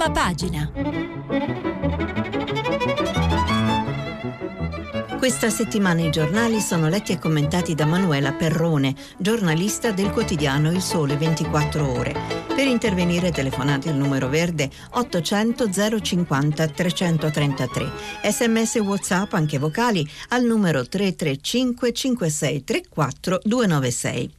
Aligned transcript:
Prima 0.00 0.14
pagina. 0.14 0.72
Questa 5.18 5.50
settimana 5.50 6.00
i 6.00 6.10
giornali 6.10 6.58
sono 6.58 6.88
letti 6.88 7.12
e 7.12 7.18
commentati 7.18 7.74
da 7.74 7.84
Manuela 7.84 8.32
Perrone, 8.32 8.94
giornalista 9.18 9.90
del 9.90 10.08
quotidiano 10.08 10.70
Il 10.72 10.80
Sole 10.80 11.18
24 11.18 11.86
Ore. 11.86 12.14
Per 12.46 12.66
intervenire 12.66 13.30
telefonate 13.30 13.90
al 13.90 13.96
numero 13.96 14.28
verde 14.28 14.70
800 14.92 15.68
050 16.00 16.66
333. 16.68 17.90
Sms 18.22 18.76
WhatsApp 18.76 19.34
anche 19.34 19.58
vocali 19.58 20.08
al 20.28 20.44
numero 20.44 20.88
335 20.88 21.92
5634 21.92 23.40
296. 23.42 24.38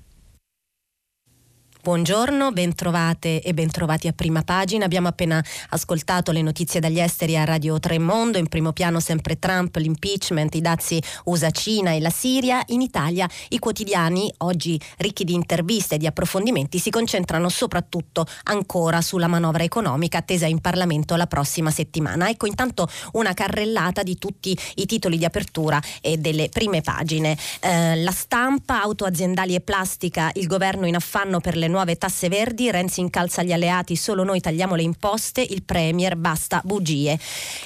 Buongiorno, 1.84 2.52
bentrovate 2.52 3.42
e 3.42 3.56
bentrovati 3.56 4.08
a 4.08 4.14
prima 4.14 4.44
pagina. 4.44 4.86
Abbiamo 4.86 5.08
appena 5.08 5.44
ascoltato 5.70 6.32
le 6.32 6.44
notizie 6.44 6.80
dagli 6.80 7.00
esteri 7.00 7.36
a 7.36 7.44
Radio 7.44 7.80
Tremondo. 7.80 8.38
In 8.38 8.50
primo 8.50 8.72
piano 8.72 9.00
sempre 9.00 9.40
Trump, 9.40 9.78
l'impeachment, 9.78 10.54
i 10.54 10.62
dazi 10.62 11.02
USA-Cina 11.24 11.94
e 11.94 12.00
la 12.00 12.12
Siria. 12.12 12.62
In 12.68 12.82
Italia 12.82 13.28
i 13.50 13.58
quotidiani, 13.58 14.32
oggi 14.40 14.80
ricchi 14.98 15.24
di 15.24 15.34
interviste 15.34 15.96
e 15.96 15.98
di 15.98 16.06
approfondimenti, 16.06 16.78
si 16.78 16.92
concentrano 16.92 17.50
soprattutto 17.50 18.28
ancora 18.44 19.02
sulla 19.02 19.26
manovra 19.26 19.64
economica 19.64 20.20
attesa 20.20 20.46
in 20.46 20.62
Parlamento 20.62 21.16
la 21.16 21.26
prossima 21.26 21.72
settimana. 21.72 22.30
Ecco 22.30 22.46
intanto 22.46 22.88
una 23.14 23.34
carrellata 23.34 24.04
di 24.04 24.20
tutti 24.20 24.56
i 24.76 24.86
titoli 24.86 25.18
di 25.18 25.26
apertura 25.26 25.82
e 26.00 26.18
delle 26.18 26.50
prime 26.50 26.82
pagine. 26.82 27.36
Eh, 27.60 27.96
la 28.04 28.12
stampa, 28.12 28.84
auto 28.84 29.06
aziendali 29.06 29.56
e 29.56 29.62
plastica, 29.62 30.30
il 30.36 30.46
governo 30.46 30.86
in 30.86 30.94
affanno 30.94 31.40
per 31.40 31.58
le 31.58 31.70
nuove 31.72 31.98
tasse 31.98 32.30
verdi, 32.30 32.70
Renzi 32.70 33.00
incalza 33.00 33.42
gli 33.42 33.52
alleati, 33.52 33.96
solo 33.96 34.24
noi 34.24 34.40
tagliamo 34.40 34.76
le 34.76 34.84
imposte, 34.84 35.42
il 35.42 35.64
Premier 35.64 36.16
basta 36.16 36.62
bugie. 36.64 37.18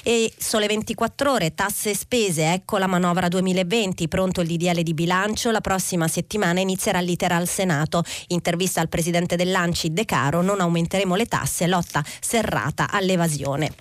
E 0.02 0.32
sole 0.38 0.66
24 0.66 1.30
ore, 1.32 1.54
tasse 1.54 1.90
e 1.90 1.94
spese, 1.94 2.52
ecco 2.52 2.78
la 2.78 2.86
manovra 2.86 3.28
2020, 3.28 4.08
pronto 4.08 4.40
il 4.40 4.48
DDL 4.48 4.80
di 4.80 4.94
bilancio, 4.94 5.50
la 5.50 5.60
prossima 5.60 6.08
settimana 6.08 6.60
inizierà 6.60 7.00
l'iter 7.00 7.32
al 7.32 7.48
Senato. 7.48 8.02
Intervista 8.28 8.80
al 8.80 8.88
presidente 8.88 9.36
dell'Anci 9.36 9.92
De 9.92 10.04
Caro, 10.06 10.40
non 10.40 10.60
aumenteremo 10.60 11.14
le 11.14 11.26
tasse, 11.26 11.66
lotta 11.66 12.02
serrata 12.20 12.90
all'evasione. 12.90 13.72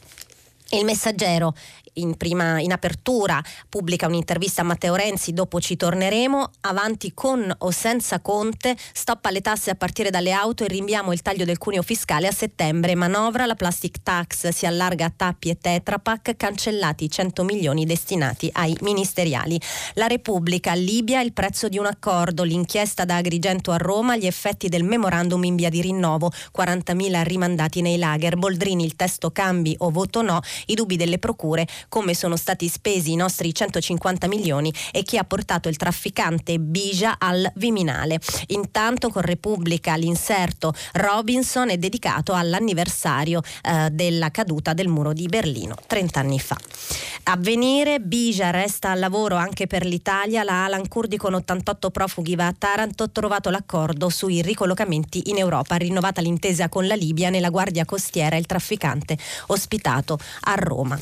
Il 0.72 0.84
messaggero 0.84 1.54
in, 1.96 2.16
prima, 2.18 2.60
in 2.60 2.72
apertura 2.72 3.42
pubblica 3.70 4.08
un'intervista 4.08 4.62
a 4.62 4.66
Matteo 4.66 4.96
Renzi, 4.96 5.34
dopo 5.34 5.60
ci 5.60 5.76
torneremo, 5.76 6.52
avanti 6.62 7.14
con 7.14 7.54
o 7.60 7.72
senza 7.72 8.20
Conte, 8.20 8.76
stop 8.94 9.26
alle 9.26 9.42
tasse 9.42 9.70
a 9.70 9.76
partire 9.76 10.10
dalle 10.10 10.32
auto 10.32 10.64
e 10.64 10.68
rinviamo 10.68 11.12
il 11.12 11.22
taglio 11.22 11.46
del 11.46 11.58
cuneo 11.58 11.82
fiscale 11.82 12.28
a 12.28 12.32
settembre, 12.32 12.96
manovra, 12.96 13.46
la 13.46 13.56
plastic 13.56 14.02
tax 14.04 14.50
si 14.50 14.66
allarga 14.66 15.06
a 15.06 15.14
Tappi 15.16 15.50
e 15.50 15.58
Tetra 15.58 16.00
Pak, 16.00 16.36
cancellati 16.36 17.10
100 17.10 17.44
milioni 17.44 17.86
destinati 17.86 18.50
ai 18.54 18.76
ministeriali. 18.82 19.60
La 19.94 20.08
Repubblica, 20.08 20.74
Libia, 20.74 21.22
il 21.22 21.34
prezzo 21.34 21.68
di 21.68 21.78
un 21.78 21.86
accordo, 21.86 22.44
l'inchiesta 22.44 23.06
da 23.06 23.18
Agrigento 23.18 23.72
a 23.72 23.78
Roma, 23.78 24.18
gli 24.18 24.26
effetti 24.26 24.70
del 24.70 24.84
memorandum 24.84 25.44
in 25.44 25.56
via 25.56 25.70
di 25.70 25.82
rinnovo, 25.82 26.32
40.000 26.56 27.24
rimandati 27.24 27.82
nei 27.82 27.98
lager, 27.98 28.38
Boldrini 28.38 28.84
il 28.84 28.96
testo 28.96 29.32
cambi 29.32 29.76
o 29.80 29.90
voto 29.90 30.22
no, 30.22 30.40
i 30.68 30.76
dubbi 30.76 30.98
delle 30.98 31.20
procure, 31.20 31.68
come 31.90 32.14
sono 32.14 32.36
stati 32.36 32.68
spesi 32.68 33.12
i 33.12 33.16
nostri 33.16 33.54
150 33.54 34.28
milioni 34.28 34.74
e 34.92 35.04
chi 35.04 35.18
ha 35.18 35.24
portato 35.24 35.70
il 35.70 35.78
trafficante 35.78 36.60
Bija 36.60 37.16
al 37.20 37.52
Viminale. 37.56 38.20
Intanto 38.48 39.10
con 39.10 39.22
Repubblica 39.22 39.96
l'inserto 39.96 40.74
Robinson 40.94 41.70
è 41.70 41.78
dedicato 41.78 42.34
all'anniversario 42.34 43.42
eh, 43.64 43.90
della 43.92 44.32
caduta 44.32 44.74
del 44.74 44.88
muro 44.88 45.14
di 45.14 45.28
Berlino 45.28 45.76
30 45.88 46.20
anni 46.20 46.40
fa. 46.40 46.58
Avvenire, 47.24 48.00
Bija 48.00 48.52
resta 48.52 48.92
al 48.92 49.00
lavoro 49.00 49.36
anche 49.36 49.68
per 49.68 49.86
l'Italia, 49.86 50.44
la 50.44 50.66
Alan 50.66 50.88
Kurdi 50.88 51.18
con 51.18 51.34
88 51.34 51.90
profughi 51.90 52.36
va 52.36 52.48
a 52.48 52.56
Taranto, 52.58 53.10
trovato 53.10 53.50
l'accordo 53.50 54.10
sui 54.10 54.42
ricollocamenti 54.42 55.30
in 55.30 55.38
Europa, 55.38 55.76
rinnovata 55.76 56.22
l'intesa 56.22 56.70
con 56.70 56.86
la 56.86 56.96
Libia 56.96 57.30
nella 57.30 57.50
Guardia 57.50 57.86
Costiera 57.86 58.36
il 58.36 58.46
trafficante 58.46 59.18
ospitato 59.48 60.20
a 60.42 60.56
Roma. 60.56 60.98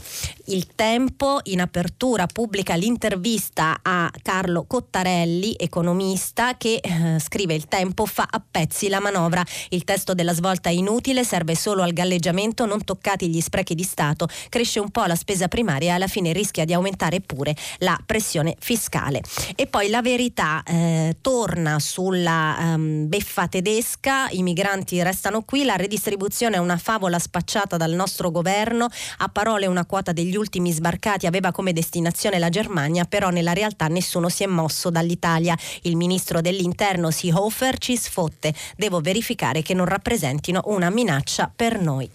Il 0.45 0.72
Tempo 0.75 1.39
in 1.43 1.61
apertura 1.61 2.25
pubblica 2.25 2.73
l'intervista 2.73 3.79
a 3.81 4.11
Carlo 4.21 4.65
Cottarelli, 4.65 5.55
economista, 5.55 6.57
che 6.57 6.79
eh, 6.81 7.19
scrive 7.19 7.53
il 7.53 7.67
Tempo 7.67 8.05
fa 8.07 8.27
a 8.29 8.41
pezzi 8.49 8.89
la 8.89 8.99
manovra. 8.99 9.43
Il 9.69 9.83
testo 9.83 10.15
della 10.15 10.33
svolta 10.33 10.69
è 10.69 10.73
inutile, 10.73 11.23
serve 11.23 11.55
solo 11.55 11.83
al 11.83 11.93
galleggiamento, 11.93 12.65
non 12.65 12.83
toccati 12.83 13.29
gli 13.29 13.39
sprechi 13.39 13.75
di 13.75 13.83
Stato, 13.83 14.27
cresce 14.49 14.79
un 14.79 14.89
po' 14.89 15.05
la 15.05 15.15
spesa 15.15 15.47
primaria 15.47 15.91
e 15.91 15.95
alla 15.95 16.07
fine 16.07 16.33
rischia 16.33 16.65
di 16.65 16.73
aumentare 16.73 17.21
pure 17.21 17.55
la 17.79 17.97
pressione 18.03 18.55
fiscale. 18.59 19.21
E 19.55 19.67
poi 19.67 19.89
la 19.89 20.01
verità 20.01 20.63
eh, 20.63 21.17
torna 21.21 21.79
sulla 21.79 22.57
um, 22.59 23.07
beffa 23.07 23.47
tedesca, 23.47 24.27
i 24.31 24.41
migranti 24.41 25.01
restano 25.03 25.43
qui, 25.43 25.65
la 25.65 25.75
redistribuzione 25.75 26.55
è 26.55 26.59
una 26.59 26.77
favola 26.77 27.19
spacciata 27.19 27.77
dal 27.77 27.91
nostro 27.91 28.31
governo, 28.31 28.87
a 29.17 29.29
parole 29.29 29.67
una 29.67 29.85
quota 29.85 30.11
degli 30.11 30.35
ultimi 30.35 30.62
sbarcati 30.71 31.25
aveva 31.25 31.51
come 31.51 31.73
destinazione 31.73 32.39
la 32.39 32.49
Germania, 32.49 33.05
però 33.05 33.29
nella 33.29 33.53
realtà 33.53 33.87
nessuno 33.87 34.29
si 34.29 34.43
è 34.43 34.47
mosso 34.47 34.89
dall'Italia. 34.89 35.57
Il 35.81 35.95
ministro 35.95 36.41
dell'interno 36.41 37.11
Seehofer 37.11 37.77
ci 37.77 37.97
sfotte. 37.97 38.53
Devo 38.75 38.99
verificare 39.01 39.61
che 39.61 39.73
non 39.73 39.85
rappresentino 39.85 40.61
una 40.65 40.89
minaccia 40.89 41.51
per 41.53 41.79
noi. 41.79 42.09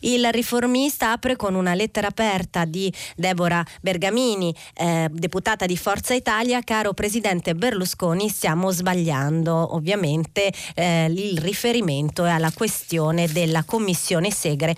Il 0.00 0.28
riformista 0.32 1.12
apre 1.12 1.36
con 1.36 1.54
una 1.54 1.74
lettera 1.74 2.08
aperta 2.08 2.64
di 2.64 2.92
Deborah 3.16 3.64
Bergamini, 3.80 4.54
eh, 4.74 5.08
deputata 5.10 5.66
di 5.66 5.76
Forza 5.76 6.14
Italia. 6.14 6.62
Caro 6.62 6.92
presidente 6.92 7.54
Berlusconi, 7.54 8.28
stiamo 8.28 8.70
sbagliando. 8.70 9.74
Ovviamente 9.74 10.52
eh, 10.74 11.06
il 11.06 11.38
riferimento 11.38 12.24
è 12.24 12.30
alla 12.30 12.52
questione 12.52 13.26
della 13.28 13.64
commissione 13.64 14.30
Segre 14.30 14.76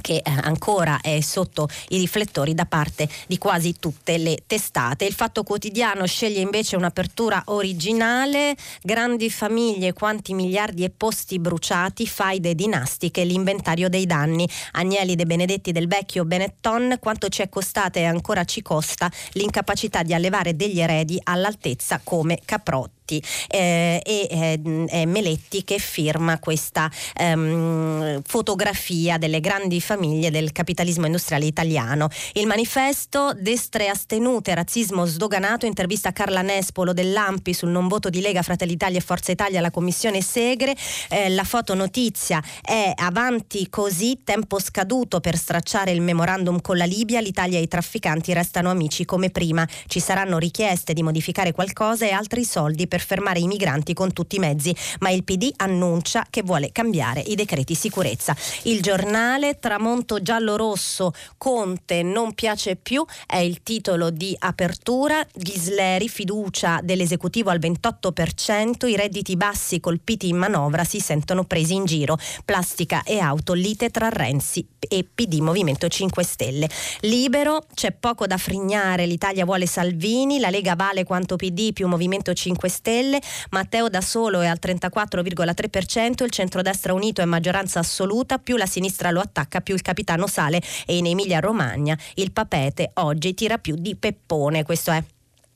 che 0.00 0.16
eh, 0.16 0.22
ancora 0.24 1.00
è 1.00 1.20
sotto 1.20 1.68
i 1.88 1.98
riflettori 1.98 2.54
da 2.54 2.66
parte 2.66 3.08
di 3.26 3.38
quasi 3.38 3.74
tutte 3.78 4.18
le 4.18 4.38
testate. 4.46 5.04
Il 5.04 5.14
Fatto 5.14 5.42
Quotidiano 5.42 6.06
sceglie 6.06 6.40
invece 6.40 6.76
un'apertura 6.76 7.42
originale, 7.46 8.56
grandi 8.82 9.30
famiglie, 9.30 9.92
quanti 9.92 10.34
miliardi 10.34 10.84
e 10.84 10.90
posti 10.90 11.38
bruciati, 11.38 12.06
faide 12.06 12.54
dinastiche, 12.54 13.24
l'inventario 13.24 13.88
dei 13.88 14.06
danni. 14.06 14.48
Agnelli 14.72 15.14
De 15.14 15.26
Benedetti 15.26 15.72
del 15.72 15.88
vecchio 15.88 16.24
Benetton, 16.24 16.96
quanto 17.00 17.28
ci 17.28 17.42
è 17.42 17.48
costata 17.48 17.98
e 17.98 18.04
ancora 18.04 18.44
ci 18.44 18.62
costa 18.62 19.10
l'incapacità 19.32 20.02
di 20.02 20.14
allevare 20.14 20.56
degli 20.56 20.80
eredi 20.80 21.20
all'altezza 21.22 22.00
come 22.02 22.38
Caprotti. 22.44 23.03
Meletti 23.04 23.22
eh, 23.48 24.00
e 24.02 24.60
eh, 24.88 25.06
Meletti 25.06 25.62
che 25.64 25.78
firma 25.78 26.38
questa 26.38 26.90
ehm, 27.14 28.22
fotografia 28.24 29.18
delle 29.18 29.40
grandi 29.40 29.80
famiglie 29.80 30.30
del 30.30 30.52
capitalismo 30.52 31.06
industriale 31.06 31.44
italiano. 31.44 32.08
Il 32.32 32.46
manifesto 32.46 33.32
Destre 33.34 33.88
astenute, 33.88 34.54
razzismo 34.54 35.04
sdoganato, 35.04 35.66
intervista 35.66 36.08
a 36.08 36.12
Carla 36.12 36.42
Nespolo 36.42 36.92
dell'Ampi 36.92 37.52
sul 37.52 37.68
non 37.70 37.88
voto 37.88 38.08
di 38.08 38.20
Lega, 38.20 38.42
Fratelli 38.42 38.72
Italia 38.72 38.98
e 38.98 39.02
Forza 39.02 39.32
Italia 39.32 39.58
alla 39.58 39.70
Commissione 39.70 40.22
Segre. 40.22 40.74
Eh, 41.10 41.28
la 41.30 41.44
fotonotizia 41.44 42.42
è 42.62 42.92
avanti 42.94 43.68
così, 43.68 44.20
tempo 44.24 44.58
scaduto 44.58 45.20
per 45.20 45.36
stracciare 45.36 45.90
il 45.90 46.00
memorandum 46.00 46.60
con 46.60 46.76
la 46.76 46.84
Libia, 46.84 47.20
l'Italia 47.20 47.58
e 47.58 47.62
i 47.62 47.68
trafficanti 47.68 48.32
restano 48.32 48.70
amici 48.70 49.04
come 49.04 49.30
prima. 49.30 49.66
Ci 49.86 50.00
saranno 50.00 50.38
richieste 50.38 50.92
di 50.94 51.02
modificare 51.02 51.52
qualcosa 51.52 52.06
e 52.06 52.10
altri 52.10 52.44
soldi 52.44 52.86
per 52.93 52.93
fermare 53.00 53.40
i 53.40 53.46
migranti 53.46 53.92
con 53.94 54.12
tutti 54.12 54.36
i 54.36 54.38
mezzi, 54.38 54.74
ma 55.00 55.10
il 55.10 55.24
PD 55.24 55.52
annuncia 55.56 56.26
che 56.30 56.42
vuole 56.42 56.72
cambiare 56.72 57.20
i 57.20 57.34
decreti 57.34 57.74
sicurezza. 57.74 58.36
Il 58.62 58.80
giornale 58.82 59.58
Tramonto 59.58 60.22
giallo-rosso, 60.22 61.12
Conte 61.38 62.02
non 62.02 62.34
piace 62.34 62.76
più, 62.76 63.04
è 63.26 63.38
il 63.38 63.62
titolo 63.62 64.10
di 64.10 64.34
apertura. 64.38 65.26
Ghisleri, 65.34 66.08
fiducia 66.08 66.80
dell'esecutivo 66.82 67.50
al 67.50 67.58
28%, 67.58 68.86
i 68.88 68.96
redditi 68.96 69.36
bassi 69.36 69.80
colpiti 69.80 70.28
in 70.28 70.36
manovra 70.36 70.84
si 70.84 71.00
sentono 71.00 71.44
presi 71.44 71.74
in 71.74 71.84
giro. 71.84 72.18
Plastica 72.44 73.02
e 73.02 73.18
auto, 73.18 73.52
lite 73.52 73.90
tra 73.90 74.08
Renzi 74.08 74.66
e 74.78 75.04
PD 75.04 75.38
Movimento 75.40 75.88
5 75.88 76.22
Stelle. 76.22 76.68
Libero, 77.00 77.64
c'è 77.74 77.92
poco 77.92 78.26
da 78.26 78.36
frignare, 78.36 79.06
l'Italia 79.06 79.44
vuole 79.44 79.66
Salvini, 79.66 80.38
la 80.38 80.50
Lega 80.50 80.74
vale 80.74 81.04
quanto 81.04 81.36
PD 81.36 81.72
più 81.72 81.88
Movimento 81.88 82.32
5 82.32 82.68
Stelle 82.68 82.83
Stelle, 82.84 83.18
Matteo 83.50 83.88
da 83.88 84.02
solo 84.02 84.42
è 84.42 84.46
al 84.46 84.58
34,3%, 84.60 86.22
il 86.22 86.30
centrodestra 86.30 86.92
unito 86.92 87.22
è 87.22 87.24
maggioranza 87.24 87.78
assoluta, 87.78 88.36
più 88.36 88.56
la 88.56 88.66
sinistra 88.66 89.10
lo 89.10 89.20
attacca, 89.20 89.62
più 89.62 89.74
il 89.74 89.80
capitano 89.80 90.26
sale 90.26 90.60
e 90.84 90.98
in 90.98 91.06
Emilia 91.06 91.40
Romagna 91.40 91.96
il 92.16 92.30
papete 92.30 92.90
oggi 92.96 93.32
tira 93.32 93.56
più 93.56 93.74
di 93.76 93.96
Peppone, 93.96 94.64
questo 94.64 94.90
è 94.90 95.02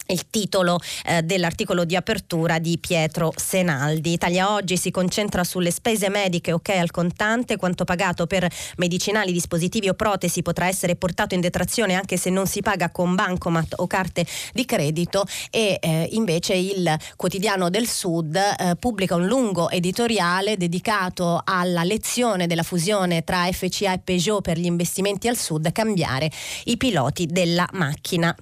il 0.08 0.30
titolo 0.30 0.80
eh, 1.04 1.22
dell'articolo 1.22 1.84
di 1.84 1.96
apertura 1.96 2.58
di 2.58 2.78
Pietro 2.78 3.32
Senaldi. 3.36 4.12
Italia 4.12 4.52
oggi 4.52 4.76
si 4.76 4.90
concentra 4.90 5.44
sulle 5.44 5.70
spese 5.70 6.08
mediche 6.08 6.52
ok 6.52 6.68
al 6.70 6.90
contante, 6.90 7.56
quanto 7.56 7.84
pagato 7.84 8.26
per 8.26 8.48
medicinali, 8.76 9.32
dispositivi 9.32 9.88
o 9.88 9.94
protesi 9.94 10.42
potrà 10.42 10.66
essere 10.66 10.96
portato 10.96 11.34
in 11.34 11.40
detrazione 11.40 11.94
anche 11.94 12.16
se 12.16 12.30
non 12.30 12.46
si 12.46 12.62
paga 12.62 12.90
con 12.90 13.14
bancomat 13.14 13.74
o 13.76 13.86
carte 13.86 14.26
di 14.52 14.64
credito 14.64 15.26
e 15.50 15.78
eh, 15.80 16.08
invece 16.12 16.54
il 16.54 16.96
quotidiano 17.16 17.68
del 17.68 17.86
Sud 17.86 18.36
eh, 18.36 18.76
pubblica 18.76 19.14
un 19.14 19.26
lungo 19.26 19.68
editoriale 19.70 20.56
dedicato 20.56 21.42
alla 21.44 21.84
lezione 21.84 22.46
della 22.46 22.62
fusione 22.62 23.24
tra 23.24 23.50
FCA 23.50 23.94
e 23.94 23.98
Peugeot 23.98 24.40
per 24.40 24.58
gli 24.58 24.64
investimenti 24.64 25.28
al 25.28 25.36
Sud, 25.36 25.70
cambiare 25.72 26.30
i 26.64 26.76
piloti 26.76 27.26
della 27.26 27.68
macchina. 27.72 28.34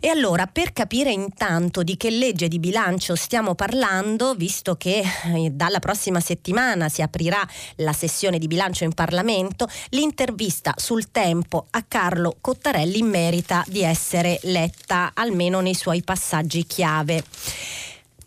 E 0.00 0.08
allora 0.08 0.46
per 0.46 0.72
capire 0.72 1.12
intanto 1.14 1.82
di 1.82 1.96
che 1.96 2.10
legge 2.10 2.48
di 2.48 2.58
bilancio 2.58 3.14
stiamo 3.14 3.54
parlando, 3.54 4.34
visto 4.34 4.76
che 4.76 5.02
eh, 5.34 5.50
dalla 5.50 5.78
prossima 5.78 6.20
settimana 6.20 6.88
si 6.88 7.00
aprirà 7.00 7.46
la 7.76 7.92
sessione 7.92 8.38
di 8.38 8.46
bilancio 8.46 8.84
in 8.84 8.92
Parlamento, 8.92 9.66
l'intervista 9.90 10.74
sul 10.76 11.10
tempo 11.10 11.66
a 11.70 11.82
Carlo 11.86 12.36
Cottarelli 12.40 13.02
merita 13.02 13.64
di 13.66 13.82
essere 13.82 14.38
letta 14.42 15.12
almeno 15.14 15.60
nei 15.60 15.74
suoi 15.74 16.02
passaggi 16.02 16.66
chiave. 16.66 17.24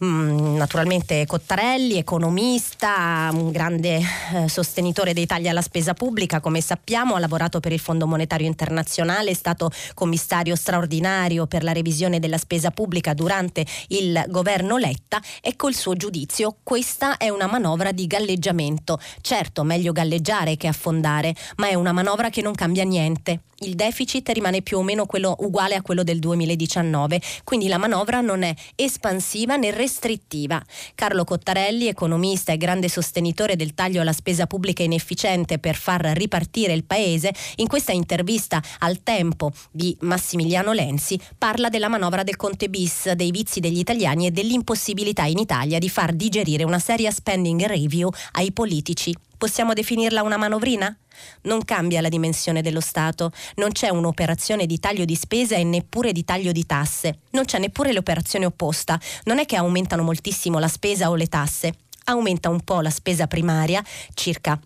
Mm, 0.04 0.58
naturalmente 0.58 1.26
Cottarelli, 1.26 1.98
economista, 1.98 3.32
un 3.34 3.50
grande 3.50 4.00
eh, 4.34 4.48
sostenitore 4.48 5.12
dei 5.12 5.26
tagli 5.26 5.48
alla 5.48 5.64
spesa 5.64 5.96
pubblica, 5.96 6.40
come 6.40 6.62
sappiamo 6.62 7.16
ha 7.16 7.20
lavorato 7.20 7.60
per 7.60 7.72
il 7.72 7.80
Fondo 7.80 8.06
Monetario 8.06 8.46
Internazionale, 8.46 9.32
è 9.32 9.34
stato 9.34 9.72
commissario 9.96 10.56
straordinario 10.56 11.48
per 11.48 11.64
la 11.64 11.72
revisione 11.72 12.20
della 12.20 12.38
spesa 12.38 12.70
pubblica 12.70 13.16
durante 13.16 13.66
il 13.88 14.24
governo 14.28 14.78
Letta 14.78 15.20
e 15.42 15.56
col 15.56 15.74
suo 15.74 15.96
giudizio 15.96 16.58
questa 16.62 17.18
è 17.18 17.30
una 17.30 17.48
manovra 17.48 17.92
di 17.92 18.06
galleggiamento. 18.06 19.00
Certo, 19.22 19.64
meglio 19.64 19.94
galleggiare 19.94 20.58
che 20.58 20.68
affondare, 20.68 21.34
ma 21.56 21.70
è 21.70 21.74
una 21.74 21.92
manovra 21.92 22.30
che 22.30 22.44
non 22.44 22.54
cambia 22.54 22.84
niente 22.84 23.42
il 23.60 23.76
deficit 23.76 24.30
rimane 24.30 24.62
più 24.62 24.78
o 24.78 24.84
meno 24.84 25.06
quello, 25.06 25.36
uguale 25.40 25.76
a 25.76 25.82
quello 25.82 26.04
del 26.04 26.20
2019, 26.20 27.22
quindi 27.44 27.68
la 27.68 27.78
manovra 27.78 28.22
non 28.22 28.44
è 28.44 28.54
espansiva 28.76 29.56
né 29.56 29.72
restrittiva. 29.72 30.62
Carlo 30.94 31.24
Cottarelli, 31.24 31.88
economista 31.88 32.52
e 32.52 32.58
grande 32.58 32.90
sostenitore 32.90 33.56
del 33.56 33.74
taglio 33.74 34.02
alla 34.02 34.14
spesa 34.14 34.46
pubblica 34.46 34.84
inefficiente 34.84 35.58
per 35.58 35.76
far 35.76 36.02
ripartire 36.02 36.74
il 36.74 36.84
paese, 36.84 37.34
in 37.56 37.68
questa 37.68 37.92
intervista 37.92 38.62
al 38.80 39.02
tempo 39.02 39.52
di 39.72 39.96
Massimiliano 40.02 40.74
Lenzi 40.74 41.20
parla 41.38 41.70
della 41.70 41.88
manovra 41.88 42.24
del 42.24 42.36
Conte 42.36 42.70
bis, 42.70 43.12
dei 43.14 43.32
vizi 43.32 43.60
degli 43.60 43.80
italiani 43.80 44.28
e 44.28 44.32
dell'impossibilità 44.32 45.24
in 45.24 45.40
Italia 45.40 45.80
di 45.80 45.90
far 45.90 46.14
digerire 46.14 46.64
una 46.64 46.80
seria 46.80 47.12
spending 47.12 47.66
review 47.66 48.10
ai 48.34 48.52
politici. 48.52 49.16
Possiamo 49.38 49.74
definirla 49.74 50.24
una 50.24 50.36
manovrina? 50.38 50.96
Non 51.44 51.64
cambia 51.64 52.02
la 52.02 52.10
dimensione 52.10 52.64
dello 52.64 52.80
Stato, 52.80 53.32
non 53.56 53.72
c'è 53.72 53.90
un'operazione 53.90 54.66
di 54.66 54.80
taglio 54.80 55.06
di 55.06 55.16
spesa 55.16 55.56
e 55.56 55.64
neppure 55.64 56.12
di 56.12 56.24
taglio 56.24 56.52
di 56.52 56.66
tasse, 56.66 57.20
non 57.32 57.46
c'è 57.46 57.60
neppure 57.60 57.94
l'operazione 57.94 58.46
opposta, 58.46 59.00
non 59.26 59.38
è 59.38 59.46
che 59.46 59.56
aumentano 59.56 60.02
moltissimo 60.02 60.58
la 60.58 60.68
spesa 60.68 61.12
o 61.12 61.16
le 61.16 61.28
tasse, 61.28 61.76
aumenta 62.06 62.50
un 62.50 62.62
po' 62.62 62.82
la 62.82 62.90
spesa 62.90 63.28
primaria, 63.28 63.84
circa 64.16 64.60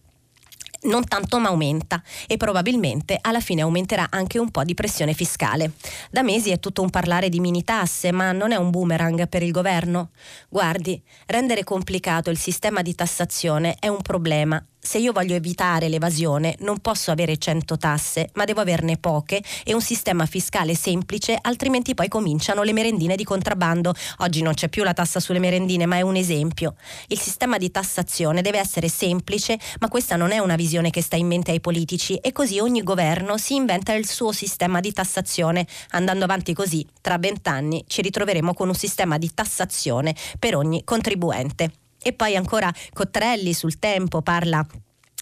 non 0.84 1.06
tanto 1.06 1.40
ma 1.40 1.50
aumenta 1.50 2.02
e 2.28 2.38
probabilmente 2.38 3.18
alla 3.22 3.40
fine 3.40 3.62
aumenterà 3.62 4.08
anche 4.10 4.40
un 4.40 4.50
po' 4.50 4.64
di 4.64 4.74
pressione 4.74 5.14
fiscale. 5.14 5.74
Da 6.10 6.24
mesi 6.24 6.50
è 6.52 6.60
tutto 6.60 6.82
un 6.82 6.90
parlare 6.90 7.30
di 7.30 7.40
mini 7.40 7.64
tasse, 7.64 8.12
ma 8.12 8.32
non 8.32 8.52
è 8.52 8.56
un 8.56 8.70
boomerang 8.70 9.28
per 9.28 9.44
il 9.44 9.52
governo? 9.52 10.12
Guardi, 10.50 11.02
rendere 11.28 11.64
complicato 11.64 12.30
il 12.30 12.38
sistema 12.38 12.82
di 12.82 12.96
tassazione 12.96 13.76
è 13.80 13.88
un 13.88 14.02
problema 14.02 14.64
se 14.82 14.98
io 14.98 15.12
voglio 15.12 15.36
evitare 15.36 15.90
l'evasione 15.90 16.56
non 16.60 16.80
posso 16.80 17.12
avere 17.12 17.38
100 17.38 17.78
tasse, 17.78 18.30
ma 18.34 18.46
devo 18.46 18.62
averne 18.62 18.98
poche 18.98 19.42
e 19.64 19.74
un 19.74 19.82
sistema 19.82 20.26
fiscale 20.26 20.76
semplice, 20.76 21.38
altrimenti 21.40 21.94
poi 21.94 22.08
cominciano 22.08 22.64
le 22.64 22.74
merendine 22.74 23.16
di 23.16 23.24
contrabbando. 23.24 23.94
Oggi 24.20 24.42
non 24.42 24.56
c'è 24.56 24.70
più 24.70 24.84
la 24.84 24.94
tassa 24.94 25.20
sulle 25.20 25.40
merendine, 25.40 25.86
ma 25.86 25.98
è 25.98 26.02
un 26.02 26.16
esempio. 26.16 26.76
Il 27.08 27.20
sistema 27.20 27.58
di 27.58 27.70
tassazione 27.70 28.42
deve 28.42 28.58
essere 28.58 28.90
semplice, 28.90 29.60
ma 29.80 29.88
questa 29.88 30.16
non 30.16 30.32
è 30.32 30.40
una 30.40 30.56
visione 30.56 30.90
che 30.90 31.02
sta 31.04 31.16
in 31.16 31.28
mente 31.28 31.52
ai 31.52 31.62
politici 31.62 32.16
e 32.16 32.32
così 32.32 32.60
ogni 32.60 32.82
governo 32.82 33.38
si 33.38 33.56
inventa 33.56 33.94
il 33.94 34.08
suo 34.08 34.32
sistema 34.32 34.80
di 34.80 34.92
tassazione. 34.92 35.68
Andando 35.92 36.24
avanti 36.24 36.54
così, 36.54 36.86
tra 37.02 37.18
vent'anni 37.20 37.84
ci 37.88 38.02
ritroveremo 38.02 38.54
con 38.54 38.68
un 38.68 38.76
sistema 38.76 39.18
di 39.18 39.32
tassazione 39.34 40.16
per 40.40 40.56
ogni 40.56 40.84
contribuente. 40.84 41.81
E 42.02 42.14
poi 42.14 42.36
ancora 42.36 42.72
Cottarelli 42.94 43.54
sul 43.54 43.78
tempo 43.80 44.22
parla 44.22 44.66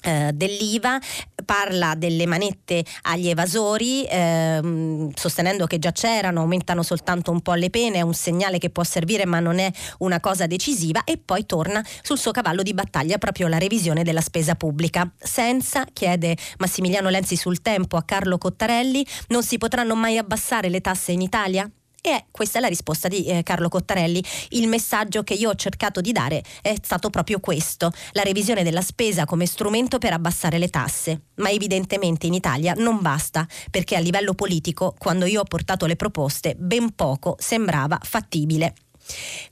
eh, 0.02 0.32
dell'IVA, 0.34 0.98
parla 1.44 1.94
delle 1.96 2.26
manette 2.26 2.86
agli 3.02 3.28
evasori, 3.28 4.06
ehm, 4.10 5.12
sostenendo 5.14 5.66
che 5.66 5.78
già 5.78 5.92
c'erano, 5.92 6.42
aumentano 6.42 6.84
soltanto 6.84 7.32
un 7.32 7.42
po' 7.42 7.54
le 7.54 7.70
pene, 7.70 7.98
è 7.98 8.02
un 8.02 8.14
segnale 8.14 8.60
che 8.60 8.70
può 8.70 8.84
servire 8.84 9.26
ma 9.26 9.40
non 9.40 9.60
è 9.60 9.70
una 10.00 10.20
cosa 10.20 10.48
decisiva 10.48 11.04
e 11.04 11.18
poi 11.18 11.46
torna 11.46 11.86
sul 12.02 12.18
suo 12.18 12.32
cavallo 12.32 12.64
di 12.64 12.74
battaglia 12.74 13.18
proprio 13.18 13.48
la 13.48 13.58
revisione 13.58 14.04
della 14.04 14.22
spesa 14.22 14.56
pubblica. 14.56 15.12
Senza, 15.18 15.86
chiede 15.92 16.38
Massimiliano 16.60 17.10
Lenzi 17.10 17.36
sul 17.36 17.62
tempo 17.62 17.98
a 17.98 18.04
Carlo 18.04 18.38
Cottarelli, 18.38 19.06
non 19.28 19.44
si 19.44 19.58
potranno 19.58 19.96
mai 19.96 20.18
abbassare 20.18 20.70
le 20.70 20.80
tasse 20.80 21.12
in 21.12 21.22
Italia? 21.22 21.70
E 22.02 22.26
questa 22.32 22.60
è 22.60 22.62
la 22.62 22.68
risposta 22.68 23.08
di 23.08 23.26
eh, 23.26 23.44
Carlo 23.44 23.70
Cottarelli. 23.70 24.24
Il 24.50 24.68
messaggio 24.68 25.24
che 25.24 25.34
io 25.34 25.50
ho 25.50 25.56
cercato 25.56 26.02
di 26.02 26.12
dare 26.12 26.44
è 26.62 26.76
stato 26.82 27.10
proprio 27.10 27.40
questo, 27.40 27.92
la 28.14 28.24
revisione 28.24 28.64
della 28.64 28.82
spesa 28.82 29.26
come 29.26 29.46
strumento 29.46 29.98
per 29.98 30.14
abbassare 30.14 30.58
le 30.58 30.70
tasse. 30.70 31.22
Ma 31.36 31.50
evidentemente 31.50 32.28
in 32.28 32.34
Italia 32.34 32.74
non 32.78 33.02
basta, 33.02 33.48
perché 33.70 33.96
a 33.96 34.00
livello 34.00 34.34
politico, 34.34 34.96
quando 34.98 35.26
io 35.26 35.42
ho 35.42 35.46
portato 35.46 35.86
le 35.86 35.96
proposte, 35.96 36.56
ben 36.58 36.96
poco 36.96 37.36
sembrava 37.40 38.00
fattibile. 38.02 38.74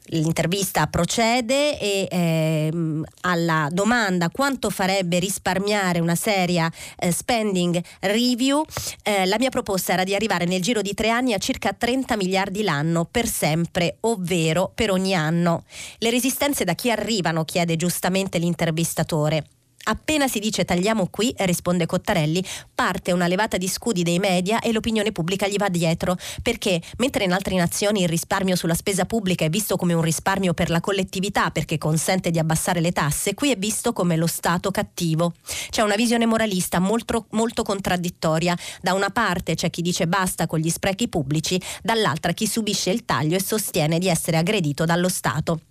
L'intervista 0.09 0.87
procede 0.87 1.77
e 1.79 2.07
ehm, 2.09 3.03
alla 3.21 3.67
domanda 3.71 4.29
quanto 4.29 4.69
farebbe 4.69 5.19
risparmiare 5.19 5.99
una 5.99 6.15
seria 6.15 6.71
eh, 6.97 7.11
spending 7.11 7.81
review, 8.01 8.63
eh, 9.03 9.25
la 9.25 9.37
mia 9.37 9.49
proposta 9.49 9.93
era 9.93 10.03
di 10.03 10.15
arrivare 10.15 10.45
nel 10.45 10.61
giro 10.61 10.81
di 10.81 10.93
tre 10.93 11.09
anni 11.09 11.33
a 11.33 11.37
circa 11.37 11.73
30 11.73 12.15
miliardi 12.15 12.63
l'anno 12.63 13.05
per 13.05 13.27
sempre, 13.27 13.97
ovvero 14.01 14.71
per 14.73 14.91
ogni 14.91 15.13
anno. 15.13 15.65
Le 15.97 16.09
resistenze 16.09 16.63
da 16.63 16.73
chi 16.73 16.89
arrivano, 16.89 17.43
chiede 17.43 17.75
giustamente 17.75 18.37
l'intervistatore. 18.37 19.43
Appena 19.89 20.27
si 20.27 20.39
dice 20.39 20.65
tagliamo 20.65 21.07
qui, 21.09 21.33
risponde 21.37 21.85
Cottarelli, 21.85 22.43
parte 22.75 23.13
una 23.13 23.27
levata 23.27 23.55
di 23.55 23.69
scudi 23.69 24.03
dei 24.03 24.19
media 24.19 24.59
e 24.59 24.73
l'opinione 24.73 25.13
pubblica 25.13 25.47
gli 25.47 25.55
va 25.55 25.69
dietro, 25.69 26.17
perché 26.41 26.81
mentre 26.97 27.23
in 27.23 27.31
altre 27.31 27.55
nazioni 27.55 28.01
il 28.01 28.09
risparmio 28.09 28.57
sulla 28.57 28.73
spesa 28.73 29.05
pubblica 29.05 29.45
è 29.45 29.49
visto 29.49 29.77
come 29.77 29.93
un 29.93 30.01
risparmio 30.01 30.53
per 30.53 30.69
la 30.69 30.81
collettività 30.81 31.51
perché 31.51 31.77
consente 31.77 32.31
di 32.31 32.39
abbassare 32.39 32.81
le 32.81 32.91
tasse, 32.91 33.33
qui 33.33 33.51
è 33.51 33.57
visto 33.57 33.93
come 33.93 34.17
lo 34.17 34.27
Stato 34.27 34.71
cattivo. 34.71 35.33
C'è 35.69 35.81
una 35.83 35.95
visione 35.95 36.25
moralista 36.25 36.79
molto, 36.79 37.27
molto 37.31 37.63
contraddittoria. 37.63 38.57
Da 38.81 38.93
una 38.93 39.09
parte 39.09 39.55
c'è 39.55 39.69
chi 39.69 39.81
dice 39.81 40.05
basta 40.05 40.47
con 40.47 40.59
gli 40.59 40.69
sprechi 40.69 41.07
pubblici, 41.07 41.59
dall'altra 41.81 42.33
chi 42.33 42.45
subisce 42.45 42.89
il 42.89 43.05
taglio 43.05 43.37
e 43.37 43.41
sostiene 43.41 43.99
di 43.99 44.09
essere 44.09 44.35
aggredito 44.35 44.83
dallo 44.83 45.07
Stato 45.07 45.61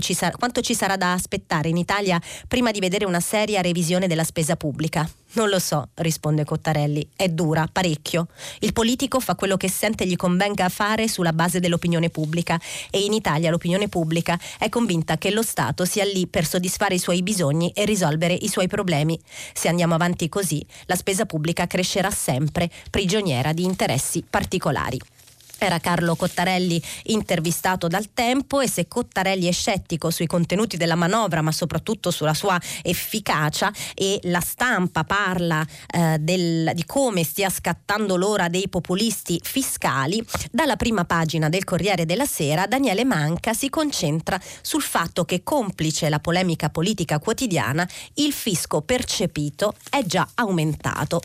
ci 0.00 0.14
sarà, 0.14 0.36
quanto 0.36 0.60
ci 0.60 0.74
sarà 0.74 0.96
da 0.96 1.12
aspettare 1.12 1.68
in 1.68 1.76
Italia 1.76 2.20
prima 2.48 2.72
di 2.72 2.80
vedere 2.80 3.04
una 3.04 3.20
seria 3.20 3.60
revisione 3.60 4.08
della 4.08 4.24
spesa 4.24 4.56
pubblica? 4.56 5.08
Non 5.34 5.48
lo 5.48 5.58
so, 5.58 5.88
risponde 5.94 6.44
Cottarelli. 6.44 7.08
È 7.16 7.28
dura, 7.28 7.66
parecchio. 7.70 8.26
Il 8.58 8.72
politico 8.72 9.18
fa 9.18 9.34
quello 9.34 9.56
che 9.56 9.70
sente 9.70 10.06
gli 10.06 10.16
convenga 10.16 10.68
fare 10.68 11.08
sulla 11.08 11.32
base 11.32 11.58
dell'opinione 11.58 12.10
pubblica 12.10 12.60
e 12.90 13.04
in 13.04 13.12
Italia 13.14 13.50
l'opinione 13.50 13.88
pubblica 13.88 14.38
è 14.58 14.68
convinta 14.68 15.16
che 15.16 15.30
lo 15.30 15.42
Stato 15.42 15.84
sia 15.84 16.04
lì 16.04 16.26
per 16.26 16.44
soddisfare 16.44 16.96
i 16.96 16.98
suoi 16.98 17.22
bisogni 17.22 17.70
e 17.70 17.84
risolvere 17.84 18.34
i 18.34 18.48
suoi 18.48 18.66
problemi. 18.66 19.18
Se 19.54 19.68
andiamo 19.68 19.94
avanti 19.94 20.28
così, 20.28 20.64
la 20.86 20.96
spesa 20.96 21.24
pubblica 21.24 21.66
crescerà 21.66 22.10
sempre, 22.10 22.68
prigioniera 22.90 23.52
di 23.52 23.64
interessi 23.64 24.22
particolari. 24.28 24.98
Era 25.64 25.78
Carlo 25.78 26.16
Cottarelli 26.16 26.82
intervistato 27.04 27.86
dal 27.86 28.12
Tempo 28.12 28.60
e 28.60 28.68
se 28.68 28.88
Cottarelli 28.88 29.46
è 29.46 29.52
scettico 29.52 30.10
sui 30.10 30.26
contenuti 30.26 30.76
della 30.76 30.96
manovra 30.96 31.40
ma 31.40 31.52
soprattutto 31.52 32.10
sulla 32.10 32.34
sua 32.34 32.60
efficacia 32.82 33.72
e 33.94 34.18
la 34.24 34.40
stampa 34.40 35.04
parla 35.04 35.64
eh, 35.86 36.18
del, 36.18 36.72
di 36.74 36.84
come 36.84 37.22
stia 37.22 37.48
scattando 37.48 38.16
l'ora 38.16 38.48
dei 38.48 38.68
populisti 38.68 39.40
fiscali, 39.40 40.24
dalla 40.50 40.74
prima 40.74 41.04
pagina 41.04 41.48
del 41.48 41.62
Corriere 41.62 42.06
della 42.06 42.26
Sera 42.26 42.66
Daniele 42.66 43.04
Manca 43.04 43.54
si 43.54 43.70
concentra 43.70 44.40
sul 44.62 44.82
fatto 44.82 45.24
che 45.24 45.44
complice 45.44 46.08
la 46.08 46.18
polemica 46.18 46.70
politica 46.70 47.20
quotidiana 47.20 47.88
il 48.14 48.32
fisco 48.32 48.80
percepito 48.82 49.74
è 49.88 50.02
già 50.04 50.26
aumentato. 50.34 51.20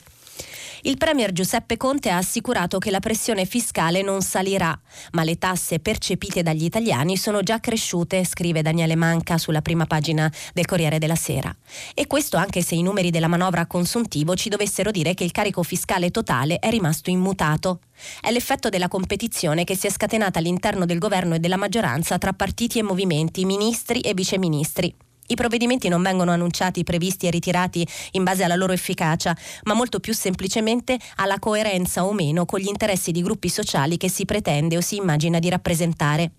Il 0.84 0.98
Premier 0.98 1.32
Giuseppe 1.32 1.76
Conte 1.76 2.10
ha 2.10 2.18
assicurato 2.18 2.78
che 2.78 2.92
la 2.92 3.00
pressione 3.00 3.46
fiscale 3.46 4.04
non 4.04 4.22
salirà, 4.22 4.80
ma 5.14 5.24
le 5.24 5.38
tasse 5.38 5.80
percepite 5.80 6.44
dagli 6.44 6.64
italiani 6.64 7.18
sono 7.18 7.42
già 7.42 7.60
cresciute, 7.60 8.24
scrive 8.24 8.62
Daniele 8.62 8.96
Manca 8.96 9.40
sulla 9.40 9.62
prima 9.62 9.86
pagina 9.86 10.32
del 10.54 10.66
Corriere 10.66 11.00
della 11.00 11.16
Sera. 11.16 11.54
E 11.96 12.06
questo 12.06 12.38
anche 12.38 12.62
se 12.62 12.76
i 12.76 12.84
numeri 12.84 13.10
della 13.10 13.28
manovra 13.28 13.62
a 13.62 13.68
consuntivo 13.68 14.36
ci 14.36 14.50
dovessero 14.50 14.92
dire 14.92 15.16
che 15.16 15.24
il 15.24 15.32
carico 15.32 15.64
fiscale 15.64 16.12
totale 16.12 16.60
è 16.60 16.70
rimasto 16.70 17.10
immutato. 17.10 17.80
È 18.22 18.32
l'effetto 18.32 18.70
della 18.70 18.88
competizione 18.88 19.64
che 19.64 19.76
si 19.76 19.88
è 19.88 19.90
scatenata 19.90 20.38
all'interno 20.38 20.86
del 20.86 21.00
governo 21.00 21.36
e 21.36 21.40
della 21.40 21.58
maggioranza 21.58 22.20
tra 22.20 22.34
partiti 22.34 22.78
e 22.78 22.84
movimenti, 22.84 23.46
ministri 23.46 24.02
e 24.02 24.14
viceministri. 24.14 24.96
I 25.28 25.36
provvedimenti 25.36 25.88
non 25.90 26.02
vengono 26.02 26.32
annunciati, 26.32 26.84
previsti 26.84 27.28
e 27.28 27.32
ritirati 27.32 27.86
in 28.12 28.24
base 28.24 28.44
alla 28.44 28.56
loro 28.56 28.74
efficacia, 28.74 29.36
ma 29.64 29.74
molto 29.74 30.00
più 30.00 30.14
semplicemente 30.14 30.98
alla 31.16 31.40
coerenza 31.40 32.06
o 32.06 32.14
meno 32.14 32.46
con 32.46 32.60
gli 32.60 32.68
interessi 32.68 33.12
di 33.12 33.22
gruppi 33.22 33.50
sociali 33.50 33.98
che 33.98 34.10
si 34.10 34.26
pretende 34.26 34.78
o 34.78 34.82
si 34.82 34.96
immagina 34.96 35.40
di 35.40 35.50
rappresentare. 35.50 36.32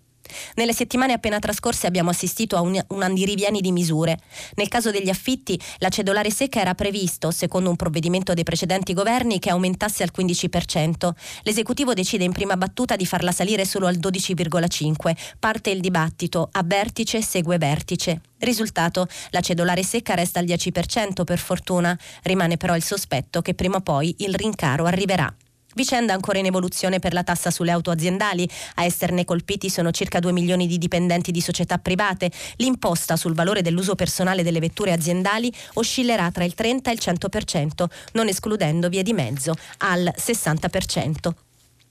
Nelle 0.55 0.73
settimane 0.73 1.13
appena 1.13 1.39
trascorse 1.39 1.87
abbiamo 1.87 2.11
assistito 2.11 2.57
a 2.57 2.61
un, 2.61 2.79
un 2.89 3.03
andirivieni 3.03 3.61
di 3.61 3.73
misure. 3.73 4.19
Nel 4.55 4.69
caso 4.69 4.91
degli 4.91 5.09
affitti, 5.09 5.61
la 5.79 5.89
cedolare 5.89 6.31
secca 6.31 6.61
era 6.61 6.75
previsto, 6.75 7.31
secondo 7.31 7.71
un 7.71 7.77
provvedimento 7.77 8.35
dei 8.35 8.45
precedenti 8.45 8.93
governi, 8.93 9.39
che 9.39 9.51
aumentasse 9.51 10.03
al 10.03 10.11
15%. 10.17 11.11
L'esecutivo 11.43 11.95
decide 11.95 12.25
in 12.25 12.33
prima 12.33 12.57
battuta 12.57 12.97
di 12.97 13.07
farla 13.07 13.33
salire 13.33 13.65
solo 13.65 13.87
al 13.87 13.99
12,5%. 13.99 15.17
Parte 15.39 15.71
il 15.71 15.81
dibattito, 15.81 16.49
a 16.53 16.63
vertice 16.65 17.23
segue 17.23 17.59
vertice. 17.59 18.21
Risultato, 18.39 19.09
la 19.31 19.41
cedolare 19.41 19.83
secca 19.83 20.15
resta 20.15 20.39
al 20.39 20.45
10% 20.45 21.25
per 21.25 21.39
fortuna. 21.39 21.99
Rimane 22.23 22.57
però 22.57 22.77
il 22.77 22.85
sospetto 22.85 23.43
che 23.43 23.55
prima 23.55 23.77
o 23.77 23.81
poi 23.81 24.15
il 24.19 24.35
rincaro 24.35 24.85
arriverà. 24.85 25.33
Vicenda 25.79 26.13
ancora 26.13 26.41
in 26.41 26.47
evoluzione 26.47 26.99
per 26.99 27.13
la 27.13 27.23
tassa 27.23 27.53
sulle 27.53 27.71
auto 27.71 27.93
aziendali. 27.93 28.51
A 28.75 28.85
esserne 28.85 29.25
colpiti 29.25 29.71
sono 29.71 29.93
circa 29.93 30.19
2 30.19 30.33
milioni 30.33 30.67
di 30.67 30.77
dipendenti 30.77 31.31
di 31.31 31.41
società 31.41 31.79
private. 31.79 32.33
L'imposta 32.57 33.15
sul 33.15 33.33
valore 33.33 33.63
dell'uso 33.63 33.95
personale 33.95 34.43
delle 34.43 34.59
vetture 34.59 34.91
aziendali 34.91 35.53
oscillerà 35.75 36.33
tra 36.33 36.43
il 36.43 36.55
30 36.55 36.91
e 36.91 36.95
il 36.95 37.01
100%, 37.01 37.85
non 38.15 38.27
escludendo 38.27 38.89
vie 38.89 39.05
di 39.05 39.13
mezzo 39.13 39.55
al 39.79 40.13
60%. 40.17 41.48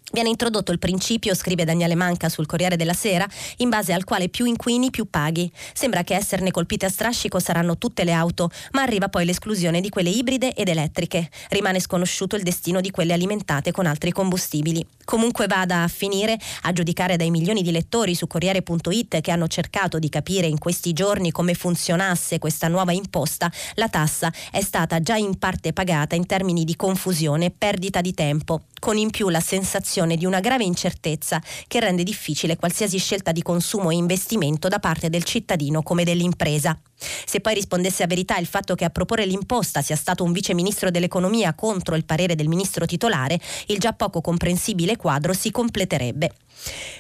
Viene 0.10 0.30
introdotto 0.30 0.72
il 0.72 0.80
principio, 0.80 1.36
scrive 1.36 1.66
Daniele 1.66 1.94
Manca 1.94 2.30
sul 2.30 2.46
Corriere 2.46 2.78
della 2.78 2.94
Sera, 2.94 3.28
in 3.58 3.68
base 3.68 3.92
al 3.92 4.06
quale 4.06 4.30
più 4.30 4.46
inquini 4.46 4.90
più 4.90 5.10
paghi. 5.10 5.52
Sembra 5.74 6.06
che 6.06 6.16
esserne 6.16 6.50
colpite 6.50 6.86
a 6.86 6.90
strascico 6.90 7.40
saranno 7.40 7.78
tutte 7.78 8.06
le 8.06 8.14
auto, 8.14 8.50
ma 8.72 8.84
arriva 8.84 9.10
poi 9.10 9.26
l'esclusione 9.26 9.82
di 9.82 9.90
quelle 9.90 10.10
ibride 10.10 10.54
ed 10.54 10.70
elettriche. 10.70 11.30
Rimane 11.50 11.82
sconosciuto 11.82 12.38
il 12.38 12.44
destino 12.44 12.80
di 12.80 12.90
quelle 12.90 13.12
alimentate 13.12 13.74
con 13.74 13.86
altri 13.86 14.12
combustibili. 14.12 14.84
Comunque 15.04 15.46
vada 15.46 15.84
a 15.84 15.88
finire, 15.90 16.38
a 16.62 16.72
giudicare 16.72 17.18
dai 17.18 17.30
milioni 17.30 17.62
di 17.62 17.72
lettori 17.72 18.16
su 18.16 18.28
Corriere.it 18.28 19.20
che 19.20 19.32
hanno 19.32 19.48
cercato 19.48 20.00
di 20.00 20.08
capire 20.08 20.48
in 20.48 20.58
questi 20.58 20.94
giorni 20.94 21.32
come 21.32 21.54
funzionasse 21.54 22.40
questa 22.40 22.70
nuova 22.70 22.94
imposta, 22.94 23.52
la 23.76 23.90
tassa 23.90 24.32
è 24.52 24.62
stata 24.62 25.02
già 25.02 25.18
in 25.18 25.38
parte 25.38 25.74
pagata 25.74 26.16
in 26.16 26.26
termini 26.26 26.64
di 26.64 26.78
confusione 26.78 27.46
e 27.48 27.52
perdita 27.52 28.00
di 28.00 28.14
tempo, 28.14 28.64
con 28.80 28.98
in 28.98 29.10
più 29.10 29.28
la 29.28 29.42
sensazione 29.42 29.96
di 30.06 30.26
una 30.26 30.40
grave 30.40 30.64
incertezza 30.64 31.42
che 31.68 31.80
rende 31.80 32.04
difficile 32.04 32.56
qualsiasi 32.56 33.00
scelta 33.00 33.32
di 33.32 33.42
consumo 33.42 33.90
e 33.90 33.96
investimento 33.96 34.68
da 34.68 34.78
parte 34.78 35.10
del 35.10 35.24
cittadino 35.24 35.82
come 35.82 36.04
dell'impresa. 36.04 36.80
Se 37.26 37.42
poi 37.42 37.56
rispondesse 37.56 38.04
a 38.04 38.08
verità 38.08 38.38
il 38.38 38.46
fatto 38.46 38.76
che 38.76 38.86
a 38.86 38.90
proporre 38.90 39.26
l'imposta 39.26 39.82
sia 39.82 39.96
stato 39.96 40.24
un 40.24 40.32
vice 40.32 40.54
ministro 40.54 40.92
dell'economia 40.92 41.56
contro 41.56 41.96
il 41.96 42.06
parere 42.06 42.36
del 42.36 42.48
ministro 42.48 42.86
titolare, 42.86 43.40
il 43.68 43.80
già 43.80 43.94
poco 43.94 44.22
comprensibile 44.22 44.98
quadro 44.98 45.34
si 45.34 45.50
completerebbe. 45.50 46.32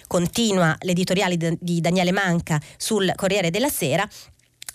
Continua 0.07 0.75
l'editoriale 0.79 1.57
di 1.59 1.81
Daniele 1.81 2.11
Manca 2.11 2.59
sul 2.77 3.11
Corriere 3.15 3.49
della 3.49 3.69
Sera 3.69 4.07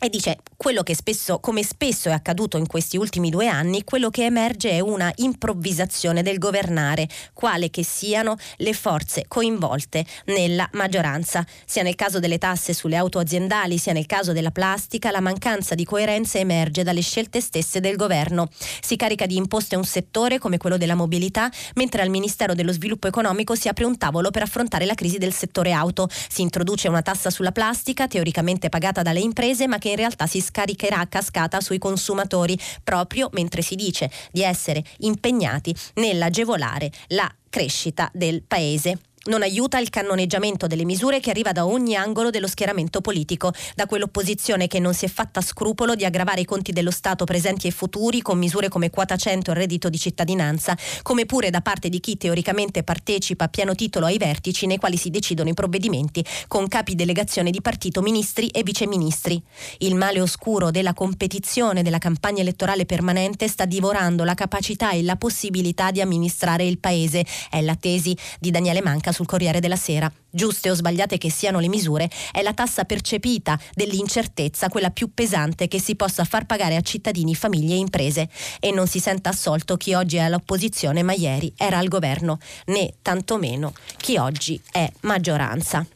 e 0.05 0.09
dice 0.09 0.39
quello 0.57 0.83
che 0.83 0.97
spesso, 0.97 1.39
come 1.39 1.63
spesso 1.63 2.09
è 2.09 2.13
accaduto 2.13 2.57
in 2.57 2.67
questi 2.67 2.97
ultimi 2.97 3.31
due 3.31 3.47
anni, 3.47 3.85
quello 3.85 4.11
che 4.11 4.25
emerge 4.25 4.71
è 4.71 4.81
una 4.81 5.13
improvvisazione 5.15 6.23
del 6.23 6.39
governare, 6.39 7.09
quale 7.33 7.71
che 7.71 7.85
siano 7.85 8.37
le 8.57 8.73
forze 8.73 9.27
coinvolte 9.29 10.05
nella 10.27 10.69
maggioranza. 10.73 11.47
Sia 11.65 11.85
nel 11.85 11.95
caso 11.95 12.19
delle 12.19 12.39
tasse 12.39 12.73
sulle 12.75 12.97
auto 12.97 13.21
aziendali, 13.21 13.79
sia 13.79 13.93
nel 13.93 14.07
caso 14.07 14.33
della 14.33 14.51
plastica, 14.51 15.13
la 15.13 15.21
mancanza 15.21 15.77
di 15.77 15.85
coerenza 15.85 16.39
emerge 16.39 16.83
dalle 16.83 17.01
scelte 17.01 17.41
stesse 17.41 17.79
del 17.79 17.95
governo. 17.95 18.49
Si 18.81 18.97
carica 18.97 19.27
di 19.27 19.37
imposte 19.37 19.77
un 19.77 19.85
settore 19.85 20.41
come 20.41 20.57
quello 20.57 20.79
della 20.79 20.97
mobilità, 20.97 21.49
mentre 21.75 22.03
al 22.03 22.09
Ministero 22.09 22.55
dello 22.55 22.73
Sviluppo 22.73 23.07
Economico 23.07 23.55
si 23.55 23.69
apre 23.69 23.85
un 23.85 23.97
tavolo 23.97 24.33
per 24.33 24.43
affrontare 24.43 24.85
la 24.85 24.95
crisi 24.95 25.19
del 25.19 25.33
settore 25.33 25.71
auto. 25.71 26.09
Si 26.11 26.43
introduce 26.43 26.89
una 26.89 27.03
tassa 27.03 27.31
sulla 27.31 27.53
plastica, 27.53 28.09
teoricamente 28.09 28.69
pagata 28.69 29.03
dalle 29.03 29.21
imprese, 29.21 29.69
ma 29.69 29.79
che 29.79 29.91
in 29.93 29.97
realtà 29.97 30.27
si 30.27 30.41
scaricherà 30.41 30.99
a 30.99 31.07
cascata 31.07 31.61
sui 31.61 31.79
consumatori 31.79 32.59
proprio 32.83 33.29
mentre 33.33 33.63
si 33.63 33.77
dice 33.77 34.11
di 34.31 34.43
essere 34.43 34.83
impegnati 34.99 35.75
nell'agevolare 35.95 36.91
la 37.09 37.33
crescita 37.49 38.11
del 38.13 38.43
paese. 38.43 38.99
Non 39.25 39.43
aiuta 39.43 39.79
il 39.79 39.89
cannoneggiamento 39.89 40.67
delle 40.67 40.85
misure 40.85 41.21
che 41.21 41.31
arriva 41.31 41.53
da 41.53 41.65
ogni 41.65 41.95
angolo 41.95 42.31
dello 42.31 42.49
schieramento 42.49 43.01
politico, 43.01 43.53
da 43.77 43.87
quell'opposizione 43.87 44.67
che 44.67 44.81
non 44.81 44.95
si 44.95 45.05
è 45.05 45.09
fatta 45.09 45.41
scrupolo 45.41 45.95
di 45.95 46.05
aggravare 46.05 46.41
i 46.41 46.45
conti 46.45 46.73
dello 46.73 46.91
Stato 46.91 47.25
presenti 47.25 47.69
e 47.69 47.71
futuri 47.71 48.21
con 48.21 48.37
misure 48.37 48.69
come 48.69 48.91
quota 48.91 49.15
100 49.15 49.53
e 49.53 49.55
reddito 49.55 49.89
di 49.89 49.97
cittadinanza, 49.97 50.77
come 51.03 51.25
pure 51.25 51.51
da 51.51 51.61
parte 51.61 51.89
di 51.89 52.01
chi 52.01 52.17
teoricamente 52.17 52.83
partecipa 52.83 53.45
a 53.45 53.49
pieno 53.49 53.77
titolo 53.77 54.07
ai 54.07 54.19
vertici 54.19 54.67
nei 54.67 54.79
quali 54.79 54.97
si 54.97 55.09
decidono 55.11 55.51
i 55.51 55.55
provvedimenti 55.55 56.25
con 56.49 56.67
capi 56.67 56.97
delegazione 56.97 57.53
di 57.53 57.61
partito, 57.61 58.03
ministri 58.03 58.49
e 58.49 58.65
viceministri. 58.65 59.41
Il 59.79 59.95
male 59.95 60.21
oscuro 60.21 60.73
della 60.73 60.95
competizione 60.95 61.85
della 61.85 61.99
campagna 61.99 62.41
elettorale 62.41 62.87
permanente 62.87 63.47
sta 63.47 63.67
divorando 63.67 64.25
la 64.25 64.35
capacità 64.35 64.91
e 64.91 65.05
la 65.05 65.15
possibilità 65.15 65.93
di 65.93 66.01
amministrare 66.01 66.65
il 66.65 66.81
paese, 66.81 67.25
è 67.49 67.61
la 67.61 67.77
tesi 67.77 68.17
di 68.41 68.51
Daniele 68.51 68.83
Manca 68.83 69.11
sul 69.13 69.27
Corriere 69.27 69.61
della 69.61 69.77
Sera. 69.77 70.11
Giuste 70.31 70.71
o 70.71 70.75
sbagliate 70.75 71.19
che 71.19 71.31
siano 71.31 71.61
le 71.61 71.69
misure, 71.69 72.11
è 72.33 72.43
la 72.43 72.55
tassa 72.55 72.85
percepita 72.85 73.59
dell'incertezza 73.75 74.69
quella 74.69 74.91
più 74.91 75.13
pesante 75.13 75.69
che 75.69 75.81
si 75.81 75.95
possa 75.95 76.25
far 76.25 76.47
pagare 76.47 76.77
a 76.77 76.81
cittadini, 76.81 77.35
famiglie 77.35 77.75
e 77.75 77.79
imprese. 77.79 78.29
E 78.61 78.73
non 78.73 78.87
si 78.87 78.99
senta 78.99 79.31
assolto 79.31 79.77
chi 79.77 79.95
oggi 79.95 80.17
è 80.17 80.21
all'opposizione 80.21 81.03
ma 81.03 81.13
ieri 81.13 81.53
era 81.57 81.79
al 81.79 81.89
governo, 81.89 82.39
né 82.67 82.95
tantomeno 83.03 83.73
chi 83.97 84.17
oggi 84.17 84.61
è 84.71 84.91
maggioranza. 85.01 85.87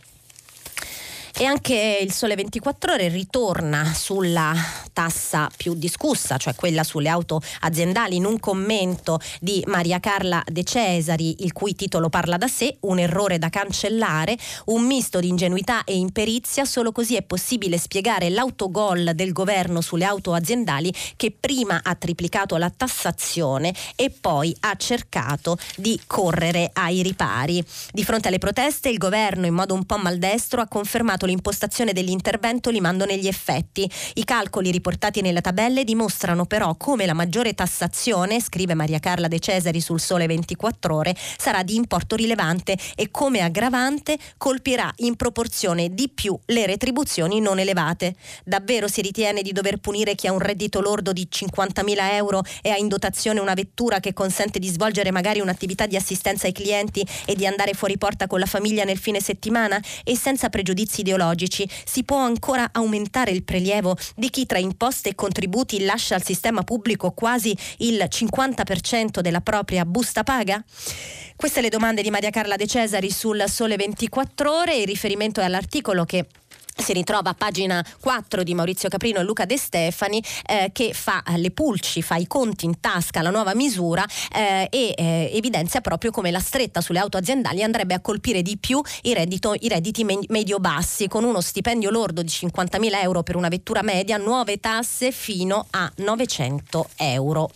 E 1.38 1.44
anche 1.44 1.98
il 2.00 2.12
Sole 2.12 2.34
24 2.34 2.94
Ore 2.94 3.08
ritorna 3.08 3.92
sulla 3.92 4.54
tassa 4.94 5.50
più 5.54 5.74
discussa, 5.74 6.38
cioè 6.38 6.54
quella 6.54 6.82
sulle 6.82 7.10
auto 7.10 7.42
aziendali, 7.60 8.16
in 8.16 8.24
un 8.24 8.40
commento 8.40 9.20
di 9.38 9.62
Maria 9.66 10.00
Carla 10.00 10.42
De 10.46 10.64
Cesari, 10.64 11.44
il 11.44 11.52
cui 11.52 11.74
titolo 11.74 12.08
parla 12.08 12.38
da 12.38 12.46
sé, 12.46 12.78
un 12.80 12.98
errore 12.98 13.38
da 13.38 13.50
cancellare, 13.50 14.34
un 14.66 14.86
misto 14.86 15.20
di 15.20 15.28
ingenuità 15.28 15.84
e 15.84 15.94
imperizia, 15.94 16.64
solo 16.64 16.90
così 16.90 17.16
è 17.16 17.22
possibile 17.22 17.76
spiegare 17.76 18.30
l'autogol 18.30 19.12
del 19.14 19.32
governo 19.32 19.82
sulle 19.82 20.06
auto 20.06 20.32
aziendali 20.32 20.90
che 21.16 21.36
prima 21.38 21.82
ha 21.82 21.94
triplicato 21.96 22.56
la 22.56 22.72
tassazione 22.74 23.74
e 23.94 24.08
poi 24.08 24.56
ha 24.60 24.74
cercato 24.76 25.58
di 25.76 26.00
correre 26.06 26.70
ai 26.72 27.02
ripari. 27.02 27.62
Di 27.92 28.04
fronte 28.04 28.28
alle 28.28 28.38
proteste 28.38 28.88
il 28.88 28.96
governo 28.96 29.44
in 29.44 29.52
modo 29.52 29.74
un 29.74 29.84
po' 29.84 29.98
maldestro 29.98 30.62
ha 30.62 30.66
confermato 30.66 31.24
l'impostazione 31.26 31.92
dell'intervento 31.92 32.70
limando 32.70 33.04
negli 33.04 33.26
effetti. 33.26 33.90
I 34.14 34.24
calcoli 34.24 34.70
riportati 34.70 35.20
nelle 35.20 35.40
tabelle 35.42 35.84
dimostrano 35.84 36.46
però 36.46 36.74
come 36.76 37.04
la 37.04 37.12
maggiore 37.12 37.52
tassazione, 37.52 38.40
scrive 38.40 38.74
Maria 38.74 38.98
Carla 38.98 39.28
De 39.28 39.38
Cesari 39.38 39.80
sul 39.80 40.00
Sole 40.00 40.26
24 40.26 40.94
ore, 40.94 41.14
sarà 41.36 41.62
di 41.62 41.74
importo 41.74 42.16
rilevante 42.16 42.78
e 42.94 43.10
come 43.10 43.40
aggravante 43.40 44.16
colpirà 44.36 44.90
in 44.98 45.16
proporzione 45.16 45.92
di 45.92 46.08
più 46.08 46.38
le 46.46 46.66
retribuzioni 46.66 47.40
non 47.40 47.58
elevate. 47.58 48.14
Davvero 48.44 48.88
si 48.88 49.02
ritiene 49.02 49.42
di 49.42 49.52
dover 49.52 49.78
punire 49.78 50.14
chi 50.14 50.28
ha 50.28 50.32
un 50.32 50.38
reddito 50.38 50.80
lordo 50.80 51.12
di 51.12 51.28
50.000 51.30 52.12
euro 52.12 52.42
e 52.62 52.70
ha 52.70 52.76
in 52.76 52.88
dotazione 52.88 53.40
una 53.40 53.54
vettura 53.54 54.00
che 54.00 54.12
consente 54.12 54.58
di 54.58 54.68
svolgere 54.68 55.10
magari 55.10 55.40
un'attività 55.40 55.86
di 55.86 55.96
assistenza 55.96 56.46
ai 56.46 56.52
clienti 56.52 57.06
e 57.24 57.34
di 57.34 57.46
andare 57.46 57.74
fuori 57.74 57.98
porta 57.98 58.26
con 58.26 58.38
la 58.38 58.46
famiglia 58.46 58.84
nel 58.84 58.98
fine 58.98 59.20
settimana 59.20 59.82
e 60.04 60.16
senza 60.16 60.48
pregiudizi 60.48 61.00
ideologici 61.00 61.15
ideologici, 61.16 61.68
si 61.84 62.04
può 62.04 62.18
ancora 62.18 62.68
aumentare 62.72 63.30
il 63.30 63.42
prelievo 63.42 63.96
di 64.14 64.30
chi 64.30 64.46
tra 64.46 64.58
imposte 64.58 65.10
e 65.10 65.14
contributi 65.14 65.84
lascia 65.84 66.14
al 66.14 66.22
sistema 66.22 66.62
pubblico 66.62 67.10
quasi 67.10 67.56
il 67.78 68.06
50% 68.08 69.20
della 69.20 69.40
propria 69.40 69.84
busta 69.84 70.22
paga? 70.22 70.62
Queste 71.34 71.60
le 71.60 71.68
domande 71.68 72.02
di 72.02 72.10
Maria 72.10 72.30
Carla 72.30 72.56
De 72.56 72.66
Cesari 72.66 73.10
sul 73.10 73.44
Sole 73.48 73.76
24 73.76 74.52
ore. 74.52 74.76
Il 74.76 74.86
riferimento 74.86 75.40
è 75.40 75.44
all'articolo 75.44 76.04
che 76.04 76.26
si 76.76 76.92
ritrova 76.92 77.30
a 77.30 77.34
pagina 77.34 77.84
4 78.00 78.42
di 78.42 78.54
Maurizio 78.54 78.88
Caprino 78.88 79.18
e 79.18 79.22
Luca 79.22 79.44
De 79.44 79.56
Stefani 79.56 80.22
eh, 80.46 80.70
che 80.72 80.92
fa 80.92 81.22
le 81.36 81.50
pulci, 81.50 82.02
fa 82.02 82.16
i 82.16 82.26
conti 82.26 82.64
in 82.66 82.80
tasca 82.80 83.22
la 83.22 83.30
nuova 83.30 83.54
misura 83.54 84.04
eh, 84.32 84.68
e 84.70 84.94
eh, 84.96 85.30
evidenzia 85.32 85.80
proprio 85.80 86.10
come 86.10 86.30
la 86.30 86.40
stretta 86.40 86.80
sulle 86.80 86.98
auto 86.98 87.16
aziendali 87.16 87.62
andrebbe 87.62 87.94
a 87.94 88.00
colpire 88.00 88.42
di 88.42 88.56
più 88.58 88.80
i, 89.02 89.14
reddito, 89.14 89.54
i 89.58 89.68
redditi 89.68 90.04
medio-bassi 90.04 91.08
con 91.08 91.24
uno 91.24 91.40
stipendio 91.40 91.90
lordo 91.90 92.22
di 92.22 92.28
50.000 92.28 93.02
euro 93.02 93.22
per 93.22 93.36
una 93.36 93.48
vettura 93.48 93.82
media, 93.82 94.16
nuove 94.16 94.58
tasse 94.60 95.12
fino 95.12 95.66
a 95.70 95.90
900 95.96 96.90
euro. 96.96 97.50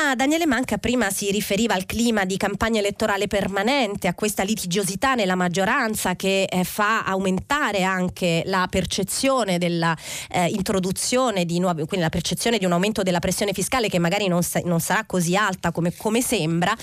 Ma 0.00 0.14
Daniele 0.14 0.46
Manca 0.46 0.78
prima 0.78 1.10
si 1.10 1.28
riferiva 1.32 1.74
al 1.74 1.84
clima 1.84 2.24
di 2.24 2.36
campagna 2.36 2.78
elettorale 2.78 3.26
permanente, 3.26 4.06
a 4.06 4.14
questa 4.14 4.44
litigiosità 4.44 5.14
nella 5.14 5.34
maggioranza 5.34 6.14
che 6.14 6.44
eh, 6.44 6.62
fa 6.62 7.02
aumentare 7.02 7.82
anche 7.82 8.44
la 8.46 8.68
percezione 8.70 9.58
dell'introduzione 9.58 11.40
eh, 11.40 11.44
di 11.44 11.58
nuovi, 11.58 11.84
quindi 11.84 12.06
la 12.06 12.10
percezione 12.10 12.58
di 12.58 12.64
un 12.64 12.72
aumento 12.72 13.02
della 13.02 13.18
pressione 13.18 13.52
fiscale 13.52 13.88
che 13.88 13.98
magari 13.98 14.28
non, 14.28 14.44
sa, 14.44 14.60
non 14.64 14.78
sarà 14.78 15.02
così 15.04 15.34
alta 15.34 15.72
come, 15.72 15.92
come 15.96 16.22
sembra. 16.22 16.76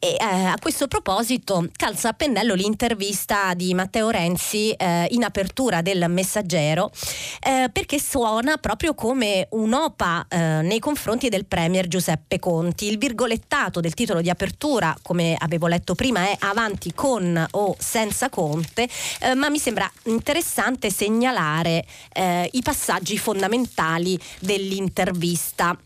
E 0.00 0.16
eh, 0.18 0.24
a 0.24 0.56
questo 0.60 0.88
proposito 0.88 1.68
calza 1.76 2.08
a 2.08 2.12
pennello 2.14 2.54
l'intervista 2.54 3.54
di 3.54 3.74
Matteo 3.74 4.10
Renzi 4.10 4.72
eh, 4.72 5.06
in 5.10 5.22
apertura 5.22 5.82
del 5.82 6.06
Messaggero 6.08 6.90
eh, 7.44 7.70
perché 7.72 8.00
suona 8.00 8.56
proprio 8.56 8.94
come 8.94 9.46
un'opa 9.50 10.26
eh, 10.28 10.62
nei 10.62 10.80
confronti 10.80 11.28
del 11.28 11.46
Premier 11.46 11.86
Giuseppe 11.86 12.40
Conti. 12.56 12.86
Il 12.86 12.96
virgolettato 12.96 13.80
del 13.80 13.92
titolo 13.92 14.22
di 14.22 14.30
apertura, 14.30 14.96
come 15.02 15.36
avevo 15.38 15.66
letto 15.66 15.94
prima, 15.94 16.20
è 16.30 16.36
avanti 16.40 16.94
con 16.94 17.46
o 17.50 17.76
senza 17.78 18.30
Conte, 18.30 18.88
eh, 19.20 19.34
ma 19.34 19.50
mi 19.50 19.58
sembra 19.58 19.90
interessante 20.04 20.90
segnalare 20.90 21.84
eh, 22.14 22.48
i 22.52 22.62
passaggi 22.62 23.18
fondamentali 23.18 24.18
dell'intervista. 24.40 25.76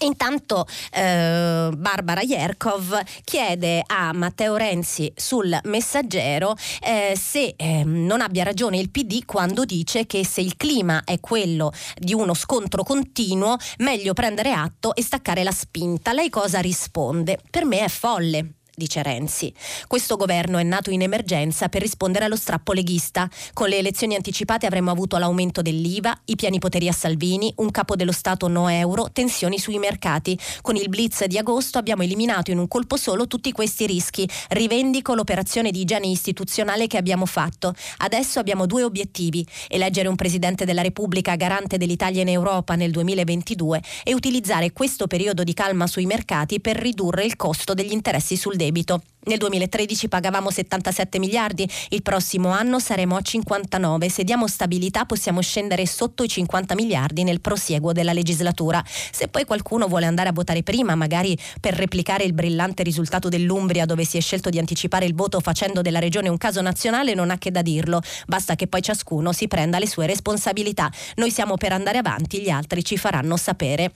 Intanto 0.00 0.66
eh, 0.92 1.70
Barbara 1.76 2.20
Yerkov 2.22 3.00
chiede 3.24 3.82
a 3.86 4.12
Matteo 4.12 4.56
Renzi 4.56 5.12
sul 5.16 5.58
messaggero 5.64 6.54
eh, 6.80 7.16
se 7.16 7.54
eh, 7.56 7.82
non 7.84 8.20
abbia 8.20 8.44
ragione 8.44 8.78
il 8.78 8.90
PD 8.90 9.24
quando 9.24 9.64
dice 9.64 10.06
che 10.06 10.24
se 10.24 10.40
il 10.40 10.56
clima 10.56 11.02
è 11.04 11.18
quello 11.20 11.72
di 11.96 12.14
uno 12.14 12.34
scontro 12.34 12.82
continuo, 12.82 13.56
meglio 13.78 14.12
prendere 14.12 14.52
atto 14.52 14.94
e 14.94 15.02
staccare 15.02 15.42
la 15.42 15.52
spinta. 15.52 16.12
Lei 16.12 16.30
cosa 16.30 16.60
risponde? 16.60 17.38
Per 17.50 17.64
me 17.64 17.80
è 17.80 17.88
folle 17.88 18.57
dice 18.78 19.02
Renzi. 19.02 19.52
Questo 19.86 20.16
governo 20.16 20.56
è 20.56 20.62
nato 20.62 20.90
in 20.90 21.02
emergenza 21.02 21.68
per 21.68 21.82
rispondere 21.82 22.24
allo 22.24 22.36
strappo 22.36 22.72
leghista. 22.72 23.28
Con 23.52 23.68
le 23.68 23.76
elezioni 23.76 24.14
anticipate 24.14 24.64
avremmo 24.64 24.90
avuto 24.90 25.18
l'aumento 25.18 25.60
dell'IVA, 25.60 26.18
i 26.26 26.36
piani 26.36 26.58
poteri 26.58 26.88
a 26.88 26.92
Salvini, 26.92 27.52
un 27.56 27.70
capo 27.70 27.96
dello 27.96 28.12
Stato 28.12 28.48
no 28.48 28.68
euro, 28.68 29.10
tensioni 29.12 29.58
sui 29.58 29.78
mercati. 29.78 30.38
Con 30.62 30.76
il 30.76 30.88
blitz 30.88 31.24
di 31.26 31.36
agosto 31.36 31.76
abbiamo 31.76 32.02
eliminato 32.02 32.50
in 32.50 32.58
un 32.58 32.68
colpo 32.68 32.96
solo 32.96 33.26
tutti 33.26 33.52
questi 33.52 33.84
rischi. 33.84 34.26
Rivendico 34.48 35.14
l'operazione 35.14 35.70
di 35.70 35.80
igiene 35.80 36.06
istituzionale 36.06 36.86
che 36.86 36.96
abbiamo 36.96 37.26
fatto. 37.26 37.74
Adesso 37.98 38.38
abbiamo 38.38 38.64
due 38.64 38.84
obiettivi: 38.84 39.46
eleggere 39.68 40.08
un 40.08 40.16
Presidente 40.16 40.64
della 40.64 40.82
Repubblica 40.82 41.34
garante 41.34 41.76
dell'Italia 41.76 42.22
in 42.22 42.28
Europa 42.28 42.76
nel 42.76 42.92
2022 42.92 43.82
e 44.04 44.14
utilizzare 44.14 44.72
questo 44.72 45.08
periodo 45.08 45.42
di 45.42 45.52
calma 45.52 45.88
sui 45.88 46.06
mercati 46.06 46.60
per 46.60 46.76
ridurre 46.76 47.24
il 47.24 47.34
costo 47.34 47.74
degli 47.74 47.92
interessi 47.92 48.36
sul 48.36 48.54
debito 48.54 48.66
debito. 48.68 49.02
Nel 49.24 49.38
2013 49.38 50.08
pagavamo 50.08 50.50
77 50.50 51.18
miliardi, 51.18 51.68
il 51.90 52.02
prossimo 52.02 52.48
anno 52.48 52.78
saremo 52.78 53.16
a 53.16 53.20
59. 53.20 54.08
Se 54.08 54.24
diamo 54.24 54.46
stabilità 54.46 55.04
possiamo 55.04 55.42
scendere 55.42 55.86
sotto 55.86 56.22
i 56.22 56.28
50 56.28 56.74
miliardi 56.74 57.24
nel 57.24 57.40
prosieguo 57.40 57.92
della 57.92 58.12
legislatura. 58.12 58.82
Se 58.86 59.28
poi 59.28 59.44
qualcuno 59.44 59.86
vuole 59.86 60.06
andare 60.06 60.30
a 60.30 60.32
votare 60.32 60.62
prima, 60.62 60.94
magari 60.94 61.36
per 61.60 61.74
replicare 61.74 62.24
il 62.24 62.32
brillante 62.32 62.82
risultato 62.82 63.28
dell'Umbria 63.28 63.84
dove 63.84 64.04
si 64.04 64.16
è 64.16 64.20
scelto 64.20 64.48
di 64.48 64.58
anticipare 64.58 65.04
il 65.04 65.14
voto 65.14 65.40
facendo 65.40 65.82
della 65.82 65.98
regione 65.98 66.28
un 66.28 66.38
caso 66.38 66.62
nazionale, 66.62 67.14
non 67.14 67.30
ha 67.30 67.38
che 67.38 67.50
da 67.50 67.60
dirlo. 67.60 68.00
Basta 68.26 68.54
che 68.54 68.66
poi 68.66 68.80
ciascuno 68.80 69.32
si 69.32 69.46
prenda 69.46 69.78
le 69.78 69.86
sue 69.86 70.06
responsabilità. 70.06 70.90
Noi 71.16 71.30
siamo 71.30 71.56
per 71.56 71.72
andare 71.72 71.98
avanti, 71.98 72.40
gli 72.40 72.50
altri 72.50 72.82
ci 72.82 72.96
faranno 72.96 73.36
sapere. 73.36 73.92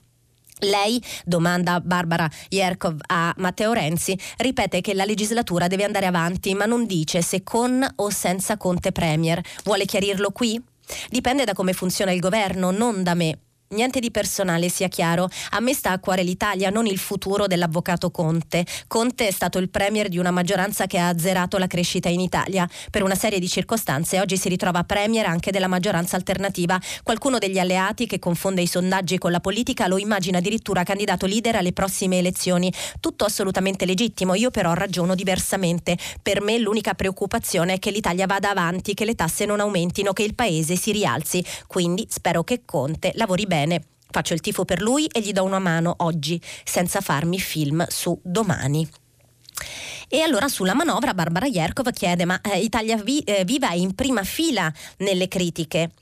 Lei, 0.62 1.02
domanda 1.24 1.80
Barbara 1.80 2.30
Yerkov 2.48 3.00
a 3.08 3.34
Matteo 3.38 3.72
Renzi, 3.72 4.16
ripete 4.36 4.80
che 4.80 4.94
la 4.94 5.04
legislatura 5.04 5.66
deve 5.66 5.82
andare 5.82 6.06
avanti, 6.06 6.54
ma 6.54 6.66
non 6.66 6.86
dice 6.86 7.20
se 7.20 7.42
con 7.42 7.84
o 7.96 8.10
senza 8.10 8.56
Conte 8.56 8.92
Premier. 8.92 9.40
Vuole 9.64 9.86
chiarirlo 9.86 10.30
qui? 10.30 10.62
Dipende 11.08 11.44
da 11.44 11.52
come 11.52 11.72
funziona 11.72 12.12
il 12.12 12.20
governo, 12.20 12.70
non 12.70 13.02
da 13.02 13.14
me. 13.14 13.38
Niente 13.72 14.00
di 14.00 14.10
personale, 14.10 14.68
sia 14.68 14.88
chiaro. 14.88 15.30
A 15.52 15.60
me 15.60 15.72
sta 15.72 15.92
a 15.92 15.98
cuore 15.98 16.22
l'Italia, 16.22 16.68
non 16.68 16.84
il 16.84 16.98
futuro 16.98 17.46
dell'avvocato 17.46 18.10
Conte. 18.10 18.66
Conte 18.86 19.26
è 19.26 19.30
stato 19.30 19.56
il 19.56 19.70
premier 19.70 20.10
di 20.10 20.18
una 20.18 20.30
maggioranza 20.30 20.86
che 20.86 20.98
ha 20.98 21.08
azzerato 21.08 21.56
la 21.56 21.66
crescita 21.66 22.10
in 22.10 22.20
Italia. 22.20 22.68
Per 22.90 23.02
una 23.02 23.14
serie 23.14 23.38
di 23.38 23.48
circostanze 23.48 24.20
oggi 24.20 24.36
si 24.36 24.50
ritrova 24.50 24.84
premier 24.84 25.24
anche 25.24 25.50
della 25.50 25.68
maggioranza 25.68 26.16
alternativa. 26.16 26.78
Qualcuno 27.02 27.38
degli 27.38 27.58
alleati 27.58 28.06
che 28.06 28.18
confonde 28.18 28.60
i 28.60 28.66
sondaggi 28.66 29.16
con 29.16 29.30
la 29.30 29.40
politica 29.40 29.86
lo 29.86 29.96
immagina 29.96 30.36
addirittura 30.36 30.82
candidato 30.82 31.24
leader 31.24 31.56
alle 31.56 31.72
prossime 31.72 32.18
elezioni. 32.18 32.70
Tutto 33.00 33.24
assolutamente 33.24 33.86
legittimo, 33.86 34.34
io 34.34 34.50
però 34.50 34.74
ragiono 34.74 35.14
diversamente. 35.14 35.96
Per 36.20 36.42
me 36.42 36.58
l'unica 36.58 36.92
preoccupazione 36.92 37.74
è 37.74 37.78
che 37.78 37.90
l'Italia 37.90 38.26
vada 38.26 38.50
avanti, 38.50 38.92
che 38.92 39.06
le 39.06 39.14
tasse 39.14 39.46
non 39.46 39.60
aumentino, 39.60 40.12
che 40.12 40.24
il 40.24 40.34
paese 40.34 40.76
si 40.76 40.92
rialzi. 40.92 41.42
Quindi 41.66 42.06
spero 42.10 42.44
che 42.44 42.66
Conte 42.66 43.12
lavori 43.14 43.46
bene 43.46 43.60
bene. 43.62 43.84
Faccio 44.10 44.34
il 44.34 44.40
tifo 44.40 44.64
per 44.64 44.82
lui 44.82 45.06
e 45.06 45.20
gli 45.20 45.32
do 45.32 45.42
una 45.44 45.58
mano 45.58 45.94
oggi, 45.98 46.40
senza 46.64 47.00
farmi 47.00 47.38
film 47.38 47.84
su 47.88 48.18
domani. 48.22 48.86
E 50.08 50.20
allora 50.20 50.48
sulla 50.48 50.74
manovra 50.74 51.14
Barbara 51.14 51.46
Yerkov 51.46 51.90
chiede 51.92 52.24
ma 52.24 52.38
eh, 52.40 52.58
Italia 52.58 52.96
Vi- 52.96 53.20
eh, 53.20 53.44
Viva 53.44 53.70
è 53.70 53.74
in 53.74 53.94
prima 53.94 54.24
fila 54.24 54.70
nelle 54.98 55.28
critiche 55.28 55.92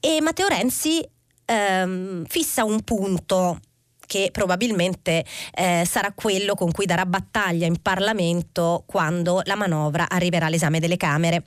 e 0.00 0.20
Matteo 0.20 0.48
Renzi 0.48 1.06
ehm, 1.44 2.24
fissa 2.26 2.64
un 2.64 2.82
punto 2.82 3.60
che 4.06 4.30
probabilmente 4.32 5.24
eh, 5.54 5.84
sarà 5.86 6.12
quello 6.14 6.54
con 6.54 6.70
cui 6.70 6.86
darà 6.86 7.04
battaglia 7.04 7.66
in 7.66 7.80
Parlamento 7.82 8.84
quando 8.86 9.42
la 9.44 9.56
manovra 9.56 10.08
arriverà 10.08 10.46
all'esame 10.46 10.80
delle 10.80 10.96
Camere. 10.96 11.44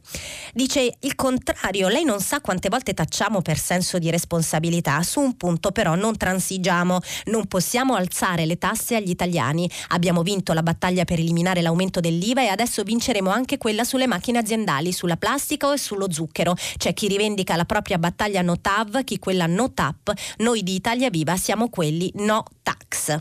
Dice 0.53 0.97
il 0.99 1.15
contrario, 1.15 1.87
lei 1.87 2.03
non 2.03 2.19
sa 2.19 2.41
quante 2.41 2.69
volte 2.69 2.93
tacciamo 2.93 3.41
per 3.41 3.57
senso 3.57 3.97
di 3.97 4.09
responsabilità, 4.09 5.01
su 5.03 5.19
un 5.19 5.37
punto 5.37 5.71
però 5.71 5.95
non 5.95 6.17
transigiamo, 6.17 6.99
non 7.25 7.47
possiamo 7.47 7.95
alzare 7.95 8.45
le 8.45 8.57
tasse 8.57 8.95
agli 8.95 9.09
italiani. 9.09 9.69
Abbiamo 9.89 10.21
vinto 10.21 10.53
la 10.53 10.63
battaglia 10.63 11.05
per 11.05 11.19
eliminare 11.19 11.61
l'aumento 11.61 11.99
dell'IVA 11.99 12.41
e 12.41 12.47
adesso 12.47 12.83
vinceremo 12.83 13.29
anche 13.29 13.57
quella 13.57 13.83
sulle 13.83 14.07
macchine 14.07 14.39
aziendali, 14.39 14.91
sulla 14.91 15.17
plastica 15.17 15.73
e 15.73 15.77
sullo 15.77 16.11
zucchero. 16.11 16.55
C'è 16.77 16.93
chi 16.93 17.07
rivendica 17.07 17.55
la 17.55 17.65
propria 17.65 17.97
battaglia 17.97 18.41
no 18.41 18.59
TAV, 18.59 19.03
chi 19.03 19.19
quella 19.19 19.45
no 19.45 19.71
TAP. 19.73 20.11
Noi 20.37 20.63
di 20.63 20.75
Italia 20.75 21.09
Viva 21.09 21.37
siamo 21.37 21.69
quelli 21.69 22.11
no 22.15 22.43
tax. 22.61 23.19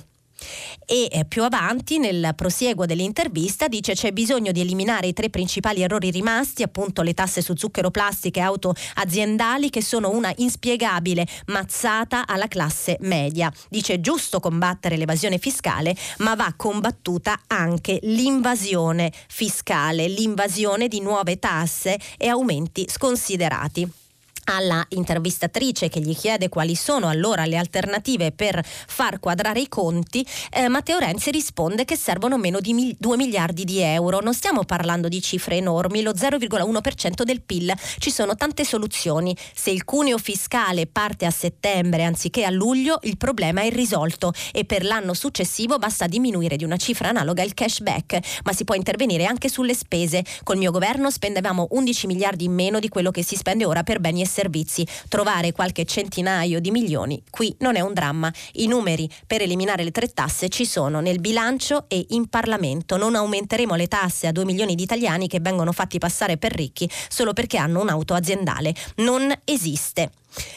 E 0.87 1.09
eh, 1.11 1.25
più 1.25 1.43
avanti, 1.43 1.99
nel 1.99 2.33
prosieguo 2.35 2.87
dell'intervista, 2.87 3.69
dice 3.69 3.95
c'è 3.95 4.13
bisogno 4.13 4.53
di 4.53 4.61
eliminare 4.61 5.09
i 5.09 5.13
tre 5.13 5.31
principali 5.31 5.83
errori 5.83 6.11
rimasti, 6.11 6.63
appunto 6.63 7.03
le 7.03 7.15
tasse 7.15 7.43
su 7.43 7.55
zucchero, 7.57 7.91
plastica 7.91 8.41
e 8.41 8.45
auto 8.45 8.75
aziendali, 8.95 9.69
che 9.71 9.83
sono 9.83 10.11
una 10.11 10.33
inspiegabile 10.37 11.27
mazzata 11.47 12.27
alla 12.27 12.49
classe 12.49 12.97
media. 13.01 13.53
Dice 13.69 13.95
è 13.95 14.01
giusto 14.01 14.41
combattere 14.41 14.97
l'evasione 14.97 15.39
fiscale, 15.39 15.95
ma 16.19 16.35
va 16.35 16.53
combattuta 16.57 17.41
anche 17.49 17.99
l'invasione 18.03 19.13
fiscale, 19.29 20.09
l'invasione 20.09 20.89
di 20.89 21.01
nuove 21.01 21.39
tasse 21.39 21.99
e 22.17 22.29
aumenti 22.29 22.87
sconsiderati 22.89 24.07
alla 24.51 24.85
intervistatrice 24.91 25.89
che 25.89 26.01
gli 26.01 26.17
chiede 26.17 26.49
quali 26.49 26.75
sono 26.75 27.09
allora 27.09 27.45
le 27.45 27.57
alternative 27.57 28.33
per 28.33 28.65
far 28.65 29.21
quadrare 29.21 29.61
i 29.61 29.69
conti, 29.69 30.27
eh, 30.51 30.69
Matteo 30.69 30.99
Renzi 30.99 31.31
risponde 31.31 31.85
che 31.85 31.97
servono 31.97 32.39
meno 32.39 32.61
di 32.61 32.73
mil- 32.73 32.97
2 32.99 33.17
miliardi 33.17 33.65
di 33.65 33.81
euro. 33.81 34.21
Non 34.21 34.35
stiamo 34.35 34.65
parlando 34.65 35.09
di 35.09 35.21
cifre 35.21 35.57
enormi, 35.57 36.03
lo 36.03 36.15
0,1% 36.15 37.25
del 37.25 37.43
PIL. 37.43 37.73
Ci 37.99 38.11
sono 38.11 38.35
tante 38.37 38.65
soluzioni. 38.65 39.37
Se 39.55 39.71
il 39.71 39.85
cuneo 39.85 40.17
fiscale 40.19 40.87
parte 40.87 41.27
a 41.27 41.31
settembre 41.31 42.05
anziché 42.05 42.45
a 42.45 42.51
luglio, 42.51 42.99
il 43.03 43.19
problema 43.19 43.61
è 43.61 43.67
irrisolto 43.67 44.33
e 44.53 44.65
per 44.65 44.85
l'anno 44.85 45.13
successivo 45.13 45.79
basta 45.79 46.07
diminuire 46.07 46.57
di 46.57 46.65
una 46.65 46.77
cifra 46.77 47.11
analoga 47.11 47.43
il 47.43 47.55
cashback, 47.55 48.41
ma 48.45 48.53
si 48.53 48.65
può 48.65 48.75
intervenire 48.75 49.27
anche 49.27 49.49
sulle 49.49 49.75
spese. 49.75 50.25
Col 50.43 50.57
mio 50.57 50.71
governo 50.71 51.11
spendevamo 51.11 51.67
11 51.71 52.07
miliardi 52.07 52.45
in 52.45 52.53
meno 52.53 52.79
di 52.79 52.89
quello 52.89 53.11
che 53.11 53.23
si 53.23 53.37
spende 53.37 53.67
ora 53.67 53.83
per 53.83 54.01
beni 54.01 54.23
e 54.23 54.27
servizi 54.27 54.38
servizi, 54.39 54.87
trovare 55.09 55.51
qualche 55.51 55.85
centinaio 55.85 56.61
di 56.61 56.71
milioni 56.71 57.21
qui 57.31 57.55
non 57.59 57.77
è 57.77 57.81
un 57.81 57.93
dramma. 57.93 58.33
I 58.55 58.67
numeri 58.67 59.09
per 59.27 59.43
eliminare 59.43 59.83
le 59.83 59.91
tre 59.91 60.09
tasse 60.09 60.49
ci 60.49 60.65
sono 60.65 61.01
nel 61.01 61.21
bilancio 61.21 61.85
e 61.89 62.07
in 62.11 62.29
Parlamento. 62.29 62.97
Non 62.97 63.15
aumenteremo 63.15 63.75
le 63.75 63.89
tasse 63.89 64.27
a 64.27 64.33
2 64.33 64.45
milioni 64.45 64.75
di 64.75 64.83
italiani 64.83 65.29
che 65.29 65.41
vengono 65.41 65.73
fatti 65.73 65.99
passare 65.99 66.37
per 66.37 66.53
ricchi 66.53 66.89
solo 67.09 67.33
perché 67.33 67.57
hanno 67.57 67.81
un'auto 67.81 68.15
aziendale. 68.15 68.75
Non 68.97 69.33
esiste. 69.45 70.11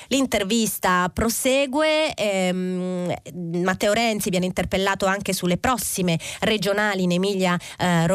L'intervista 0.07 1.09
prosegue, 1.13 2.13
ehm, 2.13 3.13
Matteo 3.63 3.93
Renzi 3.93 4.29
viene 4.29 4.45
interpellato 4.45 5.05
anche 5.05 5.33
sulle 5.33 5.57
prossime 5.57 6.19
regionali 6.41 7.03
in 7.03 7.13
Emilia 7.13 7.57
eh, 7.77 8.05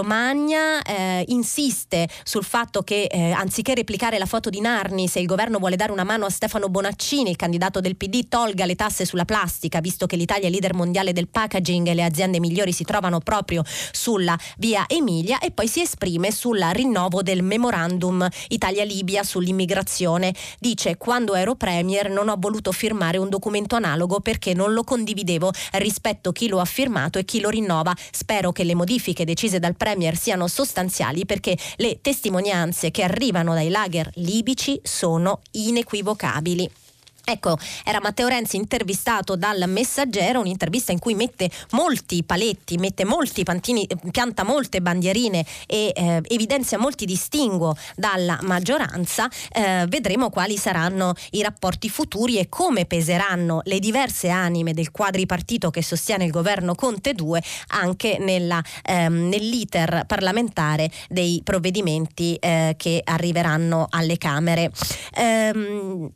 eh, 0.86 1.24
insiste 1.28 2.08
sul 2.22 2.44
fatto 2.44 2.82
che 2.82 3.04
eh, 3.04 3.30
anziché 3.32 3.74
replicare 3.74 4.18
la 4.18 4.26
foto 4.26 4.50
di 4.50 4.60
Narni, 4.60 5.08
se 5.08 5.20
il 5.20 5.26
governo 5.26 5.58
vuole 5.58 5.76
dare 5.76 5.92
una 5.92 6.04
mano 6.04 6.26
a 6.26 6.30
Stefano 6.30 6.68
Bonaccini, 6.68 7.30
il 7.30 7.36
candidato 7.36 7.80
del 7.80 7.96
PD, 7.96 8.28
tolga 8.28 8.64
le 8.66 8.74
tasse 8.74 9.04
sulla 9.04 9.24
plastica, 9.24 9.80
visto 9.80 10.06
che 10.06 10.16
l'Italia 10.16 10.48
è 10.48 10.50
leader 10.50 10.74
mondiale 10.74 11.12
del 11.12 11.28
packaging 11.28 11.88
e 11.88 11.94
le 11.94 12.04
aziende 12.04 12.40
migliori 12.40 12.72
si 12.72 12.84
trovano 12.84 13.20
proprio 13.20 13.62
sulla 13.92 14.38
via 14.58 14.84
Emilia 14.86 15.38
e 15.38 15.50
poi 15.50 15.68
si 15.68 15.80
esprime 15.80 16.30
sul 16.30 16.60
rinnovo 16.72 17.22
del 17.22 17.42
memorandum 17.42 18.26
Italia-Libia 18.48 19.22
sull'immigrazione. 19.22 20.34
Dice 20.58 20.96
quando 20.96 21.34
ero 21.46 21.54
Premier 21.54 22.10
non 22.10 22.28
ho 22.28 22.34
voluto 22.36 22.72
firmare 22.72 23.18
un 23.18 23.28
documento 23.28 23.76
analogo 23.76 24.18
perché 24.18 24.52
non 24.52 24.72
lo 24.72 24.82
condividevo 24.82 25.52
rispetto 25.74 26.30
a 26.30 26.32
chi 26.32 26.48
lo 26.48 26.58
ha 26.58 26.64
firmato 26.64 27.20
e 27.20 27.24
chi 27.24 27.38
lo 27.38 27.50
rinnova. 27.50 27.94
Spero 28.10 28.50
che 28.50 28.64
le 28.64 28.74
modifiche 28.74 29.24
decise 29.24 29.60
dal 29.60 29.76
Premier 29.76 30.16
siano 30.16 30.48
sostanziali 30.48 31.24
perché 31.24 31.56
le 31.76 32.00
testimonianze 32.00 32.90
che 32.90 33.04
arrivano 33.04 33.54
dai 33.54 33.68
lager 33.68 34.10
libici 34.14 34.80
sono 34.82 35.40
inequivocabili. 35.52 36.85
Ecco, 37.28 37.58
era 37.84 37.98
Matteo 38.00 38.28
Renzi 38.28 38.54
intervistato 38.54 39.34
dal 39.34 39.64
Messaggero, 39.66 40.38
un'intervista 40.38 40.92
in 40.92 41.00
cui 41.00 41.14
mette 41.14 41.50
molti 41.72 42.22
paletti, 42.22 42.78
mette 42.78 43.04
molti 43.04 43.42
pantini, 43.42 43.84
pianta 44.12 44.44
molte 44.44 44.80
bandierine 44.80 45.44
e 45.66 45.92
eh, 45.92 46.20
evidenzia 46.28 46.78
molti 46.78 47.04
distinguo 47.04 47.76
dalla 47.96 48.38
maggioranza. 48.42 49.28
Eh, 49.50 49.86
vedremo 49.88 50.30
quali 50.30 50.56
saranno 50.56 51.14
i 51.30 51.42
rapporti 51.42 51.88
futuri 51.88 52.38
e 52.38 52.48
come 52.48 52.84
peseranno 52.84 53.60
le 53.64 53.80
diverse 53.80 54.28
anime 54.28 54.72
del 54.72 54.92
quadripartito 54.92 55.70
che 55.70 55.82
sostiene 55.82 56.26
il 56.26 56.30
governo 56.30 56.76
Conte 56.76 57.12
2 57.12 57.42
anche 57.70 58.18
nella, 58.20 58.62
ehm, 58.84 59.28
nell'iter 59.28 60.04
parlamentare 60.06 60.88
dei 61.08 61.40
provvedimenti 61.42 62.36
eh, 62.36 62.74
che 62.76 63.00
arriveranno 63.02 63.88
alle 63.90 64.16
Camere. 64.16 64.70
Ehm, 65.16 66.08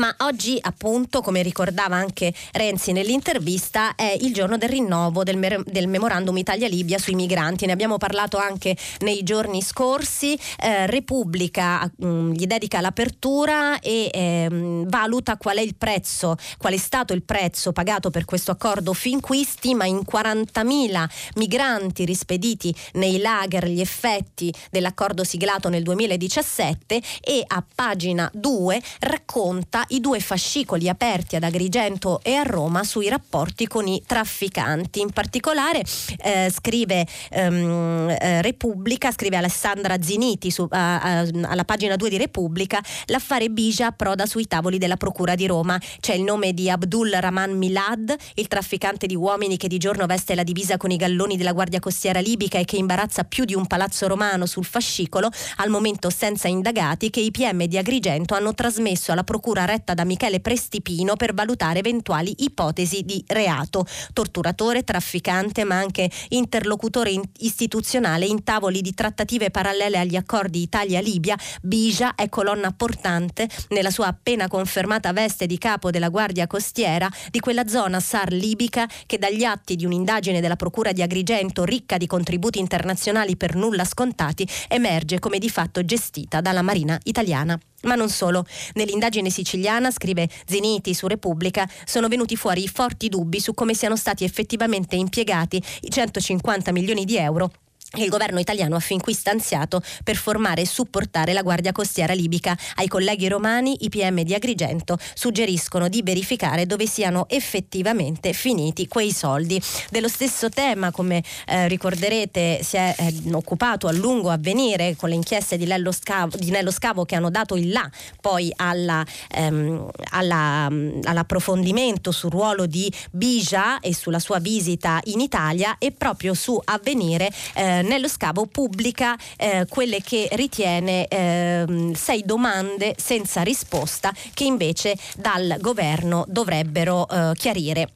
ma 0.00 0.14
oggi 0.20 0.58
appunto, 0.58 1.20
come 1.20 1.42
ricordava 1.42 1.94
anche 1.94 2.32
Renzi 2.52 2.92
nell'intervista, 2.92 3.94
è 3.94 4.16
il 4.18 4.32
giorno 4.32 4.56
del 4.56 4.70
rinnovo 4.70 5.22
del, 5.22 5.36
mer- 5.36 5.62
del 5.64 5.88
memorandum 5.88 6.38
Italia-Libia 6.38 6.98
sui 6.98 7.14
migranti. 7.14 7.66
Ne 7.66 7.72
abbiamo 7.72 7.98
parlato 7.98 8.38
anche 8.38 8.74
nei 9.00 9.22
giorni 9.22 9.60
scorsi. 9.60 10.38
Eh, 10.58 10.86
Repubblica 10.86 11.82
mh, 11.84 12.06
mm, 12.06 12.32
gli 12.32 12.46
dedica 12.46 12.80
l'apertura 12.80 13.78
e 13.78 14.08
eh, 14.10 14.48
valuta 14.86 15.36
qual 15.36 15.58
è 15.58 15.60
il 15.60 15.74
prezzo, 15.76 16.36
qual 16.56 16.72
è 16.72 16.78
stato 16.78 17.12
il 17.12 17.22
prezzo 17.22 17.72
pagato 17.72 18.08
per 18.08 18.24
questo 18.24 18.52
accordo 18.52 18.94
fin 18.94 19.20
qui, 19.20 19.44
stima 19.44 19.84
in 19.84 20.00
40.000 20.10 21.04
migranti 21.34 22.06
rispediti 22.06 22.74
nei 22.94 23.18
lager 23.18 23.68
gli 23.68 23.80
effetti 23.80 24.52
dell'accordo 24.70 25.24
siglato 25.24 25.68
nel 25.68 25.82
2017 25.82 27.02
e 27.20 27.44
a 27.46 27.62
pagina 27.74 28.30
2 28.32 28.80
racconta 29.00 29.84
i 29.90 30.00
due 30.00 30.20
fascicoli 30.20 30.88
aperti 30.88 31.36
ad 31.36 31.42
Agrigento 31.42 32.20
e 32.22 32.34
a 32.34 32.42
Roma 32.42 32.84
sui 32.84 33.08
rapporti 33.08 33.66
con 33.66 33.86
i 33.86 34.02
trafficanti. 34.06 35.00
In 35.00 35.10
particolare 35.10 35.82
eh, 36.22 36.50
scrive 36.50 37.06
ehm, 37.30 38.16
eh, 38.20 38.42
Repubblica, 38.42 39.10
scrive 39.10 39.36
Alessandra 39.36 40.00
Ziniti 40.00 40.50
su, 40.50 40.66
a, 40.70 41.00
a, 41.00 41.28
alla 41.42 41.64
pagina 41.64 41.96
2 41.96 42.08
di 42.08 42.16
Repubblica, 42.16 42.80
l'affare 43.06 43.48
Bija 43.48 43.86
approda 43.86 44.26
sui 44.26 44.46
tavoli 44.46 44.78
della 44.78 44.96
Procura 44.96 45.34
di 45.34 45.46
Roma. 45.46 45.80
C'è 46.00 46.14
il 46.14 46.22
nome 46.22 46.52
di 46.52 46.70
Abdul 46.70 47.10
Rahman 47.10 47.56
Milad, 47.56 48.14
il 48.34 48.48
trafficante 48.48 49.06
di 49.06 49.16
uomini 49.16 49.56
che 49.56 49.68
di 49.68 49.78
giorno 49.78 50.06
veste 50.06 50.34
la 50.34 50.44
divisa 50.44 50.76
con 50.76 50.90
i 50.90 50.96
galloni 50.96 51.36
della 51.36 51.52
Guardia 51.52 51.80
Costiera 51.80 52.20
libica 52.20 52.58
e 52.58 52.64
che 52.64 52.76
imbarazza 52.76 53.24
più 53.24 53.44
di 53.44 53.54
un 53.54 53.66
palazzo 53.66 54.06
romano 54.06 54.46
sul 54.46 54.64
fascicolo, 54.64 55.30
al 55.56 55.68
momento 55.68 56.10
senza 56.10 56.48
indagati, 56.48 57.10
che 57.10 57.20
i 57.20 57.30
PM 57.30 57.64
di 57.64 57.76
Agrigento 57.76 58.34
hanno 58.34 58.54
trasmesso 58.54 59.12
alla 59.12 59.24
Procura 59.24 59.64
retta 59.64 59.79
da 59.94 60.04
Michele 60.04 60.40
Prestipino 60.40 61.16
per 61.16 61.34
valutare 61.34 61.78
eventuali 61.80 62.34
ipotesi 62.38 63.02
di 63.02 63.22
reato. 63.26 63.86
Torturatore, 64.12 64.84
trafficante, 64.84 65.64
ma 65.64 65.76
anche 65.76 66.10
interlocutore 66.28 67.12
istituzionale 67.38 68.26
in 68.26 68.44
tavoli 68.44 68.80
di 68.80 68.94
trattative 68.94 69.50
parallele 69.50 69.98
agli 69.98 70.16
accordi 70.16 70.62
Italia-Libia, 70.62 71.36
Bija 71.62 72.14
è 72.14 72.28
colonna 72.28 72.72
portante 72.72 73.48
nella 73.70 73.90
sua 73.90 74.08
appena 74.08 74.48
confermata 74.48 75.12
veste 75.12 75.46
di 75.46 75.58
capo 75.58 75.90
della 75.90 76.08
Guardia 76.08 76.46
Costiera 76.46 77.08
di 77.30 77.40
quella 77.40 77.66
zona 77.66 78.00
SAR 78.00 78.32
libica 78.32 78.88
che 79.06 79.18
dagli 79.18 79.44
atti 79.44 79.76
di 79.76 79.84
un'indagine 79.84 80.40
della 80.40 80.56
Procura 80.56 80.92
di 80.92 81.02
Agrigento 81.02 81.64
ricca 81.64 81.96
di 81.96 82.06
contributi 82.06 82.58
internazionali 82.58 83.36
per 83.36 83.54
nulla 83.54 83.84
scontati 83.84 84.46
emerge 84.68 85.18
come 85.18 85.38
di 85.38 85.48
fatto 85.48 85.84
gestita 85.84 86.40
dalla 86.40 86.62
Marina 86.62 86.98
italiana. 87.04 87.58
Ma 87.82 87.94
non 87.94 88.08
solo. 88.10 88.44
Nell'indagine 88.74 89.30
siciliana, 89.30 89.90
scrive 89.90 90.28
Zeniti 90.46 90.94
su 90.94 91.06
Repubblica, 91.06 91.68
sono 91.84 92.08
venuti 92.08 92.36
fuori 92.36 92.68
forti 92.68 93.08
dubbi 93.08 93.40
su 93.40 93.54
come 93.54 93.74
siano 93.74 93.96
stati 93.96 94.24
effettivamente 94.24 94.96
impiegati 94.96 95.62
i 95.82 95.90
150 95.90 96.72
milioni 96.72 97.04
di 97.04 97.16
euro 97.16 97.50
che 97.90 98.02
il 98.02 98.08
governo 98.08 98.38
italiano 98.38 98.76
ha 98.76 98.80
fin 98.80 99.00
qui 99.00 99.12
stanziato 99.12 99.82
per 100.04 100.16
formare 100.16 100.62
e 100.62 100.66
supportare 100.66 101.32
la 101.32 101.42
Guardia 101.42 101.72
Costiera 101.72 102.12
libica. 102.12 102.56
Ai 102.76 102.86
colleghi 102.86 103.28
romani, 103.28 103.84
i 103.84 103.88
PM 103.88 104.22
di 104.22 104.34
Agrigento 104.34 104.98
suggeriscono 105.14 105.88
di 105.88 106.02
verificare 106.02 106.66
dove 106.66 106.86
siano 106.86 107.26
effettivamente 107.28 108.32
finiti 108.32 108.86
quei 108.86 109.12
soldi. 109.12 109.60
Dello 109.90 110.08
stesso 110.08 110.48
tema, 110.48 110.90
come 110.92 111.22
eh, 111.46 111.66
ricorderete, 111.68 112.60
si 112.62 112.76
è 112.76 112.94
eh, 112.96 113.14
occupato 113.32 113.88
a 113.88 113.92
lungo 113.92 114.30
a 114.30 114.38
venire 114.38 114.94
con 114.96 115.08
le 115.08 115.16
inchieste 115.16 115.56
di 115.56 115.66
Scavo, 115.92 116.36
di 116.36 116.50
Nello 116.50 116.70
Scavo 116.70 117.04
che 117.04 117.16
hanno 117.16 117.30
dato 117.30 117.56
il 117.56 117.70
là 117.70 117.88
poi 118.20 118.52
alla, 118.56 119.04
ehm, 119.30 119.88
alla, 120.10 120.66
all'approfondimento 120.66 122.12
sul 122.12 122.30
ruolo 122.30 122.66
di 122.66 122.92
Bija 123.10 123.80
e 123.80 123.94
sulla 123.94 124.18
sua 124.18 124.38
visita 124.38 125.00
in 125.04 125.20
Italia 125.20 125.76
e 125.78 125.92
proprio 125.92 126.34
su 126.34 126.60
Avvenire 126.64 127.30
eh, 127.54 127.79
eh, 127.80 127.82
nello 127.82 128.08
scavo 128.08 128.46
pubblica 128.46 129.16
eh, 129.36 129.66
quelle 129.68 130.00
che 130.02 130.28
ritiene 130.32 131.08
eh, 131.08 131.92
sei 131.94 132.22
domande 132.24 132.94
senza 132.96 133.42
risposta 133.42 134.12
che 134.34 134.44
invece 134.44 134.96
dal 135.16 135.56
governo 135.60 136.24
dovrebbero 136.28 137.08
eh, 137.08 137.32
chiarire. 137.34 137.90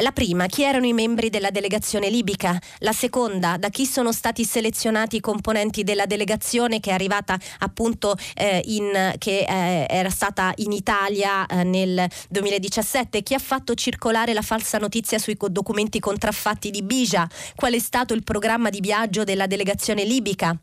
La 0.00 0.12
prima, 0.12 0.46
chi 0.46 0.62
erano 0.62 0.86
i 0.86 0.92
membri 0.92 1.30
della 1.30 1.50
delegazione 1.50 2.08
libica? 2.08 2.58
La 2.78 2.92
seconda, 2.92 3.56
da 3.56 3.68
chi 3.68 3.86
sono 3.86 4.12
stati 4.12 4.44
selezionati 4.44 5.16
i 5.16 5.20
componenti 5.20 5.82
della 5.82 6.06
delegazione 6.06 6.80
che 6.80 6.90
è 6.90 6.94
arrivata 6.94 7.38
appunto 7.58 8.16
eh, 8.34 8.62
in, 8.66 9.14
che 9.18 9.40
era 9.42 10.10
stata 10.10 10.52
in 10.56 10.72
Italia 10.72 11.46
nel 11.64 12.08
2017? 12.28 13.22
Chi 13.22 13.34
ha 13.34 13.38
fatto 13.38 13.74
circolare 13.74 14.32
la 14.32 14.42
falsa 14.42 14.78
notizia 14.78 15.18
sui 15.18 15.36
documenti 15.50 16.00
contraffatti 16.00 16.70
di 16.70 16.82
Bija? 16.82 17.28
Qual 17.54 17.72
è 17.72 17.78
stato 17.78 18.14
il 18.14 18.22
programma 18.22 18.70
di 18.70 18.80
viaggio 18.80 19.21
viaggio 19.22 19.24
della 19.24 19.46
delegazione 19.46 20.04
libica? 20.04 20.56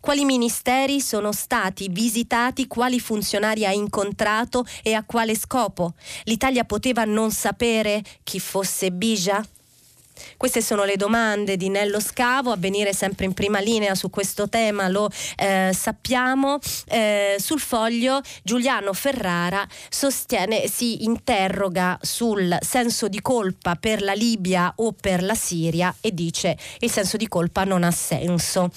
Quali 0.00 0.24
ministeri 0.24 1.00
sono 1.00 1.32
stati 1.32 1.88
visitati, 1.90 2.66
quali 2.66 2.98
funzionari 2.98 3.66
ha 3.66 3.72
incontrato 3.72 4.64
e 4.82 4.94
a 4.94 5.04
quale 5.04 5.36
scopo? 5.36 5.94
L'Italia 6.24 6.64
poteva 6.64 7.04
non 7.04 7.30
sapere 7.30 8.02
chi 8.22 8.40
fosse 8.40 8.90
Bija? 8.90 9.44
Queste 10.36 10.62
sono 10.62 10.84
le 10.84 10.96
domande 10.96 11.56
di 11.56 11.68
Nello 11.68 12.00
Scavo, 12.00 12.52
a 12.52 12.56
venire 12.56 12.92
sempre 12.92 13.24
in 13.24 13.34
prima 13.34 13.60
linea 13.60 13.94
su 13.94 14.10
questo 14.10 14.48
tema 14.48 14.88
lo 14.88 15.08
eh, 15.36 15.70
sappiamo. 15.72 16.58
Eh, 16.86 17.36
sul 17.38 17.60
foglio 17.60 18.20
Giuliano 18.42 18.92
Ferrara 18.92 19.66
sostiene, 19.88 20.68
si 20.68 21.04
interroga 21.04 21.98
sul 22.00 22.56
senso 22.60 23.08
di 23.08 23.20
colpa 23.20 23.76
per 23.76 24.02
la 24.02 24.14
Libia 24.14 24.72
o 24.76 24.92
per 24.92 25.22
la 25.22 25.34
Siria 25.34 25.94
e 26.00 26.12
dice 26.12 26.56
il 26.80 26.90
senso 26.90 27.16
di 27.16 27.28
colpa 27.28 27.64
non 27.64 27.84
ha 27.84 27.90
senso. 27.90 28.70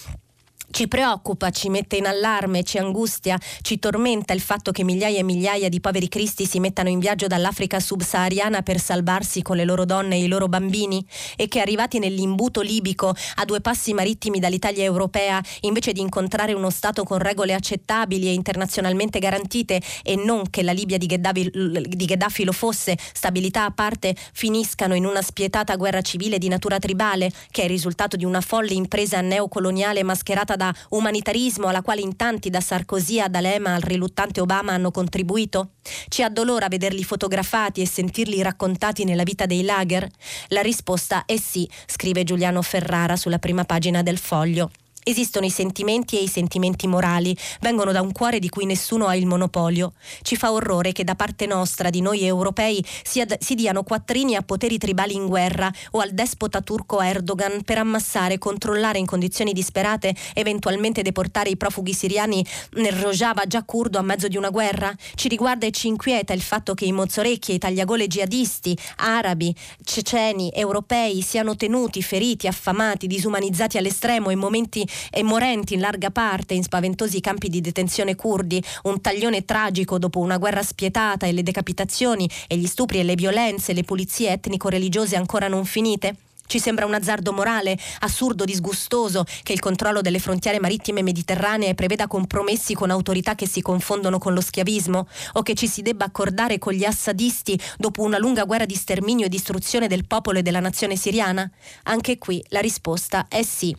Ci 0.71 0.88
preoccupa, 0.88 1.49
ci 1.49 1.67
mette 1.67 1.95
in 1.95 2.05
allarme, 2.05 2.63
ci 2.63 2.77
angustia, 2.77 3.39
ci 3.62 3.79
tormenta 3.79 4.34
il 4.34 4.39
fatto 4.39 4.71
che 4.71 4.84
migliaia 4.84 5.17
e 5.17 5.23
migliaia 5.23 5.67
di 5.67 5.79
poveri 5.79 6.08
cristi 6.08 6.45
si 6.45 6.60
mettano 6.60 6.89
in 6.89 6.99
viaggio 6.99 7.25
dall'Africa 7.25 7.79
subsahariana 7.79 8.62
per 8.62 8.79
salvarsi 8.79 9.41
con 9.41 9.58
le 9.58 9.65
loro 9.65 9.84
donne 9.84 10.15
e 10.15 10.23
i 10.23 10.27
loro 10.27 10.47
bambini 10.47 11.03
e 11.36 11.47
che 11.47 11.60
arrivati 11.60 11.97
nell'imbuto 11.97 12.62
libico 12.62 13.15
a 13.36 13.45
due 13.45 13.62
passi 13.62 13.93
marittimi 13.93 14.39
dall'Italia 14.39 14.84
europea, 14.84 15.41
invece 15.62 15.91
di 15.91 16.01
incontrare 16.01 16.53
uno 16.53 16.69
Stato 16.69 17.03
con 17.03 17.17
regole 17.17 17.55
accettabili 17.55 18.27
e 18.27 18.34
internazionalmente 18.34 19.17
garantite 19.17 19.82
e 20.03 20.15
non 20.15 20.51
che 20.51 20.62
la 20.62 20.71
Libia 20.71 20.99
di 20.99 21.08
Gheddafi, 21.08 21.51
di 21.82 22.05
Gheddafi 22.05 22.43
lo 22.43 22.51
fosse, 22.51 22.95
stabilità 23.13 23.65
a 23.65 23.71
parte, 23.71 24.15
finiscano 24.34 24.93
in 24.93 25.05
una 25.05 25.23
spietata 25.23 25.75
guerra 25.77 26.01
civile 26.01 26.38
di 26.38 26.47
natura 26.47 26.77
tribale, 26.77 27.32
che 27.49 27.62
è 27.62 27.65
il 27.65 27.71
risultato 27.71 28.15
di 28.15 28.23
una 28.23 28.39
folle 28.39 28.73
impresa 28.73 29.19
neocoloniale 29.21 30.03
mascherata 30.03 30.58
da 30.60 30.76
umanitarismo 30.89 31.67
alla 31.67 31.82
quale 31.82 32.02
in 32.02 32.17
tanti 32.17 32.50
da 32.50 32.60
Sarkozy 32.60 33.22
ad 33.22 33.34
Alema 33.34 33.76
al 33.76 33.82
riluttante 33.82 34.41
Obama 34.41 34.74
hanno 34.74 34.91
contribuito? 34.91 35.76
Ci 36.10 36.22
addolora 36.22 36.67
vederli 36.67 37.04
fotografati 37.06 37.80
e 37.80 37.88
sentirli 37.88 38.41
raccontati 38.41 39.06
nella 39.06 39.24
vita 39.24 39.45
dei 39.45 39.63
lager? 39.63 40.06
La 40.50 40.62
risposta 40.62 41.24
è 41.26 41.38
sì, 41.38 41.67
scrive 41.86 42.26
Giuliano 42.26 42.62
Ferrara 42.62 43.15
sulla 43.15 43.39
prima 43.39 43.63
pagina 43.63 44.04
del 44.04 44.17
foglio. 44.17 44.69
Esistono 45.04 45.46
i 45.46 45.50
sentimenti 45.50 46.18
e 46.18 46.24
i 46.24 46.28
sentimenti 46.28 46.86
morali, 46.86 47.36
vengono 47.62 47.92
da 47.92 48.02
un 48.02 48.12
cuore 48.12 48.40
di 48.40 48.50
cui 48.50 48.66
nessuno 48.66 49.08
ha 49.08 49.16
il 49.16 49.26
monopolio. 49.26 49.94
Ci 50.22 50.36
fa 50.36 50.52
orrore 50.52 50.92
che 50.92 51.04
da 51.04 51.16
parte 51.16 51.46
nostra, 51.46 51.90
di 51.90 52.02
noi 52.02 52.24
europei, 52.24 52.84
si, 53.04 53.22
ad- 53.22 53.38
si 53.40 53.56
diano 53.56 53.84
quattrini 53.84 54.36
a 54.36 54.42
poteri 54.42 54.78
tribali 54.78 55.16
in 55.16 55.28
guerra 55.28 55.72
o 55.92 56.00
al 56.00 56.12
despota 56.12 56.62
turco 56.62 57.02
Erdogan 57.02 57.64
per 57.64 57.78
ammassare, 57.78 58.38
controllare 58.38 59.00
in 59.00 59.06
condizioni 59.06 59.54
disperate, 59.54 60.14
eventualmente 60.34 61.02
deportare 61.02 61.50
i 61.50 61.58
profughi 61.58 61.94
siriani 61.94 62.46
nel 62.74 62.94
Rojava 62.94 63.46
già 63.48 63.64
curdo 63.64 64.00
a 64.00 64.04
mezzo 64.04 64.28
di 64.28 64.38
una 64.38 64.50
guerra. 64.50 64.94
Ci 65.16 65.28
riguarda 65.28 65.66
e 65.66 65.72
ci 65.72 65.88
inquieta 65.88 66.34
il 66.34 66.42
fatto 66.42 66.74
che 66.74 66.86
i 66.86 66.92
mozzorecchi 66.92 67.52
e 67.52 67.56
i 67.56 67.60
tagliagole 67.60 68.08
jihadisti, 68.08 68.78
arabi, 68.98 69.56
ceceni, 69.84 70.52
europei 70.54 71.22
siano 71.22 71.56
tenuti, 71.56 72.02
feriti, 72.02 72.48
affamati, 72.48 73.08
disumanizzati 73.08 73.78
all'estremo 73.78 74.30
in 74.30 74.40
momenti 74.40 74.88
e 75.10 75.23
morenti 75.23 75.73
in 75.73 75.80
larga 75.80 76.10
parte 76.12 76.54
in 76.54 76.63
spaventosi 76.63 77.19
campi 77.21 77.49
di 77.49 77.62
detenzione 77.62 78.15
curdi, 78.15 78.63
un 78.84 79.02
taglione 79.02 79.45
tragico 79.45 79.97
dopo 79.97 80.19
una 80.19 80.38
guerra 80.38 80.63
spietata 80.63 81.25
e 81.25 81.32
le 81.32 81.43
decapitazioni 81.43 82.30
e 82.47 82.58
gli 82.58 82.67
stupri 82.67 82.99
e 82.99 83.04
le 83.04 83.15
violenze, 83.15 83.73
le 83.73 83.84
pulizie 83.84 84.32
etnico-religiose 84.32 85.15
ancora 85.15 85.47
non 85.47 85.65
finite? 85.65 86.15
Ci 86.49 86.60
sembra 86.60 86.88
un 86.88 86.95
azzardo 86.95 87.32
morale, 87.32 87.78
assurdo, 87.99 88.43
disgustoso, 88.43 89.23
che 89.43 89.54
il 89.54 89.60
controllo 89.60 90.02
delle 90.02 90.17
frontiere 90.17 90.60
marittime 90.60 91.04
mediterranee 91.04 91.75
preveda 91.75 92.08
compromessi 92.08 92.73
con 92.73 92.89
autorità 92.89 93.36
che 93.36 93.47
si 93.47 93.62
confondono 93.62 94.17
con 94.17 94.34
lo 94.34 94.41
schiavismo, 94.41 95.08
o 95.34 95.43
che 95.43 95.54
ci 95.54 95.67
si 95.67 95.84
debba 95.84 96.06
accordare 96.06 96.58
con 96.58 96.73
gli 96.73 96.86
assadisti 96.86 97.56
dopo 97.78 98.02
una 98.02 98.17
lunga 98.17 98.45
guerra 98.45 98.65
di 98.65 98.73
sterminio 98.73 99.28
e 99.28 99.30
distruzione 99.30 99.88
del 99.88 100.08
popolo 100.08 100.39
e 100.39 100.41
della 100.41 100.60
nazione 100.60 100.95
siriana? 100.95 101.47
Anche 101.84 102.17
qui 102.17 102.43
la 102.47 102.62
risposta 102.62 103.28
è 103.30 103.43
sì. 103.43 103.75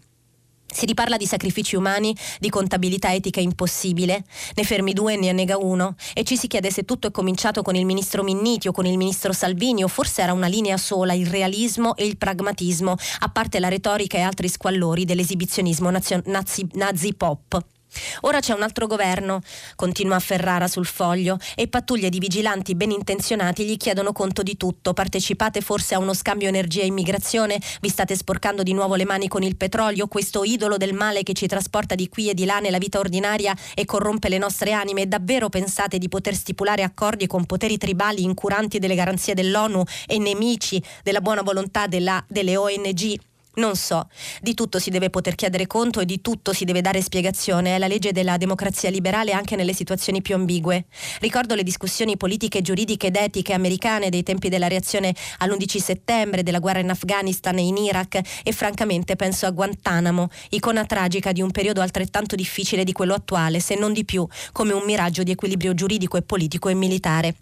Si 0.72 0.86
riparla 0.86 1.16
di 1.16 1.26
sacrifici 1.26 1.76
umani, 1.76 2.14
di 2.38 2.48
contabilità 2.48 3.12
etica 3.12 3.40
impossibile, 3.40 4.24
ne 4.54 4.64
fermi 4.64 4.92
due 4.92 5.14
e 5.14 5.16
ne 5.16 5.32
nega 5.32 5.56
uno, 5.56 5.96
e 6.14 6.24
ci 6.24 6.36
si 6.36 6.46
chiede 6.46 6.70
se 6.70 6.84
tutto 6.84 7.08
è 7.08 7.10
cominciato 7.10 7.62
con 7.62 7.74
il 7.74 7.84
ministro 7.84 8.22
Minniti 8.22 8.68
o 8.68 8.72
con 8.72 8.86
il 8.86 8.96
ministro 8.96 9.32
Salvini 9.32 9.82
o 9.82 9.88
forse 9.88 10.22
era 10.22 10.32
una 10.32 10.46
linea 10.46 10.76
sola, 10.76 11.12
il 11.12 11.26
realismo 11.26 11.96
e 11.96 12.06
il 12.06 12.16
pragmatismo, 12.16 12.96
a 13.20 13.28
parte 13.28 13.58
la 13.58 13.68
retorica 13.68 14.18
e 14.18 14.22
altri 14.22 14.48
squallori 14.48 15.04
dell'esibizionismo 15.04 15.90
nazi, 15.90 16.68
nazi 16.74 17.14
pop. 17.14 17.79
Ora 18.22 18.40
c'è 18.40 18.54
un 18.54 18.62
altro 18.62 18.86
governo, 18.86 19.40
continua 19.76 20.18
Ferrara 20.18 20.68
sul 20.68 20.86
foglio, 20.86 21.38
e 21.54 21.68
pattuglie 21.68 22.08
di 22.08 22.18
vigilanti 22.18 22.74
ben 22.74 22.90
intenzionati 22.90 23.64
gli 23.64 23.76
chiedono 23.76 24.12
conto 24.12 24.42
di 24.42 24.56
tutto. 24.56 24.92
Partecipate 24.92 25.60
forse 25.60 25.94
a 25.94 25.98
uno 25.98 26.14
scambio 26.14 26.48
energia-immigrazione? 26.48 27.60
Vi 27.80 27.88
state 27.88 28.16
sporcando 28.16 28.62
di 28.62 28.72
nuovo 28.72 28.94
le 28.94 29.04
mani 29.04 29.28
con 29.28 29.42
il 29.42 29.56
petrolio, 29.56 30.08
questo 30.08 30.44
idolo 30.44 30.76
del 30.76 30.92
male 30.92 31.22
che 31.22 31.32
ci 31.32 31.46
trasporta 31.46 31.94
di 31.94 32.08
qui 32.08 32.30
e 32.30 32.34
di 32.34 32.44
là 32.44 32.58
nella 32.60 32.78
vita 32.78 32.98
ordinaria 32.98 33.56
e 33.74 33.84
corrompe 33.84 34.28
le 34.28 34.38
nostre 34.38 34.72
anime? 34.72 35.08
Davvero 35.08 35.48
pensate 35.48 35.98
di 35.98 36.08
poter 36.08 36.34
stipulare 36.34 36.82
accordi 36.82 37.26
con 37.26 37.46
poteri 37.46 37.78
tribali 37.78 38.22
incuranti 38.22 38.78
delle 38.78 38.94
garanzie 38.94 39.34
dell'ONU 39.34 39.82
e 40.06 40.18
nemici 40.18 40.82
della 41.02 41.20
buona 41.20 41.42
volontà 41.42 41.86
della, 41.86 42.24
delle 42.28 42.56
ONG? 42.56 43.29
Non 43.52 43.74
so, 43.74 44.08
di 44.40 44.54
tutto 44.54 44.78
si 44.78 44.90
deve 44.90 45.10
poter 45.10 45.34
chiedere 45.34 45.66
conto 45.66 45.98
e 45.98 46.04
di 46.04 46.20
tutto 46.20 46.52
si 46.52 46.64
deve 46.64 46.82
dare 46.82 47.02
spiegazione. 47.02 47.74
È 47.74 47.78
la 47.78 47.88
legge 47.88 48.12
della 48.12 48.36
democrazia 48.36 48.90
liberale 48.90 49.32
anche 49.32 49.56
nelle 49.56 49.72
situazioni 49.72 50.22
più 50.22 50.36
ambigue. 50.36 50.84
Ricordo 51.18 51.56
le 51.56 51.64
discussioni 51.64 52.16
politiche, 52.16 52.62
giuridiche 52.62 53.08
ed 53.08 53.16
etiche 53.16 53.52
americane 53.52 54.08
dei 54.08 54.22
tempi 54.22 54.48
della 54.48 54.68
reazione 54.68 55.12
all'11 55.38 55.78
settembre, 55.78 56.44
della 56.44 56.60
guerra 56.60 56.78
in 56.78 56.90
Afghanistan 56.90 57.58
e 57.58 57.62
in 57.62 57.76
Iraq 57.76 58.20
e 58.44 58.52
francamente 58.52 59.16
penso 59.16 59.46
a 59.46 59.50
Guantanamo, 59.50 60.28
icona 60.50 60.86
tragica 60.86 61.32
di 61.32 61.42
un 61.42 61.50
periodo 61.50 61.80
altrettanto 61.80 62.36
difficile 62.36 62.84
di 62.84 62.92
quello 62.92 63.14
attuale, 63.14 63.58
se 63.58 63.74
non 63.74 63.92
di 63.92 64.04
più, 64.04 64.24
come 64.52 64.72
un 64.72 64.84
miraggio 64.84 65.24
di 65.24 65.32
equilibrio 65.32 65.74
giuridico 65.74 66.16
e 66.16 66.22
politico 66.22 66.68
e 66.68 66.74
militare. 66.74 67.34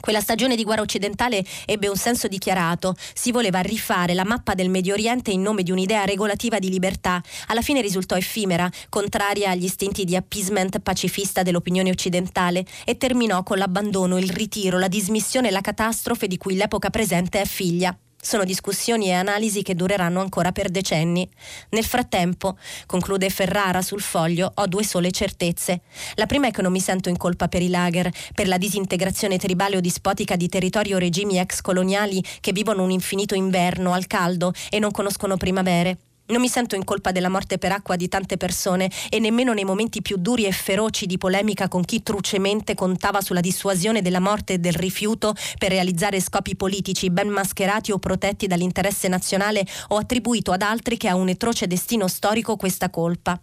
Quella 0.00 0.20
stagione 0.20 0.56
di 0.56 0.64
guerra 0.64 0.82
occidentale 0.82 1.44
ebbe 1.66 1.88
un 1.88 1.96
senso 1.96 2.28
dichiarato, 2.28 2.94
si 3.14 3.32
voleva 3.32 3.60
rifare 3.60 4.14
la 4.14 4.24
mappa 4.24 4.54
del 4.54 4.70
Medio 4.70 4.94
Oriente 4.94 5.30
in 5.30 5.42
nome 5.42 5.62
di 5.62 5.70
un'idea 5.70 6.04
regolativa 6.04 6.58
di 6.58 6.70
libertà. 6.70 7.22
Alla 7.48 7.62
fine 7.62 7.80
risultò 7.80 8.16
effimera, 8.16 8.70
contraria 8.88 9.50
agli 9.50 9.64
istinti 9.64 10.04
di 10.04 10.16
appeasement 10.16 10.80
pacifista 10.80 11.42
dell'opinione 11.42 11.90
occidentale 11.90 12.64
e 12.84 12.96
terminò 12.96 13.42
con 13.42 13.58
l'abbandono, 13.58 14.18
il 14.18 14.30
ritiro, 14.30 14.78
la 14.78 14.88
dismissione 14.88 15.48
e 15.48 15.50
la 15.50 15.60
catastrofe 15.60 16.26
di 16.26 16.36
cui 16.36 16.56
l'epoca 16.56 16.90
presente 16.90 17.40
è 17.40 17.44
figlia. 17.44 17.96
Sono 18.20 18.44
discussioni 18.44 19.06
e 19.06 19.12
analisi 19.12 19.62
che 19.62 19.76
dureranno 19.76 20.20
ancora 20.20 20.50
per 20.50 20.70
decenni. 20.70 21.28
Nel 21.70 21.84
frattempo, 21.84 22.58
conclude 22.84 23.30
Ferrara 23.30 23.80
sul 23.80 24.00
foglio, 24.00 24.50
ho 24.56 24.66
due 24.66 24.82
sole 24.82 25.12
certezze. 25.12 25.82
La 26.16 26.26
prima 26.26 26.48
è 26.48 26.50
che 26.50 26.60
non 26.60 26.72
mi 26.72 26.80
sento 26.80 27.08
in 27.08 27.16
colpa 27.16 27.46
per 27.46 27.62
i 27.62 27.68
lager, 27.68 28.10
per 28.34 28.48
la 28.48 28.58
disintegrazione 28.58 29.38
tribale 29.38 29.76
o 29.76 29.80
dispotica 29.80 30.34
di 30.34 30.48
territori 30.48 30.92
o 30.92 30.98
regimi 30.98 31.38
ex 31.38 31.60
coloniali 31.60 32.22
che 32.40 32.52
vivono 32.52 32.82
un 32.82 32.90
infinito 32.90 33.36
inverno 33.36 33.92
al 33.92 34.08
caldo 34.08 34.52
e 34.68 34.80
non 34.80 34.90
conoscono 34.90 35.36
primavere. 35.36 36.07
Non 36.28 36.42
mi 36.42 36.48
sento 36.48 36.74
in 36.74 36.84
colpa 36.84 37.10
della 37.10 37.30
morte 37.30 37.56
per 37.56 37.72
acqua 37.72 37.96
di 37.96 38.06
tante 38.06 38.36
persone 38.36 38.90
e 39.08 39.18
nemmeno 39.18 39.54
nei 39.54 39.64
momenti 39.64 40.02
più 40.02 40.16
duri 40.18 40.44
e 40.44 40.52
feroci 40.52 41.06
di 41.06 41.16
polemica 41.16 41.68
con 41.68 41.82
chi 41.82 42.02
trucemente 42.02 42.74
contava 42.74 43.22
sulla 43.22 43.40
dissuasione 43.40 44.02
della 44.02 44.20
morte 44.20 44.54
e 44.54 44.58
del 44.58 44.74
rifiuto 44.74 45.34
per 45.56 45.70
realizzare 45.70 46.20
scopi 46.20 46.54
politici 46.54 47.08
ben 47.08 47.28
mascherati 47.28 47.92
o 47.92 47.98
protetti 47.98 48.46
dall'interesse 48.46 49.08
nazionale 49.08 49.66
o 49.88 49.96
attribuito 49.96 50.52
ad 50.52 50.60
altri 50.60 50.98
che 50.98 51.08
ha 51.08 51.14
un 51.14 51.30
atroce 51.30 51.66
destino 51.66 52.08
storico 52.08 52.56
questa 52.56 52.90
colpa. 52.90 53.40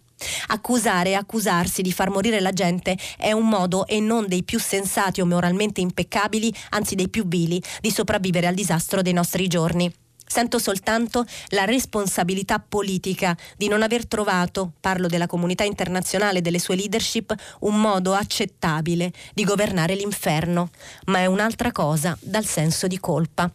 Accusare 0.48 1.10
e 1.10 1.14
accusarsi 1.14 1.82
di 1.82 1.92
far 1.92 2.10
morire 2.10 2.38
la 2.38 2.52
gente 2.52 2.96
è 3.18 3.32
un 3.32 3.48
modo, 3.48 3.86
e 3.86 3.98
non 3.98 4.28
dei 4.28 4.44
più 4.44 4.60
sensati 4.60 5.20
o 5.20 5.26
moralmente 5.26 5.80
impeccabili, 5.80 6.54
anzi 6.70 6.94
dei 6.94 7.08
più 7.08 7.26
vili, 7.26 7.60
di 7.80 7.90
sopravvivere 7.90 8.46
al 8.46 8.54
disastro 8.54 9.02
dei 9.02 9.12
nostri 9.12 9.48
giorni. 9.48 9.92
Sento 10.36 10.58
soltanto 10.58 11.24
la 11.48 11.64
responsabilità 11.64 12.58
politica 12.58 13.34
di 13.56 13.68
non 13.68 13.80
aver 13.80 14.06
trovato, 14.06 14.72
parlo 14.80 15.06
della 15.06 15.26
comunità 15.26 15.64
internazionale 15.64 16.40
e 16.40 16.42
delle 16.42 16.58
sue 16.58 16.76
leadership, 16.76 17.34
un 17.60 17.80
modo 17.80 18.12
accettabile 18.12 19.14
di 19.32 19.44
governare 19.44 19.94
l'inferno, 19.94 20.68
ma 21.06 21.20
è 21.20 21.24
un'altra 21.24 21.72
cosa 21.72 22.18
dal 22.20 22.44
senso 22.44 22.86
di 22.86 23.00
colpa. 23.00 23.50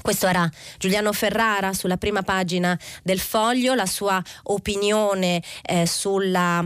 Questo 0.00 0.26
era 0.26 0.50
Giuliano 0.78 1.12
Ferrara 1.12 1.72
sulla 1.72 1.96
prima 1.96 2.22
pagina 2.22 2.78
del 3.02 3.18
foglio, 3.18 3.74
la 3.74 3.86
sua 3.86 4.22
opinione 4.44 5.42
eh, 5.62 5.86
sulla 5.86 6.64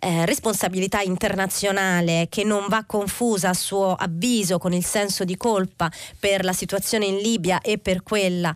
eh, 0.00 0.26
responsabilità 0.26 1.00
internazionale 1.00 2.26
che 2.28 2.44
non 2.44 2.66
va 2.68 2.84
confusa 2.86 3.50
a 3.50 3.54
suo 3.54 3.94
avviso 3.94 4.58
con 4.58 4.72
il 4.72 4.84
senso 4.84 5.24
di 5.24 5.36
colpa 5.36 5.90
per 6.18 6.44
la 6.44 6.52
situazione 6.52 7.06
in 7.06 7.18
Libia 7.18 7.60
e 7.60 7.78
per 7.78 8.02
quella, 8.02 8.54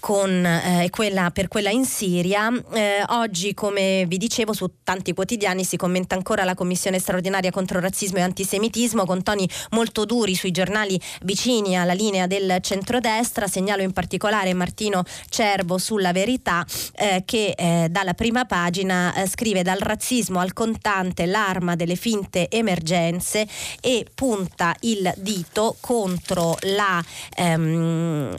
con, 0.00 0.44
eh, 0.44 0.88
quella, 0.90 1.30
per 1.30 1.48
quella 1.48 1.70
in 1.70 1.84
Siria. 1.84 2.50
Eh, 2.72 3.04
oggi, 3.08 3.54
come 3.54 4.04
vi 4.06 4.16
dicevo, 4.16 4.52
su 4.52 4.70
tanti 4.82 5.12
quotidiani 5.12 5.64
si 5.64 5.76
commenta 5.76 6.14
ancora 6.14 6.44
la 6.44 6.54
Commissione 6.54 6.98
straordinaria 6.98 7.50
contro 7.50 7.80
razzismo 7.80 8.18
e 8.18 8.22
antisemitismo 8.22 9.04
con 9.04 9.22
toni 9.22 9.48
molto 9.70 10.04
duri 10.04 10.34
sui 10.34 10.50
giornali 10.50 11.00
vicini 11.22 11.76
alla 11.78 11.92
linea 11.92 12.26
del 12.26 12.58
centrodestra 12.60 13.46
segnalo 13.58 13.82
in 13.82 13.92
particolare 13.92 14.54
Martino 14.54 15.02
Cervo 15.28 15.78
sulla 15.78 16.12
verità 16.12 16.64
eh, 16.94 17.22
che 17.24 17.54
eh, 17.56 17.88
dalla 17.90 18.14
prima 18.14 18.44
pagina 18.44 19.12
eh, 19.14 19.26
scrive 19.26 19.62
dal 19.62 19.78
razzismo 19.78 20.38
al 20.38 20.52
contante 20.52 21.26
l'arma 21.26 21.74
delle 21.74 21.96
finte 21.96 22.48
emergenze 22.48 23.48
e 23.80 24.06
punta 24.14 24.74
il 24.80 25.12
dito 25.16 25.76
contro 25.80 26.56
la 26.60 27.04
ehm, 27.34 28.36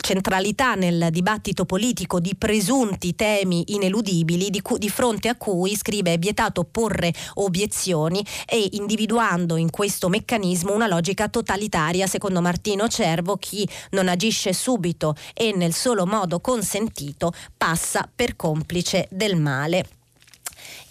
centralità 0.00 0.74
nel 0.74 1.08
dibattito 1.10 1.64
politico 1.64 2.20
di 2.20 2.34
presunti 2.36 3.14
temi 3.14 3.74
ineludibili 3.74 4.50
di, 4.50 4.62
cu- 4.62 4.78
di 4.78 4.88
fronte 4.88 5.28
a 5.28 5.36
cui, 5.36 5.76
scrive, 5.76 6.12
è 6.12 6.18
vietato 6.18 6.64
porre 6.64 7.12
obiezioni 7.34 8.24
e 8.46 8.68
individuando 8.72 9.56
in 9.56 9.70
questo 9.70 10.08
meccanismo 10.08 10.74
una 10.74 10.86
logica 10.86 11.28
totalitaria, 11.28 12.06
secondo 12.06 12.40
Martino 12.40 12.88
Cervo, 12.88 13.36
chi 13.36 13.68
non 13.90 14.08
agisce 14.08 14.52
subito 14.52 15.14
e 15.32 15.52
nel 15.54 15.72
solo 15.72 16.06
modo 16.06 16.40
consentito 16.40 17.32
passa 17.56 18.08
per 18.12 18.36
complice 18.36 19.06
del 19.10 19.36
male 19.36 19.86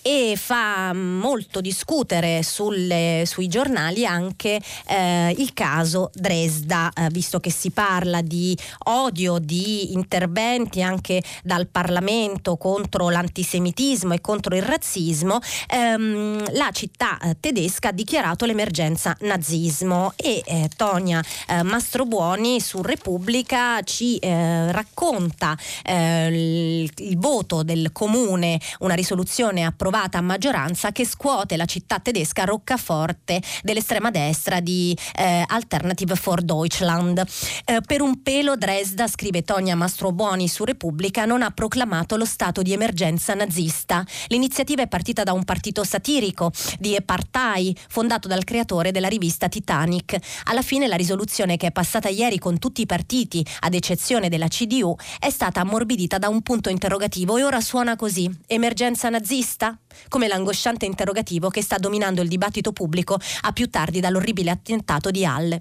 e 0.04 0.36
fa 0.36 0.92
molto 0.94 1.62
discutere 1.62 2.44
sulle, 2.44 3.24
sui 3.26 3.48
giornali 3.48 4.06
anche 4.06 4.60
eh, 4.88 5.34
il 5.38 5.54
caso 5.54 6.12
Dresda, 6.14 6.92
eh, 6.94 7.08
visto 7.10 7.40
che 7.40 7.50
si 7.50 7.72
parla 7.72 8.22
di 8.22 8.56
odio, 8.86 9.40
di 9.40 9.94
interventi 9.94 10.84
anche 10.84 11.24
dal 11.42 11.68
Parlamento 11.68 12.58
contro 12.58 13.10
l'antisemitismo 13.10 14.14
e 14.14 14.20
contro 14.20 14.56
il 14.56 14.62
razzismo, 14.62 15.40
ehm, 15.70 16.54
la 16.54 16.70
città 16.72 17.18
eh, 17.20 17.38
tedesca 17.40 17.90
ha 17.90 17.94
dichiarato 17.94 18.46
l'emergenza 18.46 19.16
nazismo 19.22 20.12
e 20.18 20.42
eh, 20.46 20.70
Tonia 20.76 21.24
eh, 21.48 21.64
Mastrobuoni 21.64 22.60
su 22.60 22.82
Repubblica 22.82 23.82
ci 23.84 24.18
eh, 24.18 24.70
racconta 24.72 25.58
il, 25.86 26.92
il 26.98 27.18
voto 27.18 27.64
del 27.64 27.92
comune, 27.94 28.60
una 28.80 28.96
risoluzione 28.96 29.64
approvata 29.64 29.92
a 30.02 30.22
maggioranza 30.22 30.92
che 30.92 31.06
scuote 31.06 31.56
la 31.56 31.66
città 31.66 32.00
tedesca 32.00 32.46
roccaforte 32.46 33.42
dell'estrema 33.62 34.10
destra 34.10 34.60
di 34.60 34.98
eh, 35.16 35.44
Alternative 35.46 36.16
for 36.16 36.42
Deutschland. 36.42 37.24
Eh, 37.66 37.80
per 37.86 38.02
un 38.02 38.24
pelo 38.24 38.56
Dresda, 38.56 39.08
scrive 39.08 39.44
Tonia 39.44 39.76
Mastrobuoni 39.76 40.48
su 40.48 40.64
Repubblica, 40.64 41.26
non 41.26 41.44
ha 41.44 41.52
proclamato 41.52 42.18
lo 42.18 42.26
stato 42.26 42.62
di 42.64 42.74
emergenza 42.74 43.36
nazista. 43.36 44.04
L'iniziativa 44.28 44.82
è 44.82 44.88
partita 44.88 45.24
da 45.24 45.34
un 45.34 45.44
partito 45.44 45.84
satirico 45.84 46.52
di 46.80 46.98
Partei, 47.06 47.76
fondato 47.90 48.28
dal 48.28 48.44
creatore 48.44 48.92
della 48.92 49.08
rivista 49.08 49.48
Titanic. 49.48 50.18
Alla 50.46 50.62
fine 50.62 50.88
la 50.88 50.96
risoluzione 50.96 51.58
che 51.58 51.68
è 51.68 51.72
passata 51.72 52.10
ieri 52.10 52.40
con 52.40 52.58
tutti 52.58 52.82
i 52.82 52.86
partiti, 52.86 53.46
ad 53.60 53.74
eccezione 53.74 54.30
della 54.30 54.48
CDU, 54.48 54.96
è 55.20 55.30
stata 55.30 55.62
ammorbidita 55.62 56.18
da 56.18 56.30
un 56.30 56.42
punto 56.42 56.70
interrogativo 56.70 57.38
e 57.38 57.44
ora 57.44 57.62
suona 57.62 57.96
così. 57.96 58.30
Emergenza 58.48 59.10
nazista? 59.10 59.78
Come 60.10 60.28
l'angosciante 60.28 60.86
interrogativo 60.86 61.50
che 61.50 61.62
sta 61.62 61.78
dominando 61.78 62.22
il 62.22 62.28
dibattito 62.28 62.72
pubblico 62.72 63.20
a 63.42 63.52
più 63.52 63.70
tardi 63.70 64.00
dall'orribile 64.00 64.52
attentato 64.52 65.12
di 65.12 65.26
Halle. 65.26 65.60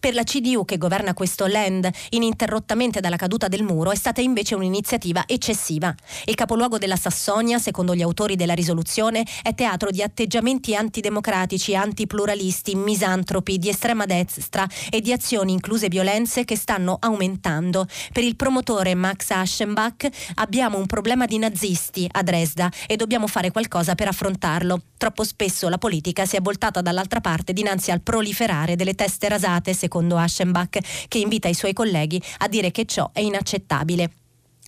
Per 0.00 0.14
la 0.14 0.24
CDU 0.24 0.64
che 0.64 0.78
governa 0.78 1.12
questo 1.12 1.46
land 1.46 1.86
ininterrottamente 2.08 3.00
dalla 3.00 3.16
caduta 3.16 3.48
del 3.48 3.62
muro 3.62 3.90
è 3.90 3.94
stata 3.94 4.22
invece 4.22 4.54
un'iniziativa 4.54 5.24
eccessiva. 5.26 5.94
Il 6.24 6.34
capoluogo 6.34 6.78
della 6.78 6.96
Sassonia, 6.96 7.58
secondo 7.58 7.94
gli 7.94 8.00
autori 8.00 8.34
della 8.34 8.54
risoluzione, 8.54 9.26
è 9.42 9.54
teatro 9.54 9.90
di 9.90 10.00
atteggiamenti 10.00 10.74
antidemocratici, 10.74 11.74
antipluralisti, 11.74 12.74
misantropi, 12.76 13.58
di 13.58 13.68
estrema 13.68 14.06
destra 14.06 14.66
e 14.88 15.02
di 15.02 15.12
azioni 15.12 15.52
incluse 15.52 15.88
violenze 15.88 16.46
che 16.46 16.56
stanno 16.56 16.96
aumentando. 16.98 17.86
Per 18.10 18.24
il 18.24 18.36
promotore 18.36 18.94
Max 18.94 19.28
Aschenbach 19.28 20.08
abbiamo 20.36 20.78
un 20.78 20.86
problema 20.86 21.26
di 21.26 21.36
nazisti 21.36 22.08
a 22.10 22.22
Dresda 22.22 22.72
e 22.86 22.96
dobbiamo 22.96 23.26
fare 23.26 23.50
qualcosa 23.50 23.94
per 23.94 24.08
affrontarlo. 24.08 24.80
Troppo 24.96 25.24
spesso 25.24 25.68
la 25.68 25.78
politica 25.78 26.24
si 26.24 26.36
è 26.36 26.40
voltata 26.40 26.80
dall'altra 26.80 27.20
parte 27.20 27.52
dinanzi 27.52 27.90
al 27.90 28.00
proliferare 28.00 28.76
delle 28.76 28.94
teste 28.94 29.28
rasate 29.28 29.72
secondo 29.74 29.88
Aschenbach, 30.16 30.78
che 31.08 31.18
invita 31.18 31.48
i 31.48 31.54
suoi 31.54 31.72
colleghi 31.72 32.22
a 32.38 32.48
dire 32.48 32.70
che 32.70 32.84
ciò 32.86 33.10
è 33.12 33.20
inaccettabile. 33.20 34.19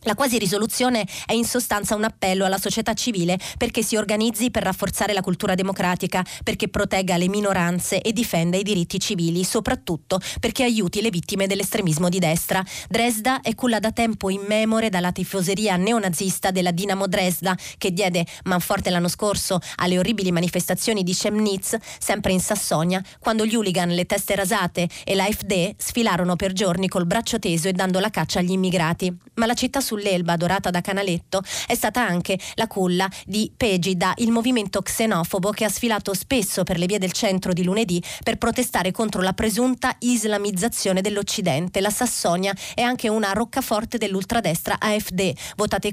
La 0.05 0.17
quasi 0.17 0.37
risoluzione 0.37 1.07
è 1.27 1.33
in 1.33 1.45
sostanza 1.45 1.95
un 1.95 2.03
appello 2.03 2.45
alla 2.45 2.59
società 2.59 2.93
civile 2.93 3.39
perché 3.57 3.85
si 3.85 3.97
organizzi 3.97 4.51
per 4.51 4.65
rafforzare 4.65 5.13
la 5.13 5.21
cultura 5.21 5.55
democratica, 5.55 6.25
perché 6.43 6.69
protegga 6.69 7.17
le 7.17 7.29
minoranze 7.29 8.01
e 8.01 8.13
difenda 8.13 8.57
i 8.57 8.65
diritti 8.65 8.99
civili, 8.99 9.45
soprattutto 9.45 10.19
perché 10.41 10.65
aiuti 10.65 11.01
le 11.03 11.11
vittime 11.11 11.47
dell'estremismo 11.47 12.09
di 12.09 12.19
destra. 12.19 12.65
Dresda 12.89 13.43
è 13.43 13.55
culla 13.55 13.79
da 13.79 13.93
tempo 13.93 14.29
in 14.29 14.43
memore 14.49 14.89
dalla 14.89 15.13
tifoseria 15.13 15.77
neonazista 15.77 16.51
della 16.51 16.73
Dinamo 16.73 17.07
Dresda 17.07 17.57
che 17.79 17.93
diede 17.93 18.27
manforte 18.45 18.91
l'anno 18.91 19.09
scorso 19.09 19.61
alle 19.77 19.99
orribili 19.99 20.33
manifestazioni 20.33 21.05
di 21.05 21.15
Chemnitz, 21.15 21.77
sempre 22.01 22.33
in 22.33 22.41
Sassonia, 22.41 23.01
quando 23.21 23.47
gli 23.47 23.55
hooligan, 23.55 23.91
le 23.91 24.07
teste 24.07 24.35
rasate 24.35 24.89
e 25.05 25.15
l'AfD 25.15 25.75
sfilarono 25.77 26.35
per 26.35 26.53
giorni 26.53 26.89
col 26.89 27.07
braccio 27.07 27.39
teso 27.39 27.69
e 27.69 27.73
dando 27.73 28.01
la 28.01 28.11
caccia 28.11 28.41
agli 28.41 28.51
immigrati. 28.51 29.17
Ma 29.35 29.47
la 29.47 29.55
città 29.55 29.81
sull'Elba 29.93 30.33
adorata 30.33 30.71
da 30.71 30.81
Canaletto 30.81 31.43
è 31.67 31.75
stata 31.75 32.01
anche 32.01 32.39
la 32.55 32.67
culla 32.67 33.09
di 33.27 33.53
Pegida, 33.55 34.15
il 34.17 34.31
movimento 34.31 34.81
xenofobo 34.81 35.51
che 35.51 35.65
ha 35.65 35.69
sfilato 35.69 36.15
spesso 36.15 36.63
per 36.63 36.79
le 36.79 36.87
vie 36.87 36.99
del 36.99 37.13
centro 37.13 37.53
di 37.53 37.63
lunedì 37.63 38.03
per 38.23 38.39
protestare 38.39 38.91
contro 38.91 39.21
la 39.21 39.35
presunta 39.35 39.95
islamizzazione 39.99 41.03
dell'Occidente. 41.03 41.81
La 41.81 41.91
Sassonia 41.91 42.55
è 42.75 42.81
anche 42.81 43.11
una 43.11 43.33
roccaforte 43.33 43.99
dell'ultradestra 43.99 44.77
AfD, 44.79 45.35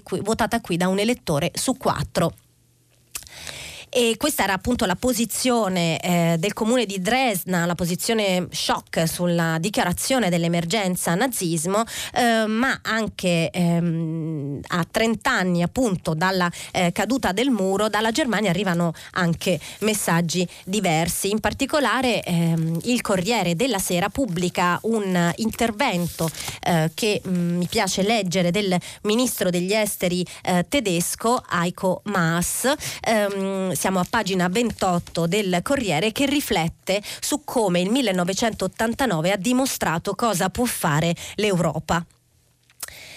qui, 0.03 0.21
votata 0.21 0.61
qui 0.61 0.77
da 0.77 0.87
un 0.87 0.99
elettore 0.99 1.51
su 1.53 1.75
quattro. 1.75 2.31
E 3.91 4.15
questa 4.17 4.43
era 4.43 4.53
appunto 4.53 4.85
la 4.85 4.95
posizione 4.95 5.99
eh, 5.99 6.35
del 6.37 6.53
comune 6.53 6.85
di 6.85 7.01
Dresna, 7.01 7.65
la 7.65 7.73
posizione 7.73 8.47
shock 8.51 9.07
sulla 9.07 9.57
dichiarazione 9.59 10.29
dell'emergenza 10.29 11.15
nazismo, 11.15 11.83
eh, 12.13 12.45
ma 12.45 12.79
anche 12.83 13.49
ehm, 13.49 14.59
a 14.67 14.85
30 14.89 15.31
anni 15.31 15.63
appunto 15.63 16.13
dalla 16.13 16.51
eh, 16.71 16.91
caduta 16.91 17.31
del 17.31 17.49
muro, 17.49 17.89
dalla 17.89 18.11
Germania 18.11 18.51
arrivano 18.51 18.93
anche 19.13 19.59
messaggi 19.79 20.47
diversi. 20.65 21.31
In 21.31 21.39
particolare 21.39 22.21
ehm, 22.21 22.81
il 22.83 23.01
Corriere 23.01 23.55
della 23.55 23.79
Sera 23.79 24.09
pubblica 24.09 24.77
un 24.83 25.33
intervento 25.37 26.29
eh, 26.61 26.91
che 26.93 27.21
mh, 27.23 27.29
mm, 27.29 27.57
mi 27.57 27.67
piace 27.67 28.03
leggere 28.03 28.51
del 28.51 28.77
ministro 29.03 29.49
degli 29.49 29.73
esteri 29.73 30.23
eh, 30.43 30.63
tedesco 30.69 31.43
Heiko 31.51 32.01
Maas. 32.03 32.71
Ehm, 33.01 33.77
siamo 33.79 33.99
a 34.01 34.07
pagina 34.09 34.49
28 34.49 35.25
del 35.25 35.61
Corriere 35.63 36.11
che 36.11 36.25
riflette 36.25 37.01
su 37.21 37.45
come 37.45 37.79
il 37.79 37.89
1989 37.89 39.31
ha 39.31 39.37
dimostrato 39.37 40.15
cosa 40.15 40.49
può 40.49 40.65
fare 40.65 41.15
l'Europa. 41.35 42.05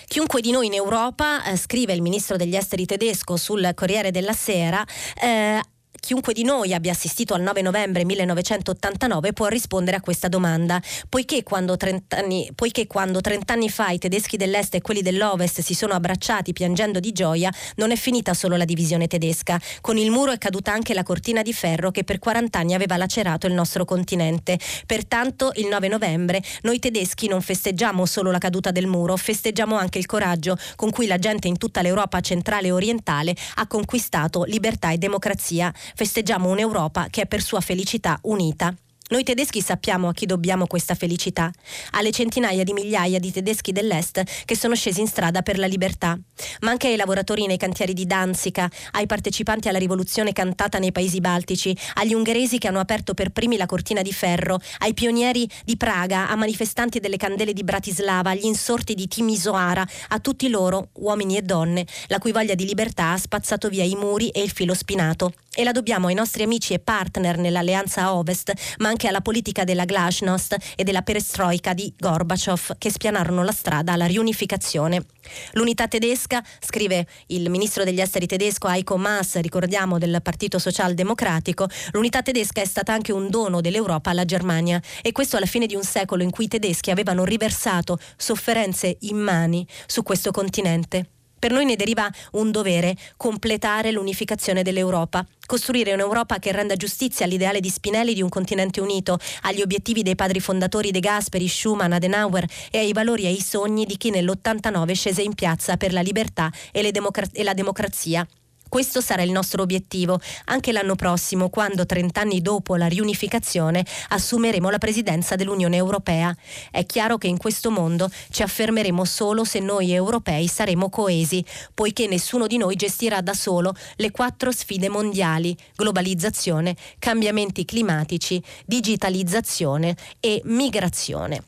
Chiunque 0.06 0.40
di 0.40 0.52
noi 0.52 0.66
in 0.66 0.74
Europa, 0.74 1.42
eh, 1.42 1.56
scrive 1.56 1.94
il 1.94 2.00
ministro 2.00 2.36
degli 2.36 2.54
esteri 2.54 2.86
tedesco 2.86 3.36
sul 3.36 3.72
Corriere 3.74 4.12
della 4.12 4.34
Sera, 4.34 4.86
eh, 5.20 5.60
chiunque 6.02 6.32
di 6.32 6.42
noi 6.42 6.74
abbia 6.74 6.90
assistito 6.90 7.32
al 7.32 7.42
9 7.42 7.62
novembre 7.62 8.04
1989 8.04 9.32
può 9.32 9.46
rispondere 9.46 9.98
a 9.98 10.00
questa 10.00 10.26
domanda, 10.26 10.82
poiché 11.08 11.44
quando 11.44 11.76
30 11.76 12.16
anni, 12.16 12.50
poiché 12.56 12.88
quando 12.88 13.20
30 13.20 13.52
anni 13.52 13.70
fa 13.70 13.90
i 13.90 13.98
tedeschi 13.98 14.36
dell'est 14.36 14.74
e 14.74 14.80
quelli 14.80 15.00
dell'ovest 15.00 15.60
si 15.60 15.74
sono 15.74 15.94
abbracciati 15.94 16.52
piangendo 16.52 16.98
di 16.98 17.12
gioia, 17.12 17.52
non 17.76 17.92
è 17.92 17.96
finita 17.96 18.34
solo 18.34 18.56
la 18.56 18.64
divisione 18.64 19.06
tedesca. 19.06 19.60
Con 19.80 19.96
il 19.96 20.10
muro 20.10 20.32
è 20.32 20.38
caduta 20.38 20.72
anche 20.72 20.92
la 20.92 21.04
cortina 21.04 21.40
di 21.40 21.52
ferro 21.52 21.92
che 21.92 22.02
per 22.02 22.18
40 22.18 22.58
anni 22.58 22.74
aveva 22.74 22.96
lacerato 22.96 23.46
il 23.46 23.52
nostro 23.52 23.84
continente. 23.84 24.58
Pertanto 24.84 25.52
il 25.54 25.68
9 25.68 25.86
novembre 25.86 26.42
noi 26.62 26.80
tedeschi 26.80 27.28
non 27.28 27.40
festeggiamo 27.40 28.06
solo 28.06 28.32
la 28.32 28.38
caduta 28.38 28.72
del 28.72 28.88
muro, 28.88 29.16
festeggiamo 29.16 29.76
anche 29.76 29.98
il 29.98 30.06
coraggio 30.06 30.56
con 30.74 30.90
cui 30.90 31.06
la 31.06 31.18
gente 31.18 31.46
in 31.46 31.58
tutta 31.58 31.80
l'Europa 31.80 32.18
centrale 32.18 32.66
e 32.66 32.72
orientale 32.72 33.36
ha 33.54 33.68
conquistato 33.68 34.42
libertà 34.42 34.90
e 34.90 34.98
democrazia 34.98 35.72
festeggiamo 35.94 36.48
un'Europa 36.48 37.08
che 37.10 37.22
è 37.22 37.26
per 37.26 37.42
sua 37.42 37.60
felicità 37.60 38.18
unita. 38.22 38.74
Noi 39.12 39.24
tedeschi 39.24 39.60
sappiamo 39.60 40.08
a 40.08 40.14
chi 40.14 40.24
dobbiamo 40.24 40.66
questa 40.66 40.94
felicità, 40.94 41.50
alle 41.90 42.12
centinaia 42.12 42.64
di 42.64 42.72
migliaia 42.72 43.18
di 43.18 43.30
tedeschi 43.30 43.70
dell'Est 43.70 44.22
che 44.46 44.56
sono 44.56 44.74
scesi 44.74 45.02
in 45.02 45.06
strada 45.06 45.42
per 45.42 45.58
la 45.58 45.66
libertà, 45.66 46.18
ma 46.60 46.70
anche 46.70 46.88
ai 46.88 46.96
lavoratori 46.96 47.44
nei 47.44 47.58
cantieri 47.58 47.92
di 47.92 48.06
Danzica, 48.06 48.70
ai 48.92 49.04
partecipanti 49.04 49.68
alla 49.68 49.76
rivoluzione 49.76 50.32
cantata 50.32 50.78
nei 50.78 50.92
paesi 50.92 51.20
baltici, 51.20 51.76
agli 51.94 52.14
ungheresi 52.14 52.56
che 52.56 52.68
hanno 52.68 52.80
aperto 52.80 53.12
per 53.12 53.32
primi 53.32 53.58
la 53.58 53.66
cortina 53.66 54.00
di 54.00 54.14
ferro, 54.14 54.58
ai 54.78 54.94
pionieri 54.94 55.46
di 55.62 55.76
Praga, 55.76 56.30
a 56.30 56.34
manifestanti 56.34 56.98
delle 56.98 57.18
candele 57.18 57.52
di 57.52 57.64
Bratislava, 57.64 58.30
agli 58.30 58.46
insorti 58.46 58.94
di 58.94 59.08
Timisoara, 59.08 59.86
a 60.08 60.18
tutti 60.20 60.48
loro, 60.48 60.88
uomini 60.94 61.36
e 61.36 61.42
donne, 61.42 61.84
la 62.06 62.18
cui 62.18 62.32
voglia 62.32 62.54
di 62.54 62.64
libertà 62.64 63.10
ha 63.10 63.18
spazzato 63.18 63.68
via 63.68 63.84
i 63.84 63.94
muri 63.94 64.30
e 64.30 64.40
il 64.40 64.50
filo 64.50 64.72
spinato. 64.72 65.34
E 65.54 65.64
la 65.64 65.72
dobbiamo 65.72 66.06
ai 66.06 66.14
nostri 66.14 66.42
amici 66.42 66.72
e 66.72 66.78
partner 66.78 67.36
nell'alleanza 67.36 68.14
Ovest, 68.14 68.52
ma 68.78 68.88
anche 68.88 69.08
alla 69.08 69.20
politica 69.20 69.64
della 69.64 69.84
Glasnost 69.84 70.56
e 70.76 70.84
della 70.84 71.02
perestroika 71.02 71.74
di 71.74 71.92
Gorbaciov 71.98 72.78
che 72.78 72.90
spianarono 72.90 73.44
la 73.44 73.52
strada 73.52 73.92
alla 73.92 74.06
riunificazione. 74.06 75.04
L'unità 75.52 75.88
tedesca, 75.88 76.42
scrive 76.60 77.06
il 77.26 77.50
ministro 77.50 77.84
degli 77.84 78.00
esteri 78.00 78.26
tedesco 78.26 78.68
Heiko 78.68 78.96
Maas, 78.96 79.36
ricordiamo 79.40 79.98
del 79.98 80.20
Partito 80.22 80.58
Socialdemocratico, 80.58 81.68
l'unità 81.92 82.22
tedesca 82.22 82.62
è 82.62 82.66
stata 82.66 82.92
anche 82.92 83.12
un 83.12 83.28
dono 83.28 83.60
dell'Europa 83.60 84.10
alla 84.10 84.24
Germania 84.24 84.80
e 85.02 85.12
questo 85.12 85.36
alla 85.36 85.46
fine 85.46 85.66
di 85.66 85.74
un 85.74 85.84
secolo 85.84 86.22
in 86.22 86.30
cui 86.30 86.44
i 86.44 86.48
tedeschi 86.48 86.90
avevano 86.90 87.24
riversato 87.24 87.98
sofferenze 88.16 88.96
immani 89.00 89.66
su 89.86 90.02
questo 90.02 90.30
continente. 90.30 91.11
Per 91.42 91.50
noi 91.50 91.64
ne 91.64 91.74
deriva 91.74 92.08
un 92.34 92.52
dovere, 92.52 92.94
completare 93.16 93.90
l'unificazione 93.90 94.62
dell'Europa, 94.62 95.26
costruire 95.44 95.92
un'Europa 95.92 96.38
che 96.38 96.52
renda 96.52 96.76
giustizia 96.76 97.24
all'ideale 97.26 97.58
di 97.58 97.68
Spinelli 97.68 98.14
di 98.14 98.22
un 98.22 98.28
continente 98.28 98.80
unito, 98.80 99.18
agli 99.40 99.60
obiettivi 99.60 100.04
dei 100.04 100.14
padri 100.14 100.38
fondatori 100.38 100.92
De 100.92 101.00
Gasperi, 101.00 101.48
Schumann, 101.48 101.94
Adenauer 101.94 102.44
e 102.70 102.78
ai 102.78 102.92
valori 102.92 103.24
e 103.24 103.26
ai 103.26 103.40
sogni 103.40 103.86
di 103.86 103.96
chi 103.96 104.10
nell'89 104.10 104.92
scese 104.92 105.22
in 105.22 105.34
piazza 105.34 105.76
per 105.76 105.92
la 105.92 106.00
libertà 106.00 106.48
e, 106.70 106.88
democra- 106.92 107.26
e 107.32 107.42
la 107.42 107.54
democrazia. 107.54 108.24
Questo 108.72 109.02
sarà 109.02 109.20
il 109.20 109.32
nostro 109.32 109.62
obiettivo 109.62 110.18
anche 110.46 110.72
l'anno 110.72 110.94
prossimo, 110.96 111.50
quando 111.50 111.84
30 111.84 112.18
anni 112.22 112.40
dopo 112.40 112.74
la 112.76 112.86
riunificazione 112.86 113.84
assumeremo 114.08 114.70
la 114.70 114.78
presidenza 114.78 115.36
dell'Unione 115.36 115.76
Europea. 115.76 116.34
È 116.70 116.86
chiaro 116.86 117.18
che 117.18 117.26
in 117.26 117.36
questo 117.36 117.70
mondo 117.70 118.10
ci 118.30 118.42
affermeremo 118.42 119.04
solo 119.04 119.44
se 119.44 119.58
noi 119.58 119.92
europei 119.92 120.46
saremo 120.46 120.88
coesi, 120.88 121.44
poiché 121.74 122.06
nessuno 122.06 122.46
di 122.46 122.56
noi 122.56 122.74
gestirà 122.74 123.20
da 123.20 123.34
solo 123.34 123.74
le 123.96 124.10
quattro 124.10 124.50
sfide 124.50 124.88
mondiali, 124.88 125.54
globalizzazione, 125.76 126.74
cambiamenti 126.98 127.66
climatici, 127.66 128.42
digitalizzazione 128.64 129.94
e 130.18 130.40
migrazione 130.44 131.44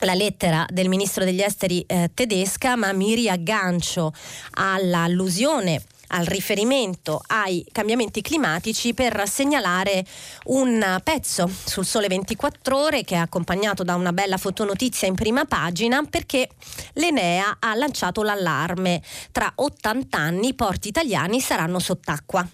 la 0.00 0.14
lettera 0.14 0.66
del 0.70 0.88
ministro 0.88 1.24
degli 1.24 1.40
esteri 1.40 1.82
eh, 1.86 2.10
tedesca, 2.12 2.76
ma 2.76 2.92
mi 2.92 3.14
riaggancio 3.14 4.12
all'allusione 4.50 5.82
al 6.08 6.26
riferimento 6.26 7.22
ai 7.26 7.64
cambiamenti 7.72 8.22
climatici 8.22 8.94
per 8.94 9.22
segnalare 9.26 10.04
un 10.46 11.00
pezzo 11.02 11.50
sul 11.64 11.84
Sole 11.84 12.08
24 12.08 12.76
ore 12.76 13.04
che 13.04 13.14
è 13.14 13.18
accompagnato 13.18 13.82
da 13.82 13.94
una 13.94 14.12
bella 14.12 14.36
fotonotizia 14.36 15.08
in 15.08 15.14
prima 15.14 15.44
pagina 15.44 16.02
perché 16.04 16.48
l'Enea 16.94 17.56
ha 17.58 17.74
lanciato 17.74 18.22
l'allarme. 18.22 19.02
Tra 19.32 19.50
80 19.54 20.16
anni 20.16 20.48
i 20.48 20.54
porti 20.54 20.88
italiani 20.88 21.40
saranno 21.40 21.78
sott'acqua 21.78 22.46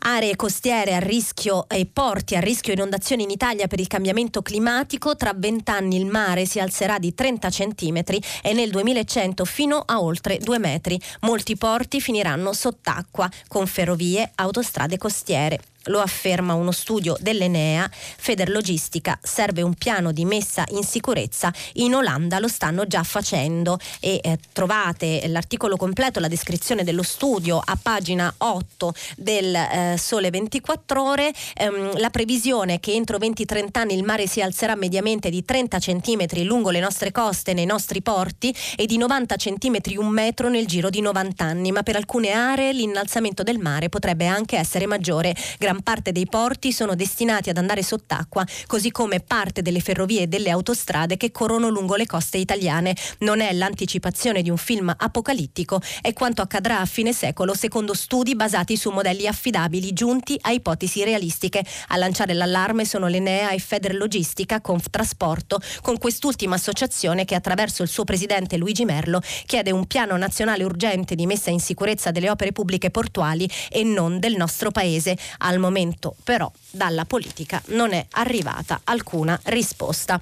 aree 0.00 0.36
costiere 0.36 0.94
a 0.94 0.98
rischio 0.98 1.68
e 1.68 1.86
porti 1.86 2.36
a 2.36 2.40
rischio 2.40 2.72
inondazioni 2.72 3.22
in 3.22 3.30
Italia 3.30 3.66
per 3.66 3.80
il 3.80 3.86
cambiamento 3.86 4.42
climatico, 4.42 5.16
tra 5.16 5.32
vent'anni 5.34 5.96
il 5.96 6.06
mare 6.06 6.46
si 6.46 6.60
alzerà 6.60 6.98
di 6.98 7.14
30 7.14 7.48
cm 7.48 8.02
e 8.42 8.52
nel 8.52 8.70
2100 8.70 9.44
fino 9.44 9.82
a 9.84 10.00
oltre 10.00 10.38
2 10.38 10.58
metri. 10.58 11.00
Molti 11.20 11.56
porti 11.56 12.00
finiranno 12.00 12.52
sott'acqua 12.52 13.28
con 13.48 13.66
ferrovie, 13.66 14.30
autostrade 14.34 14.98
costiere 14.98 15.60
lo 15.88 16.00
afferma 16.00 16.54
uno 16.54 16.72
studio 16.72 17.16
dell'Enea, 17.20 17.90
Federlogistica 17.92 19.18
serve 19.22 19.62
un 19.62 19.74
piano 19.74 20.12
di 20.12 20.24
messa 20.24 20.64
in 20.70 20.84
sicurezza, 20.84 21.52
in 21.74 21.94
Olanda 21.94 22.38
lo 22.38 22.48
stanno 22.48 22.86
già 22.86 23.02
facendo 23.02 23.78
e 24.00 24.20
eh, 24.22 24.38
trovate 24.52 25.26
l'articolo 25.26 25.76
completo, 25.76 26.20
la 26.20 26.28
descrizione 26.28 26.84
dello 26.84 27.02
studio 27.02 27.60
a 27.64 27.78
pagina 27.80 28.32
8 28.36 28.94
del 29.16 29.54
eh, 29.54 29.96
Sole 29.98 30.30
24 30.30 31.02
ore, 31.02 31.32
ehm, 31.54 31.98
la 31.98 32.10
previsione 32.10 32.80
che 32.80 32.92
entro 32.92 33.18
20-30 33.18 33.68
anni 33.72 33.94
il 33.94 34.04
mare 34.04 34.26
si 34.26 34.40
alzerà 34.40 34.74
mediamente 34.74 35.30
di 35.30 35.44
30 35.44 35.78
cm 35.78 36.26
lungo 36.44 36.70
le 36.70 36.80
nostre 36.80 37.12
coste, 37.12 37.52
nei 37.52 37.66
nostri 37.66 38.02
porti 38.02 38.54
e 38.76 38.86
di 38.86 38.96
90 38.96 39.36
cm 39.36 39.76
un 39.96 40.08
metro 40.08 40.48
nel 40.48 40.66
giro 40.66 40.90
di 40.90 41.00
90 41.00 41.44
anni, 41.44 41.72
ma 41.72 41.82
per 41.82 41.96
alcune 41.96 42.30
aree 42.30 42.72
l'innalzamento 42.72 43.42
del 43.42 43.58
mare 43.58 43.88
potrebbe 43.88 44.26
anche 44.26 44.56
essere 44.56 44.86
maggiore. 44.86 45.34
Gran 45.58 45.77
gran 45.78 45.82
parte 45.82 46.12
dei 46.12 46.26
porti 46.26 46.72
sono 46.72 46.94
destinati 46.94 47.50
ad 47.50 47.56
andare 47.56 47.82
sott'acqua, 47.82 48.44
così 48.66 48.90
come 48.90 49.20
parte 49.20 49.62
delle 49.62 49.80
ferrovie 49.80 50.22
e 50.22 50.26
delle 50.26 50.50
autostrade 50.50 51.16
che 51.16 51.30
corrono 51.30 51.68
lungo 51.68 51.94
le 51.94 52.06
coste 52.06 52.38
italiane. 52.38 52.96
Non 53.18 53.40
è 53.40 53.52
l'anticipazione 53.52 54.42
di 54.42 54.50
un 54.50 54.56
film 54.56 54.92
apocalittico, 54.96 55.80
è 56.00 56.12
quanto 56.12 56.42
accadrà 56.42 56.80
a 56.80 56.86
fine 56.86 57.12
secolo 57.12 57.54
secondo 57.54 57.94
studi 57.94 58.34
basati 58.34 58.76
su 58.76 58.90
modelli 58.90 59.26
affidabili 59.26 59.92
giunti 59.92 60.36
a 60.42 60.50
ipotesi 60.50 61.04
realistiche. 61.04 61.64
A 61.88 61.96
lanciare 61.96 62.34
l'allarme 62.34 62.84
sono 62.84 63.06
l'Enea 63.06 63.50
e 63.50 63.58
Federlogistica 63.58 64.60
Trasporto, 64.90 65.60
con 65.80 65.98
quest'ultima 65.98 66.56
associazione 66.56 67.24
che 67.24 67.34
attraverso 67.34 67.82
il 67.82 67.88
suo 67.88 68.04
presidente 68.04 68.56
Luigi 68.56 68.84
Merlo 68.84 69.20
chiede 69.46 69.70
un 69.70 69.86
piano 69.86 70.16
nazionale 70.16 70.64
urgente 70.64 71.14
di 71.14 71.26
messa 71.26 71.50
in 71.50 71.60
sicurezza 71.60 72.10
delle 72.10 72.30
opere 72.30 72.52
pubbliche 72.52 72.90
portuali 72.90 73.48
e 73.70 73.84
non 73.84 74.18
del 74.18 74.36
nostro 74.36 74.70
paese. 74.70 75.16
Al 75.38 75.57
momento 75.60 76.14
momento 76.14 76.14
però 76.24 76.50
dalla 76.70 77.04
politica 77.04 77.62
non 77.66 77.92
è 77.92 78.06
arrivata 78.12 78.80
alcuna 78.84 79.38
risposta. 79.44 80.20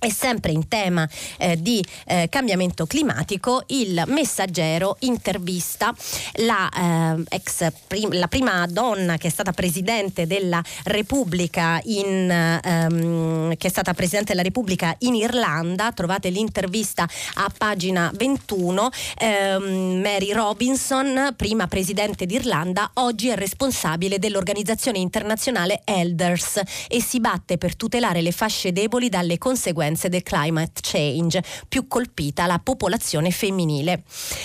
E 0.00 0.12
sempre 0.12 0.52
in 0.52 0.68
tema 0.68 1.08
eh, 1.38 1.60
di 1.60 1.84
eh, 2.06 2.28
cambiamento 2.30 2.86
climatico, 2.86 3.64
il 3.68 4.00
messaggero 4.06 4.96
intervista 5.00 5.92
la, 6.34 7.16
eh, 7.18 7.24
ex 7.30 7.66
prim- 7.88 8.12
la, 8.12 8.28
prima 8.28 8.64
donna 8.68 9.16
che 9.16 9.26
è 9.26 9.30
stata 9.30 9.50
presidente 9.50 10.28
della 10.28 10.62
Repubblica 10.84 11.80
in, 11.86 12.30
ehm, 12.30 13.56
che 13.56 13.66
è 13.66 13.70
stata 13.70 13.92
presidente 13.92 14.30
della 14.30 14.42
Repubblica 14.42 14.94
in 15.00 15.16
Irlanda. 15.16 15.90
Trovate 15.90 16.28
l'intervista 16.28 17.08
a 17.34 17.50
pagina 17.56 18.12
21. 18.14 18.90
Ehm, 19.18 20.00
Mary 20.00 20.32
Robinson, 20.32 21.34
prima 21.36 21.66
presidente 21.66 22.24
d'Irlanda, 22.24 22.92
oggi 22.94 23.30
è 23.30 23.34
responsabile 23.34 24.20
dell'organizzazione 24.20 24.98
internazionale 24.98 25.82
Elders 25.84 26.60
e 26.86 27.02
si 27.02 27.18
batte 27.18 27.58
per 27.58 27.74
tutelare 27.74 28.20
le 28.22 28.30
fasce 28.30 28.70
deboli 28.70 29.08
dalle 29.08 29.38
conseguenze 29.38 29.86
conseguenze 29.88 30.08
del 30.08 30.22
climate 30.22 30.80
change, 30.82 31.42
più 31.68 31.86
colpita 31.88 32.46
la 32.46 32.58
popolazione 32.58 33.30
femminile. 33.30 34.02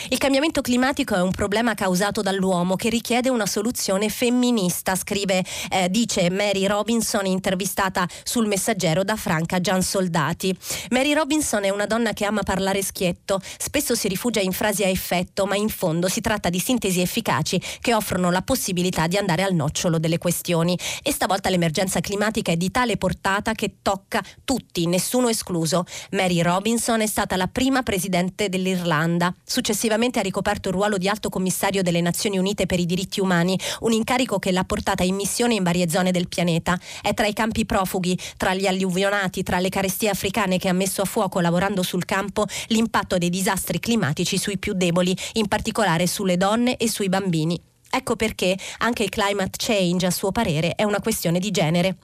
Il 0.09 0.17
cambiamento 0.17 0.61
climatico 0.61 1.15
è 1.15 1.21
un 1.21 1.31
problema 1.31 1.73
causato 1.73 2.21
dall'uomo 2.21 2.75
che 2.75 2.89
richiede 2.89 3.29
una 3.29 3.45
soluzione 3.45 4.09
femminista, 4.09 4.95
scrive, 4.95 5.43
eh, 5.69 5.89
dice 5.89 6.29
Mary 6.29 6.65
Robinson 6.65 7.25
intervistata 7.25 8.07
sul 8.23 8.47
messaggero 8.47 9.03
da 9.03 9.15
Franca 9.15 9.59
Giansoldati. 9.59 10.55
Mary 10.91 11.13
Robinson 11.13 11.63
è 11.65 11.69
una 11.69 11.85
donna 11.85 12.13
che 12.13 12.25
ama 12.25 12.43
parlare 12.43 12.81
schietto, 12.81 13.41
spesso 13.57 13.95
si 13.95 14.07
rifugia 14.07 14.39
in 14.39 14.51
frasi 14.51 14.83
a 14.83 14.87
effetto, 14.87 15.45
ma 15.45 15.55
in 15.55 15.69
fondo 15.69 16.07
si 16.07 16.21
tratta 16.21 16.49
di 16.49 16.59
sintesi 16.59 17.01
efficaci 17.01 17.61
che 17.81 17.93
offrono 17.93 18.31
la 18.31 18.41
possibilità 18.41 19.07
di 19.07 19.17
andare 19.17 19.43
al 19.43 19.53
nocciolo 19.53 19.99
delle 19.99 20.17
questioni. 20.17 20.77
E 21.01 21.11
stavolta 21.11 21.49
l'emergenza 21.49 21.99
climatica 21.99 22.51
è 22.51 22.57
di 22.57 22.71
tale 22.71 22.97
portata 22.97 23.53
che 23.53 23.77
tocca 23.81 24.21
tutti, 24.45 24.85
nessuno 24.87 25.29
escluso. 25.33 25.85
Mary 26.11 26.41
Robinson 26.41 27.01
è 27.01 27.07
stata 27.07 27.35
la 27.35 27.47
prima 27.47 27.83
presidente 27.83 28.47
dell'Irlanda. 28.47 29.33
Successivamente 29.43 30.19
ha 30.19 30.21
ricoperto 30.21 30.69
il 30.69 30.75
ruolo 30.75 30.97
di 30.97 31.09
alto 31.09 31.29
commissario 31.29 31.83
delle 31.83 32.01
Nazioni 32.01 32.37
Unite 32.37 32.65
per 32.65 32.79
i 32.79 32.85
diritti 32.85 33.19
umani, 33.19 33.59
un 33.81 33.91
incarico 33.91 34.39
che 34.39 34.51
l'ha 34.51 34.63
portata 34.63 35.03
in 35.03 35.15
missione 35.15 35.55
in 35.55 35.63
varie 35.63 35.89
zone 35.89 36.11
del 36.11 36.27
pianeta. 36.27 36.79
È 37.01 37.13
tra 37.13 37.27
i 37.27 37.33
campi 37.33 37.65
profughi, 37.65 38.17
tra 38.37 38.53
gli 38.53 38.65
alluvionati, 38.65 39.43
tra 39.43 39.59
le 39.59 39.69
carestie 39.69 40.09
africane 40.09 40.57
che 40.57 40.69
ha 40.69 40.73
messo 40.73 41.01
a 41.01 41.05
fuoco 41.05 41.39
lavorando 41.39 41.83
sul 41.83 42.05
campo 42.05 42.45
l'impatto 42.67 43.17
dei 43.17 43.29
disastri 43.29 43.79
climatici 43.79 44.37
sui 44.37 44.57
più 44.57 44.73
deboli, 44.73 45.15
in 45.33 45.47
particolare 45.47 46.07
sulle 46.07 46.37
donne 46.37 46.77
e 46.77 46.87
sui 46.89 47.09
bambini. 47.09 47.59
Ecco 47.95 48.15
perché 48.15 48.57
anche 48.79 49.03
il 49.03 49.09
climate 49.09 49.51
change, 49.57 50.07
a 50.07 50.11
suo 50.11 50.31
parere, 50.31 50.73
è 50.73 50.83
una 50.83 50.99
questione 50.99 51.37
di 51.37 51.51
genere. 51.51 51.97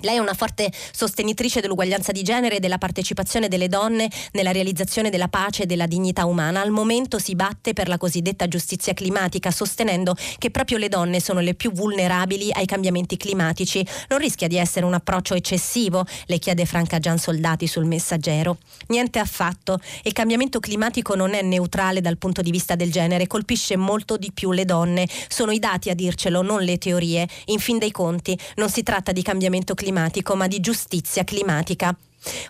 Lei 0.00 0.16
è 0.16 0.18
una 0.18 0.34
forte 0.34 0.70
sostenitrice 0.92 1.62
dell'uguaglianza 1.62 2.12
di 2.12 2.22
genere 2.22 2.56
e 2.56 2.60
della 2.60 2.76
partecipazione 2.76 3.48
delle 3.48 3.68
donne 3.68 4.10
nella 4.32 4.52
realizzazione 4.52 5.08
della 5.08 5.28
pace 5.28 5.62
e 5.62 5.66
della 5.66 5.86
dignità 5.86 6.26
umana. 6.26 6.60
Al 6.60 6.70
momento 6.70 7.18
si 7.18 7.34
batte 7.34 7.72
per 7.72 7.88
la 7.88 7.96
cosiddetta 7.96 8.46
giustizia 8.46 8.92
climatica, 8.92 9.50
sostenendo 9.50 10.14
che 10.36 10.50
proprio 10.50 10.76
le 10.76 10.90
donne 10.90 11.18
sono 11.18 11.40
le 11.40 11.54
più 11.54 11.72
vulnerabili 11.72 12.52
ai 12.52 12.66
cambiamenti 12.66 13.16
climatici. 13.16 13.86
Non 14.08 14.18
rischia 14.18 14.48
di 14.48 14.58
essere 14.58 14.84
un 14.84 14.92
approccio 14.92 15.32
eccessivo? 15.32 16.04
Le 16.26 16.38
chiede 16.38 16.66
Franca 16.66 16.98
Gian 16.98 17.16
Soldati 17.16 17.66
sul 17.66 17.86
messaggero. 17.86 18.58
Niente 18.88 19.18
affatto. 19.18 19.80
Il 20.02 20.12
cambiamento 20.12 20.60
climatico 20.60 21.14
non 21.14 21.32
è 21.32 21.40
neutrale 21.40 22.02
dal 22.02 22.18
punto 22.18 22.42
di 22.42 22.50
vista 22.50 22.74
del 22.74 22.92
genere, 22.92 23.26
colpisce 23.26 23.76
molto 23.76 24.18
di 24.18 24.30
più 24.30 24.52
le 24.52 24.66
donne. 24.66 25.08
Sono 25.28 25.52
i 25.52 25.58
dati 25.58 25.88
a 25.88 25.94
dircelo, 25.94 26.42
non 26.42 26.60
le 26.60 26.76
teorie. 26.76 27.26
In 27.46 27.60
fin 27.60 27.78
dei 27.78 27.90
conti, 27.90 28.38
non 28.56 28.68
si 28.68 28.82
tratta 28.82 29.12
di 29.12 29.22
cambiamento 29.22 29.72
climatico 29.72 29.84
climatico, 29.86 30.34
ma 30.34 30.48
di 30.48 30.58
giustizia 30.58 31.22
climatica. 31.22 31.96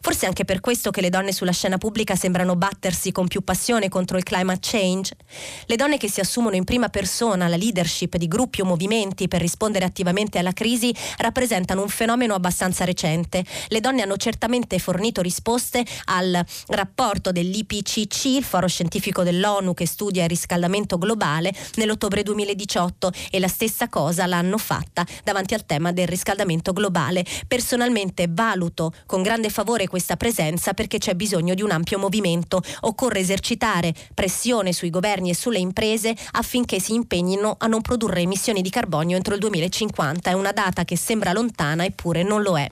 Forse 0.00 0.26
anche 0.26 0.44
per 0.44 0.60
questo 0.60 0.90
che 0.90 1.00
le 1.00 1.10
donne 1.10 1.32
sulla 1.32 1.52
scena 1.52 1.78
pubblica 1.78 2.16
sembrano 2.16 2.56
battersi 2.56 3.12
con 3.12 3.28
più 3.28 3.42
passione 3.42 3.88
contro 3.88 4.16
il 4.16 4.22
climate 4.22 4.58
change. 4.62 5.16
Le 5.66 5.76
donne 5.76 5.98
che 5.98 6.08
si 6.08 6.20
assumono 6.20 6.56
in 6.56 6.64
prima 6.64 6.88
persona 6.88 7.48
la 7.48 7.56
leadership 7.56 8.16
di 8.16 8.26
gruppi 8.26 8.62
o 8.62 8.64
movimenti 8.64 9.28
per 9.28 9.40
rispondere 9.40 9.84
attivamente 9.84 10.38
alla 10.38 10.52
crisi 10.52 10.94
rappresentano 11.18 11.82
un 11.82 11.88
fenomeno 11.88 12.34
abbastanza 12.34 12.84
recente. 12.84 13.44
Le 13.68 13.80
donne 13.80 14.02
hanno 14.02 14.16
certamente 14.16 14.78
fornito 14.78 15.20
risposte 15.20 15.84
al 16.06 16.44
rapporto 16.68 17.32
dell'IPCC, 17.32 18.24
il 18.24 18.44
foro 18.44 18.66
scientifico 18.66 19.22
dell'ONU 19.22 19.74
che 19.74 19.86
studia 19.86 20.22
il 20.22 20.28
riscaldamento 20.28 20.98
globale, 20.98 21.54
nell'ottobre 21.74 22.22
2018 22.22 23.12
e 23.30 23.38
la 23.38 23.48
stessa 23.48 23.88
cosa 23.88 24.26
l'hanno 24.26 24.58
fatta 24.58 25.04
davanti 25.22 25.54
al 25.54 25.66
tema 25.66 25.92
del 25.92 26.08
riscaldamento 26.08 26.72
globale. 26.72 27.24
Personalmente 27.46 28.26
valuto 28.28 28.92
con 29.04 29.22
grande 29.22 29.50
favore 29.50 29.64
questa 29.88 30.16
presenza 30.16 30.74
perché 30.74 30.98
c'è 30.98 31.14
bisogno 31.14 31.54
di 31.54 31.62
un 31.62 31.72
ampio 31.72 31.98
movimento. 31.98 32.62
Occorre 32.82 33.18
esercitare 33.18 33.92
pressione 34.14 34.72
sui 34.72 34.90
governi 34.90 35.30
e 35.30 35.34
sulle 35.34 35.58
imprese 35.58 36.14
affinché 36.32 36.78
si 36.78 36.94
impegnino 36.94 37.56
a 37.58 37.66
non 37.66 37.82
produrre 37.82 38.20
emissioni 38.20 38.62
di 38.62 38.70
carbonio 38.70 39.16
entro 39.16 39.34
il 39.34 39.40
2050. 39.40 40.30
È 40.30 40.34
una 40.34 40.52
data 40.52 40.84
che 40.84 40.96
sembra 40.96 41.32
lontana 41.32 41.84
eppure 41.84 42.22
non 42.22 42.42
lo 42.42 42.56
è. 42.56 42.70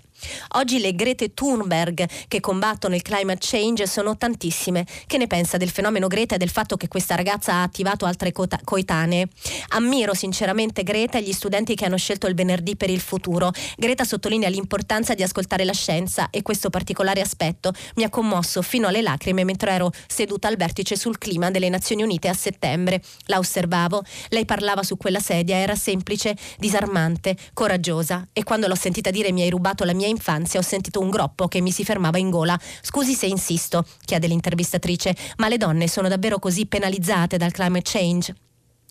Oggi 0.56 0.80
le 0.80 0.94
Grete 0.94 1.34
Thunberg 1.34 2.08
che 2.28 2.40
combattono 2.40 2.94
il 2.94 3.02
climate 3.02 3.38
change 3.40 3.86
sono 3.86 4.16
tantissime. 4.16 4.86
Che 5.06 5.18
ne 5.18 5.26
pensa 5.26 5.56
del 5.56 5.70
fenomeno 5.70 6.06
Greta 6.06 6.34
e 6.34 6.38
del 6.38 6.50
fatto 6.50 6.76
che 6.76 6.88
questa 6.88 7.14
ragazza 7.14 7.54
ha 7.54 7.62
attivato 7.62 8.06
altre 8.06 8.32
coetanee? 8.32 9.28
Ammiro 9.68 10.14
sinceramente 10.14 10.82
Greta 10.82 11.18
e 11.18 11.22
gli 11.22 11.32
studenti 11.32 11.74
che 11.74 11.84
hanno 11.84 11.96
scelto 11.96 12.26
il 12.26 12.34
venerdì 12.34 12.76
per 12.76 12.90
il 12.90 13.00
futuro. 13.00 13.52
Greta 13.76 14.04
sottolinea 14.04 14.48
l'importanza 14.48 15.14
di 15.14 15.22
ascoltare 15.22 15.64
la 15.64 15.72
scienza 15.72 16.28
e 16.30 16.42
questo 16.42 16.70
particolare 16.70 17.20
aspetto 17.20 17.72
mi 17.96 18.04
ha 18.04 18.10
commosso 18.10 18.62
fino 18.62 18.88
alle 18.88 19.02
lacrime 19.02 19.44
mentre 19.44 19.72
ero 19.72 19.90
seduta 20.06 20.48
al 20.48 20.56
vertice 20.56 20.96
sul 20.96 21.18
clima 21.18 21.50
delle 21.50 21.68
Nazioni 21.68 22.02
Unite 22.02 22.28
a 22.28 22.34
settembre. 22.34 23.02
La 23.26 23.38
osservavo, 23.38 24.02
lei 24.28 24.44
parlava 24.44 24.82
su 24.82 24.96
quella 24.96 25.20
sedia, 25.20 25.56
era 25.56 25.74
semplice, 25.74 26.36
disarmante, 26.58 27.36
coraggiosa 27.52 28.28
e 28.32 28.44
quando 28.44 28.66
l'ho 28.66 28.74
sentita 28.74 29.10
dire 29.10 29.32
mi 29.32 29.42
hai 29.42 29.50
rubato 29.50 29.84
la 29.84 29.94
mia 29.94 30.06
infanzia 30.14 30.60
ho 30.60 30.62
sentito 30.62 31.00
un 31.00 31.10
groppo 31.10 31.48
che 31.48 31.60
mi 31.60 31.70
si 31.70 31.84
fermava 31.84 32.18
in 32.18 32.30
gola. 32.30 32.58
Scusi 32.80 33.14
se 33.14 33.26
insisto, 33.26 33.84
chiede 34.04 34.26
l'intervistatrice, 34.26 35.14
ma 35.36 35.48
le 35.48 35.58
donne 35.58 35.88
sono 35.88 36.08
davvero 36.08 36.38
così 36.38 36.66
penalizzate 36.66 37.36
dal 37.36 37.52
climate 37.52 37.90
change? 37.90 38.34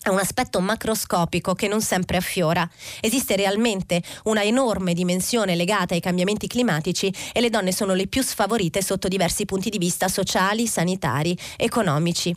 È 0.04 0.10
un 0.10 0.18
aspetto 0.18 0.60
macroscopico 0.60 1.54
che 1.54 1.66
non 1.66 1.80
sempre 1.80 2.18
affiora. 2.18 2.68
Esiste 3.00 3.36
realmente 3.36 4.02
una 4.24 4.42
enorme 4.42 4.92
dimensione 4.92 5.54
legata 5.54 5.94
ai 5.94 6.00
cambiamenti 6.00 6.46
climatici 6.46 7.10
e 7.32 7.40
le 7.40 7.48
donne 7.48 7.72
sono 7.72 7.94
le 7.94 8.06
più 8.06 8.22
sfavorite 8.22 8.82
sotto 8.82 9.08
diversi 9.08 9.46
punti 9.46 9.70
di 9.70 9.78
vista 9.78 10.08
sociali, 10.08 10.66
sanitari, 10.66 11.34
economici. 11.56 12.36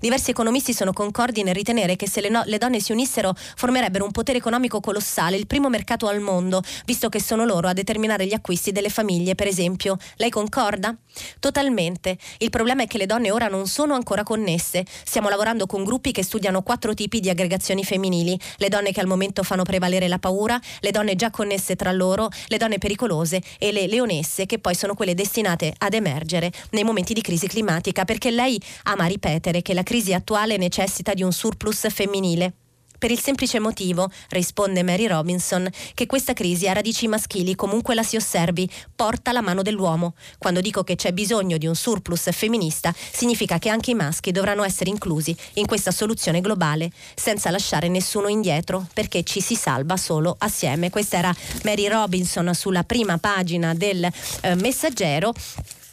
Diversi 0.00 0.30
economisti 0.30 0.72
sono 0.72 0.92
concordi 0.92 1.42
nel 1.42 1.54
ritenere 1.54 1.96
che 1.96 2.08
se 2.08 2.20
le, 2.20 2.28
no- 2.28 2.42
le, 2.46 2.58
donne 2.58 2.80
si 2.80 2.92
unissero 2.92 3.34
formerebbero 3.56 4.04
un 4.04 4.10
potere 4.10 4.38
economico 4.38 4.80
colossale, 4.80 5.36
il 5.36 5.46
primo 5.46 5.68
mercato 5.68 6.06
al 6.06 6.20
mondo, 6.20 6.62
visto 6.84 7.08
che 7.08 7.20
sono 7.20 7.44
loro 7.44 7.68
a 7.68 7.72
determinare 7.72 8.26
gli 8.26 8.34
acquisti 8.34 8.72
delle 8.72 8.88
famiglie, 8.88 9.34
per 9.34 9.46
esempio. 9.46 9.96
Lei 10.16 10.30
concorda? 10.30 10.96
Totalmente. 11.38 12.16
Il 12.38 12.50
problema 12.50 12.82
è 12.82 12.86
che 12.86 12.98
le 12.98 13.06
donne 13.06 13.30
ora 13.30 13.48
non 13.48 13.66
sono 13.66 13.94
ancora 13.94 14.22
connesse. 14.22 14.84
Stiamo 15.04 15.28
lavorando 15.28 15.66
con 15.66 15.84
gruppi 15.84 16.12
che 16.12 16.22
studiano 16.22 16.62
quattro 16.62 16.94
tipi 16.94 17.20
di 17.20 17.30
aggregazioni 17.30 17.84
femminili. 17.84 18.38
Le 18.56 18.68
donne 18.68 18.92
che 18.92 19.00
al 19.00 19.06
momento 19.06 19.42
fanno 19.42 19.62
prevalere 19.62 20.08
la 20.08 20.18
paura, 20.18 20.60
le 20.80 20.90
donne 20.90 21.16
già 21.16 21.30
connesse 21.30 21.76
tra 21.76 21.92
loro, 21.92 22.28
le 22.48 22.56
donne 22.56 22.78
pericolose 22.78 23.42
e 23.58 23.72
le 23.72 23.86
leonesse 23.86 24.46
che 24.46 24.58
poi 24.58 24.74
sono 24.74 24.94
quelle 24.94 25.14
destinate 25.14 25.74
ad 25.78 25.94
emergere 25.94 26.50
nei 26.70 26.84
momenti 26.84 27.12
di 27.12 27.20
crisi 27.20 27.46
climatica, 27.46 28.04
perché 28.04 28.30
lei 28.30 28.60
ama 28.84 29.06
ripetere 29.06 29.62
che 29.62 29.69
la 29.74 29.82
crisi 29.82 30.12
attuale 30.14 30.56
necessita 30.56 31.14
di 31.14 31.22
un 31.22 31.32
surplus 31.32 31.90
femminile. 31.90 32.54
Per 33.00 33.10
il 33.10 33.18
semplice 33.18 33.58
motivo, 33.60 34.10
risponde 34.28 34.82
Mary 34.82 35.06
Robinson, 35.06 35.66
che 35.94 36.04
questa 36.04 36.34
crisi 36.34 36.68
ha 36.68 36.74
radici 36.74 37.08
maschili 37.08 37.54
comunque 37.54 37.94
la 37.94 38.02
si 38.02 38.16
osservi, 38.16 38.68
porta 38.94 39.32
la 39.32 39.40
mano 39.40 39.62
dell'uomo. 39.62 40.12
Quando 40.36 40.60
dico 40.60 40.84
che 40.84 40.96
c'è 40.96 41.12
bisogno 41.12 41.56
di 41.56 41.66
un 41.66 41.74
surplus 41.74 42.30
femminista, 42.30 42.94
significa 42.94 43.58
che 43.58 43.70
anche 43.70 43.92
i 43.92 43.94
maschi 43.94 44.32
dovranno 44.32 44.64
essere 44.64 44.90
inclusi 44.90 45.34
in 45.54 45.64
questa 45.64 45.92
soluzione 45.92 46.42
globale, 46.42 46.90
senza 47.14 47.50
lasciare 47.50 47.88
nessuno 47.88 48.28
indietro, 48.28 48.86
perché 48.92 49.22
ci 49.22 49.40
si 49.40 49.54
salva 49.54 49.96
solo 49.96 50.36
assieme. 50.38 50.90
Questa 50.90 51.16
era 51.16 51.34
Mary 51.64 51.88
Robinson 51.88 52.52
sulla 52.52 52.84
prima 52.84 53.16
pagina 53.16 53.72
del 53.72 54.06
eh, 54.42 54.54
Messaggero 54.56 55.32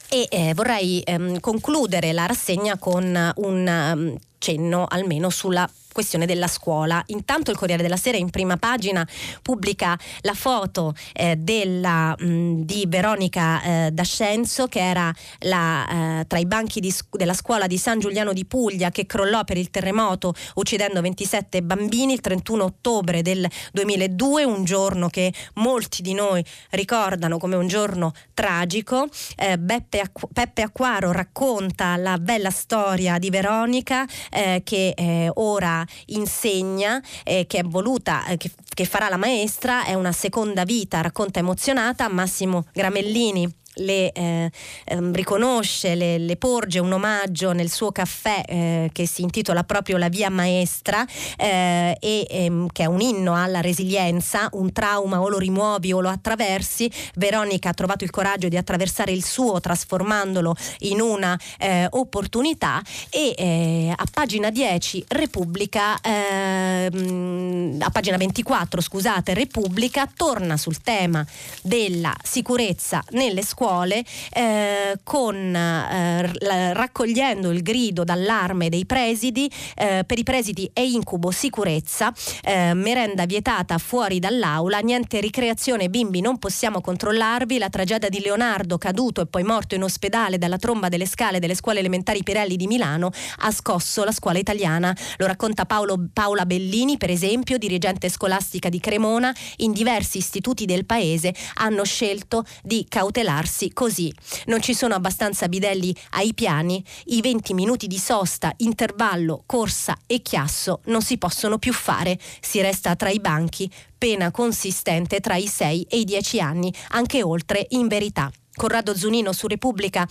e 0.10 0.28
eh, 0.30 0.54
vorrei 0.54 1.02
ehm, 1.02 1.40
concludere 1.40 2.14
la 2.14 2.26
rassegna 2.26 2.78
con 2.78 3.34
un 3.36 3.92
um, 3.96 4.18
cenno 4.38 4.86
almeno 4.88 5.30
sulla 5.30 5.70
questione 5.98 6.28
della 6.28 6.46
scuola. 6.46 7.02
Intanto 7.08 7.50
il 7.50 7.58
Corriere 7.58 7.82
della 7.82 7.98
Sera 7.98 8.18
in 8.18 8.30
prima 8.30 8.56
pagina 8.58 9.08
pubblica 9.42 9.98
la 10.22 10.36
foto 10.36 10.94
eh, 11.14 11.36
della, 11.38 12.16
mh, 12.16 12.66
di 12.66 12.86
Veronica 12.88 13.64
eh, 13.64 13.90
D'Ascenzo 13.92 14.68
che 14.68 14.80
era 14.80 15.12
la, 15.40 16.20
eh, 16.20 16.28
tra 16.28 16.38
i 16.38 16.46
banchi 16.46 16.80
di, 16.80 16.94
della 17.10 17.34
scuola 17.34 17.66
di 17.66 17.80
San 17.80 17.98
Giuliano 17.98 18.32
di 18.32 18.46
Puglia 18.46 18.92
che 18.92 19.08
crollò 19.08 19.44
per 19.44 19.58
il 19.58 19.72
terremoto 19.72 20.36
uccidendo 20.56 21.02
27 21.02 21.64
bambini 21.64 22.14
il 22.14 22.22
31 22.22 22.64
ottobre 22.64 23.24
del 23.24 23.50
2002, 23.74 24.44
un 24.44 24.66
giorno 24.66 25.10
che 25.10 25.34
molti 25.56 26.04
di 26.04 26.14
noi 26.14 26.46
ricordano 26.70 27.40
come 27.40 27.56
un 27.56 27.68
giorno 27.68 28.14
tragico. 28.36 29.08
Eh, 29.36 29.58
Beppe, 29.58 30.12
Peppe 30.32 30.62
Acquaro 30.62 31.12
racconta 31.12 31.96
la 31.98 32.20
bella 32.20 32.52
storia 32.52 33.18
di 33.18 33.32
Veronica 33.32 34.06
eh, 34.30 34.62
che 34.64 34.94
eh, 34.96 35.32
ora 35.34 35.86
insegna, 36.08 37.02
eh, 37.24 37.46
che 37.48 37.60
è 37.60 37.64
voluta, 37.64 38.26
eh, 38.26 38.38
che, 38.38 38.52
che 38.74 38.86
farà 38.86 39.10
la 39.10 39.18
maestra, 39.18 39.86
è 39.86 39.94
una 39.94 40.12
seconda 40.12 40.64
vita, 40.64 41.02
racconta 41.02 41.40
emozionata, 41.40 42.08
Massimo 42.08 42.66
Gramellini 42.74 43.52
le 43.78 44.12
eh, 44.12 44.52
ehm, 44.86 45.14
riconosce, 45.14 45.96
le, 45.96 46.18
le, 46.18 46.36
porge 46.38 46.80
un 46.80 46.92
omaggio 46.92 47.52
nel 47.52 47.72
suo 47.72 47.92
caffè 47.92 48.44
eh, 48.48 48.90
che 48.94 49.08
si 49.08 49.22
intitola 49.22 49.64
proprio 49.64 49.98
La 49.98 50.10
Via 50.10 50.30
Maestra 50.30 51.06
eh, 51.38 51.98
e 52.00 52.28
ehm, 52.30 52.68
che 52.72 52.84
è 52.84 52.86
un 52.86 53.02
inno 53.02 53.36
alla 53.36 53.62
resilienza, 53.62 54.50
un 54.54 54.72
trauma 54.72 55.22
o 55.22 55.30
lo 55.30 55.38
rimuovi 55.38 55.94
o 55.94 56.00
lo 56.00 56.10
attraversi. 56.10 56.90
Veronica 57.16 57.70
ha 57.70 57.74
trovato 57.74 58.04
il 58.04 58.10
coraggio 58.10 58.48
di 58.48 58.58
attraversare 58.58 59.12
il 59.12 59.24
suo 59.24 59.60
trasformandolo 59.60 60.56
in 60.80 61.02
una 61.02 61.40
eh, 61.60 61.88
opportunità 61.90 62.82
e 63.10 63.34
eh, 63.38 63.94
a 63.96 64.06
pagina 64.12 64.50
10 64.50 65.06
Repubblica, 65.10 66.00
ehm, 66.02 67.78
a 67.80 67.90
pagina 67.90 68.18
24 68.18 68.82
scusate, 68.82 69.34
Repubblica 69.34 70.10
torna 70.16 70.58
sul 70.58 70.82
tema 70.82 71.26
della 71.62 72.16
sicurezza 72.24 73.04
nelle 73.12 73.44
scuole 73.44 73.67
scuole 73.68 74.04
eh, 74.32 74.98
con, 75.04 75.54
eh, 75.54 76.74
raccogliendo 76.74 77.52
il 77.52 77.62
grido 77.62 78.06
d'allarme 78.06 78.70
dei 78.70 78.86
presidi, 78.86 79.52
eh, 79.76 80.04
per 80.06 80.18
i 80.18 80.24
presidi 80.24 80.70
è 80.72 80.80
incubo 80.80 81.32
sicurezza, 81.32 82.14
eh, 82.44 82.74
merenda 82.74 83.26
vietata 83.26 83.78
fuori 83.78 84.20
dall'aula, 84.20 84.80
niente 84.80 85.20
ricreazione 85.20 85.90
bimbi 85.90 86.22
non 86.22 86.40
possiamo 86.40 86.80
controllarvi, 86.80 87.58
la 87.58 87.70
tragedia 87.70 88.08
di 88.08 88.22
Leonardo 88.22 88.78
caduto 88.78 89.22
e 89.22 89.26
poi 89.26 89.44
morto 89.44 89.76
in 89.76 89.84
ospedale 89.84 90.38
dalla 90.38 90.58
tromba 90.58 90.88
delle 90.88 91.06
scale 91.06 91.40
delle 91.40 91.56
scuole 91.56 91.80
elementari 91.80 92.24
Pirelli 92.24 92.56
di 92.56 92.68
Milano 92.68 93.12
ha 93.40 93.52
scosso 93.52 94.04
la 94.06 94.14
scuola 94.14 94.40
italiana, 94.40 94.96
lo 95.18 95.26
racconta 95.26 95.66
Paolo, 95.66 96.08
Paola 96.14 96.46
Bellini 96.46 96.98
per 96.98 97.10
esempio, 97.10 97.58
dirigente 97.58 98.08
scolastica 98.08 98.70
di 98.70 98.80
Cremona, 98.80 99.36
in 99.58 99.74
diversi 99.74 100.20
istituti 100.20 100.66
del 100.66 100.86
paese 100.86 101.34
hanno 101.56 101.84
scelto 101.84 102.46
di 102.64 102.86
cautelarsi 102.88 103.57
fermarsi 103.58 103.74
così. 103.74 104.14
Non 104.46 104.62
ci 104.62 104.76
sono 104.76 104.94
abbastanza 104.94 105.48
bidelli 105.48 105.96
ai 106.12 106.34
piani, 106.34 106.84
i 107.06 107.22
20 107.22 107.54
minuti 107.56 107.88
di 107.88 107.98
sosta, 107.98 108.54
intervallo, 108.58 109.44
corsa 109.46 109.98
e 110.06 110.22
chiasso 110.22 110.82
non 110.86 111.02
si 111.02 111.18
possono 111.18 111.58
più 111.58 111.74
fare, 111.74 112.20
si 112.40 112.62
resta 112.62 112.96
tra 112.96 113.10
i 113.10 113.20
banchi, 113.20 113.70
pena 113.98 114.30
consistente 114.30 115.20
tra 115.20 115.36
i 115.36 115.48
6 115.48 115.88
e 115.90 115.98
i 115.98 116.04
10 116.04 116.40
anni, 116.40 116.74
anche 116.90 117.24
oltre 117.24 117.66
in 117.70 117.88
verità. 117.88 118.32
Corrado 118.54 118.96
Zunino 118.96 119.34
su 119.34 119.48
Repubblica 119.48 120.08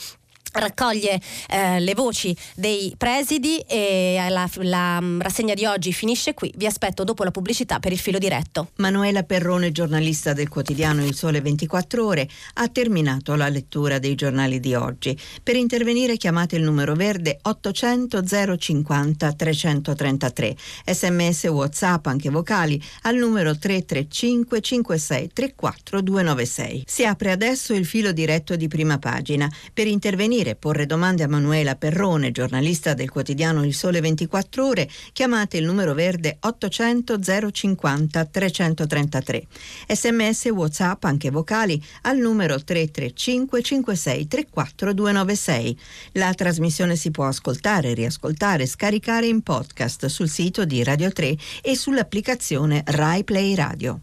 raccoglie 0.59 1.21
eh, 1.49 1.81
le 1.81 1.95
voci 1.95 2.37
dei 2.55 2.95
presidi 2.97 3.59
e 3.61 4.17
la, 4.29 4.49
la 4.63 5.01
mm, 5.01 5.21
rassegna 5.21 5.55
di 5.55 5.65
oggi 5.65 5.93
finisce 5.93 6.35
qui. 6.35 6.53
Vi 6.57 6.67
aspetto 6.67 7.05
dopo 7.05 7.25
la 7.25 7.31
pubblicità 7.31 7.79
per 7.79 7.93
il 7.93 7.99
filo 7.99 8.19
diretto. 8.19 8.71
Manuela 8.77 9.23
Perrone, 9.23 9.73
giornalista 9.73 10.33
del 10.33 10.49
quotidiano 10.49 11.05
Il 11.05 11.15
Sole 11.15 11.41
24 11.41 12.05
Ore, 12.05 12.29
ha 12.55 12.69
terminato 12.69 13.35
la 13.35 13.49
lettura 13.49 13.99
dei 13.99 14.15
giornali 14.15 14.61
di 14.61 14.75
oggi. 14.75 15.19
Per 15.43 15.57
intervenire 15.57 16.17
chiamate 16.17 16.57
il 16.57 16.63
numero 16.63 16.95
verde 16.95 17.39
800 17.43 18.23
050 18.57 19.33
333. 19.33 20.57
Sms 20.87 21.45
WhatsApp 21.45 22.07
anche 22.07 22.31
vocali 22.31 22.83
al 23.03 23.17
numero 23.17 23.57
335 23.57 24.61
56 24.61 25.31
34 25.33 26.01
296. 26.01 26.85
Si 26.87 27.05
apre 27.05 27.31
adesso 27.31 27.75
il 27.75 27.85
filo 27.87 28.13
diretto 28.13 28.57
di 28.57 28.69
prima 28.69 28.99
pagina. 28.99 29.51
Per 29.73 29.87
intervenire 29.87 30.46
e 30.51 30.57
porre 30.57 30.87
domande 30.87 31.23
a 31.23 31.29
Manuela 31.29 31.77
Perrone, 31.77 32.31
giornalista 32.31 32.95
del 32.95 33.11
quotidiano 33.11 33.65
Il 33.65 33.75
Sole 33.75 34.01
24 34.01 34.67
Ore, 34.67 34.89
chiamate 35.13 35.57
il 35.57 35.65
numero 35.65 35.95
verde 35.95 36.37
800 36.41 37.19
050 37.53 38.25
333. 38.25 39.47
Sms 39.89 40.45
WhatsApp 40.47 41.05
anche 41.05 41.31
vocali 41.31 41.83
al 42.03 42.19
numero 42.19 42.63
335 42.63 43.63
56 43.63 44.27
34 44.27 44.93
296. 44.93 45.79
La 46.13 46.33
trasmissione 46.35 46.97
si 46.97 47.11
può 47.11 47.27
ascoltare, 47.27 47.95
riascoltare, 47.95 48.67
scaricare 48.67 49.27
in 49.27 49.43
podcast 49.43 50.07
sul 50.07 50.29
sito 50.29 50.65
di 50.65 50.83
Radio 50.83 51.11
3 51.11 51.37
e 51.63 51.77
sull'applicazione 51.77 52.83
Rai 52.87 53.25
Play 53.25 53.55
Radio. 53.55 54.01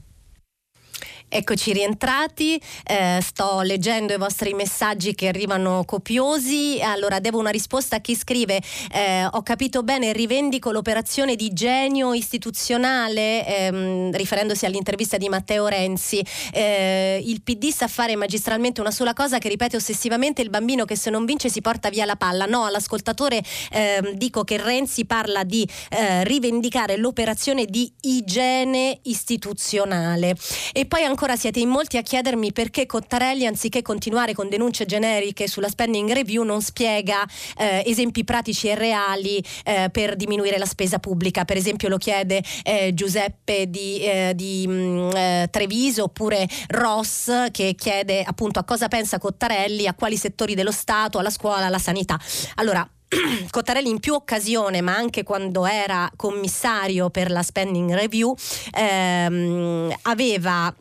Eccoci 1.35 1.73
rientrati, 1.73 2.61
eh, 2.85 3.17
sto 3.19 3.61
leggendo 3.61 4.13
i 4.13 4.17
vostri 4.17 4.53
messaggi 4.53 5.15
che 5.15 5.29
arrivano 5.29 5.83
copiosi, 5.83 6.79
allora 6.79 7.19
devo 7.19 7.39
una 7.39 7.49
risposta 7.49 7.95
a 7.95 7.99
chi 8.01 8.15
scrive 8.15 8.61
eh, 8.91 9.25
ho 9.25 9.41
capito 9.41 9.81
bene, 9.81 10.13
rivendico 10.13 10.71
l'operazione 10.71 11.35
di 11.35 11.51
genio 11.51 12.13
istituzionale, 12.13 13.47
ehm, 13.47 14.15
riferendosi 14.15 14.67
all'intervista 14.67 15.17
di 15.17 15.27
Matteo 15.27 15.65
Renzi, 15.65 16.23
eh, 16.51 17.19
il 17.25 17.41
PD 17.41 17.71
sa 17.71 17.87
fare 17.87 18.15
magistralmente 18.15 18.79
una 18.79 18.91
sola 18.91 19.13
cosa 19.13 19.39
che 19.39 19.49
ripete 19.49 19.75
ossessivamente 19.75 20.43
il 20.43 20.51
bambino 20.51 20.85
che 20.85 20.95
se 20.95 21.09
non 21.09 21.25
vince 21.25 21.49
si 21.49 21.61
porta 21.61 21.89
via 21.89 22.05
la 22.05 22.15
palla, 22.15 22.45
no 22.45 22.65
all'ascoltatore 22.65 23.41
ehm, 23.71 24.11
dico 24.11 24.43
che 24.43 24.57
Renzi 24.57 25.05
parla 25.05 25.43
di 25.43 25.67
eh, 25.89 26.23
rivendicare 26.25 26.95
l'operazione 26.95 27.65
di 27.65 27.91
igiene 28.01 28.99
istituzionale. 29.01 30.35
E 30.71 30.85
poi 30.85 31.03
ancora 31.03 31.21
ancora 31.23 31.39
siete 31.39 31.61
in 31.61 31.69
molti 31.69 31.95
a 31.95 32.01
chiedermi 32.01 32.51
perché 32.51 32.85
Cottarelli, 32.85 33.45
anziché 33.45 33.81
continuare 33.81 34.33
con 34.33 34.49
denunce 34.49 34.85
generiche 34.85 35.47
sulla 35.47 35.69
spending 35.69 36.11
review, 36.11 36.43
non 36.43 36.61
spiega 36.61 37.25
eh, 37.55 37.81
esempi 37.85 38.25
pratici 38.25 38.67
e 38.67 38.75
reali 38.75 39.41
eh, 39.63 39.87
per 39.89 40.17
diminuire 40.17 40.57
la 40.57 40.65
spesa 40.65 40.99
pubblica. 40.99 41.45
Per 41.45 41.55
esempio 41.55 41.87
lo 41.87 41.95
chiede 41.95 42.43
eh, 42.63 42.93
Giuseppe 42.93 43.69
di, 43.69 43.99
eh, 43.99 44.33
di 44.35 44.67
mh, 44.67 44.73
mm, 44.73 45.09
eh, 45.15 45.47
Treviso 45.49 46.03
oppure 46.03 46.45
Ross 46.67 47.51
che 47.51 47.73
chiede 47.77 48.21
appunto 48.23 48.59
a 48.59 48.65
cosa 48.65 48.89
pensa 48.89 49.17
Cottarelli, 49.17 49.87
a 49.87 49.93
quali 49.93 50.17
settori 50.17 50.55
dello 50.55 50.73
Stato, 50.73 51.19
alla 51.19 51.29
scuola, 51.29 51.67
alla 51.67 51.79
sanità. 51.79 52.19
Allora, 52.55 52.85
Cottarelli 53.49 53.89
in 53.89 53.99
più 53.99 54.13
occasioni, 54.13 54.81
ma 54.81 54.95
anche 54.95 55.23
quando 55.23 55.65
era 55.65 56.11
commissario 56.17 57.09
per 57.09 57.31
la 57.31 57.43
spending 57.43 57.93
review, 57.93 58.35
ehm, 58.71 59.93
aveva 60.03 60.73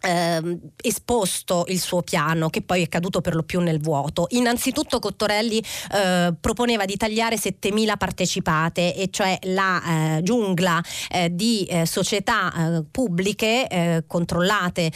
eh, 0.00 0.58
esposto 0.80 1.64
il 1.68 1.80
suo 1.80 2.02
piano 2.02 2.50
che 2.50 2.62
poi 2.62 2.82
è 2.82 2.88
caduto 2.88 3.20
per 3.20 3.34
lo 3.34 3.42
più 3.42 3.60
nel 3.60 3.80
vuoto. 3.80 4.26
Innanzitutto 4.30 4.98
Cottorelli 4.98 5.62
eh, 5.92 6.34
proponeva 6.38 6.84
di 6.84 6.96
tagliare 6.96 7.36
7.000 7.36 7.96
partecipate 7.96 8.94
e 8.94 9.08
cioè 9.10 9.38
la 9.42 10.16
eh, 10.16 10.22
giungla 10.22 10.82
eh, 11.10 11.34
di 11.34 11.64
eh, 11.64 11.86
società 11.86 12.52
eh, 12.52 12.84
pubbliche 12.90 14.04
controllate 14.06 14.90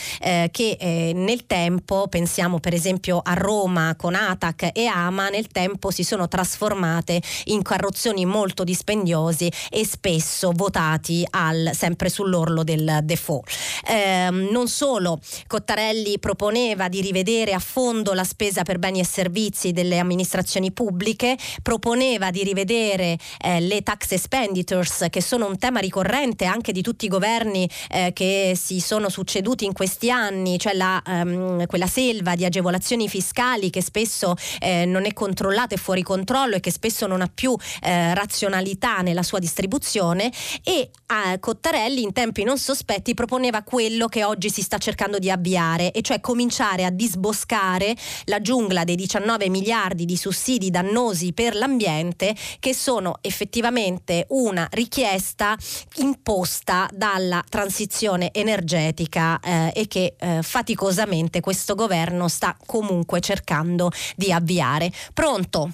che 0.50 1.12
nel 1.14 1.46
tempo, 1.46 2.06
pensiamo 2.08 2.58
per 2.58 2.74
esempio 2.74 3.20
a 3.22 3.34
Roma 3.34 3.94
con 3.96 4.14
Atac 4.14 4.70
e 4.72 4.86
Ama, 4.86 5.28
nel 5.28 5.48
tempo 5.48 5.90
si 5.90 6.04
sono 6.04 6.28
trasformate 6.28 7.20
in 7.44 7.62
carrozzoni 7.62 8.24
molto 8.24 8.64
dispendiosi 8.64 9.50
e 9.70 9.84
spesso 9.86 10.52
votati 10.54 11.26
al, 11.30 11.70
sempre 11.74 12.08
sull'orlo 12.08 12.62
del 12.62 13.00
default. 13.02 13.50
Ehm, 13.86 14.48
non 14.50 14.68
solo 14.68 14.91
solo, 14.92 15.18
Cottarelli 15.46 16.18
proponeva 16.18 16.88
di 16.88 17.00
rivedere 17.00 17.54
a 17.54 17.58
fondo 17.58 18.12
la 18.12 18.24
spesa 18.24 18.62
per 18.62 18.78
beni 18.78 19.00
e 19.00 19.04
servizi 19.04 19.72
delle 19.72 19.98
amministrazioni 19.98 20.70
pubbliche, 20.70 21.36
proponeva 21.62 22.30
di 22.30 22.42
rivedere 22.42 23.16
eh, 23.40 23.60
le 23.60 23.82
tax 23.82 24.12
expenditures 24.12 25.06
che 25.08 25.22
sono 25.22 25.46
un 25.46 25.56
tema 25.56 25.80
ricorrente 25.80 26.44
anche 26.44 26.72
di 26.72 26.82
tutti 26.82 27.06
i 27.06 27.08
governi 27.08 27.68
eh, 27.90 28.12
che 28.12 28.54
si 28.60 28.80
sono 28.80 29.08
succeduti 29.08 29.64
in 29.64 29.72
questi 29.72 30.10
anni, 30.10 30.58
cioè 30.58 30.74
la, 30.74 31.02
ehm, 31.04 31.66
quella 31.66 31.86
selva 31.86 32.34
di 32.34 32.44
agevolazioni 32.44 33.08
fiscali 33.08 33.70
che 33.70 33.82
spesso 33.82 34.34
eh, 34.60 34.84
non 34.84 35.06
è 35.06 35.12
controllata 35.14 35.74
e 35.74 35.78
fuori 35.78 36.02
controllo 36.02 36.56
e 36.56 36.60
che 36.60 36.70
spesso 36.70 37.06
non 37.06 37.22
ha 37.22 37.30
più 37.32 37.56
eh, 37.82 38.14
razionalità 38.14 38.98
nella 38.98 39.22
sua 39.22 39.38
distribuzione. 39.38 40.30
E 40.62 40.90
Cottarelli 41.38 42.02
in 42.02 42.12
tempi 42.12 42.42
non 42.42 42.56
sospetti 42.56 43.12
proponeva 43.12 43.62
quello 43.62 44.06
che 44.06 44.24
oggi 44.24 44.48
si 44.48 44.62
sta 44.62 44.78
cercando 44.82 45.18
di 45.18 45.30
avviare, 45.30 45.92
e 45.92 46.02
cioè 46.02 46.20
cominciare 46.20 46.84
a 46.84 46.90
disboscare 46.90 47.94
la 48.24 48.40
giungla 48.40 48.82
dei 48.82 48.96
19 48.96 49.48
miliardi 49.48 50.04
di 50.04 50.16
sussidi 50.16 50.70
dannosi 50.70 51.32
per 51.32 51.54
l'ambiente 51.54 52.34
che 52.58 52.74
sono 52.74 53.18
effettivamente 53.20 54.26
una 54.30 54.66
richiesta 54.72 55.56
imposta 55.96 56.88
dalla 56.92 57.42
transizione 57.48 58.30
energetica 58.32 59.38
eh, 59.40 59.72
e 59.74 59.86
che 59.86 60.16
eh, 60.18 60.40
faticosamente 60.42 61.40
questo 61.40 61.76
governo 61.76 62.26
sta 62.26 62.56
comunque 62.66 63.20
cercando 63.20 63.90
di 64.16 64.32
avviare. 64.32 64.90
Pronto? 65.14 65.70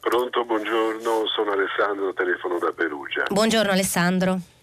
Pronto, 0.00 0.44
buongiorno, 0.44 1.26
sono 1.26 1.52
Alessandro, 1.52 2.12
telefono 2.14 2.58
da 2.58 2.72
Perugia. 2.74 3.24
Buongiorno 3.30 3.70
Alessandro. 3.70 4.57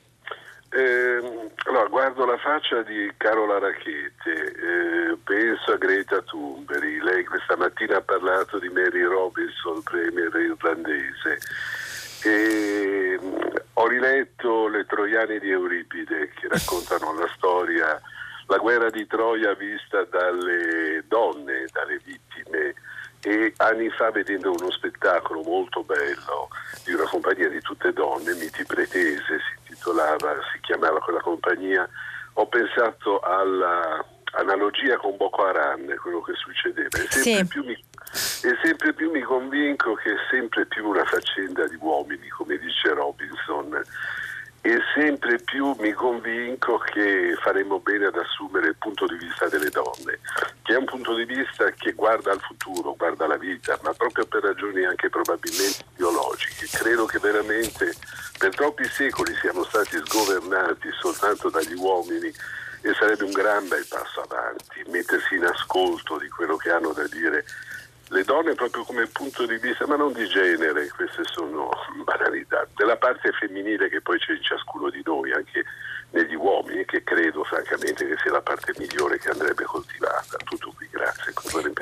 Eh, 0.75 1.51
allora, 1.67 1.87
guardo 1.87 2.25
la 2.25 2.37
faccia 2.37 2.81
di 2.81 3.09
Carola 3.15 3.59
Racchetti, 3.59 4.29
eh, 4.29 5.17
penso 5.23 5.71
a 5.71 5.77
Greta 5.77 6.21
Thunberg, 6.23 7.01
lei 7.01 7.23
questa 7.23 7.55
mattina 7.55 7.95
ha 7.95 8.01
parlato 8.01 8.59
di 8.59 8.67
Mary 8.67 9.03
Robinson, 9.03 9.81
premier 9.83 10.35
irlandese. 10.35 11.39
E, 12.23 13.17
mh, 13.21 13.25
mm, 13.25 13.35
ho 13.75 13.87
riletto 13.87 14.67
Le 14.67 14.85
Troiane 14.85 15.39
di 15.39 15.49
Euripide 15.49 16.31
che 16.35 16.49
raccontano 16.49 17.17
la 17.17 17.29
storia, 17.37 18.01
la 18.47 18.57
guerra 18.57 18.89
di 18.89 19.07
Troia 19.07 19.53
vista 19.53 20.03
dalle 20.03 21.05
donne, 21.07 21.67
dalle 21.71 22.01
vittime 22.03 22.73
e 23.21 23.53
anni 23.57 23.89
fa 23.89 24.11
vedendo 24.11 24.51
uno 24.51 24.69
spettacolo 24.69 25.41
molto 25.41 25.81
bello 25.83 26.49
di 26.83 26.93
una 26.93 27.05
compagnia 27.05 27.49
di 27.49 27.59
tutte 27.59 27.91
donne, 27.91 28.35
Miti 28.35 28.63
Pretese 28.65 29.39
si 29.39 29.69
intitolava, 29.69 30.35
quella 31.05 31.21
compagnia, 31.21 31.87
ho 32.33 32.47
pensato 32.47 33.19
all'analogia 33.19 34.97
con 34.97 35.15
Boko 35.15 35.45
Haram, 35.45 35.95
quello 35.97 36.21
che 36.21 36.33
succedeva. 36.33 36.97
E 36.97 37.07
sempre, 37.11 37.21
sì. 37.21 37.45
più 37.45 37.63
mi, 37.63 37.73
e 37.73 38.57
sempre 38.63 38.93
più 38.93 39.11
mi 39.11 39.21
convinco 39.21 39.93
che 39.93 40.11
è 40.11 40.17
sempre 40.31 40.65
più 40.65 40.87
una 40.89 41.05
faccenda 41.05 41.67
di 41.67 41.77
uomini, 41.79 42.27
come 42.29 42.57
dice 42.57 42.93
Robinson 42.93 43.83
e 44.65 44.79
sempre 44.95 45.37
più 45.37 45.75
mi 45.77 45.91
convinco 45.91 46.79
che 46.79 47.35
faremo 47.39 47.79
bene 47.81 48.07
ad 48.07 48.15
assumere 48.15 48.69
il 48.69 48.75
punto 48.79 49.05
di 49.05 49.15
vista 49.15 49.47
delle 49.47 49.69
donne, 49.69 50.17
che 50.63 50.73
è 50.73 50.77
un 50.77 50.85
punto 50.85 51.13
di 51.13 51.23
vista 51.23 51.69
che 51.69 51.91
guarda 51.91 52.31
al 52.31 52.41
futuro, 52.41 52.95
guarda 52.95 53.25
alla 53.25 53.37
vita, 53.37 53.77
ma 53.83 53.93
proprio 53.93 54.25
per 54.25 54.41
ragioni 54.41 54.83
anche 54.83 55.07
probabilmente 55.11 55.85
biologiche. 55.95 56.65
Credo 56.71 57.05
che 57.05 57.19
veramente 57.19 57.93
per 58.37 58.53
troppi 58.55 58.85
secoli 58.85 59.33
siamo 59.35 59.63
stati 59.63 59.97
sgovernati 60.03 60.89
soltanto 60.99 61.49
dagli 61.49 61.73
uomini 61.73 62.27
e 62.81 62.93
sarebbe 62.93 63.23
un 63.23 63.31
gran 63.31 63.67
bel 63.67 63.85
passo 63.87 64.21
avanti, 64.21 64.83
mettersi 64.87 65.35
in 65.35 65.45
ascolto 65.45 66.17
di 66.17 66.29
quello 66.29 66.55
che 66.55 66.69
hanno 66.69 66.91
da 66.91 67.07
dire 67.07 67.43
le 68.09 68.23
donne 68.23 68.53
proprio 68.53 68.83
come 68.83 69.07
punto 69.07 69.45
di 69.45 69.57
vista, 69.57 69.87
ma 69.87 69.95
non 69.95 70.13
di 70.13 70.27
genere, 70.27 70.87
queste 70.89 71.23
sono 71.23 71.69
banalità, 72.05 72.67
della 72.75 72.97
parte 72.97 73.31
femminile 73.31 73.89
che 73.89 74.01
poi 74.01 74.19
c'è 74.19 74.33
in 74.33 74.43
ciascuno 74.43 74.89
di 74.89 75.01
noi, 75.03 75.31
anche 75.31 75.63
negli 76.11 76.35
uomini, 76.35 76.85
che 76.85 77.03
credo 77.03 77.43
francamente 77.43 78.05
che 78.05 78.15
sia 78.21 78.31
la 78.31 78.41
parte 78.41 78.73
migliore 78.77 79.17
che 79.17 79.29
andrebbe 79.29 79.63
coltivata. 79.63 80.37
Tutto 80.43 80.71
qui, 80.75 80.87
grazie. 80.91 81.33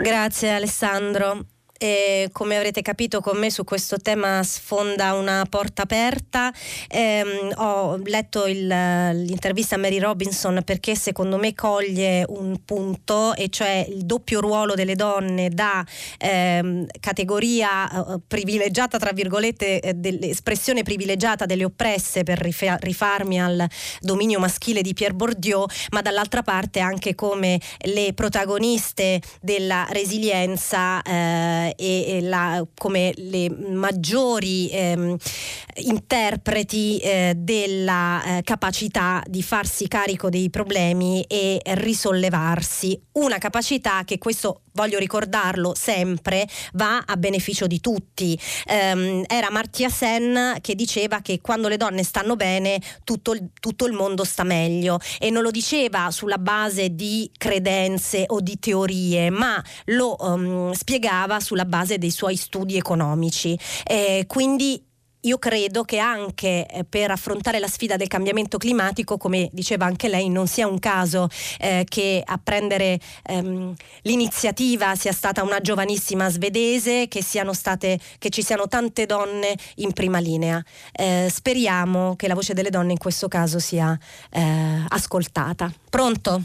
Grazie 0.01 0.51
Alessandro. 0.51 1.52
E 1.83 2.29
come 2.31 2.55
avrete 2.55 2.81
capito 2.81 3.19
con 3.19 3.37
me 3.37 3.51
su 3.51 3.65
questo 3.65 3.97
tema 3.97 4.41
sfonda 4.43 5.15
una 5.15 5.45
porta 5.49 5.81
aperta. 5.81 6.49
Eh, 6.87 7.51
ho 7.55 7.97
letto 8.05 8.45
il, 8.45 8.65
l'intervista 8.67 9.75
a 9.75 9.79
Mary 9.79 9.99
Robinson 9.99 10.61
perché 10.63 10.95
secondo 10.95 11.37
me 11.37 11.53
coglie 11.53 12.23
un 12.25 12.61
punto 12.63 13.35
e 13.35 13.49
cioè 13.49 13.85
il 13.89 14.05
doppio 14.05 14.39
ruolo 14.39 14.75
delle 14.75 14.95
donne 14.95 15.49
da 15.49 15.85
eh, 16.19 16.85
categoria 17.01 17.91
eh, 17.91 18.19
privilegiata, 18.25 18.97
tra 18.97 19.11
virgolette, 19.11 19.81
eh, 19.81 19.93
dell'espressione 19.93 20.83
privilegiata 20.83 21.45
delle 21.45 21.65
oppresse 21.65 22.23
per 22.23 22.39
rifarmi 22.39 23.41
al 23.41 23.67
dominio 23.99 24.39
maschile 24.39 24.81
di 24.81 24.93
Pierre 24.93 25.15
Bourdieu, 25.15 25.65
ma 25.91 26.01
dall'altra 26.01 26.43
parte 26.43 26.79
anche 26.79 27.13
come 27.13 27.59
le 27.79 28.13
protagoniste 28.13 29.19
della 29.41 29.85
resilienza 29.89 31.01
eh, 31.01 31.71
e, 31.75 32.17
e 32.17 32.21
la, 32.21 32.65
come 32.77 33.13
le 33.15 33.49
maggiori 33.49 34.69
ehm, 34.69 35.15
interpreti 35.77 36.97
eh, 36.99 37.33
della 37.35 38.23
eh, 38.37 38.41
capacità 38.43 39.23
di 39.27 39.41
farsi 39.43 39.87
carico 39.87 40.29
dei 40.29 40.49
problemi 40.49 41.23
e 41.27 41.59
risollevarsi. 41.63 42.99
Una 43.13 43.37
capacità 43.37 44.03
che 44.05 44.17
questo 44.17 44.61
voglio 44.73 44.97
ricordarlo 44.97 45.73
sempre, 45.75 46.47
va 46.73 47.03
a 47.05 47.17
beneficio 47.17 47.67
di 47.67 47.79
tutti. 47.79 48.39
Um, 48.67 49.23
era 49.27 49.49
Martia 49.51 49.89
Sen 49.89 50.57
che 50.61 50.75
diceva 50.75 51.21
che 51.21 51.41
quando 51.41 51.67
le 51.67 51.77
donne 51.77 52.03
stanno 52.03 52.35
bene 52.35 52.79
tutto, 53.03 53.35
tutto 53.59 53.85
il 53.85 53.93
mondo 53.93 54.23
sta 54.23 54.43
meglio 54.43 54.99
e 55.19 55.29
non 55.29 55.43
lo 55.43 55.51
diceva 55.51 56.11
sulla 56.11 56.37
base 56.37 56.95
di 56.95 57.29
credenze 57.37 58.25
o 58.27 58.39
di 58.41 58.59
teorie, 58.59 59.29
ma 59.29 59.63
lo 59.85 60.15
um, 60.19 60.71
spiegava 60.73 61.39
sulla 61.53 61.65
base 61.65 61.99
dei 61.99 62.09
suoi 62.09 62.35
studi 62.35 62.75
economici. 62.77 63.57
Eh, 63.85 64.25
quindi 64.27 64.83
io 65.25 65.37
credo 65.37 65.83
che 65.83 65.99
anche 65.99 66.65
eh, 66.65 66.83
per 66.83 67.11
affrontare 67.11 67.59
la 67.59 67.67
sfida 67.67 67.95
del 67.95 68.07
cambiamento 68.07 68.57
climatico, 68.57 69.17
come 69.17 69.47
diceva 69.53 69.85
anche 69.85 70.09
lei, 70.09 70.29
non 70.29 70.47
sia 70.47 70.67
un 70.67 70.79
caso 70.79 71.29
eh, 71.59 71.85
che 71.87 72.21
a 72.25 72.37
prendere 72.43 72.99
ehm, 73.27 73.73
l'iniziativa 74.01 74.95
sia 74.95 75.13
stata 75.13 75.43
una 75.43 75.61
giovanissima 75.61 76.29
svedese, 76.29 77.07
che, 77.07 77.21
state, 77.21 77.99
che 78.17 78.29
ci 78.29 78.41
siano 78.41 78.67
tante 78.67 79.05
donne 79.05 79.55
in 79.75 79.93
prima 79.93 80.19
linea. 80.19 80.61
Eh, 80.91 81.27
speriamo 81.29 82.15
che 82.17 82.27
la 82.27 82.33
voce 82.33 82.53
delle 82.53 82.69
donne 82.69 82.91
in 82.93 82.97
questo 82.97 83.29
caso 83.29 83.59
sia 83.59 83.97
eh, 84.29 84.85
ascoltata. 84.89 85.71
Pronto? 85.89 86.41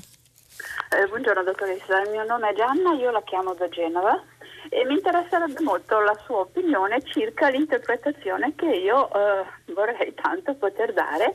Eh, 0.91 1.07
buongiorno 1.09 1.43
dottoressa, 1.43 2.01
il 2.03 2.11
mio 2.11 2.25
nome 2.25 2.51
è 2.51 2.55
Gianna, 2.55 2.95
io 2.95 3.11
la 3.11 3.23
chiamo 3.23 3.55
da 3.55 3.69
Genova 3.69 4.23
e 4.69 4.85
mi 4.85 4.95
interesserebbe 4.95 5.61
molto 5.63 6.01
la 6.01 6.17
sua 6.25 6.41
opinione 6.41 7.03
circa 7.03 7.49
l'interpretazione 7.49 8.53
che 8.57 8.67
io 8.67 9.09
eh, 9.13 9.45
vorrei 9.73 10.15
tanto 10.15 10.55
poter 10.55 10.93
dare 10.93 11.35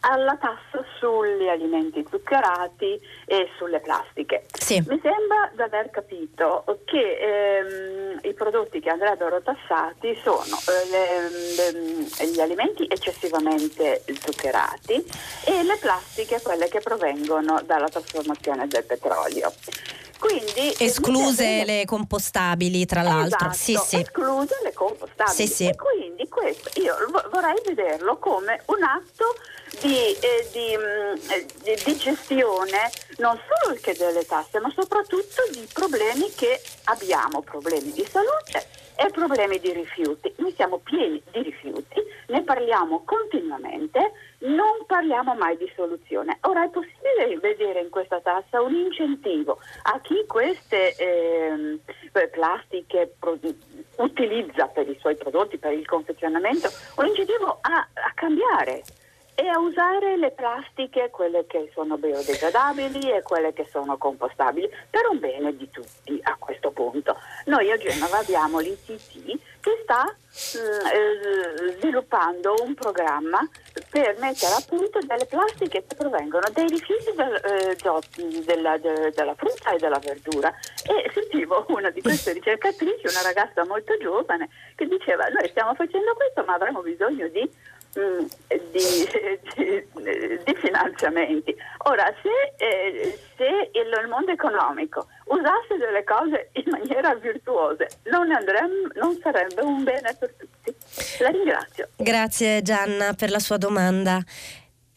alla 0.00 0.36
tassa 0.36 0.84
sugli 0.98 1.48
alimenti 1.48 2.04
zuccherati 2.08 3.00
e 3.26 3.48
sulle 3.56 3.80
plastiche. 3.80 4.44
Sì. 4.52 4.76
Mi 4.86 5.00
sembra 5.02 5.50
di 5.52 5.62
aver 5.62 5.90
capito 5.90 6.64
che 6.84 7.18
ehm, 7.18 8.20
i 8.22 8.32
prodotti 8.34 8.80
che 8.80 8.90
andrebbero 8.90 9.42
tassati 9.42 10.16
sono 10.22 10.44
eh, 10.44 10.90
le, 10.90 11.72
le, 11.72 12.26
gli 12.28 12.40
alimenti 12.40 12.86
eccessivamente 12.88 14.04
zuccherati 14.20 15.04
e 15.44 15.62
le 15.64 15.76
plastiche, 15.80 16.40
quelle 16.42 16.68
che 16.68 16.80
provengono 16.80 17.60
dalla 17.64 17.88
trasformazione 17.88 18.68
del 18.68 18.84
petrolio. 18.84 19.52
Quindi, 20.18 20.74
escluse 20.78 21.64
le 21.64 21.84
compostabili, 21.86 22.84
tra 22.86 23.02
l'altro. 23.02 23.50
Esatto, 23.50 23.52
sì, 23.52 23.76
sì. 23.76 24.00
Escluse 24.00 24.56
le 24.64 24.72
compostabili. 24.72 25.36
Sì, 25.36 25.46
sì. 25.46 25.66
E 25.68 25.76
quindi 25.76 26.28
questo 26.28 26.70
io 26.80 26.94
vorrei 27.30 27.60
vederlo 27.64 28.18
come 28.18 28.60
un 28.66 28.82
atto 28.82 29.36
di, 29.80 30.12
eh, 30.12 30.48
di, 30.52 30.76
mm, 30.76 31.14
di, 31.62 31.82
di, 31.84 31.96
gestione 31.96 32.90
non 33.18 33.38
solo 33.46 33.78
che 33.80 33.94
delle 33.94 34.24
tasse, 34.26 34.58
ma 34.60 34.72
soprattutto 34.74 35.42
di 35.52 35.66
problemi 35.72 36.32
che 36.34 36.60
abbiamo, 36.84 37.42
problemi 37.42 37.92
di 37.92 38.06
salute 38.10 38.66
e 38.96 39.10
problemi 39.10 39.60
di 39.60 39.72
rifiuti. 39.72 40.32
Noi 40.38 40.52
siamo 40.56 40.78
pieni 40.78 41.22
di 41.30 41.42
rifiuti, 41.42 42.02
ne 42.28 42.42
parliamo 42.42 43.02
continuamente, 43.04 44.12
non 44.40 44.84
parliamo 44.86 45.34
mai 45.34 45.56
di 45.56 45.70
soluzione. 45.74 46.38
Ora 46.42 46.64
è 46.64 46.70
possibile 46.70 47.38
vedere 47.40 47.80
in 47.80 47.90
questa 47.90 48.20
tassa 48.20 48.60
un 48.60 48.74
incentivo 48.74 49.58
a 49.82 50.00
chi 50.00 50.24
queste 50.26 50.94
eh, 50.96 51.78
plastiche 52.30 53.14
utilizza 53.96 54.66
per 54.68 54.88
i 54.88 54.96
suoi 55.00 55.16
prodotti, 55.16 55.58
per 55.58 55.72
il 55.72 55.86
confezionamento, 55.86 56.68
un 56.96 57.06
incentivo 57.06 57.58
a, 57.60 57.78
a 57.78 58.12
cambiare 58.14 58.82
e 59.40 59.46
a 59.46 59.60
usare 59.60 60.16
le 60.16 60.32
plastiche, 60.32 61.10
quelle 61.10 61.46
che 61.46 61.70
sono 61.72 61.96
biodegradabili 61.96 63.12
e 63.12 63.22
quelle 63.22 63.52
che 63.52 63.68
sono 63.70 63.96
compostabili, 63.96 64.68
per 64.90 65.06
un 65.08 65.20
bene 65.20 65.56
di 65.56 65.70
tutti 65.70 66.18
a 66.24 66.34
questo 66.36 66.72
punto. 66.72 67.16
Noi 67.44 67.70
a 67.70 67.76
Genova 67.76 68.18
abbiamo 68.18 68.58
l'ICT 68.58 69.38
che 69.60 69.78
sta 69.82 70.02
mm, 70.02 70.86
eh, 70.86 71.76
sviluppando 71.78 72.56
un 72.64 72.74
programma 72.74 73.38
per 73.90 74.16
mettere 74.18 74.54
a 74.54 74.64
punto 74.66 74.98
delle 75.06 75.26
plastiche 75.26 75.84
che 75.86 75.94
provengono 75.94 76.48
dai 76.52 76.66
rifiuti 76.66 77.12
del, 77.14 77.34
eh, 77.44 78.42
della, 78.44 78.76
de, 78.78 79.12
della 79.14 79.34
frutta 79.36 79.70
e 79.70 79.78
della 79.78 80.00
verdura. 80.00 80.52
E 80.82 81.12
sentivo 81.14 81.64
una 81.68 81.90
di 81.90 82.02
queste 82.02 82.32
ricercatrici, 82.32 83.06
una 83.06 83.22
ragazza 83.22 83.64
molto 83.64 83.96
giovane, 83.98 84.48
che 84.74 84.88
diceva 84.88 85.28
noi 85.28 85.48
stiamo 85.48 85.74
facendo 85.74 86.12
questo 86.14 86.42
ma 86.44 86.54
avremo 86.54 86.80
bisogno 86.80 87.28
di 87.28 87.48
Mm, 87.98 88.26
di, 88.70 88.84
di, 89.56 89.86
di, 90.44 90.54
finanziamenti. 90.56 91.56
Ora, 91.84 92.04
se, 92.22 92.64
eh, 92.64 93.18
se 93.36 93.70
il, 93.72 93.86
il, 94.02 94.08
mondo 94.08 94.30
economico 94.30 95.06
usasse 95.24 95.76
delle 95.78 96.04
cose 96.04 96.50
in 96.52 96.64
maniera 96.66 97.14
virtuosa, 97.14 97.86
non, 98.10 98.30
andremmo, 98.30 98.88
non 98.94 99.18
sarebbe 99.22 99.62
un 99.62 99.84
bene 99.84 100.14
per 100.18 100.34
tutti. 100.36 100.74
La 101.20 101.30
ringrazio. 101.30 101.88
Grazie 101.96 102.60
Gianna 102.60 103.14
per 103.14 103.30
la 103.30 103.38
sua 103.38 103.56
domanda. 103.56 104.22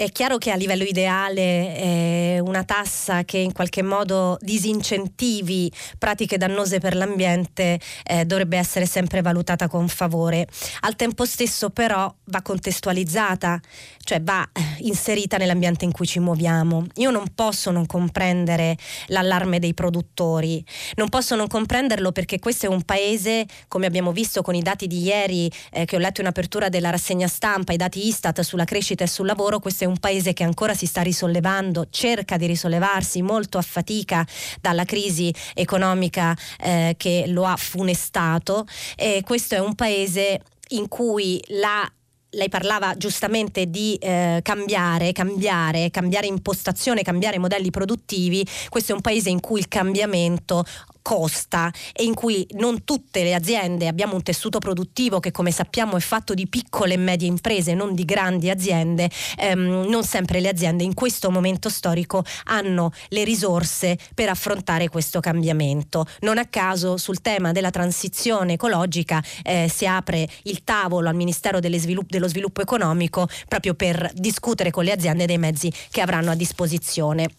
È 0.01 0.11
chiaro 0.11 0.39
che 0.39 0.49
a 0.49 0.55
livello 0.55 0.83
ideale 0.83 1.77
eh, 1.77 2.39
una 2.43 2.63
tassa 2.63 3.23
che 3.23 3.37
in 3.37 3.53
qualche 3.53 3.83
modo 3.83 4.35
disincentivi 4.41 5.71
pratiche 5.99 6.39
dannose 6.39 6.79
per 6.79 6.95
l'ambiente 6.95 7.79
eh, 8.03 8.25
dovrebbe 8.25 8.57
essere 8.57 8.87
sempre 8.87 9.21
valutata 9.21 9.67
con 9.67 9.87
favore. 9.87 10.47
Al 10.79 10.95
tempo 10.95 11.23
stesso 11.23 11.69
però 11.69 12.11
va 12.23 12.41
contestualizzata, 12.41 13.59
cioè 14.03 14.23
va 14.23 14.41
eh, 14.51 14.61
inserita 14.79 15.37
nell'ambiente 15.37 15.85
in 15.85 15.91
cui 15.91 16.07
ci 16.07 16.17
muoviamo. 16.17 16.87
Io 16.95 17.11
non 17.11 17.35
posso 17.35 17.69
non 17.69 17.85
comprendere 17.85 18.77
l'allarme 19.09 19.59
dei 19.59 19.75
produttori, 19.75 20.65
non 20.95 21.09
posso 21.09 21.35
non 21.35 21.45
comprenderlo 21.45 22.11
perché 22.11 22.39
questo 22.39 22.65
è 22.65 22.69
un 22.69 22.81
paese, 22.81 23.45
come 23.67 23.85
abbiamo 23.85 24.11
visto 24.11 24.41
con 24.41 24.55
i 24.55 24.63
dati 24.63 24.87
di 24.87 25.03
ieri 25.03 25.47
eh, 25.71 25.85
che 25.85 25.95
ho 25.95 25.99
letto 25.99 26.21
in 26.21 26.27
apertura 26.27 26.69
della 26.69 26.89
rassegna 26.89 27.27
stampa, 27.27 27.71
i 27.71 27.77
dati 27.77 28.07
Istat 28.07 28.41
sulla 28.41 28.65
crescita 28.65 29.03
e 29.03 29.07
sul 29.07 29.27
lavoro, 29.27 29.59
questo 29.59 29.83
è 29.83 29.89
paese 29.97 30.33
che 30.33 30.43
ancora 30.43 30.73
si 30.73 30.85
sta 30.85 31.01
risollevando, 31.01 31.87
cerca 31.89 32.37
di 32.37 32.45
risollevarsi 32.45 33.21
molto 33.21 33.57
a 33.57 33.61
fatica 33.61 34.25
dalla 34.59 34.85
crisi 34.85 35.33
economica 35.53 36.35
eh, 36.59 36.95
che 36.97 37.25
lo 37.27 37.45
ha 37.45 37.55
funestato. 37.55 38.65
E 38.95 39.21
questo 39.25 39.55
è 39.55 39.59
un 39.59 39.75
paese 39.75 40.41
in 40.69 40.87
cui 40.87 41.41
la 41.47 41.89
lei 42.31 42.49
parlava 42.49 42.95
giustamente 42.95 43.69
di 43.69 43.95
eh, 43.95 44.39
cambiare, 44.41 45.11
cambiare, 45.11 45.89
cambiare 45.89 46.27
impostazione, 46.27 47.01
cambiare 47.01 47.39
modelli 47.39 47.71
produttivi. 47.71 48.45
Questo 48.69 48.93
è 48.93 48.95
un 48.95 49.01
paese 49.01 49.29
in 49.29 49.39
cui 49.39 49.59
il 49.59 49.67
cambiamento 49.67 50.63
costa 51.01 51.71
e 51.93 52.03
in 52.03 52.13
cui 52.13 52.45
non 52.51 52.83
tutte 52.83 53.23
le 53.23 53.33
aziende 53.33 53.87
abbiamo 53.87 54.15
un 54.15 54.23
tessuto 54.23 54.59
produttivo 54.59 55.19
che 55.19 55.31
come 55.31 55.51
sappiamo 55.51 55.97
è 55.97 55.99
fatto 55.99 56.33
di 56.33 56.47
piccole 56.47 56.93
e 56.93 56.97
medie 56.97 57.27
imprese, 57.27 57.73
non 57.73 57.93
di 57.93 58.05
grandi 58.05 58.49
aziende, 58.49 59.09
ehm, 59.37 59.85
non 59.87 60.03
sempre 60.03 60.39
le 60.39 60.49
aziende 60.49 60.83
in 60.83 60.93
questo 60.93 61.31
momento 61.31 61.69
storico 61.69 62.23
hanno 62.45 62.91
le 63.09 63.23
risorse 63.23 63.97
per 64.13 64.29
affrontare 64.29 64.89
questo 64.89 65.19
cambiamento. 65.19 66.05
Non 66.21 66.37
a 66.37 66.45
caso 66.45 66.97
sul 66.97 67.21
tema 67.21 67.51
della 67.51 67.69
transizione 67.69 68.53
ecologica 68.53 69.23
eh, 69.43 69.69
si 69.73 69.85
apre 69.85 70.27
il 70.43 70.63
tavolo 70.63 71.09
al 71.09 71.15
Ministero 71.15 71.59
svilupp- 71.61 72.09
dello 72.09 72.27
Sviluppo 72.27 72.61
Economico 72.61 73.27
proprio 73.47 73.73
per 73.73 74.11
discutere 74.13 74.71
con 74.71 74.83
le 74.83 74.91
aziende 74.91 75.25
dei 75.25 75.37
mezzi 75.37 75.71
che 75.89 76.01
avranno 76.01 76.31
a 76.31 76.35
disposizione. 76.35 77.29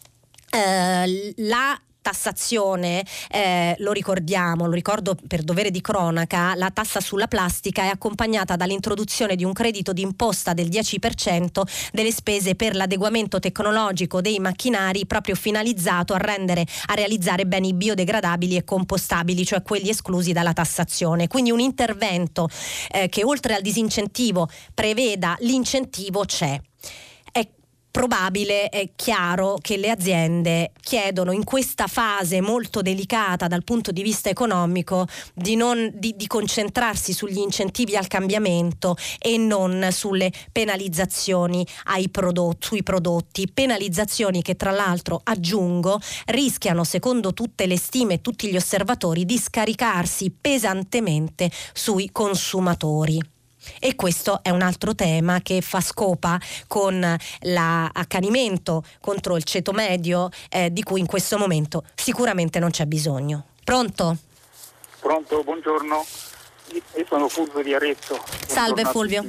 Eh, 0.50 1.34
la 1.36 1.80
tassazione, 2.02 3.04
eh, 3.30 3.74
lo 3.78 3.92
ricordiamo, 3.92 4.66
lo 4.66 4.72
ricordo 4.72 5.16
per 5.26 5.42
dovere 5.42 5.70
di 5.70 5.80
cronaca, 5.80 6.54
la 6.54 6.70
tassa 6.70 7.00
sulla 7.00 7.28
plastica 7.28 7.84
è 7.84 7.86
accompagnata 7.86 8.56
dall'introduzione 8.56 9.36
di 9.36 9.44
un 9.44 9.52
credito 9.52 9.92
d'imposta 9.92 10.52
del 10.52 10.68
10% 10.68 11.62
delle 11.92 12.12
spese 12.12 12.54
per 12.54 12.74
l'adeguamento 12.74 13.38
tecnologico 13.38 14.20
dei 14.20 14.38
macchinari 14.40 15.06
proprio 15.06 15.34
finalizzato 15.34 16.12
a 16.12 16.18
rendere 16.18 16.66
a 16.86 16.94
realizzare 16.94 17.46
beni 17.46 17.72
biodegradabili 17.72 18.56
e 18.56 18.64
compostabili, 18.64 19.44
cioè 19.44 19.62
quelli 19.62 19.88
esclusi 19.88 20.32
dalla 20.32 20.52
tassazione. 20.52 21.28
Quindi 21.28 21.50
un 21.50 21.60
intervento 21.60 22.48
eh, 22.90 23.08
che 23.08 23.24
oltre 23.24 23.54
al 23.54 23.62
disincentivo 23.62 24.48
preveda 24.74 25.36
l'incentivo 25.40 26.24
c'è 26.24 26.60
probabile, 27.92 28.70
è 28.70 28.90
chiaro 28.96 29.58
che 29.60 29.76
le 29.76 29.90
aziende 29.90 30.72
chiedono 30.80 31.30
in 31.30 31.44
questa 31.44 31.86
fase 31.86 32.40
molto 32.40 32.80
delicata 32.80 33.46
dal 33.46 33.62
punto 33.62 33.92
di 33.92 34.02
vista 34.02 34.30
economico 34.30 35.06
di, 35.34 35.54
non, 35.54 35.90
di, 35.94 36.14
di 36.16 36.26
concentrarsi 36.26 37.12
sugli 37.12 37.38
incentivi 37.38 37.94
al 37.94 38.08
cambiamento 38.08 38.96
e 39.20 39.36
non 39.36 39.88
sulle 39.92 40.32
penalizzazioni 40.50 41.64
prodotti, 42.10 42.66
sui 42.66 42.82
prodotti, 42.82 43.50
penalizzazioni 43.52 44.42
che 44.42 44.56
tra 44.56 44.70
l'altro 44.70 45.20
aggiungo 45.22 46.00
rischiano 46.26 46.84
secondo 46.84 47.34
tutte 47.34 47.66
le 47.66 47.76
stime 47.76 48.14
e 48.14 48.20
tutti 48.22 48.50
gli 48.50 48.56
osservatori 48.56 49.26
di 49.26 49.36
scaricarsi 49.38 50.34
pesantemente 50.40 51.50
sui 51.74 52.10
consumatori. 52.10 53.31
E 53.80 53.94
questo 53.94 54.40
è 54.42 54.50
un 54.50 54.62
altro 54.62 54.94
tema 54.94 55.40
che 55.40 55.60
fa 55.60 55.80
scopa 55.80 56.38
con 56.66 57.16
l'accanimento 57.40 58.84
contro 59.00 59.36
il 59.36 59.44
ceto 59.44 59.72
medio 59.72 60.28
eh, 60.48 60.72
di 60.72 60.82
cui 60.82 61.00
in 61.00 61.06
questo 61.06 61.38
momento 61.38 61.84
sicuramente 61.94 62.58
non 62.58 62.70
c'è 62.70 62.84
bisogno. 62.86 63.46
Pronto? 63.64 64.16
Pronto, 65.00 65.42
buongiorno. 65.42 66.04
Io 66.72 67.04
sono 67.06 67.28
Fulvio 67.28 67.62
di 67.62 67.74
Arezzo. 67.74 68.18
Salve 68.46 68.84
Fulvio. 68.84 69.24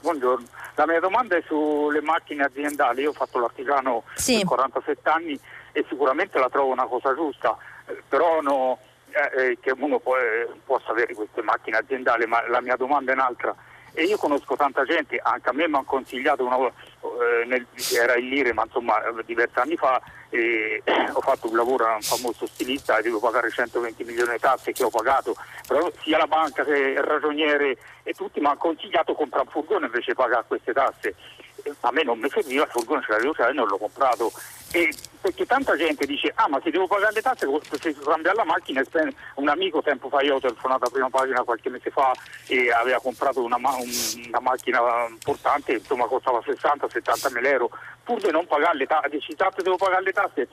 Buongiorno. 0.00 0.46
La 0.76 0.86
mia 0.86 1.00
domanda 1.00 1.36
è 1.36 1.42
sulle 1.46 2.00
macchine 2.00 2.44
aziendali. 2.44 3.02
Io 3.02 3.10
ho 3.10 3.12
fatto 3.12 3.38
l'artigiano 3.38 4.04
sì. 4.14 4.36
per 4.36 4.44
47 4.46 5.08
anni 5.10 5.38
e 5.72 5.84
sicuramente 5.88 6.38
la 6.38 6.48
trovo 6.48 6.72
una 6.72 6.86
cosa 6.86 7.14
giusta, 7.14 7.56
eh, 7.86 8.02
però 8.08 8.40
no, 8.40 8.78
eh, 9.12 9.50
eh, 9.50 9.58
che 9.60 9.72
uno 9.76 9.98
può, 9.98 10.16
eh, 10.16 10.48
possa 10.64 10.90
avere 10.90 11.14
queste 11.14 11.42
macchine 11.42 11.78
aziendali, 11.78 12.26
ma 12.26 12.46
la 12.48 12.60
mia 12.60 12.76
domanda 12.76 13.12
è 13.12 13.14
un'altra. 13.14 13.54
E 13.92 14.04
io 14.04 14.16
conosco 14.18 14.54
tanta 14.54 14.84
gente, 14.84 15.18
anche 15.20 15.48
a 15.48 15.52
me 15.52 15.66
mi 15.66 15.74
hanno 15.74 15.84
consigliato, 15.84 16.44
una, 16.44 16.56
eh, 16.58 17.44
nel, 17.46 17.66
era 18.00 18.16
in 18.16 18.28
Lire, 18.28 18.52
ma 18.52 18.62
insomma 18.64 19.02
diversi 19.24 19.58
anni 19.58 19.76
fa, 19.76 20.00
eh, 20.30 20.80
ho 21.12 21.20
fatto 21.20 21.48
un 21.48 21.56
lavoro 21.56 21.86
a 21.86 21.94
un 21.94 22.02
famoso 22.02 22.46
stilista 22.46 22.98
e 22.98 23.02
devo 23.02 23.18
pagare 23.18 23.50
120 23.50 24.04
milioni 24.04 24.32
di 24.32 24.38
tasse 24.38 24.72
che 24.72 24.84
ho 24.84 24.90
pagato, 24.90 25.34
però 25.66 25.90
sia 26.02 26.18
la 26.18 26.28
banca 26.28 26.64
che 26.64 26.76
il 26.76 27.02
ragioniere 27.02 27.76
e 28.04 28.12
tutti 28.12 28.38
mi 28.38 28.46
hanno 28.46 28.56
consigliato 28.58 29.14
comprare 29.14 29.44
un 29.46 29.50
furgone 29.50 29.86
invece 29.86 30.12
di 30.12 30.16
pagare 30.16 30.44
queste 30.46 30.72
tasse. 30.72 31.14
A 31.80 31.90
me 31.90 32.04
non 32.04 32.18
mi 32.18 32.30
serviva, 32.30 32.64
il 32.64 32.70
furgone 32.70 33.02
ce 33.02 33.12
l'avevo 33.12 33.34
e 33.34 33.52
non 33.52 33.66
l'ho 33.66 33.76
comprato 33.76 34.32
e 34.72 34.92
perché 35.20 35.46
tanta 35.46 35.76
gente 35.76 36.06
dice 36.06 36.32
ah 36.36 36.48
ma 36.48 36.60
se 36.62 36.70
devo 36.70 36.86
pagare 36.86 37.14
le 37.14 37.22
tasse 37.22 37.46
se 37.78 37.94
cambiare 38.04 38.36
la 38.36 38.44
macchina 38.44 38.82
un 39.34 39.48
amico 39.48 39.82
tempo 39.82 40.08
fa 40.08 40.22
io 40.22 40.36
ho 40.36 40.40
telefonato 40.40 40.84
a 40.84 40.90
prima 40.90 41.10
pagina 41.10 41.42
qualche 41.42 41.68
mese 41.68 41.90
fa 41.90 42.12
e 42.46 42.70
aveva 42.70 43.00
comprato 43.00 43.42
una, 43.42 43.56
una 43.56 44.40
macchina 44.40 44.80
importante 45.08 45.72
insomma 45.72 46.06
costava 46.06 46.38
60-70 46.38 47.32
mila 47.32 47.48
euro 47.48 47.70
pur 48.04 48.20
di 48.20 48.30
non 48.30 48.46
pagare 48.46 48.78
le 48.78 48.86
tasse 48.86 49.08
dici 49.08 49.34
tanto 49.34 49.60
devo 49.60 49.76
pagare 49.76 50.04
le 50.04 50.12
tasse 50.12 50.48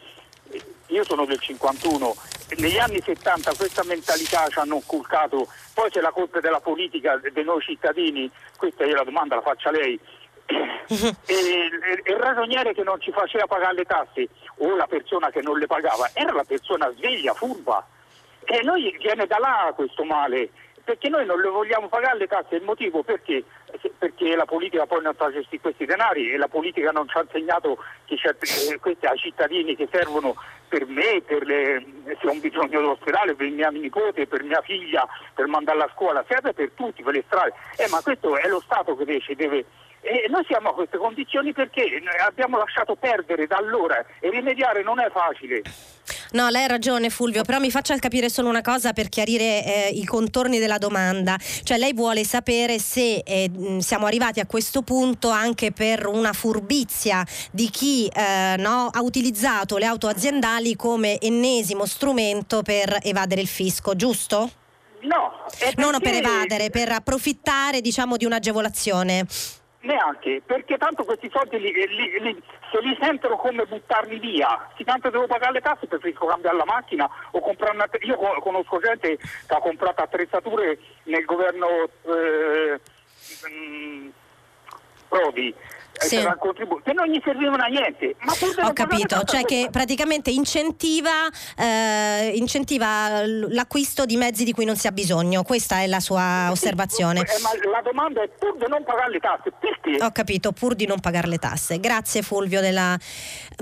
io 0.88 1.04
sono 1.04 1.26
del 1.26 1.40
51 1.40 2.16
negli 2.58 2.78
anni 2.78 3.02
70 3.02 3.54
questa 3.56 3.84
mentalità 3.84 4.48
ci 4.48 4.60
hanno 4.60 4.76
inculcato 4.76 5.48
poi 5.74 5.92
c'è 5.92 6.02
la 6.02 6.12
colpa 6.12 6.40
della 6.40 6.60
politica 6.60 7.20
dei 7.32 7.44
noi 7.44 7.62
cittadini 7.62 8.30
questa 8.58 8.84
io 8.84 8.96
la 8.96 9.04
domanda 9.04 9.36
la 9.36 9.42
faccio 9.42 9.70
a 9.70 9.72
lei 9.72 10.00
e, 10.48 11.70
il 12.06 12.16
ragioniere 12.16 12.74
che 12.74 12.84
non 12.84 13.00
ci 13.02 13.12
faceva 13.12 13.46
pagare 13.46 13.76
le 13.76 13.84
tasse 13.84 14.30
o 14.58 14.76
la 14.76 14.88
persona 14.88 15.30
che 15.30 15.42
non 15.42 15.60
le 15.60 15.68
pagava 15.68 16.10
era 16.14 16.32
la 16.32 16.46
persona 16.46 16.92
sveglia, 16.96 17.34
furba. 17.34 17.86
E 18.46 18.62
noi 18.64 18.96
viene 18.98 19.28
da 19.28 19.38
là 19.40 19.74
questo 19.76 20.06
male, 20.06 20.50
perché 20.84 21.10
noi 21.10 21.26
non 21.26 21.42
le 21.42 21.50
vogliamo 21.50 21.90
pagare 21.90 22.18
le 22.18 22.28
tasse. 22.28 22.56
Il 22.56 22.64
motivo 22.64 23.04
perché? 23.04 23.44
Perché 23.98 24.36
la 24.38 24.46
politica 24.46 24.86
poi 24.86 25.02
non 25.02 25.16
fa 25.16 25.30
gestire 25.32 25.62
questi 25.62 25.86
denari 25.86 26.32
e 26.32 26.38
la 26.38 26.48
politica 26.48 26.92
non 26.92 27.10
ci 27.10 27.18
ha 27.18 27.22
insegnato 27.22 27.78
che 28.06 28.16
eh, 28.16 28.80
questi 28.80 29.06
ai 29.06 29.18
cittadini 29.18 29.76
che 29.76 29.90
servono 29.92 30.36
per 30.70 30.86
me, 30.86 31.22
per 31.26 31.46
le, 31.46 31.86
se 32.06 32.28
ho 32.28 32.34
bisogno 32.36 32.80
dell'ospedale, 32.80 33.36
per 33.36 33.50
mia 33.50 33.70
nipote, 33.70 34.28
per 34.28 34.44
mia 34.44 34.62
figlia, 34.62 35.06
per 35.34 35.48
mandarla 35.48 35.86
a 35.86 35.92
scuola, 35.94 36.24
serve 36.28 36.54
per 36.54 36.72
tutti, 36.74 37.04
per 37.04 37.16
le 37.16 37.24
strade. 37.26 37.54
Eh, 37.76 37.90
ma 37.90 38.02
questo 38.02 38.38
è 38.38 38.48
lo 38.48 38.62
Stato 38.62 38.96
che 38.96 39.04
deve, 39.04 39.36
deve 39.36 39.66
e 40.08 40.28
noi 40.30 40.44
siamo 40.48 40.70
a 40.70 40.74
queste 40.74 40.98
condizioni 40.98 41.52
perché 41.52 41.84
abbiamo 42.26 42.58
lasciato 42.58 42.96
perdere 42.96 43.46
da 43.46 43.58
allora 43.58 44.04
e 44.20 44.30
rimediare 44.30 44.82
non 44.82 45.00
è 45.00 45.10
facile. 45.12 45.62
No, 46.32 46.50
lei 46.50 46.64
ha 46.64 46.68
ragione 46.68 47.10
Fulvio, 47.10 47.44
però 47.44 47.60
mi 47.60 47.72
faccia 47.72 47.98
capire 47.98 48.30
solo 48.30 48.50
una 48.50 48.62
cosa 48.62 48.94
per 48.94 49.10
chiarire 49.10 49.64
eh, 49.64 49.90
i 49.94 50.06
contorni 50.06 50.60
della 50.60 50.78
domanda. 50.78 51.38
Cioè 51.38 51.78
lei 51.78 51.94
vuole 51.94 52.24
sapere 52.24 52.80
se 52.80 53.24
eh, 53.26 53.52
siamo 53.80 54.06
arrivati 54.06 54.40
a 54.40 54.46
questo 54.46 54.82
punto 54.82 55.30
anche 55.30 55.72
per 55.72 56.06
una 56.06 56.34
furbizia 56.34 57.26
di 57.52 57.70
chi 57.70 58.08
eh, 58.08 58.56
no, 58.58 58.90
ha 58.92 59.02
utilizzato 59.02 59.78
le 59.78 59.86
auto 59.86 60.08
aziendali 60.08 60.76
come 60.76 61.20
ennesimo 61.20 61.86
strumento 61.86 62.62
per 62.62 62.98
evadere 63.04 63.42
il 63.42 63.48
fisco, 63.48 63.96
giusto? 63.96 64.52
No, 65.02 65.32
non 65.76 66.00
per 66.02 66.16
evadere, 66.16 66.70
per 66.70 66.92
approfittare 66.92 67.82
diciamo 67.82 68.18
di 68.18 68.26
un'agevolazione. 68.26 69.26
Neanche, 69.80 70.42
perché 70.44 70.78
tanto 70.78 71.04
questi 71.04 71.30
soldi 71.32 71.60
li, 71.60 71.72
li, 71.72 72.20
li, 72.20 72.44
se 72.72 72.82
li 72.82 72.98
sentono 73.00 73.36
come 73.36 73.64
buttarli 73.66 74.18
via, 74.18 74.70
se 74.76 74.84
tanto 74.84 75.10
devo 75.10 75.28
pagare 75.28 75.54
le 75.54 75.62
tasse 75.62 75.86
preferisco 75.86 76.26
cambiare 76.26 76.58
la 76.58 76.66
macchina 76.66 77.08
o 77.32 77.40
comprare 77.40 77.76
una... 77.76 77.88
Io 78.02 78.18
conosco 78.42 78.80
gente 78.80 79.18
che 79.18 79.54
ha 79.54 79.60
comprato 79.60 80.02
attrezzature 80.02 80.80
nel 81.04 81.24
governo 81.26 81.68
eh, 82.04 82.80
mh, 83.48 84.10
Prodi 85.08 85.56
sì. 86.00 86.18
che 86.84 86.94
non 86.94 87.08
gli 87.08 87.20
servivano 87.24 87.64
a 87.64 87.68
niente. 87.68 88.16
Ho 88.64 88.74
capito, 88.74 89.24
cioè 89.24 89.44
che 89.44 89.70
praticamente 89.72 90.30
incentiva, 90.30 91.28
eh, 91.58 92.34
incentiva, 92.36 93.26
l'acquisto 93.26 94.06
di 94.06 94.18
mezzi 94.18 94.44
di 94.44 94.54
cui 94.54 94.66
non 94.66 94.76
si 94.76 94.88
ha 94.88 94.92
bisogno, 94.92 95.44
questa 95.44 95.82
è 95.82 95.88
la 95.88 96.00
sua 96.00 96.50
osservazione. 96.52 97.22
Eh, 97.22 97.42
ma 97.42 97.50
la 97.72 97.82
domanda 97.82 98.22
è 98.22 98.30
pur 98.30 98.58
di 98.58 98.66
non 98.68 98.84
pagare 98.84 99.12
le 99.12 99.20
tasse, 99.20 99.52
perché? 99.60 100.04
Ho 100.04 100.12
capito, 100.12 100.52
pur 100.52 100.76
di 100.76 100.86
non 100.86 101.00
pagare 101.00 101.28
le 101.28 101.38
tasse. 101.38 101.80
Grazie 101.80 102.22
Fulvio 102.22 102.62
della... 102.62 102.98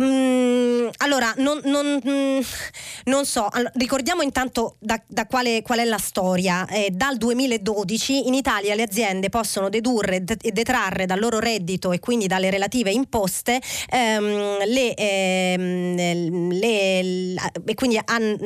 Mm, 0.02 0.88
allora, 0.98 1.34
non, 1.38 1.62
non, 1.64 2.02
mm, 2.08 2.40
non, 3.06 3.26
so, 3.26 3.48
ricordiamo 3.76 4.22
intanto 4.22 4.76
da, 4.80 5.02
da 5.08 5.26
quale, 5.26 5.62
qual 5.62 5.80
è 5.80 5.86
la 5.86 5.98
storia. 5.98 6.66
Eh, 6.68 6.90
dal 6.92 7.18
2012 7.18 8.28
in 8.28 8.34
Italia 8.34 8.76
le 8.76 8.84
aziende 8.84 9.30
possono 9.30 9.70
dedurre 9.70 10.24
e 10.42 10.52
detrarre 10.52 11.06
dal 11.06 11.20
loro 11.20 11.40
reddito 11.40 11.92
e 11.92 12.00
quindi 12.00 12.25
quindi 12.26 12.28
dalle 12.28 12.50
relative 12.50 12.92
imposte, 12.92 13.62
ehm, 13.90 14.66
le, 14.66 14.94
ehm, 14.94 16.52
le, 16.52 17.34
e 17.66 17.74
quindi 17.76 18.00
han, 18.04 18.38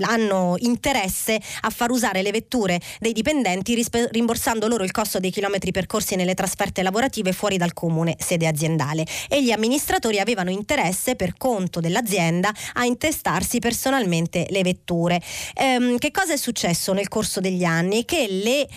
hanno 0.00 0.56
interesse 0.58 1.40
a 1.62 1.70
far 1.70 1.90
usare 1.90 2.22
le 2.22 2.30
vetture 2.30 2.80
dei 3.00 3.12
dipendenti 3.12 3.74
rispe, 3.74 4.08
rimborsando 4.10 4.66
loro 4.66 4.84
il 4.84 4.90
costo 4.90 5.18
dei 5.18 5.30
chilometri 5.30 5.70
percorsi 5.70 6.16
nelle 6.16 6.34
trasferte 6.34 6.82
lavorative 6.82 7.32
fuori 7.32 7.56
dal 7.56 7.72
comune 7.72 8.16
sede 8.18 8.46
aziendale 8.46 9.04
e 9.28 9.42
gli 9.42 9.50
amministratori 9.50 10.18
avevano 10.18 10.50
interesse 10.50 11.14
per 11.14 11.36
conto 11.36 11.80
dell'azienda 11.80 12.52
a 12.74 12.84
intestarsi 12.84 13.58
personalmente 13.58 14.46
le 14.50 14.62
vetture. 14.62 15.20
Ehm, 15.54 15.98
che 15.98 16.10
cosa 16.10 16.32
è 16.32 16.36
successo 16.36 16.92
nel 16.92 17.08
corso 17.08 17.40
degli 17.40 17.64
anni? 17.64 18.04
Che 18.04 18.26
le 18.28 18.62
eh, 18.62 18.68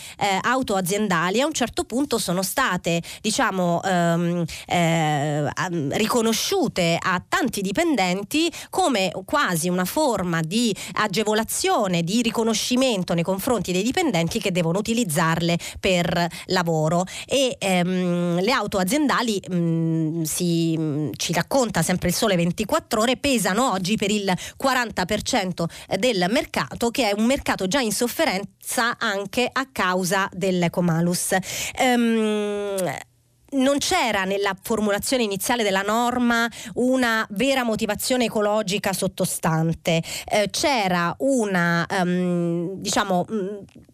auto 0.41 0.76
aziendali 0.76 1.41
a 1.41 1.45
un 1.45 1.53
certo 1.53 1.84
punto 1.84 2.18
sono 2.18 2.43
state 2.43 3.01
diciamo 3.22 3.82
ehm, 3.84 4.45
eh, 4.68 5.47
riconosciute 5.91 6.97
a 6.99 7.22
tanti 7.28 7.62
dipendenti 7.62 8.52
come 8.70 9.12
quasi 9.26 9.70
una 9.70 9.86
forma 9.86 10.41
di 10.41 10.76
agevolazione, 10.93 12.04
di 12.04 12.22
riconoscimento 12.22 13.14
nei 13.14 13.24
confronti 13.24 13.72
dei 13.72 13.84
dipendenti 13.84 14.39
che 14.39 14.52
devono 14.52 14.80
utilizzarle 14.80 15.58
per 15.80 16.28
lavoro 16.47 17.06
e 17.26 17.56
ehm, 17.58 18.41
le 18.41 18.52
auto 18.52 18.78
aziendali 18.78 19.41
mh, 19.47 19.56
mm, 19.56 20.22
si, 20.24 21.10
ci 21.16 21.34
racconta 21.34 21.82
sempre 21.82 22.10
il 22.10 22.16
sole 22.16 22.36
24 22.36 23.02
ore 23.02 23.18
pesano 23.18 23.72
oggi 23.72 23.95
per 23.95 24.12
il 24.12 24.32
40% 24.62 25.66
del 25.97 26.26
mercato 26.30 26.89
che 26.89 27.10
è 27.10 27.14
un 27.16 27.26
mercato 27.26 27.68
già 27.68 27.80
in 27.80 27.91
sofferenza 27.91 28.97
anche 28.97 29.49
a 29.52 29.68
causa 29.72 30.30
dell'ecomalus. 30.32 31.36
Um, 31.80 33.10
non 33.52 33.80
c'era 33.80 34.24
nella 34.24 34.56
formulazione 34.62 35.24
iniziale 35.24 35.64
della 35.64 35.82
norma 35.82 36.49
una 36.76 37.26
vera 37.32 37.64
motivazione 37.64 38.26
ecologica 38.26 38.93
sottostante, 38.93 40.02
eh, 40.26 40.49
c'era 40.49 41.14
una, 41.20 41.86
um, 42.02 42.76
diciamo, 42.76 43.26
mm, 43.30 43.47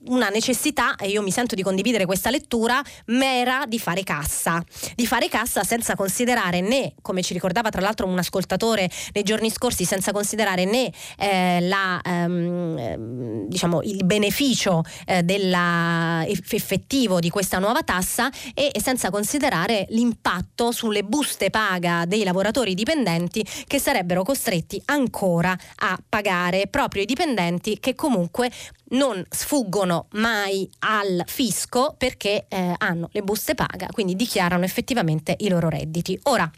una 0.08 0.30
necessità, 0.30 0.96
e 0.96 1.10
io 1.10 1.22
mi 1.22 1.32
sento 1.32 1.56
di 1.56 1.64
condividere 1.64 2.06
questa 2.06 2.30
lettura, 2.30 2.82
mera 3.08 3.66
di 3.68 3.80
fare 3.80 4.04
cassa, 4.04 4.64
di 4.96 5.08
fare 5.08 5.28
cassa 5.30 5.64
senza 5.64 5.96
considerare 5.96 6.62
né, 6.62 6.94
come 7.02 7.22
ci 7.22 7.34
ricordava 7.34 7.70
tra 7.70 7.82
l'altro 7.82 8.06
un 8.08 8.18
ascoltatore 8.18 8.90
nei 9.14 9.24
giorni 9.24 9.50
scorsi, 9.50 9.86
senza 9.86 10.12
considerare 10.12 10.66
né 10.66 10.92
eh, 11.18 11.60
la, 11.62 12.00
um, 12.06 13.48
diciamo, 13.48 13.82
il 13.82 14.06
beneficio 14.06 14.84
eh, 15.06 15.24
della, 15.24 16.24
effettivo 16.28 17.20
di 17.20 17.30
questa 17.30 17.60
nuova 17.60 17.82
tassa 17.82 18.30
e 18.54 18.72
senza 18.82 19.10
considerare 19.10 19.47
l'impatto 19.90 20.72
sulle 20.72 21.04
buste 21.04 21.50
paga 21.50 22.06
dei 22.06 22.24
lavoratori 22.24 22.74
dipendenti 22.74 23.46
che 23.66 23.80
sarebbero 23.80 24.24
costretti 24.24 24.82
ancora 24.86 25.58
a 25.78 25.98
pagare 26.08 26.68
proprio 26.68 27.04
i 27.04 27.06
dipendenti 27.06 27.80
che 27.80 27.96
comunque 27.96 28.52
non 28.90 29.24
sfuggono 29.30 30.08
mai 30.12 30.70
al 30.80 31.24
fisco 31.26 31.96
perché 31.98 32.46
eh, 32.48 32.74
hanno 32.78 33.10
le 33.12 33.22
buste 33.22 33.56
paga, 33.56 33.88
quindi 33.92 34.16
dichiarano 34.16 34.64
effettivamente 34.64 35.36
i 35.40 35.50
loro 35.50 35.70
redditi. 35.70 36.20
Ora, 36.24 36.50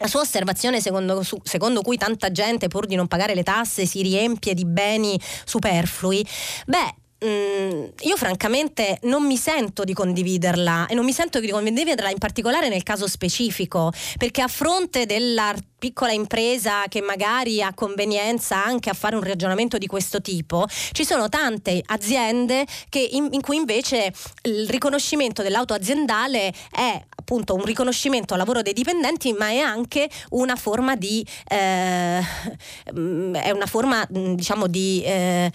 la 0.00 0.06
sua 0.06 0.20
osservazione 0.20 0.80
secondo, 0.80 1.22
secondo, 1.42 1.82
cui 1.82 1.98
tanta 1.98 2.30
gente 2.30 2.68
pur 2.68 2.86
di 2.86 2.94
non 2.94 3.06
pagare 3.06 3.34
le 3.34 3.42
tasse 3.42 3.84
si 3.84 4.00
riempie 4.00 4.54
di 4.54 4.64
beni 4.64 5.20
superflui, 5.44 6.26
beh, 6.66 6.94
Mm, 7.22 7.84
io 8.00 8.16
francamente 8.16 8.98
non 9.02 9.26
mi 9.26 9.36
sento 9.36 9.84
di 9.84 9.92
condividerla 9.92 10.86
e 10.86 10.94
non 10.94 11.04
mi 11.04 11.12
sento 11.12 11.38
di 11.38 11.50
condividerla 11.50 12.08
in 12.08 12.16
particolare 12.16 12.70
nel 12.70 12.82
caso 12.82 13.06
specifico, 13.06 13.92
perché 14.16 14.40
a 14.40 14.48
fronte 14.48 15.04
della 15.04 15.54
piccola 15.78 16.12
impresa 16.12 16.84
che 16.88 17.00
magari 17.02 17.62
ha 17.62 17.74
convenienza 17.74 18.62
anche 18.64 18.90
a 18.90 18.94
fare 18.94 19.16
un 19.16 19.22
ragionamento 19.22 19.76
di 19.76 19.86
questo 19.86 20.22
tipo, 20.22 20.66
ci 20.92 21.04
sono 21.04 21.28
tante 21.28 21.82
aziende 21.86 22.64
in, 23.10 23.28
in 23.32 23.40
cui 23.40 23.56
invece 23.56 24.12
il 24.42 24.68
riconoscimento 24.68 25.42
dell'auto 25.42 25.74
aziendale 25.74 26.52
è 26.70 27.02
appunto 27.16 27.54
un 27.54 27.64
riconoscimento 27.64 28.34
al 28.34 28.40
lavoro 28.40 28.62
dei 28.62 28.72
dipendenti, 28.72 29.32
ma 29.32 29.48
è 29.48 29.58
anche 29.58 30.08
una 30.30 30.56
forma 30.56 30.96
di 30.96 31.24
eh, 31.48 32.20
è 32.84 33.50
una 33.50 33.66
forma 33.66 34.06
diciamo 34.08 34.66
di 34.66 35.02
eh, 35.04 35.50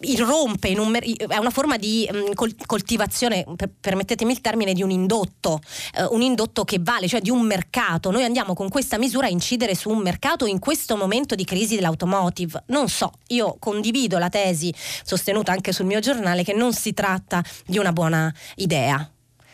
irrompe 0.00 0.68
in 0.68 0.78
un, 0.78 0.96
è 0.96 1.36
una 1.36 1.50
forma 1.50 1.76
di 1.76 2.08
um, 2.10 2.32
coltivazione, 2.66 3.44
per, 3.56 3.70
permettetemi 3.80 4.32
il 4.32 4.40
termine, 4.40 4.72
di 4.72 4.82
un 4.82 4.90
indotto, 4.90 5.60
uh, 5.98 6.14
un 6.14 6.22
indotto 6.22 6.64
che 6.64 6.78
vale, 6.80 7.08
cioè 7.08 7.20
di 7.20 7.30
un 7.30 7.42
mercato. 7.42 8.10
Noi 8.10 8.24
andiamo 8.24 8.54
con 8.54 8.68
questa 8.68 8.98
misura 8.98 9.26
a 9.26 9.30
incidere 9.30 9.74
su 9.74 9.90
un 9.90 9.98
mercato 9.98 10.46
in 10.46 10.58
questo 10.58 10.96
momento 10.96 11.34
di 11.34 11.44
crisi 11.44 11.74
dell'automotive. 11.74 12.64
Non 12.66 12.88
so, 12.88 13.12
io 13.28 13.56
condivido 13.58 14.18
la 14.18 14.28
tesi 14.28 14.74
sostenuta 15.04 15.52
anche 15.52 15.72
sul 15.72 15.86
mio 15.86 16.00
giornale 16.00 16.42
che 16.44 16.52
non 16.52 16.72
si 16.72 16.92
tratta 16.92 17.42
di 17.66 17.78
una 17.78 17.92
buona 17.92 18.32
idea. 18.56 19.08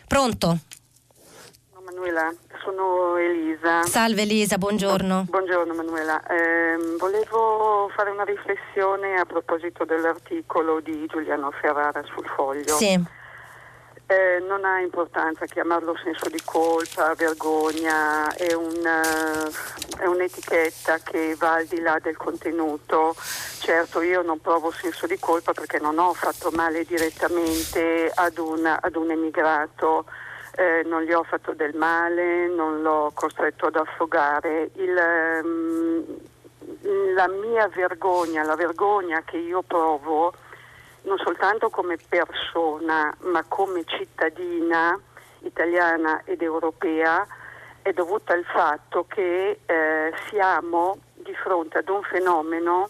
Pronto? 0.06 0.58
Manuela, 1.98 2.32
sono 2.68 3.16
Elisa. 3.16 3.82
Salve 3.84 4.22
Elisa, 4.22 4.58
buongiorno. 4.58 5.24
Buongiorno 5.28 5.72
Manuela. 5.72 6.20
Eh, 6.26 6.76
volevo 6.98 7.90
fare 7.94 8.10
una 8.10 8.24
riflessione 8.24 9.14
a 9.18 9.24
proposito 9.24 9.86
dell'articolo 9.86 10.80
di 10.80 11.06
Giuliano 11.06 11.50
Ferrara 11.50 12.02
sul 12.04 12.26
foglio. 12.26 12.76
Sì. 12.76 13.16
Eh, 14.10 14.42
non 14.46 14.64
ha 14.64 14.80
importanza 14.80 15.46
chiamarlo 15.46 15.94
senso 16.02 16.28
di 16.28 16.40
colpa, 16.44 17.14
vergogna, 17.14 18.34
è, 18.34 18.52
una, 18.54 19.02
è, 19.98 20.06
un'etichetta 20.06 20.98
che 20.98 21.36
va 21.38 21.54
al 21.54 21.66
di 21.66 21.80
là 21.80 21.98
del 22.02 22.16
contenuto. 22.16 23.14
Certo 23.60 24.02
io 24.02 24.22
non 24.22 24.40
provo 24.40 24.70
senso 24.70 25.06
di 25.06 25.18
colpa 25.18 25.52
perché 25.52 25.78
non 25.78 25.98
ho 25.98 26.12
fatto 26.12 26.50
male 26.52 26.84
direttamente 26.84 28.10
ad 28.14 28.38
un, 28.38 28.64
ad 28.64 28.96
un 28.96 29.10
emigrato 29.10 30.04
eh, 30.58 30.82
non 30.86 31.02
gli 31.02 31.12
ho 31.12 31.22
fatto 31.22 31.54
del 31.54 31.76
male, 31.76 32.48
non 32.48 32.82
l'ho 32.82 33.12
costretto 33.14 33.66
ad 33.66 33.76
affogare. 33.76 34.70
Il, 34.74 35.40
um, 35.44 36.04
la 37.14 37.28
mia 37.28 37.68
vergogna, 37.68 38.42
la 38.42 38.56
vergogna 38.56 39.22
che 39.22 39.36
io 39.36 39.62
provo 39.62 40.32
non 41.02 41.16
soltanto 41.18 41.70
come 41.70 41.96
persona 42.08 43.14
ma 43.20 43.44
come 43.46 43.84
cittadina 43.84 44.98
italiana 45.42 46.22
ed 46.24 46.42
europea 46.42 47.24
è 47.80 47.92
dovuta 47.92 48.32
al 48.32 48.44
fatto 48.44 49.06
che 49.06 49.60
eh, 49.64 50.12
siamo 50.28 50.98
di 51.14 51.34
fronte 51.34 51.78
ad 51.78 51.88
un 51.88 52.02
fenomeno 52.02 52.88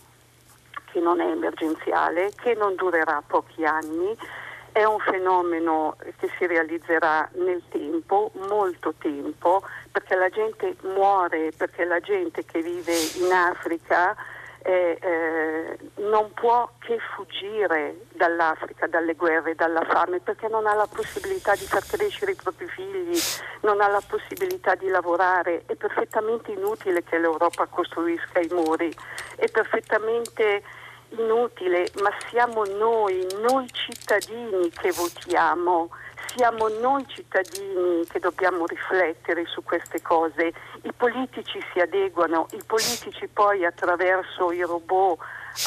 che 0.91 1.01
non 1.01 1.21
è 1.21 1.27
emergenziale, 1.27 2.31
che 2.35 2.55
non 2.55 2.75
durerà 2.77 3.23
pochi 3.27 3.63
anni, 3.67 4.17
è 4.79 4.85
un 4.85 5.01
fenomeno 5.01 5.97
che 6.19 6.31
si 6.39 6.47
realizzerà 6.47 7.29
nel 7.33 7.63
tempo, 7.69 8.31
molto 8.49 8.95
tempo, 8.99 9.63
perché 9.91 10.15
la 10.15 10.29
gente 10.29 10.77
muore, 10.83 11.51
perché 11.57 11.85
la 11.85 11.99
gente 11.99 12.45
che 12.45 12.63
vive 12.63 12.95
in 13.17 13.33
Africa 13.33 14.15
eh, 14.63 14.97
eh, 15.01 15.79
non 15.97 16.33
può 16.33 16.71
che 16.79 16.97
fuggire 17.17 18.07
dall'Africa, 18.13 18.87
dalle 18.87 19.15
guerre, 19.15 19.57
dalla 19.57 19.85
fame, 19.85 20.21
perché 20.21 20.47
non 20.47 20.67
ha 20.69 20.75
la 20.75 20.87
possibilità 20.87 21.55
di 21.55 21.65
far 21.65 21.85
crescere 21.85 22.33
i 22.33 22.37
propri 22.41 22.69
figli, 22.69 23.19
non 23.63 23.81
ha 23.81 23.89
la 23.89 24.03
possibilità 24.07 24.77
di 24.77 24.87
lavorare. 24.87 25.65
È 25.67 25.75
perfettamente 25.75 26.53
inutile 26.53 27.03
che 27.03 27.19
l'Europa 27.19 27.67
costruisca 27.67 28.39
i 28.39 28.49
muri, 28.53 28.95
è 29.35 29.51
perfettamente 29.51 30.63
inutile, 31.11 31.89
ma 32.03 32.11
siamo 32.31 32.65
noi, 32.65 33.27
noi 33.41 33.67
cittadini 33.73 34.71
che 34.71 34.91
votiamo, 34.93 35.91
siamo 36.35 36.69
noi 36.69 37.07
cittadini 37.09 38.05
che 38.07 38.19
dobbiamo 38.19 38.67
riflettere 38.67 39.45
su 39.47 39.63
queste 39.63 40.03
cose. 40.03 40.53
I 40.83 40.93
politici 40.93 41.61
si 41.73 41.81
adeguano, 41.81 42.47
i 42.53 42.63
politici 42.67 43.27
poi 43.29 43.65
attraverso 43.65 44.53
i 44.53 44.63
robot, 44.63 45.19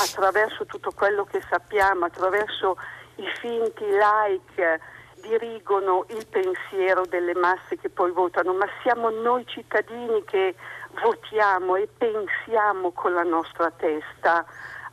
attraverso 0.02 0.66
tutto 0.66 0.92
quello 0.92 1.26
che 1.26 1.42
sappiamo, 1.50 2.06
attraverso 2.06 2.78
i 3.16 3.28
finti 3.39 3.86
like 3.86 4.80
dirigono 5.22 6.06
il 6.10 6.26
pensiero 6.28 7.06
delle 7.06 7.36
masse 7.36 7.78
che 7.78 7.89
poi 7.89 8.12
votano, 8.12 8.54
ma 8.54 8.68
siamo 8.82 9.10
noi 9.10 9.46
cittadini 9.46 10.24
che 10.26 10.56
votiamo 11.04 11.76
e 11.76 11.88
pensiamo 11.88 12.92
con 12.92 13.14
la 13.14 13.24
nostra 13.24 13.72
testa. 13.72 14.46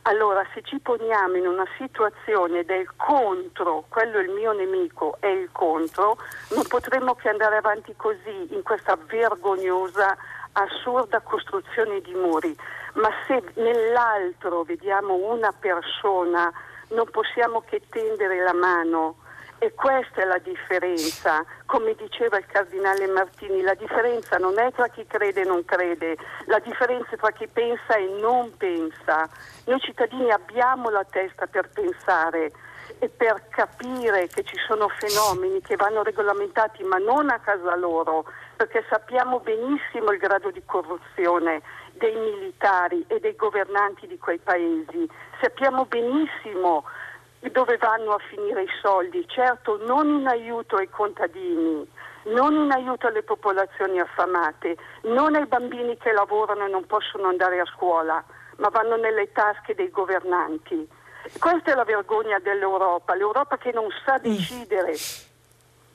Allora, 0.03 0.45
se 0.53 0.61
ci 0.63 0.79
poniamo 0.79 1.35
in 1.35 1.45
una 1.45 1.67
situazione 1.77 2.63
del 2.63 2.89
contro, 2.95 3.83
quello 3.89 4.17
è 4.17 4.23
il 4.23 4.31
mio 4.31 4.53
nemico, 4.53 5.17
è 5.19 5.27
il 5.27 5.49
contro, 5.51 6.17
non 6.49 6.65
potremmo 6.67 7.15
che 7.15 7.29
andare 7.29 7.57
avanti 7.57 7.93
così, 7.95 8.53
in 8.53 8.63
questa 8.63 8.97
vergognosa, 9.07 10.17
assurda 10.53 11.19
costruzione 11.19 12.01
di 12.01 12.13
muri. 12.13 12.55
Ma 12.93 13.09
se 13.27 13.43
nell'altro 13.55 14.63
vediamo 14.63 15.13
una 15.13 15.51
persona, 15.51 16.51
non 16.89 17.05
possiamo 17.11 17.61
che 17.61 17.81
tendere 17.89 18.41
la 18.41 18.53
mano 18.53 19.17
e 19.59 19.73
questa 19.73 20.21
è 20.21 20.25
la 20.25 20.37
differenza, 20.39 21.45
come 21.65 21.93
diceva 21.95 22.37
il 22.37 22.45
cardinale 22.45 23.07
Martini, 23.07 23.61
la 23.61 23.73
differenza 23.73 24.37
non 24.37 24.57
è 24.57 24.71
tra 24.71 24.87
chi 24.87 25.05
crede 25.05 25.41
e 25.41 25.45
non 25.45 25.63
crede, 25.65 26.17
la 26.45 26.59
differenza 26.59 27.11
è 27.11 27.17
tra 27.17 27.31
chi 27.31 27.47
pensa 27.47 27.95
e 27.95 28.07
non 28.21 28.55
pensa. 28.57 29.29
Noi 29.65 29.79
cittadini 29.81 30.31
abbiamo 30.31 30.89
la 30.89 31.05
testa 31.09 31.45
per 31.47 31.69
pensare 31.69 32.51
e 32.99 33.09
per 33.09 33.47
capire 33.49 34.27
che 34.27 34.43
ci 34.43 34.57
sono 34.65 34.89
fenomeni 34.89 35.61
che 35.61 35.75
vanno 35.75 36.03
regolamentati 36.03 36.83
ma 36.83 36.97
non 36.97 37.29
a 37.29 37.39
casa 37.39 37.75
loro, 37.75 38.25
perché 38.55 38.83
sappiamo 38.89 39.39
benissimo 39.39 40.11
il 40.11 40.19
grado 40.19 40.51
di 40.51 40.63
corruzione 40.65 41.61
dei 41.93 42.15
militari 42.15 43.03
e 43.07 43.19
dei 43.19 43.35
governanti 43.35 44.07
di 44.07 44.17
quei 44.17 44.39
paesi, 44.39 45.09
sappiamo 45.41 45.85
benissimo 45.85 46.85
dove 47.51 47.77
vanno 47.77 48.13
a 48.13 48.19
finire 48.29 48.63
i 48.63 48.69
soldi, 48.81 49.25
certo 49.27 49.77
non 49.85 50.07
in 50.09 50.27
aiuto 50.27 50.75
ai 50.75 50.89
contadini, 50.89 51.87
non 52.25 52.53
in 52.53 52.71
aiuto 52.71 53.07
alle 53.07 53.23
popolazioni 53.23 53.99
affamate, 53.99 54.75
non 55.03 55.35
ai 55.35 55.45
bambini 55.45 55.97
che 55.97 56.11
lavorano 56.11 56.65
e 56.65 56.69
non 56.69 56.85
possono 56.85 57.27
andare 57.27 57.59
a 57.59 57.65
scuola, 57.65 58.23
ma 58.57 58.69
vanno 58.69 58.97
nelle 58.97 59.31
tasche 59.31 59.73
dei 59.73 59.89
governanti. 59.89 60.87
Questa 61.39 61.71
è 61.71 61.75
la 61.75 61.85
vergogna 61.85 62.39
dell'Europa, 62.39 63.15
l'Europa 63.15 63.57
che 63.57 63.71
non 63.71 63.87
sa 64.05 64.19
mm. 64.19 64.21
decidere. 64.21 64.95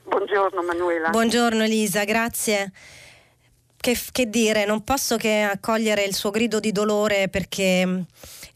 Buongiorno 0.05 0.63
Manuela. 0.63 1.11
Buongiorno 1.11 1.65
Elisa, 1.65 2.05
grazie. 2.05 2.73
che, 3.77 3.99
che 4.13 4.31
dire, 4.31 4.65
non 4.65 4.83
posso 4.83 5.17
che 5.17 5.43
accogliere 5.43 6.05
il 6.05 6.15
suo 6.15 6.31
grido 6.31 6.59
di 6.59 6.73
dolore 6.73 7.29
perché 7.29 8.05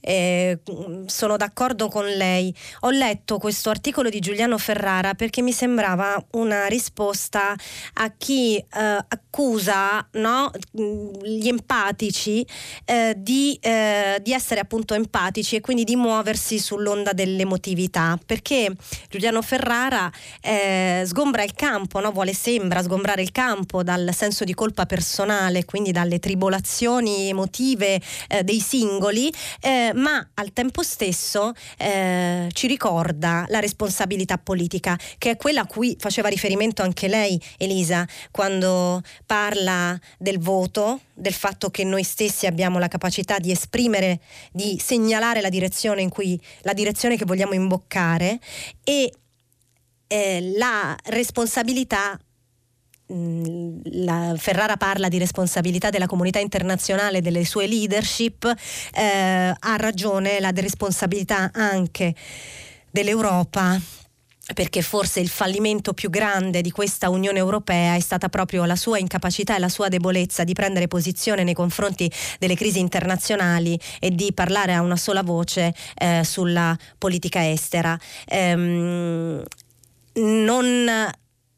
eh, 0.00 0.58
sono 1.06 1.36
d'accordo 1.36 1.88
con 1.88 2.06
lei. 2.06 2.54
Ho 2.80 2.90
letto 2.90 3.38
questo 3.38 3.70
articolo 3.70 4.08
di 4.08 4.20
Giuliano 4.20 4.58
Ferrara 4.58 5.14
perché 5.14 5.42
mi 5.42 5.52
sembrava 5.52 6.22
una 6.32 6.66
risposta 6.66 7.54
a 7.94 8.12
chi 8.16 8.56
eh, 8.56 8.64
accusa 8.70 10.06
no, 10.12 10.50
gli 10.72 11.48
empatici 11.48 12.46
eh, 12.84 13.14
di, 13.16 13.58
eh, 13.60 14.18
di, 14.22 14.32
essere 14.32 14.60
appunto 14.60 14.94
empatici 14.94 15.56
e 15.56 15.60
quindi 15.60 15.84
di 15.84 15.96
muoversi 15.96 16.58
sull'onda 16.58 17.12
dell'emotività. 17.12 18.18
Perché 18.24 18.72
Giuliano 19.08 19.42
Ferrara 19.42 20.10
eh, 20.40 21.02
sgombra 21.06 21.42
il 21.42 21.54
campo, 21.54 22.00
no? 22.00 22.12
vuole 22.12 22.32
sembra 22.32 22.82
sgombrare 22.82 23.22
il 23.22 23.32
campo 23.32 23.82
dal 23.82 24.10
senso 24.14 24.44
di 24.44 24.54
colpa 24.54 24.86
personale, 24.86 25.64
quindi 25.64 25.92
dalle 25.92 26.18
tribolazioni 26.18 27.28
emotive 27.28 28.00
eh, 28.28 28.42
dei 28.42 28.60
singoli 28.60 29.32
eh, 29.60 29.87
ma 29.94 30.30
al 30.34 30.52
tempo 30.52 30.82
stesso 30.82 31.52
eh, 31.76 32.48
ci 32.52 32.66
ricorda 32.66 33.44
la 33.48 33.60
responsabilità 33.60 34.38
politica, 34.38 34.98
che 35.18 35.30
è 35.30 35.36
quella 35.36 35.62
a 35.62 35.66
cui 35.66 35.96
faceva 35.98 36.28
riferimento 36.28 36.82
anche 36.82 37.08
lei, 37.08 37.40
Elisa, 37.56 38.06
quando 38.30 39.02
parla 39.26 39.98
del 40.18 40.38
voto, 40.38 41.00
del 41.14 41.32
fatto 41.32 41.70
che 41.70 41.84
noi 41.84 42.02
stessi 42.02 42.46
abbiamo 42.46 42.78
la 42.78 42.88
capacità 42.88 43.38
di 43.38 43.50
esprimere, 43.50 44.20
di 44.52 44.78
segnalare 44.82 45.40
la 45.40 45.48
direzione 45.48 46.02
in 46.02 46.08
cui 46.08 46.40
la 46.62 46.72
direzione 46.72 47.16
che 47.16 47.24
vogliamo 47.24 47.54
imboccare 47.54 48.38
e 48.84 49.12
eh, 50.06 50.52
la 50.56 50.96
responsabilità 51.04 52.18
la 53.10 54.34
Ferrara 54.36 54.76
parla 54.76 55.08
di 55.08 55.18
responsabilità 55.18 55.90
della 55.90 56.06
comunità 56.06 56.38
internazionale, 56.38 57.22
delle 57.22 57.44
sue 57.44 57.66
leadership, 57.66 58.44
eh, 58.94 59.54
ha 59.58 59.76
ragione 59.76 60.40
la 60.40 60.50
responsabilità 60.54 61.50
anche 61.52 62.14
dell'Europa 62.90 63.80
perché 64.54 64.80
forse 64.80 65.20
il 65.20 65.28
fallimento 65.28 65.92
più 65.92 66.08
grande 66.08 66.62
di 66.62 66.70
questa 66.70 67.10
Unione 67.10 67.38
Europea 67.38 67.94
è 67.94 68.00
stata 68.00 68.28
proprio 68.28 68.64
la 68.64 68.76
sua 68.76 68.98
incapacità 68.98 69.56
e 69.56 69.58
la 69.58 69.68
sua 69.68 69.88
debolezza 69.88 70.44
di 70.44 70.54
prendere 70.54 70.88
posizione 70.88 71.44
nei 71.44 71.54
confronti 71.54 72.10
delle 72.38 72.54
crisi 72.54 72.78
internazionali 72.78 73.78
e 74.00 74.10
di 74.10 74.32
parlare 74.32 74.72
a 74.72 74.80
una 74.80 74.96
sola 74.96 75.22
voce 75.22 75.74
eh, 75.96 76.22
sulla 76.24 76.76
politica 76.96 77.46
estera. 77.46 77.98
Ehm, 78.26 79.42
non 80.14 81.10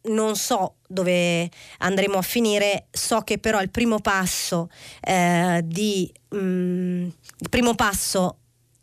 non 0.02 0.36
so 0.36 0.76
dove 0.86 1.48
andremo 1.78 2.18
a 2.18 2.22
finire, 2.22 2.86
so 2.90 3.20
che 3.20 3.38
però 3.38 3.60
il 3.60 3.70
primo 3.70 4.00
passo 4.00 4.70
eh, 5.00 5.60
di 5.64 6.12
mh, 6.30 6.38
mm, 6.38 7.08
il 7.38 7.48
primo 7.48 7.74
passo 7.74 8.36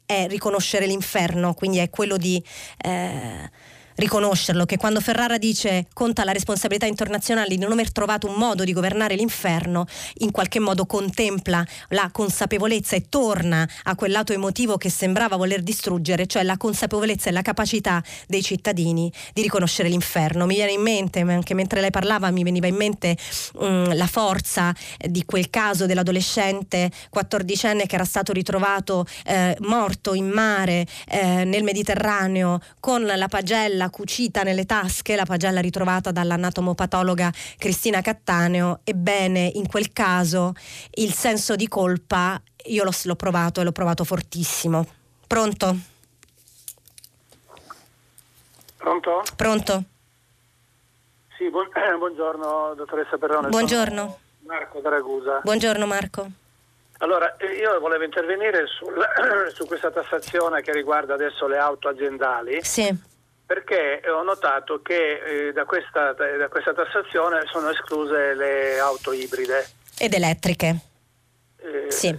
è 0.05 0.25
riconoscere 0.27 0.87
l'inferno, 0.87 1.53
quindi 1.53 1.79
è 1.79 1.89
quello 1.89 2.17
di 2.17 2.41
eh, 2.77 3.51
riconoscerlo, 3.97 4.65
che 4.65 4.77
quando 4.77 5.01
Ferrara 5.01 5.37
dice 5.37 5.87
conta 5.93 6.23
la 6.23 6.31
responsabilità 6.31 6.85
internazionale 6.85 7.49
di 7.49 7.57
non 7.57 7.71
aver 7.71 7.91
trovato 7.91 8.27
un 8.27 8.35
modo 8.35 8.63
di 8.63 8.73
governare 8.73 9.15
l'inferno, 9.15 9.85
in 10.19 10.31
qualche 10.31 10.59
modo 10.59 10.85
contempla 10.85 11.65
la 11.89 12.09
consapevolezza 12.11 12.95
e 12.95 13.05
torna 13.09 13.67
a 13.83 13.95
quel 13.95 14.11
lato 14.11 14.33
emotivo 14.33 14.77
che 14.77 14.89
sembrava 14.89 15.35
voler 15.35 15.61
distruggere, 15.61 16.27
cioè 16.27 16.43
la 16.43 16.57
consapevolezza 16.57 17.29
e 17.29 17.31
la 17.31 17.41
capacità 17.41 18.03
dei 18.27 18.41
cittadini 18.41 19.11
di 19.33 19.41
riconoscere 19.41 19.89
l'inferno. 19.89 20.45
Mi 20.45 20.55
viene 20.55 20.71
in 20.71 20.81
mente, 20.81 21.21
anche 21.21 21.53
mentre 21.53 21.81
lei 21.81 21.91
parlava, 21.91 22.31
mi 22.31 22.43
veniva 22.43 22.67
in 22.67 22.75
mente 22.75 23.17
um, 23.55 23.95
la 23.95 24.07
forza 24.07 24.73
di 24.97 25.25
quel 25.25 25.49
caso 25.49 25.85
dell'adolescente 25.85 26.91
quattordicenne 27.09 27.85
che 27.85 27.95
era 27.95 28.05
stato 28.05 28.31
ritrovato 28.31 29.05
eh, 29.25 29.55
morto 29.61 30.13
in 30.13 30.27
mare 30.27 30.85
eh, 31.07 31.43
nel 31.43 31.63
Mediterraneo 31.63 32.59
con 32.79 33.03
la 33.03 33.27
pagella 33.27 33.86
cucita 33.89 34.43
nelle 34.43 34.65
tasche, 34.65 35.15
la 35.15 35.25
pagella 35.25 35.59
ritrovata 35.59 36.11
dall'anatomopatologa 36.11 37.31
Cristina 37.57 38.01
Cattaneo, 38.01 38.81
ebbene 38.83 39.51
in 39.55 39.67
quel 39.67 39.93
caso 39.93 40.53
il 40.95 41.13
senso 41.13 41.55
di 41.55 41.67
colpa 41.67 42.41
io 42.65 42.83
l'ho, 42.83 42.91
l'ho 43.03 43.15
provato 43.15 43.61
e 43.61 43.63
l'ho 43.63 43.71
provato 43.71 44.03
fortissimo. 44.03 44.85
Pronto? 45.27 45.75
Pronto? 48.77 49.23
Pronto? 49.35 49.83
Sì, 51.37 51.49
buon, 51.49 51.67
eh, 51.73 51.95
buongiorno 51.97 52.73
dottoressa 52.75 53.17
Perrone. 53.17 53.49
Buongiorno. 53.49 54.17
Marco 54.45 54.79
D'Aragusa. 54.79 55.41
Buongiorno 55.43 55.85
Marco. 55.85 56.27
Allora, 56.99 57.35
eh, 57.37 57.57
io 57.57 57.79
volevo 57.79 58.03
intervenire 58.03 58.65
sul, 58.67 58.97
su 59.53 59.65
questa 59.67 59.91
tassazione 59.91 60.61
che 60.61 60.71
riguarda 60.71 61.13
adesso 61.13 61.47
le 61.47 61.57
auto 61.57 61.89
aziendali. 61.89 62.59
Sì 62.63 63.06
perché 63.47 64.01
ho 64.09 64.23
notato 64.23 64.81
che 64.81 65.47
eh, 65.47 65.53
da, 65.53 65.63
questa, 65.63 66.11
da, 66.11 66.49
questa, 66.49 66.73
tassazione 66.73 67.43
sono 67.45 67.69
escluse 67.69 68.35
le 68.35 68.77
auto 68.77 69.13
ibride. 69.13 69.65
Ed 69.97 70.13
elettriche. 70.13 70.75
Eh, 71.55 71.89
sì. 71.89 72.13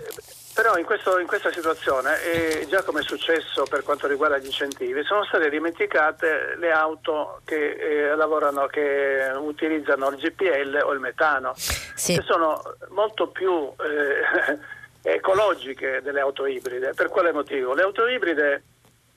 Però 0.55 0.76
in, 0.79 0.87
questo, 0.87 1.18
in 1.20 1.26
questa 1.26 1.53
situazione, 1.53 2.20
eh, 2.22 2.66
già 2.66 2.83
come 2.83 3.01
è 3.01 3.03
successo 3.05 3.64
per 3.64 3.83
quanto 3.83 4.09
riguarda 4.09 4.39
gli 4.39 4.47
incentivi, 4.47 5.05
sono 5.05 5.22
state 5.24 5.51
dimenticate 5.51 6.57
le 6.57 6.72
auto 6.72 7.43
che 7.45 7.72
eh, 7.72 8.16
lavorano, 8.16 8.66
che 8.66 9.31
utilizzano 9.37 10.09
il 10.09 10.16
GPL 10.16 10.81
o 10.83 10.93
il 10.93 10.99
metano, 10.99 11.53
sì. 11.55 12.16
che 12.16 12.22
sono 12.22 12.61
molto 12.89 13.29
più 13.29 13.70
eh, 13.79 14.59
ecologiche 15.14 16.01
delle 16.03 16.20
auto 16.20 16.47
ibride. 16.47 16.95
Per 16.95 17.11
quale 17.11 17.33
motivo? 17.33 17.74
Le 17.74 17.83
auto 17.83 18.07
ibride 18.09 18.62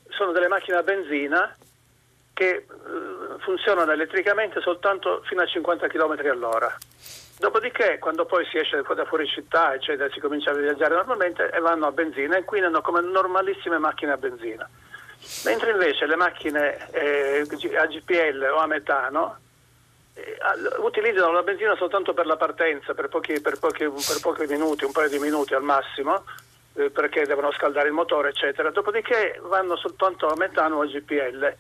sono 0.09 0.33
delle 0.33 0.49
macchine 0.49 0.77
a 0.77 0.83
benzina 0.83 1.55
che 2.41 2.49
eh, 2.49 2.65
funzionano 3.37 3.91
elettricamente 3.91 4.61
soltanto 4.61 5.21
fino 5.25 5.43
a 5.43 5.45
50 5.45 5.87
km 5.87 6.17
all'ora. 6.31 6.75
Dopodiché, 7.37 7.99
quando 7.99 8.25
poi 8.25 8.45
si 8.45 8.57
esce 8.57 8.81
da 8.81 9.05
fuori 9.05 9.27
città, 9.27 9.75
eccetera, 9.75 10.11
si 10.11 10.19
comincia 10.19 10.49
a 10.49 10.55
viaggiare 10.55 10.95
normalmente 10.95 11.51
e 11.51 11.59
vanno 11.59 11.85
a 11.85 11.91
benzina, 11.91 12.37
inquinano 12.37 12.81
come 12.81 13.01
normalissime 13.01 13.77
macchine 13.77 14.11
a 14.11 14.17
benzina. 14.17 14.67
Mentre 15.45 15.71
invece 15.71 16.07
le 16.07 16.15
macchine 16.15 16.89
eh, 16.91 17.45
a 17.77 17.85
GPL 17.85 18.43
o 18.51 18.57
a 18.57 18.65
metano 18.65 19.37
eh, 20.15 20.37
utilizzano 20.79 21.31
la 21.31 21.43
benzina 21.43 21.75
soltanto 21.75 22.13
per 22.13 22.25
la 22.25 22.37
partenza, 22.37 22.95
per 22.95 23.07
pochi, 23.07 23.39
per, 23.39 23.59
pochi, 23.59 23.85
per 23.85 24.19
pochi, 24.19 24.45
minuti, 24.47 24.83
un 24.83 24.91
paio 24.91 25.09
di 25.09 25.19
minuti 25.19 25.53
al 25.53 25.63
massimo, 25.63 26.23
eh, 26.73 26.89
perché 26.89 27.27
devono 27.27 27.51
scaldare 27.51 27.87
il 27.87 27.93
motore, 27.93 28.29
eccetera. 28.29 28.71
Dopodiché 28.71 29.39
vanno 29.43 29.75
soltanto 29.77 30.27
a 30.27 30.35
metano 30.35 30.77
o 30.77 30.81
a 30.81 30.87
GPL 30.87 31.55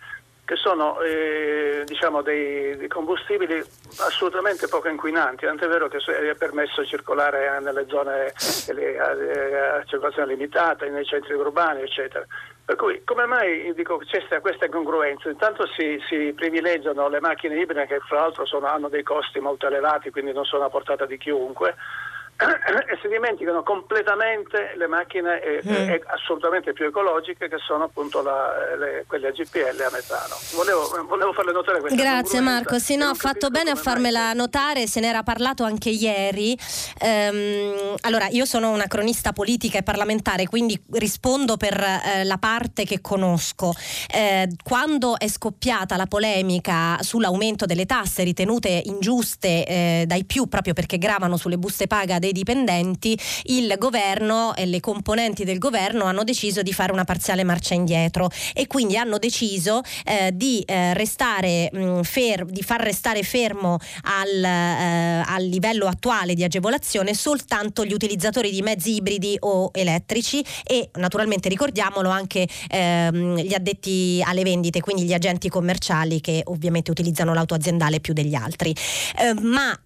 che 0.51 0.57
sono 0.57 0.99
eh, 0.99 1.83
diciamo 1.85 2.21
dei, 2.21 2.75
dei, 2.75 2.89
combustibili 2.89 3.63
assolutamente 3.99 4.67
poco 4.67 4.89
inquinanti, 4.89 5.45
tant'è 5.45 5.65
vero 5.65 5.87
che 5.87 5.99
è 5.99 6.35
permesso 6.35 6.83
circolare 6.83 7.57
nelle 7.61 7.85
zone 7.87 8.33
a 8.99 9.83
circolazione 9.85 10.33
limitata, 10.33 10.85
nei 10.87 11.05
centri 11.05 11.35
urbani, 11.35 11.83
eccetera. 11.83 12.25
Per 12.65 12.75
cui 12.75 13.01
come 13.05 13.25
mai 13.27 13.73
dico, 13.75 13.99
c'è 13.99 14.41
questa 14.41 14.65
incongruenza? 14.65 15.29
Intanto 15.29 15.65
si, 15.67 15.97
si, 16.09 16.33
privilegiano 16.35 17.07
le 17.07 17.21
macchine 17.21 17.57
ibride 17.57 17.85
che 17.85 17.99
fra 17.99 18.19
l'altro 18.19 18.45
sono, 18.45 18.67
hanno 18.67 18.89
dei 18.89 19.03
costi 19.03 19.39
molto 19.39 19.67
elevati, 19.67 20.11
quindi 20.11 20.33
non 20.33 20.43
sono 20.43 20.65
a 20.65 20.69
portata 20.69 21.05
di 21.05 21.17
chiunque 21.17 21.75
e 22.91 22.97
si 23.01 23.07
dimenticano 23.07 23.63
completamente 23.63 24.73
le 24.75 24.87
macchine 24.87 25.41
eh, 25.41 25.61
mm. 25.63 25.89
eh, 25.89 26.01
assolutamente 26.07 26.73
più 26.73 26.85
ecologiche 26.85 27.47
che 27.47 27.57
sono 27.57 27.83
appunto 27.83 28.21
la, 28.21 28.75
le, 28.77 29.05
quelle 29.07 29.27
a 29.27 29.31
GPL 29.31 29.79
a 29.81 29.89
metano. 29.91 30.35
Volevo, 30.53 31.05
volevo 31.07 31.33
farle 31.33 31.51
notare 31.51 31.79
questa 31.79 32.01
Grazie 32.01 32.39
Marco, 32.39 32.79
sì 32.79 32.95
no, 32.95 33.07
ha 33.07 33.13
fatto 33.13 33.49
bene 33.49 33.71
a 33.71 33.75
farmela 33.75 34.27
mai... 34.27 34.35
notare, 34.35 34.87
se 34.87 34.99
ne 34.99 35.07
era 35.07 35.23
parlato 35.23 35.63
anche 35.63 35.89
ieri. 35.89 36.57
Ehm, 36.99 37.95
allora, 38.01 38.27
io 38.27 38.45
sono 38.45 38.71
una 38.71 38.87
cronista 38.87 39.33
politica 39.33 39.77
e 39.77 39.83
parlamentare, 39.83 40.47
quindi 40.47 40.81
rispondo 40.93 41.57
per 41.57 41.79
eh, 41.79 42.23
la 42.23 42.37
parte 42.37 42.85
che 42.85 43.01
conosco. 43.01 43.73
Eh, 44.11 44.47
quando 44.63 45.17
è 45.19 45.27
scoppiata 45.27 45.95
la 45.95 46.07
polemica 46.07 46.97
sull'aumento 47.01 47.65
delle 47.65 47.85
tasse 47.85 48.23
ritenute 48.23 48.81
ingiuste 48.85 49.65
eh, 49.65 50.03
dai 50.07 50.25
più 50.25 50.47
proprio 50.47 50.73
perché 50.73 50.97
gravano 50.97 51.37
sulle 51.37 51.57
buste 51.57 51.87
paga 51.87 52.19
dei 52.19 52.30
dei 52.31 52.33
dipendenti, 52.33 53.17
il 53.43 53.75
governo 53.77 54.55
e 54.55 54.65
le 54.65 54.79
componenti 54.79 55.43
del 55.43 55.59
governo 55.59 56.05
hanno 56.05 56.23
deciso 56.23 56.61
di 56.61 56.73
fare 56.73 56.91
una 56.91 57.03
parziale 57.03 57.43
marcia 57.43 57.73
indietro 57.73 58.29
e 58.53 58.67
quindi 58.67 58.97
hanno 58.97 59.17
deciso 59.17 59.81
eh, 60.05 60.31
di, 60.33 60.63
eh, 60.65 60.93
restare, 60.93 61.69
mh, 61.71 61.79
mm, 61.79 62.01
fer- 62.01 62.45
di 62.45 62.63
far 62.63 62.81
restare 62.81 63.23
fermo 63.23 63.77
al, 64.03 64.43
eh, 64.43 65.23
al 65.25 65.43
livello 65.43 65.85
attuale 65.87 66.33
di 66.33 66.43
agevolazione 66.43 67.13
soltanto 67.13 67.85
gli 67.85 67.93
utilizzatori 67.93 68.49
di 68.51 68.61
mezzi 68.61 68.95
ibridi 68.95 69.35
o 69.39 69.69
elettrici 69.73 70.43
e 70.63 70.89
naturalmente 70.95 71.49
ricordiamolo 71.49 72.09
anche 72.09 72.47
ehm, 72.69 73.37
gli 73.37 73.53
addetti 73.53 74.21
alle 74.25 74.43
vendite, 74.43 74.79
quindi 74.79 75.03
gli 75.03 75.13
agenti 75.13 75.49
commerciali 75.49 76.21
che 76.21 76.41
ovviamente 76.45 76.91
utilizzano 76.91 77.33
l'auto 77.33 77.53
aziendale 77.53 77.99
più 77.99 78.13
degli 78.13 78.35
altri. 78.35 78.73
Eh, 79.17 79.33
ma 79.33 79.77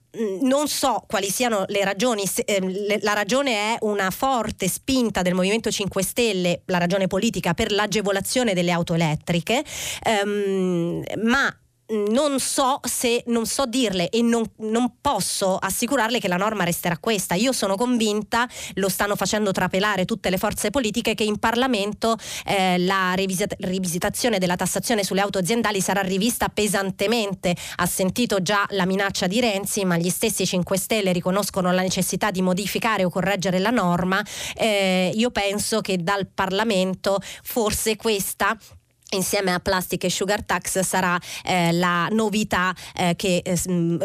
non 0.41 0.68
so 0.68 1.03
quali 1.07 1.30
siano 1.30 1.66
le 1.68 1.84
ragioni, 1.84 2.26
se, 2.26 2.43
eh, 2.45 2.99
la 3.01 3.13
ragione 3.13 3.74
è 3.74 3.78
una 3.82 4.09
forte 4.11 4.68
spinta 4.68 5.22
del 5.22 5.34
Movimento 5.34 5.72
5 5.72 6.03
Stelle, 6.03 6.61
la 6.66 6.78
ragione 6.78 7.07
politica 7.07 7.53
per 7.53 7.72
l'agevolazione 7.72 8.53
delle 8.53 8.72
auto 8.72 8.93
elettriche, 8.93 9.63
ehm, 10.03 11.03
ma 11.24 11.55
non 11.88 12.39
so 12.39 12.79
se 12.83 13.23
non 13.27 13.45
so 13.45 13.65
dirle 13.65 14.09
e 14.09 14.21
non, 14.21 14.43
non, 14.57 14.93
posso 15.01 15.57
assicurarle 15.57 16.19
che 16.19 16.27
la 16.27 16.38
norma 16.38 16.63
resterà 16.63 16.97
questa. 16.97 17.36
Io 17.36 17.51
sono 17.51 17.75
convinta, 17.75 18.47
lo 18.75 18.89
stanno 18.89 19.15
facendo 19.15 19.51
trapelare 19.51 20.05
tutte 20.05 20.29
le 20.29 20.38
forze 20.38 20.71
politiche, 20.71 21.13
che 21.13 21.23
in 21.23 21.38
Parlamento 21.38 22.17
eh, 22.45 22.77
la 22.79 23.13
rivisit- 23.13 23.55
rivisitazione 23.59 24.39
della 24.39 24.55
tassazione 24.55 25.03
sulle 25.03 25.21
auto 25.21 25.38
aziendali 25.38 25.81
sarà 25.81 26.01
rivista 26.01 26.49
pesantemente. 26.49 27.55
Ha 27.75 27.86
sentito 27.86 28.41
già 28.41 28.65
la 28.69 28.86
minaccia 28.86 29.27
di 29.27 29.39
Renzi, 29.39 29.86
ma 29.86 29.97
gli 29.97 30.09
stessi 30.09 30.45
5 30.45 30.77
Stelle 30.77 31.11
riconoscono 31.11 31.71
la 31.71 31.81
necessità 31.81 32.31
di 32.31 32.41
modificare 32.41 33.03
o 33.03 33.09
correggere 33.09 33.59
la 33.59 33.69
norma. 33.69 34.23
Eh, 34.55 35.11
io 35.13 35.29
penso 35.29 35.81
che 35.81 35.97
dal 35.97 36.27
Parlamento 36.33 37.19
forse 37.43 37.95
questa 37.95 38.57
insieme 39.16 39.53
a 39.53 39.59
Plastic 39.59 40.03
e 40.03 40.09
Sugar 40.09 40.43
Tax 40.43 40.80
sarà 40.80 41.20
eh, 41.43 41.72
la 41.72 42.07
novità 42.11 42.74
eh, 42.95 43.16
che 43.16 43.41
eh, 43.43 43.57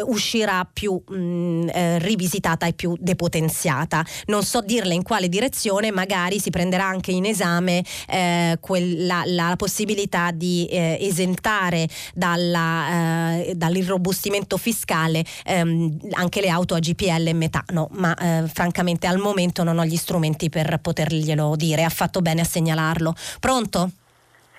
uscirà 0.03 0.67
più 0.71 1.01
mh, 1.05 1.69
eh, 1.73 1.99
rivisitata 1.99 2.65
e 2.65 2.73
più 2.73 2.95
depotenziata. 2.99 4.05
Non 4.25 4.43
so 4.43 4.61
dirle 4.61 4.93
in 4.93 5.03
quale 5.03 5.29
direzione, 5.29 5.91
magari 5.91 6.39
si 6.39 6.49
prenderà 6.49 6.85
anche 6.85 7.11
in 7.11 7.25
esame 7.25 7.83
eh, 8.07 8.57
quella, 8.59 9.23
la 9.25 9.53
possibilità 9.57 10.31
di 10.31 10.67
eh, 10.69 10.97
esentare 10.99 11.87
dalla, 12.13 13.41
dall'irrobustimento 13.53 14.57
fiscale 14.57 15.23
ehm, 15.45 15.97
anche 16.13 16.41
le 16.41 16.49
auto 16.49 16.75
a 16.75 16.79
GPL 16.79 17.27
e 17.27 17.33
metano, 17.33 17.87
ma 17.91 18.15
francamente 18.51 19.07
al 19.07 19.17
momento 19.17 19.63
non 19.63 19.77
ho 19.77 19.85
gli 19.85 19.95
strumenti 19.95 20.49
per 20.49 20.79
poterglielo 20.81 21.55
dire. 21.55 21.83
Ha 21.83 21.89
fatto 21.89 22.21
bene 22.21 22.41
a 22.41 22.45
segnalarlo. 22.45 23.13
Pronto? 23.39 23.91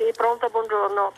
Sì, 0.02 0.10
pronto, 0.16 0.48
buongiorno. 0.48 1.12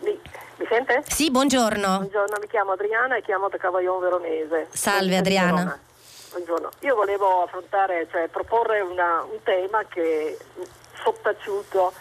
Mi, 0.00 0.18
mi, 0.56 0.66
sente? 0.70 1.02
Sì, 1.06 1.30
buongiorno. 1.30 1.98
Buongiorno, 1.98 2.38
mi 2.40 2.46
chiamo 2.46 2.72
Adriana 2.72 3.16
e 3.16 3.22
chiamo 3.22 3.50
da 3.50 3.58
Cavaglion 3.58 4.00
Veronese. 4.00 4.68
Salve 4.70 5.18
Adriana. 5.18 5.78
Buongiorno. 6.30 6.70
Io 6.80 6.94
volevo 6.94 7.42
affrontare, 7.42 8.08
cioè 8.10 8.28
proporre 8.28 8.80
una, 8.80 9.22
un 9.30 9.42
tema 9.42 9.84
che 9.84 10.38
sottaciuto 11.02 11.92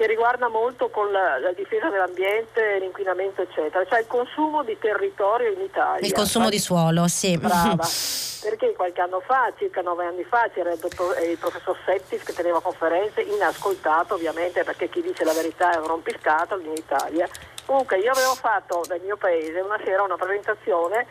che 0.00 0.06
riguarda 0.06 0.48
molto 0.48 0.88
con 0.88 1.12
la, 1.12 1.38
la, 1.38 1.52
difesa 1.52 1.90
dell'ambiente, 1.90 2.78
l'inquinamento 2.78 3.42
eccetera, 3.42 3.84
cioè 3.84 4.00
il 4.00 4.06
consumo 4.06 4.64
di 4.64 4.78
territorio 4.78 5.52
in 5.52 5.60
Italia. 5.60 6.06
Il 6.06 6.14
consumo 6.14 6.48
di 6.48 6.58
suolo, 6.58 7.06
sì. 7.06 7.36
Brava. 7.36 7.84
perché 8.40 8.72
qualche 8.72 9.02
anno 9.02 9.20
fa, 9.20 9.52
circa 9.58 9.82
nove 9.82 10.06
anni 10.06 10.24
fa, 10.24 10.48
c'era 10.54 10.72
il, 10.72 10.78
dottor, 10.78 11.18
eh, 11.18 11.32
il 11.32 11.36
professor 11.36 11.76
Settis 11.84 12.22
che 12.22 12.32
teneva 12.32 12.62
conferenze, 12.62 13.20
inascoltato 13.20 14.14
ovviamente 14.14 14.64
perché 14.64 14.88
chi 14.88 15.02
dice 15.02 15.22
la 15.22 15.34
verità 15.34 15.72
è 15.74 15.76
un 15.76 15.88
rompiscato 15.88 16.58
in 16.58 16.72
Italia. 16.72 17.28
Comunque 17.66 17.98
io 17.98 18.12
avevo 18.12 18.34
fatto 18.36 18.82
nel 18.88 19.02
mio 19.02 19.18
paese 19.18 19.60
una 19.60 19.78
sera 19.84 20.02
una 20.02 20.16
presentazione 20.16 21.06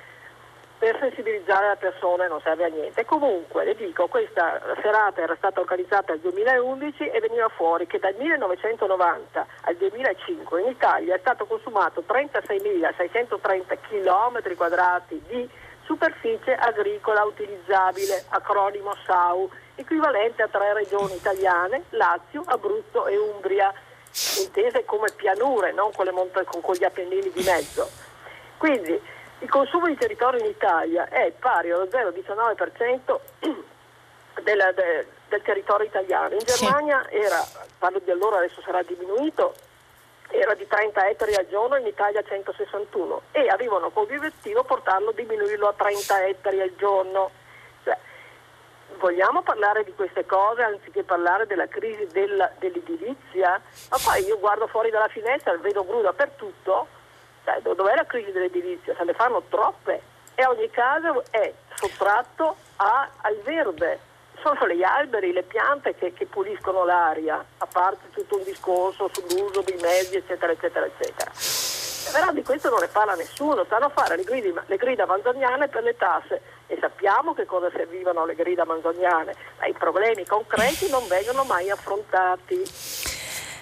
per 0.79 0.97
sensibilizzare 0.97 1.67
le 1.67 1.75
persone 1.75 2.29
non 2.29 2.39
serve 2.41 2.63
a 2.63 2.69
niente. 2.69 3.03
Comunque, 3.03 3.65
le 3.65 3.75
dico, 3.75 4.07
questa 4.07 4.61
serata 4.81 5.21
era 5.21 5.35
stata 5.35 5.59
organizzata 5.59 6.13
nel 6.13 6.21
2011 6.21 7.09
e 7.09 7.19
veniva 7.19 7.49
fuori 7.49 7.85
che 7.85 7.99
dal 7.99 8.15
1990 8.17 9.45
al 9.63 9.75
2005 9.75 10.61
in 10.61 10.69
Italia 10.69 11.15
è 11.15 11.19
stato 11.19 11.45
consumato 11.45 12.03
36.630 12.07 13.77
km 13.89 14.55
quadrati 14.55 15.21
di 15.27 15.49
superficie 15.83 16.55
agricola 16.55 17.25
utilizzabile, 17.25 18.23
acronimo 18.29 18.95
SAU, 19.05 19.49
equivalente 19.75 20.43
a 20.43 20.47
tre 20.47 20.71
regioni 20.73 21.15
italiane, 21.15 21.83
Lazio, 21.89 22.43
Abruzzo 22.45 23.05
e 23.07 23.17
Umbria, 23.17 23.73
intese 24.45 24.85
come 24.85 25.07
pianure, 25.13 25.73
non 25.73 25.91
con, 25.93 26.07
mont- 26.13 26.61
con 26.61 26.73
gli 26.73 26.85
Appennini 26.85 27.31
di 27.31 27.43
mezzo. 27.43 27.89
Quindi 28.57 29.01
il 29.39 29.49
consumo 29.49 29.87
di 29.87 29.95
territorio 29.95 30.39
in 30.39 30.47
Italia 30.47 31.07
è 31.07 31.31
pari 31.31 31.71
allo 31.71 31.85
0,19% 31.85 33.19
della, 34.43 34.71
de, 34.71 35.07
del 35.29 35.41
territorio 35.41 35.87
italiano. 35.87 36.33
In 36.33 36.43
Germania 36.43 37.07
era, 37.09 37.41
parlo 37.77 37.99
di 37.99 38.11
allora, 38.11 38.37
adesso 38.37 38.61
sarà 38.61 38.81
diminuito, 38.83 39.55
era 40.29 40.53
di 40.53 40.67
30 40.67 41.09
ettari 41.09 41.35
al 41.35 41.47
giorno, 41.47 41.77
in 41.77 41.87
Italia 41.87 42.21
161 42.21 43.21
e 43.31 43.47
avevano 43.47 43.89
come 43.89 44.15
obiettivo 44.15 44.63
portarlo, 44.63 45.11
diminuirlo 45.11 45.67
a 45.69 45.73
30 45.73 46.27
ettari 46.27 46.61
al 46.61 46.73
giorno. 46.77 47.31
Cioè, 47.83 47.97
vogliamo 48.97 49.41
parlare 49.41 49.85
di 49.85 49.93
queste 49.95 50.25
cose 50.25 50.63
anziché 50.63 51.03
parlare 51.03 51.47
della 51.47 51.67
crisi 51.67 52.05
della, 52.07 52.51
dell'edilizia? 52.59 53.61
Ma 53.89 53.97
poi 54.03 54.23
io 54.25 54.37
guardo 54.37 54.67
fuori 54.67 54.89
dalla 54.89 55.07
finestra 55.07 55.53
e 55.53 55.57
vedo 55.57 55.83
blu 55.83 56.01
dappertutto, 56.01 56.87
cioè, 57.61 57.75
dov'è 57.75 57.95
la 57.95 58.05
crisi 58.05 58.31
dell'edilizia? 58.31 58.95
Se 58.95 59.03
ne 59.03 59.13
fanno 59.13 59.43
troppe 59.49 60.01
e 60.35 60.45
ogni 60.45 60.69
caso 60.69 61.23
è 61.31 61.53
sottratto 61.75 62.55
a, 62.77 63.09
al 63.21 63.35
verde 63.43 64.07
sono 64.41 64.67
gli 64.69 64.83
alberi, 64.83 65.33
le 65.33 65.43
piante 65.43 65.95
che, 65.95 66.13
che, 66.13 66.25
puliscono 66.25 66.85
l'aria, 66.85 67.43
a 67.57 67.65
parte 67.65 68.09
tutto 68.11 68.37
un 68.37 68.43
discorso 68.43 69.09
sull'uso 69.11 69.61
dei 69.61 69.77
mezzi, 69.81 70.15
eccetera, 70.15 70.51
eccetera, 70.51 70.85
eccetera. 70.85 71.31
Però 72.11 72.31
di 72.31 72.41
questo 72.41 72.69
non 72.69 72.79
ne 72.79 72.87
parla 72.87 73.13
nessuno, 73.15 73.65
stanno 73.65 73.85
a 73.85 73.89
fare 73.89 74.15
le 74.15 74.23
grida, 74.23 74.63
le 74.65 74.77
grida 74.77 75.05
manzoniane 75.05 75.67
per 75.67 75.83
le 75.83 75.95
tasse 75.95 76.41
e 76.67 76.77
sappiamo 76.79 77.33
che 77.33 77.45
cosa 77.45 77.69
servivano 77.69 78.25
le 78.25 78.35
grida 78.35 78.65
manzoniane, 78.65 79.35
ma 79.59 79.65
i 79.67 79.73
problemi 79.73 80.25
concreti 80.25 80.89
non 80.89 81.05
vengono 81.07 81.43
mai 81.43 81.69
affrontati. 81.69 82.63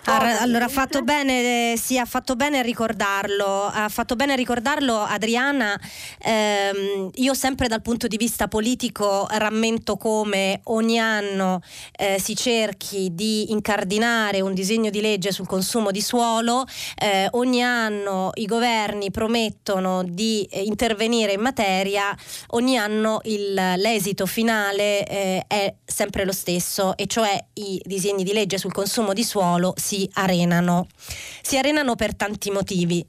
Allora 0.09 0.65
ha 0.65 0.69
fatto 0.69 1.01
bene, 1.01 1.75
sì, 1.75 1.97
ha 1.99 2.05
fatto 2.05 2.37
bene 2.37 2.59
a 2.59 2.61
ricordarlo, 2.61 3.65
ha 3.65 3.89
fatto 3.89 4.15
bene 4.15 4.31
a 4.31 4.35
ricordarlo 4.37 4.99
Adriana. 5.01 5.77
Ehm, 6.23 7.09
io 7.15 7.33
sempre 7.33 7.67
dal 7.67 7.81
punto 7.81 8.07
di 8.07 8.15
vista 8.15 8.47
politico 8.47 9.27
rammento 9.29 9.97
come 9.97 10.61
ogni 10.65 10.97
anno 10.97 11.59
eh, 11.97 12.21
si 12.21 12.37
cerchi 12.37 13.09
di 13.11 13.51
incardinare 13.51 14.39
un 14.39 14.53
disegno 14.53 14.89
di 14.89 15.01
legge 15.01 15.33
sul 15.33 15.45
consumo 15.45 15.91
di 15.91 16.01
suolo, 16.01 16.65
eh, 16.95 17.27
ogni 17.31 17.61
anno 17.61 18.29
i 18.35 18.45
governi 18.45 19.11
promettono 19.11 20.03
di 20.03 20.47
eh, 20.49 20.61
intervenire 20.61 21.33
in 21.33 21.41
materia, 21.41 22.15
ogni 22.51 22.77
anno 22.77 23.19
il, 23.23 23.53
l'esito 23.53 24.25
finale 24.25 25.05
eh, 25.05 25.43
è 25.47 25.75
sempre 25.83 26.23
lo 26.23 26.31
stesso, 26.31 26.95
e 26.95 27.07
cioè 27.07 27.37
i 27.55 27.81
disegni 27.83 28.23
di 28.23 28.31
legge 28.31 28.57
sul 28.57 28.71
consumo 28.71 29.11
di 29.11 29.25
suolo 29.25 29.73
si 29.75 29.95
si 29.97 30.09
arenano. 30.13 30.87
Si 31.41 31.57
arenano 31.57 31.95
per 31.95 32.15
tanti 32.15 32.51
motivi. 32.51 33.03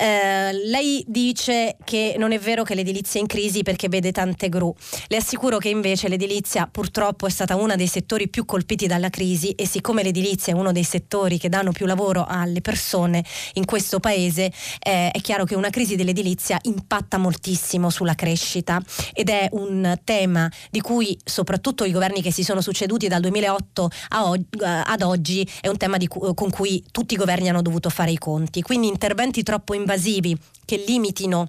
Eh, 0.00 0.52
lei 0.52 1.04
dice 1.08 1.76
che 1.82 2.14
non 2.18 2.30
è 2.30 2.38
vero 2.38 2.62
che 2.62 2.76
l'edilizia 2.76 3.18
è 3.18 3.22
in 3.22 3.26
crisi 3.26 3.64
perché 3.64 3.88
vede 3.88 4.12
tante 4.12 4.48
gru. 4.48 4.72
Le 5.08 5.16
assicuro 5.16 5.58
che 5.58 5.70
invece 5.70 6.06
l'edilizia 6.06 6.68
purtroppo 6.70 7.26
è 7.26 7.30
stata 7.30 7.56
uno 7.56 7.74
dei 7.74 7.88
settori 7.88 8.28
più 8.28 8.44
colpiti 8.44 8.86
dalla 8.86 9.10
crisi 9.10 9.50
e 9.50 9.66
siccome 9.66 10.04
l'edilizia 10.04 10.52
è 10.52 10.56
uno 10.56 10.70
dei 10.70 10.84
settori 10.84 11.36
che 11.36 11.48
danno 11.48 11.72
più 11.72 11.84
lavoro 11.84 12.24
alle 12.28 12.60
persone 12.60 13.24
in 13.54 13.64
questo 13.64 13.98
paese, 13.98 14.52
eh, 14.78 15.10
è 15.10 15.20
chiaro 15.20 15.44
che 15.44 15.56
una 15.56 15.70
crisi 15.70 15.96
dell'edilizia 15.96 16.58
impatta 16.62 17.18
moltissimo 17.18 17.90
sulla 17.90 18.14
crescita 18.14 18.80
ed 19.12 19.30
è 19.30 19.48
un 19.52 19.98
tema 20.04 20.48
di 20.70 20.80
cui 20.80 21.18
soprattutto 21.24 21.84
i 21.84 21.90
governi 21.90 22.22
che 22.22 22.30
si 22.30 22.44
sono 22.44 22.60
succeduti 22.60 23.08
dal 23.08 23.20
2008 23.20 23.90
og- 24.10 24.62
ad 24.62 25.02
oggi 25.02 25.48
è 25.60 25.66
un 25.66 25.76
tema 25.76 25.96
cu- 26.06 26.34
con 26.34 26.50
cui 26.50 26.84
tutti 26.92 27.14
i 27.14 27.16
governi 27.16 27.48
hanno 27.48 27.62
dovuto 27.62 27.90
fare 27.90 28.12
i 28.12 28.18
conti. 28.18 28.62
Quindi 28.62 28.86
interventi 28.86 29.42
troppo 29.42 29.74
in 29.74 29.86
invasivi 29.88 30.36
che 30.66 30.84
limitino 30.86 31.48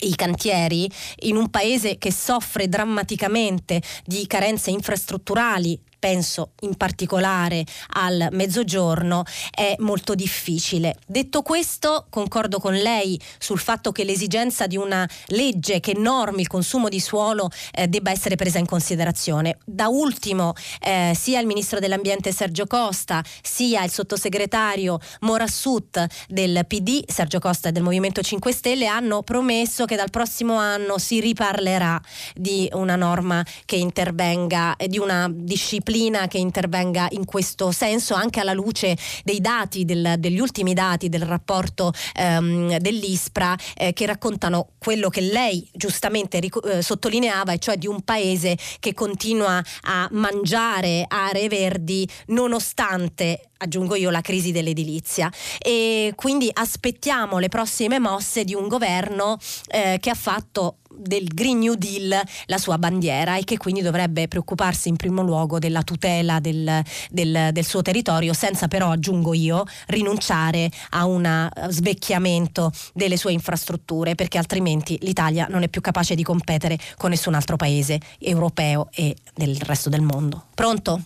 i 0.00 0.14
cantieri 0.16 0.90
in 1.20 1.36
un 1.36 1.48
paese 1.48 1.96
che 1.96 2.12
soffre 2.12 2.68
drammaticamente 2.68 3.80
di 4.04 4.26
carenze 4.26 4.70
infrastrutturali 4.70 5.78
penso 5.98 6.52
in 6.60 6.76
particolare 6.76 7.64
al 7.94 8.28
mezzogiorno, 8.30 9.24
è 9.50 9.74
molto 9.78 10.14
difficile. 10.14 10.96
Detto 11.06 11.42
questo, 11.42 12.06
concordo 12.08 12.58
con 12.60 12.74
lei 12.74 13.20
sul 13.38 13.58
fatto 13.58 13.92
che 13.92 14.04
l'esigenza 14.04 14.66
di 14.66 14.76
una 14.76 15.08
legge 15.26 15.80
che 15.80 15.94
normi 15.96 16.42
il 16.42 16.46
consumo 16.46 16.88
di 16.88 17.00
suolo 17.00 17.50
eh, 17.72 17.88
debba 17.88 18.10
essere 18.10 18.36
presa 18.36 18.58
in 18.58 18.66
considerazione. 18.66 19.58
Da 19.64 19.88
ultimo, 19.88 20.54
eh, 20.80 21.12
sia 21.18 21.40
il 21.40 21.46
ministro 21.46 21.80
dell'Ambiente 21.80 22.32
Sergio 22.32 22.66
Costa, 22.66 23.22
sia 23.42 23.82
il 23.82 23.90
sottosegretario 23.90 24.98
Morassut 25.20 26.06
del 26.28 26.64
PD, 26.66 27.02
Sergio 27.06 27.38
Costa 27.40 27.70
del 27.70 27.82
Movimento 27.82 28.22
5 28.22 28.52
Stelle, 28.52 28.86
hanno 28.86 29.22
promesso 29.22 29.84
che 29.84 29.96
dal 29.96 30.10
prossimo 30.10 30.56
anno 30.56 30.98
si 30.98 31.20
riparlerà 31.20 32.00
di 32.34 32.68
una 32.72 32.96
norma 32.96 33.44
che 33.64 33.76
intervenga, 33.76 34.76
eh, 34.76 34.88
di 34.88 34.98
una 34.98 35.28
disciplina 35.30 35.86
disciplina 35.88 36.28
che 36.28 36.38
intervenga 36.38 37.08
in 37.10 37.24
questo 37.24 37.72
senso 37.72 38.14
anche 38.14 38.40
alla 38.40 38.52
luce 38.52 38.96
dei 39.24 39.40
dati, 39.40 39.84
del, 39.84 40.16
degli 40.18 40.38
ultimi 40.38 40.74
dati 40.74 41.08
del 41.08 41.22
rapporto 41.22 41.92
ehm, 42.14 42.76
dell'ISPRA 42.76 43.56
eh, 43.74 43.92
che 43.94 44.06
raccontano 44.06 44.72
quello 44.78 45.08
che 45.08 45.22
lei 45.22 45.66
giustamente 45.72 46.40
ric- 46.40 46.64
eh, 46.64 46.82
sottolineava, 46.82 47.52
e 47.52 47.58
cioè 47.58 47.76
di 47.76 47.86
un 47.86 48.02
paese 48.02 48.56
che 48.78 48.92
continua 48.92 49.62
a 49.82 50.08
mangiare 50.12 51.04
aree 51.08 51.48
verdi 51.48 52.06
nonostante 52.26 53.40
aggiungo 53.58 53.96
io 53.96 54.10
la 54.10 54.20
crisi 54.20 54.52
dell'edilizia. 54.52 55.32
E 55.58 56.12
quindi 56.14 56.48
aspettiamo 56.52 57.38
le 57.38 57.48
prossime 57.48 57.98
mosse 57.98 58.44
di 58.44 58.54
un 58.54 58.68
governo 58.68 59.36
eh, 59.68 59.98
che 60.00 60.10
ha 60.10 60.14
fatto 60.14 60.76
del 60.98 61.26
Green 61.28 61.58
New 61.58 61.74
Deal 61.74 62.20
la 62.46 62.58
sua 62.58 62.78
bandiera 62.78 63.36
e 63.36 63.44
che 63.44 63.56
quindi 63.56 63.80
dovrebbe 63.80 64.28
preoccuparsi 64.28 64.88
in 64.88 64.96
primo 64.96 65.22
luogo 65.22 65.58
della 65.58 65.82
tutela 65.82 66.40
del, 66.40 66.82
del, 67.10 67.50
del 67.52 67.64
suo 67.64 67.82
territorio 67.82 68.32
senza 68.32 68.68
però, 68.68 68.90
aggiungo 68.90 69.34
io, 69.34 69.64
rinunciare 69.86 70.70
a 70.90 71.04
un 71.04 71.24
eh, 71.24 71.50
svecchiamento 71.68 72.72
delle 72.94 73.16
sue 73.16 73.32
infrastrutture 73.32 74.14
perché 74.14 74.38
altrimenti 74.38 74.98
l'Italia 75.02 75.46
non 75.48 75.62
è 75.62 75.68
più 75.68 75.80
capace 75.80 76.14
di 76.14 76.22
competere 76.22 76.78
con 76.96 77.10
nessun 77.10 77.34
altro 77.34 77.56
paese 77.56 78.00
europeo 78.18 78.88
e 78.92 79.16
del 79.34 79.56
resto 79.60 79.88
del 79.88 80.02
mondo. 80.02 80.46
Pronto? 80.54 81.02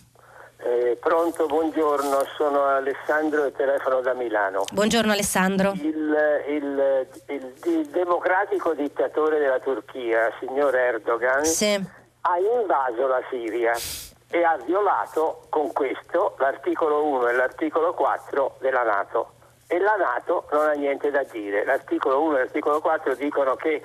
Eh, 0.65 0.97
pronto, 0.97 1.45
buongiorno, 1.45 2.25
sono 2.37 2.63
Alessandro 2.63 3.43
e 3.43 3.51
telefono 3.51 3.99
da 3.99 4.13
Milano. 4.13 4.63
Buongiorno 4.71 5.11
Alessandro. 5.11 5.73
Il, 5.73 6.15
il, 6.47 7.07
il, 7.27 7.53
il 7.65 7.85
democratico 7.87 8.73
dittatore 8.73 9.39
della 9.39 9.59
Turchia, 9.59 10.31
signor 10.39 10.73
Erdogan, 10.73 11.43
sì. 11.43 11.73
ha 12.21 12.37
invaso 12.37 13.07
la 13.07 13.21
Siria 13.29 13.73
e 14.29 14.43
ha 14.43 14.57
violato 14.65 15.41
con 15.49 15.73
questo 15.73 16.35
l'articolo 16.39 17.07
1 17.07 17.27
e 17.27 17.33
l'articolo 17.33 17.93
4 17.93 18.55
della 18.59 18.83
Nato. 18.83 19.33
E 19.67 19.79
la 19.79 19.95
Nato 19.97 20.47
non 20.53 20.69
ha 20.69 20.73
niente 20.73 21.11
da 21.11 21.23
dire. 21.29 21.65
L'articolo 21.65 22.21
1 22.21 22.35
e 22.37 22.39
l'articolo 22.39 22.79
4 22.79 23.15
dicono 23.15 23.55
che 23.55 23.81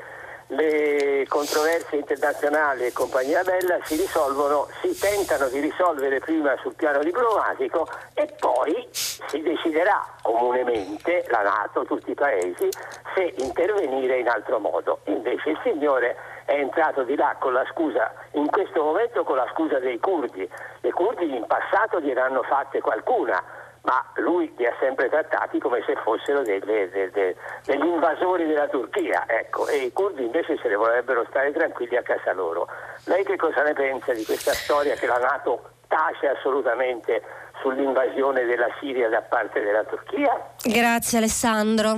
le 0.48 1.26
controversie 1.28 1.98
internazionali 1.98 2.86
e 2.86 2.92
compagnia 2.92 3.42
bella 3.42 3.78
si 3.84 3.96
risolvono, 3.96 4.68
si 4.80 4.98
tentano 4.98 5.48
di 5.48 5.60
risolvere 5.60 6.20
prima 6.20 6.56
sul 6.62 6.74
piano 6.74 7.00
diplomatico 7.00 7.86
e 8.14 8.34
poi 8.38 8.88
si 8.90 9.42
deciderà 9.42 10.04
comunemente, 10.22 11.26
la 11.28 11.42
Nato, 11.42 11.84
tutti 11.84 12.10
i 12.10 12.14
paesi, 12.14 12.68
se 13.14 13.34
intervenire 13.36 14.18
in 14.18 14.28
altro 14.28 14.58
modo. 14.58 15.00
Invece 15.04 15.50
il 15.50 15.60
signore 15.62 16.16
è 16.46 16.54
entrato 16.54 17.02
di 17.02 17.14
là 17.14 17.36
con 17.38 17.52
la 17.52 17.64
scusa, 17.72 18.10
in 18.32 18.48
questo 18.48 18.82
momento 18.82 19.24
con 19.24 19.36
la 19.36 19.48
scusa 19.52 19.78
dei 19.78 19.98
curdi. 19.98 20.48
Le 20.80 20.92
curdi 20.92 21.36
in 21.36 21.46
passato 21.46 22.00
gliene 22.00 22.16
fatte 22.48 22.80
qualcuna 22.80 23.42
ma 23.82 24.04
lui 24.16 24.52
li 24.56 24.66
ha 24.66 24.74
sempre 24.80 25.08
trattati 25.08 25.58
come 25.58 25.82
se 25.86 25.94
fossero 26.02 26.42
delle, 26.42 26.88
delle, 26.90 27.36
degli 27.64 27.84
invasori 27.84 28.46
della 28.46 28.68
Turchia, 28.68 29.24
ecco, 29.26 29.66
e 29.68 29.84
i 29.84 29.92
curdi 29.92 30.24
invece 30.24 30.58
se 30.60 30.68
ne 30.68 30.74
vorrebbero 30.74 31.24
stare 31.28 31.52
tranquilli 31.52 31.96
a 31.96 32.02
casa 32.02 32.32
loro. 32.32 32.68
Lei 33.04 33.24
che 33.24 33.36
cosa 33.36 33.62
ne 33.62 33.72
pensa 33.72 34.12
di 34.12 34.24
questa 34.24 34.52
storia 34.52 34.94
che 34.94 35.06
la 35.06 35.18
Nato 35.18 35.70
tace 35.88 36.28
assolutamente 36.28 37.22
sull'invasione 37.62 38.44
della 38.44 38.68
Siria 38.78 39.08
da 39.08 39.22
parte 39.22 39.60
della 39.60 39.84
Turchia? 39.84 40.54
Grazie 40.62 41.18
Alessandro. 41.18 41.96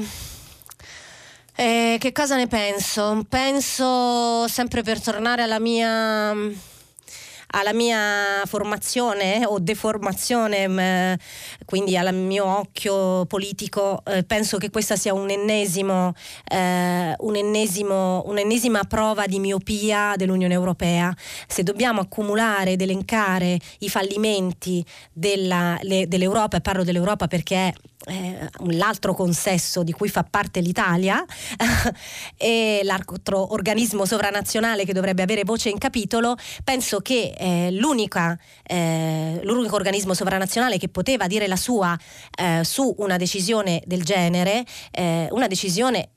Eh, 1.56 1.98
che 2.00 2.12
cosa 2.12 2.36
ne 2.36 2.46
penso? 2.46 3.24
Penso 3.28 4.48
sempre 4.48 4.82
per 4.82 5.02
tornare 5.02 5.42
alla 5.42 5.58
mia 5.58 6.32
alla 7.52 7.72
mia 7.72 8.42
formazione 8.46 9.44
o 9.46 9.58
deformazione, 9.58 10.68
mh, 10.68 11.16
quindi 11.64 11.96
al 11.96 12.14
mio 12.14 12.44
occhio 12.46 13.26
politico, 13.26 14.02
eh, 14.06 14.22
penso 14.24 14.58
che 14.58 14.70
questa 14.70 14.96
sia 14.96 15.12
un 15.14 15.30
ennesimo, 15.30 16.12
eh, 16.48 17.14
un 17.18 17.36
ennesimo, 17.36 18.22
un'ennesima 18.26 18.84
prova 18.84 19.26
di 19.26 19.38
miopia 19.38 20.14
dell'Unione 20.16 20.54
Europea. 20.54 21.14
Se 21.46 21.62
dobbiamo 21.62 22.00
accumulare 22.00 22.72
ed 22.72 22.82
elencare 22.82 23.58
i 23.80 23.88
fallimenti 23.88 24.84
della, 25.12 25.78
le, 25.82 26.06
dell'Europa, 26.08 26.56
e 26.56 26.60
parlo 26.60 26.84
dell'Europa 26.84 27.26
perché 27.26 27.56
è 27.56 27.72
eh, 28.06 28.48
l'altro 28.70 29.14
consesso 29.14 29.82
di 29.82 29.92
cui 29.92 30.08
fa 30.08 30.24
parte 30.24 30.60
l'Italia 30.60 31.24
e 32.36 32.80
l'altro 32.82 33.52
organismo 33.52 34.06
sovranazionale 34.06 34.84
che 34.84 34.92
dovrebbe 34.92 35.22
avere 35.22 35.44
voce 35.44 35.68
in 35.68 35.78
capitolo, 35.78 36.36
penso 36.64 37.00
che 37.00 37.34
eh, 37.36 37.70
eh, 37.70 39.40
l'unico 39.42 39.74
organismo 39.74 40.14
sovranazionale 40.14 40.78
che 40.78 40.88
poteva 40.88 41.26
dire 41.26 41.46
la 41.46 41.56
sua 41.56 41.96
eh, 42.36 42.62
su 42.64 42.94
una 42.98 43.16
decisione 43.16 43.82
del 43.84 44.02
genere, 44.02 44.64
eh, 44.90 45.28
una 45.30 45.46
decisione 45.46 46.10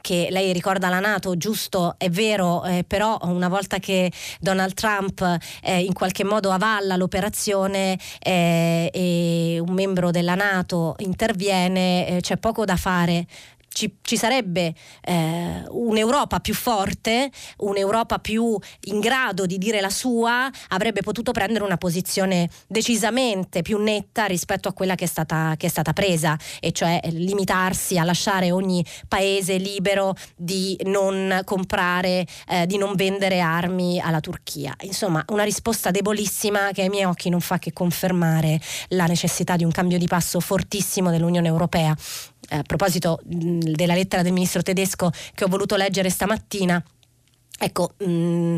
che 0.00 0.28
lei 0.30 0.52
ricorda 0.52 0.88
la 0.88 1.00
Nato, 1.00 1.36
giusto, 1.36 1.94
è 1.98 2.08
vero, 2.10 2.64
eh, 2.64 2.84
però 2.86 3.18
una 3.22 3.48
volta 3.48 3.78
che 3.78 4.10
Donald 4.40 4.74
Trump 4.74 5.38
eh, 5.62 5.80
in 5.80 5.92
qualche 5.92 6.24
modo 6.24 6.50
avalla 6.50 6.96
l'operazione 6.96 7.98
eh, 8.18 8.90
e 8.92 9.58
un 9.60 9.72
membro 9.72 10.10
della 10.10 10.34
Nato 10.34 10.94
interviene, 10.98 12.06
eh, 12.08 12.20
c'è 12.20 12.36
poco 12.36 12.64
da 12.64 12.76
fare 12.76 13.26
ci, 13.72 13.96
ci 14.02 14.16
sarebbe 14.16 14.74
eh, 15.02 15.64
un'Europa 15.68 16.40
più 16.40 16.54
forte, 16.54 17.30
un'Europa 17.58 18.18
più 18.18 18.58
in 18.84 19.00
grado 19.00 19.46
di 19.46 19.58
dire 19.58 19.80
la 19.80 19.90
sua, 19.90 20.50
avrebbe 20.68 21.02
potuto 21.02 21.32
prendere 21.32 21.64
una 21.64 21.76
posizione 21.76 22.48
decisamente 22.66 23.62
più 23.62 23.78
netta 23.78 24.26
rispetto 24.26 24.68
a 24.68 24.72
quella 24.72 24.96
che 24.96 25.04
è 25.04 25.08
stata, 25.08 25.54
che 25.56 25.66
è 25.66 25.70
stata 25.70 25.92
presa, 25.92 26.36
e 26.58 26.72
cioè 26.72 27.00
limitarsi 27.10 27.96
a 27.96 28.04
lasciare 28.04 28.50
ogni 28.50 28.84
paese 29.08 29.56
libero 29.56 30.14
di 30.36 30.76
non 30.84 31.40
comprare, 31.44 32.26
eh, 32.48 32.66
di 32.66 32.76
non 32.76 32.94
vendere 32.96 33.40
armi 33.40 34.00
alla 34.00 34.20
Turchia. 34.20 34.74
Insomma, 34.80 35.24
una 35.28 35.44
risposta 35.44 35.90
debolissima 35.90 36.70
che 36.72 36.82
ai 36.82 36.88
miei 36.88 37.04
occhi 37.04 37.28
non 37.28 37.40
fa 37.40 37.58
che 37.58 37.72
confermare 37.72 38.60
la 38.88 39.06
necessità 39.06 39.56
di 39.56 39.64
un 39.64 39.70
cambio 39.70 39.98
di 39.98 40.06
passo 40.06 40.40
fortissimo 40.40 41.10
dell'Unione 41.10 41.48
Europea 41.48 41.96
a 42.50 42.62
proposito 42.62 43.20
mh, 43.24 43.58
della 43.72 43.94
lettera 43.94 44.22
del 44.22 44.32
ministro 44.32 44.62
tedesco 44.62 45.10
che 45.34 45.44
ho 45.44 45.48
voluto 45.48 45.76
leggere 45.76 46.10
stamattina, 46.10 46.82
ecco, 47.58 47.94
mh, 47.98 48.56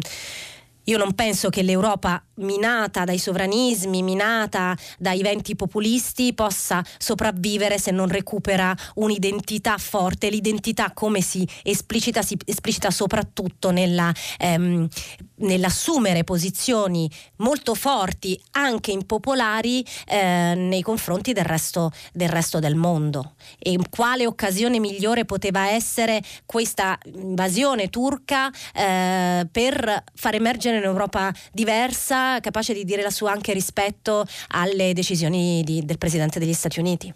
io 0.84 0.98
non 0.98 1.14
penso 1.14 1.48
che 1.48 1.62
l'Europa 1.62 2.22
minata 2.36 3.04
dai 3.04 3.18
sovranismi, 3.18 4.02
minata 4.02 4.76
dai 4.98 5.20
venti 5.22 5.54
populisti, 5.56 6.32
possa 6.34 6.84
sopravvivere 6.98 7.78
se 7.78 7.90
non 7.90 8.08
recupera 8.08 8.74
un'identità 8.94 9.76
forte. 9.78 10.30
L'identità 10.30 10.92
come 10.92 11.20
si 11.20 11.46
esplicita, 11.62 12.22
si 12.22 12.36
esplicita 12.44 12.90
soprattutto 12.90 13.70
nella, 13.70 14.12
ehm, 14.38 14.88
nell'assumere 15.36 16.24
posizioni 16.24 17.10
molto 17.36 17.74
forti, 17.74 18.40
anche 18.52 18.92
impopolari, 18.92 19.84
eh, 20.06 20.54
nei 20.54 20.82
confronti 20.82 21.32
del 21.32 21.44
resto, 21.44 21.90
del 22.12 22.28
resto 22.28 22.58
del 22.58 22.74
mondo. 22.74 23.34
E 23.58 23.78
quale 23.90 24.26
occasione 24.26 24.78
migliore 24.78 25.24
poteva 25.24 25.68
essere 25.68 26.22
questa 26.46 26.98
invasione 27.14 27.88
turca 27.88 28.50
eh, 28.74 29.46
per 29.50 30.04
far 30.14 30.34
emergere 30.34 30.78
un'Europa 30.78 31.32
diversa, 31.52 32.21
capace 32.40 32.72
di 32.72 32.84
dire 32.84 33.02
la 33.02 33.10
sua 33.10 33.32
anche 33.32 33.52
rispetto 33.52 34.24
alle 34.48 34.92
decisioni 34.92 35.62
di, 35.64 35.84
del 35.84 35.98
Presidente 35.98 36.38
degli 36.38 36.52
Stati 36.52 36.80
Uniti. 36.80 37.12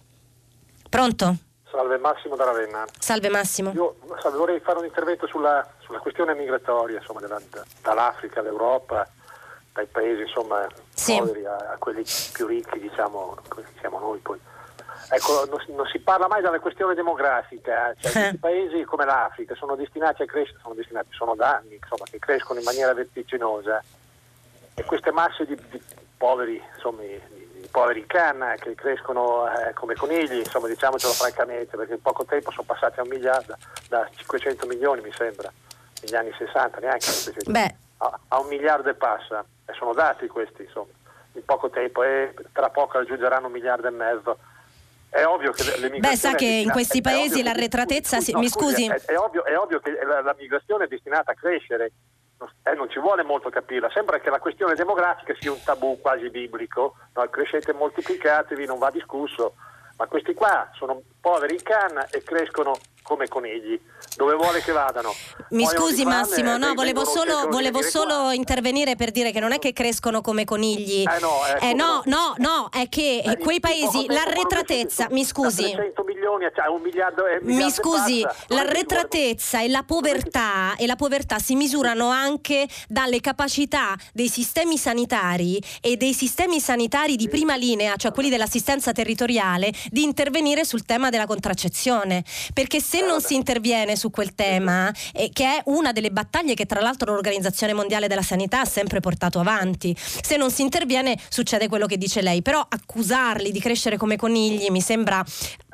Pronto? 0.88 1.36
Salve 1.70 1.98
Massimo 1.98 2.36
da 2.36 2.44
Ravenna. 2.44 2.84
Salve 2.98 3.28
Massimo. 3.28 3.72
Io 3.72 3.96
salve, 4.20 4.38
vorrei 4.38 4.60
fare 4.60 4.78
un 4.78 4.84
intervento 4.84 5.26
sulla, 5.26 5.66
sulla 5.80 5.98
questione 5.98 6.34
migratoria, 6.34 6.98
insomma, 6.98 7.20
della, 7.20 7.40
dall'Africa 7.82 8.40
all'Europa, 8.40 9.06
dai 9.74 9.86
paesi 9.86 10.22
insomma, 10.22 10.66
sì. 10.94 11.18
poveri 11.18 11.44
a, 11.44 11.56
a, 11.56 11.76
quelli 11.78 12.02
più 12.32 12.46
ricchi, 12.46 12.78
diciamo, 12.80 13.36
come 13.48 13.66
siamo 13.78 13.98
noi 13.98 14.18
poi. 14.20 14.40
Ecco, 15.10 15.44
non, 15.50 15.76
non, 15.76 15.86
si 15.86 15.98
parla 15.98 16.26
mai 16.26 16.40
della 16.40 16.58
questione 16.58 16.94
demografica, 16.94 17.94
cioè 17.98 18.10
questi 18.12 18.38
paesi 18.38 18.84
come 18.84 19.04
l'Africa 19.04 19.54
sono 19.54 19.76
destinati 19.76 20.22
a 20.22 20.26
crescere, 20.26 20.58
sono 20.62 20.74
destinati, 20.74 21.08
sono 21.10 21.34
da 21.34 21.56
anni 21.56 21.74
insomma, 21.74 22.04
che 22.10 22.18
crescono 22.18 22.58
in 22.58 22.64
maniera 22.64 22.94
vertiginosa 22.94 23.82
e 24.78 24.84
queste 24.84 25.10
masse 25.10 25.46
di, 25.46 25.56
di 25.70 25.82
poveri, 26.16 26.62
insomma, 26.74 27.00
di, 27.00 27.68
poveri 27.70 28.00
in 28.00 28.06
canna 28.06 28.54
che 28.54 28.74
crescono 28.74 29.48
eh, 29.48 29.72
come 29.72 29.94
conigli, 29.94 30.38
insomma, 30.38 30.68
diciamocelo 30.68 31.12
francamente, 31.12 31.76
perché 31.76 31.94
in 31.94 32.02
poco 32.02 32.24
tempo 32.24 32.50
sono 32.50 32.64
passati 32.66 33.00
a 33.00 33.02
un 33.02 33.08
miliardo, 33.08 33.56
da 33.88 34.08
500 34.14 34.66
milioni 34.66 35.00
mi 35.00 35.12
sembra, 35.12 35.50
negli 36.02 36.14
anni 36.14 36.32
60, 36.36 36.78
neanche 36.78 37.06
a, 37.98 38.20
a, 38.28 38.38
un 38.38 38.46
miliardo 38.48 38.88
e 38.90 38.94
passa, 38.94 39.44
e 39.64 39.72
sono 39.72 39.94
dati 39.94 40.26
questi, 40.26 40.62
insomma, 40.62 40.92
in 41.32 41.44
poco 41.44 41.70
tempo 41.70 42.02
e 42.02 42.34
tra 42.52 42.68
poco 42.68 42.98
raggiungeranno 42.98 43.46
un 43.46 43.52
miliardo 43.52 43.88
e 43.88 43.90
mezzo 43.90 44.38
è 45.08 45.24
ovvio 45.24 45.52
che. 45.52 45.98
Beh, 45.98 46.16
sa 46.16 46.34
che 46.34 46.44
in 46.44 46.70
questi 46.70 47.00
paesi 47.00 47.42
l'arretratezza. 47.42 48.18
Che, 48.18 48.32
no, 48.32 48.40
mi 48.40 48.48
scusi. 48.48 48.86
È, 48.86 49.00
è, 49.06 49.16
ovvio, 49.16 49.44
è, 49.44 49.56
ovvio, 49.56 49.80
che 49.80 49.98
la, 50.04 50.20
la, 50.20 50.34
migrazione 50.38 50.84
è 50.84 50.88
destinata 50.88 51.30
a 51.30 51.34
crescere. 51.34 51.92
Eh, 52.64 52.74
non 52.74 52.90
ci 52.90 52.98
vuole 52.98 53.22
molto 53.22 53.48
capirla, 53.48 53.90
sembra 53.90 54.18
che 54.18 54.30
la 54.30 54.38
questione 54.38 54.74
demografica 54.74 55.34
sia 55.38 55.52
un 55.52 55.62
tabù 55.62 55.98
quasi 56.00 56.28
biblico, 56.30 56.96
no? 57.14 57.28
crescete 57.28 57.72
moltiplicatevi, 57.72 58.66
non 58.66 58.78
va 58.78 58.90
discusso, 58.90 59.54
ma 59.96 60.06
questi 60.06 60.34
qua 60.34 60.68
sono 60.74 61.00
poveri 61.26 61.54
in 61.54 61.62
canna 61.64 62.06
e 62.08 62.22
crescono 62.22 62.78
come 63.06 63.28
conigli, 63.28 63.80
dove 64.16 64.34
vuole 64.34 64.60
che 64.60 64.72
vadano. 64.72 65.14
Mi 65.50 65.62
Poi 65.62 65.76
scusi 65.76 66.04
Massimo, 66.04 66.56
no, 66.56 66.74
volevo 66.74 67.04
solo, 67.04 67.46
volevo 67.48 67.80
solo 67.82 68.32
intervenire 68.32 68.96
per 68.96 69.12
dire 69.12 69.30
che 69.30 69.38
non 69.38 69.52
è 69.52 69.60
che 69.60 69.72
crescono 69.72 70.20
come 70.20 70.44
conigli. 70.44 71.04
Eh 71.06 71.20
no, 71.20 71.46
ecco, 71.46 71.64
eh, 71.64 71.72
no, 71.72 72.02
no, 72.06 72.34
no, 72.38 72.68
è 72.72 72.88
che 72.88 73.22
eh, 73.24 73.38
quei 73.38 73.60
paesi, 73.60 74.06
l'arretratezza, 74.08 75.06
mi 75.10 75.24
scusi. 75.24 75.70
300 75.70 76.02
milioni, 76.02 76.46
cioè 76.52 76.66
un 76.66 76.82
miliardo, 76.82 77.26
eh, 77.26 77.38
mi 77.42 77.70
scusi, 77.70 78.26
l'arretratezza 78.48 79.62
e 79.62 79.68
la 79.68 79.84
povertà 79.84 80.74
e 80.76 80.86
la 80.86 80.96
povertà 80.96 81.38
si 81.38 81.54
misurano 81.54 82.08
anche 82.08 82.66
dalle 82.88 83.20
capacità 83.20 83.94
dei 84.12 84.28
sistemi 84.28 84.76
sanitari 84.76 85.62
e 85.80 85.96
dei 85.96 86.12
sistemi 86.12 86.58
sanitari 86.58 87.14
di 87.14 87.28
prima 87.28 87.54
linea, 87.54 87.94
cioè 87.94 88.10
quelli 88.10 88.30
dell'assistenza 88.30 88.90
territoriale, 88.90 89.70
di 89.90 90.02
intervenire 90.02 90.64
sul 90.64 90.84
tema 90.84 91.08
della 91.08 91.15
contraccezione, 91.24 92.22
perché 92.52 92.80
se 92.80 93.00
non 93.00 93.22
si 93.22 93.34
interviene 93.34 93.96
su 93.96 94.10
quel 94.10 94.34
tema, 94.34 94.92
eh, 95.14 95.30
che 95.32 95.44
è 95.44 95.62
una 95.66 95.92
delle 95.92 96.10
battaglie 96.10 96.52
che 96.52 96.66
tra 96.66 96.80
l'altro 96.80 97.12
l'Organizzazione 97.12 97.72
Mondiale 97.72 98.08
della 98.08 98.20
Sanità 98.20 98.60
ha 98.60 98.66
sempre 98.66 99.00
portato 99.00 99.38
avanti, 99.38 99.96
se 99.96 100.36
non 100.36 100.50
si 100.50 100.60
interviene 100.60 101.18
succede 101.30 101.68
quello 101.68 101.86
che 101.86 101.96
dice 101.96 102.20
lei, 102.20 102.42
però 102.42 102.64
accusarli 102.68 103.50
di 103.50 103.60
crescere 103.60 103.96
come 103.96 104.16
conigli 104.16 104.68
mi 104.68 104.80
sembra 104.80 105.24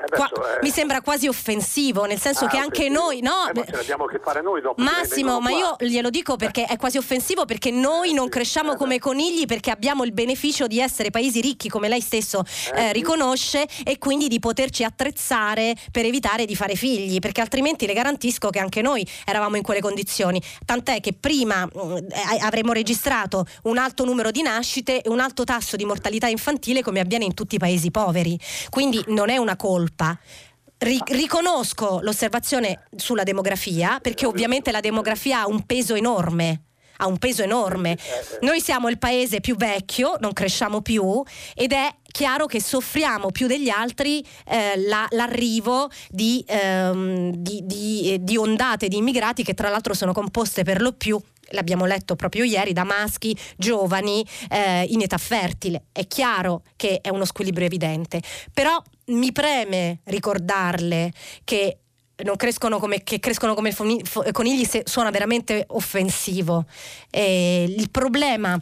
Qua, 0.08 0.28
eh. 0.28 0.58
mi 0.62 0.70
sembra 0.70 1.00
quasi 1.00 1.28
offensivo, 1.28 2.04
nel 2.04 2.18
senso 2.18 2.46
ah, 2.46 2.48
che 2.48 2.58
anche 2.58 2.88
noi, 2.88 3.20
no? 3.20 3.48
Eh, 3.48 3.58
ma 3.58 3.64
ce 3.64 3.76
l'abbiamo 3.76 4.06
che 4.06 4.18
fare 4.22 4.42
noi 4.42 4.60
dopo. 4.60 4.82
Massimo, 4.82 5.40
ma 5.40 5.50
io 5.50 5.76
glielo 5.78 6.10
dico 6.10 6.36
perché 6.36 6.64
è 6.64 6.76
quasi 6.76 6.98
offensivo 6.98 7.44
perché 7.44 7.70
noi 7.70 8.12
non 8.12 8.28
cresciamo 8.28 8.74
come 8.76 8.98
conigli 8.98 9.46
perché 9.46 9.70
abbiamo 9.70 10.04
il 10.04 10.12
beneficio 10.12 10.66
di 10.66 10.80
essere 10.80 11.10
paesi 11.10 11.40
ricchi, 11.40 11.68
come 11.68 11.88
lei 11.88 12.00
stesso 12.00 12.42
eh, 12.74 12.92
riconosce, 12.92 13.66
e 13.84 13.98
quindi 13.98 14.28
di 14.28 14.38
poterci 14.38 14.84
attrezzare 14.84 15.74
per 15.90 16.04
evitare 16.04 16.46
di 16.46 16.56
fare 16.56 16.74
figli, 16.74 17.18
perché 17.18 17.40
altrimenti 17.40 17.86
le 17.86 17.92
garantisco 17.94 18.50
che 18.50 18.58
anche 18.58 18.82
noi 18.82 19.06
eravamo 19.24 19.56
in 19.56 19.62
quelle 19.62 19.80
condizioni. 19.80 20.42
Tant'è 20.64 21.00
che 21.00 21.12
prima 21.12 21.64
mh, 21.64 22.06
avremmo 22.40 22.72
registrato 22.72 23.46
un 23.64 23.78
alto 23.78 24.04
numero 24.04 24.30
di 24.30 24.42
nascite 24.42 25.02
e 25.02 25.08
un 25.08 25.20
alto 25.20 25.44
tasso 25.44 25.76
di 25.76 25.84
mortalità 25.84 26.26
infantile 26.26 26.82
come 26.82 27.00
avviene 27.00 27.24
in 27.24 27.34
tutti 27.34 27.54
i 27.54 27.58
paesi 27.58 27.90
poveri. 27.90 28.38
Quindi 28.68 29.02
non 29.08 29.28
è 29.28 29.36
una 29.36 29.56
colpa 29.56 29.91
colpa. 29.92 30.18
riconosco 30.78 32.00
l'osservazione 32.02 32.86
sulla 32.96 33.22
demografia 33.22 34.00
perché 34.00 34.26
ovviamente 34.26 34.72
la 34.72 34.80
demografia 34.80 35.40
ha 35.40 35.46
un 35.46 35.64
peso 35.64 35.94
enorme 35.94 36.64
ha 37.02 37.06
un 37.08 37.18
peso 37.18 37.42
enorme. 37.42 37.98
Noi 38.42 38.60
siamo 38.60 38.88
il 38.88 38.96
paese 38.96 39.40
più 39.40 39.56
vecchio, 39.56 40.14
non 40.20 40.32
cresciamo 40.32 40.82
più 40.82 41.20
ed 41.52 41.72
è 41.72 41.92
chiaro 42.12 42.46
che 42.46 42.60
soffriamo 42.60 43.32
più 43.32 43.48
degli 43.48 43.70
altri 43.70 44.24
eh, 44.46 44.74
la, 44.86 45.08
l'arrivo 45.10 45.90
di, 46.08 46.44
ehm, 46.46 47.32
di, 47.34 47.60
di, 47.64 48.18
di 48.20 48.36
ondate 48.36 48.86
di 48.86 48.98
immigrati 48.98 49.42
che 49.42 49.54
tra 49.54 49.68
l'altro 49.68 49.94
sono 49.94 50.12
composte 50.12 50.62
per 50.62 50.80
lo 50.80 50.92
più 50.92 51.20
l'abbiamo 51.50 51.84
letto 51.84 52.16
proprio 52.16 52.44
ieri, 52.44 52.72
da 52.72 52.84
maschi 52.84 53.36
giovani 53.56 54.24
eh, 54.48 54.84
in 54.88 55.02
età 55.02 55.18
fertile. 55.18 55.84
È 55.92 56.06
chiaro 56.06 56.62
che 56.76 57.00
è 57.00 57.08
uno 57.08 57.24
squilibrio 57.24 57.66
evidente, 57.66 58.22
però 58.52 58.80
mi 59.06 59.32
preme 59.32 60.00
ricordarle 60.04 61.12
che 61.44 61.78
non 62.24 62.36
crescono 62.36 62.78
come, 62.78 63.02
che 63.02 63.18
crescono 63.18 63.54
come 63.54 63.74
conigli 64.32 64.64
se 64.64 64.82
suona 64.86 65.10
veramente 65.10 65.64
offensivo. 65.68 66.64
Eh, 67.10 67.64
il 67.68 67.90
problema 67.90 68.60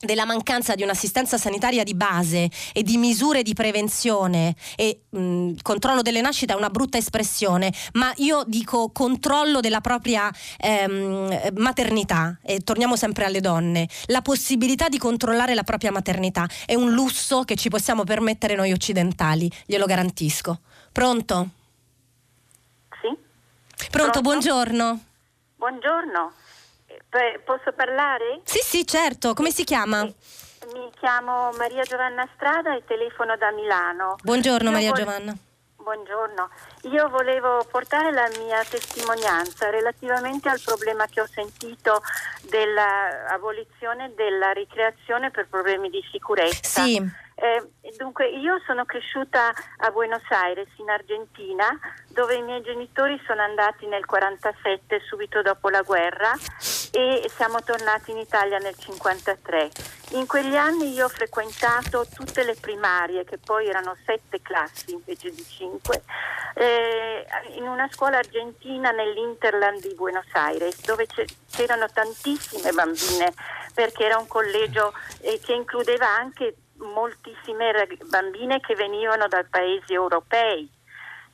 della 0.00 0.24
mancanza 0.24 0.74
di 0.74 0.82
un'assistenza 0.82 1.36
sanitaria 1.36 1.84
di 1.84 1.94
base 1.94 2.48
e 2.72 2.82
di 2.82 2.96
misure 2.96 3.42
di 3.42 3.52
prevenzione 3.52 4.54
e 4.74 5.02
mh, 5.10 5.56
controllo 5.60 6.00
delle 6.00 6.22
nascite 6.22 6.54
è 6.54 6.56
una 6.56 6.70
brutta 6.70 6.96
espressione, 6.96 7.72
ma 7.92 8.10
io 8.16 8.44
dico 8.46 8.90
controllo 8.90 9.60
della 9.60 9.82
propria 9.82 10.32
ehm, 10.58 11.50
maternità 11.56 12.38
e 12.42 12.60
torniamo 12.60 12.96
sempre 12.96 13.26
alle 13.26 13.40
donne. 13.40 13.88
La 14.06 14.22
possibilità 14.22 14.88
di 14.88 14.96
controllare 14.96 15.54
la 15.54 15.64
propria 15.64 15.92
maternità 15.92 16.48
è 16.64 16.74
un 16.74 16.92
lusso 16.92 17.42
che 17.44 17.56
ci 17.56 17.68
possiamo 17.68 18.04
permettere 18.04 18.54
noi 18.54 18.72
occidentali, 18.72 19.50
glielo 19.66 19.84
garantisco. 19.84 20.60
Pronto? 20.92 21.48
Sì. 23.02 23.08
Pronto, 23.10 23.88
Pronto? 23.90 24.20
buongiorno. 24.22 25.04
Buongiorno 25.56 26.32
posso 27.44 27.72
parlare? 27.72 28.40
Sì, 28.44 28.58
sì, 28.62 28.86
certo. 28.86 29.34
Come 29.34 29.50
si 29.50 29.64
chiama? 29.64 30.02
Mi 30.04 30.90
chiamo 30.98 31.50
Maria 31.58 31.82
Giovanna 31.82 32.28
Strada 32.34 32.76
e 32.76 32.84
telefono 32.86 33.36
da 33.36 33.50
Milano. 33.50 34.16
Buongiorno 34.22 34.68
Io 34.68 34.74
Maria 34.74 34.90
vo- 34.90 34.96
Giovanna. 34.96 35.34
Buongiorno, 35.80 36.50
io 36.92 37.08
volevo 37.08 37.66
portare 37.68 38.12
la 38.12 38.28
mia 38.38 38.62
testimonianza 38.62 39.70
relativamente 39.70 40.48
al 40.50 40.60
problema 40.62 41.06
che 41.06 41.22
ho 41.22 41.26
sentito 41.26 42.02
dell'abolizione 42.50 44.12
della 44.14 44.52
ricreazione 44.52 45.30
per 45.30 45.48
problemi 45.48 45.88
di 45.88 46.00
sicurezza. 46.12 46.82
Sì. 46.82 46.96
Eh, 47.34 47.70
dunque, 47.96 48.28
io 48.28 48.60
sono 48.66 48.84
cresciuta 48.84 49.50
a 49.78 49.90
Buenos 49.90 50.22
Aires, 50.28 50.68
in 50.76 50.90
Argentina, 50.90 51.66
dove 52.08 52.34
i 52.34 52.42
miei 52.42 52.60
genitori 52.60 53.18
sono 53.26 53.40
andati 53.40 53.86
nel 53.86 54.04
1947, 54.06 55.00
subito 55.08 55.40
dopo 55.40 55.70
la 55.70 55.80
guerra, 55.80 56.32
e 56.90 57.30
siamo 57.34 57.62
tornati 57.62 58.10
in 58.10 58.18
Italia 58.18 58.58
nel 58.58 58.74
1953. 58.78 59.70
In 60.18 60.26
quegli 60.26 60.56
anni 60.56 60.92
io 60.92 61.06
ho 61.06 61.08
frequentato 61.08 62.06
tutte 62.12 62.42
le 62.42 62.56
primarie, 62.56 63.24
che 63.24 63.38
poi 63.38 63.68
erano 63.68 63.96
sette 64.04 64.42
classi 64.42 64.92
invece 64.92 65.30
di 65.30 65.44
cinque, 65.44 66.02
eh, 66.54 67.24
in 67.54 67.68
una 67.68 67.88
scuola 67.90 68.18
argentina 68.18 68.90
nell'Interland 68.90 69.80
di 69.80 69.94
Buenos 69.94 70.26
Aires, 70.32 70.80
dove 70.84 71.06
c'erano 71.50 71.86
tantissime 71.92 72.72
bambine, 72.72 73.32
perché 73.72 74.04
era 74.04 74.18
un 74.18 74.26
collegio 74.26 74.92
eh, 75.20 75.38
che 75.42 75.52
includeva 75.52 76.08
anche 76.08 76.56
moltissime 76.78 77.86
bambine 78.06 78.60
che 78.60 78.74
venivano 78.74 79.28
da 79.28 79.44
paesi 79.48 79.92
europei. 79.92 80.68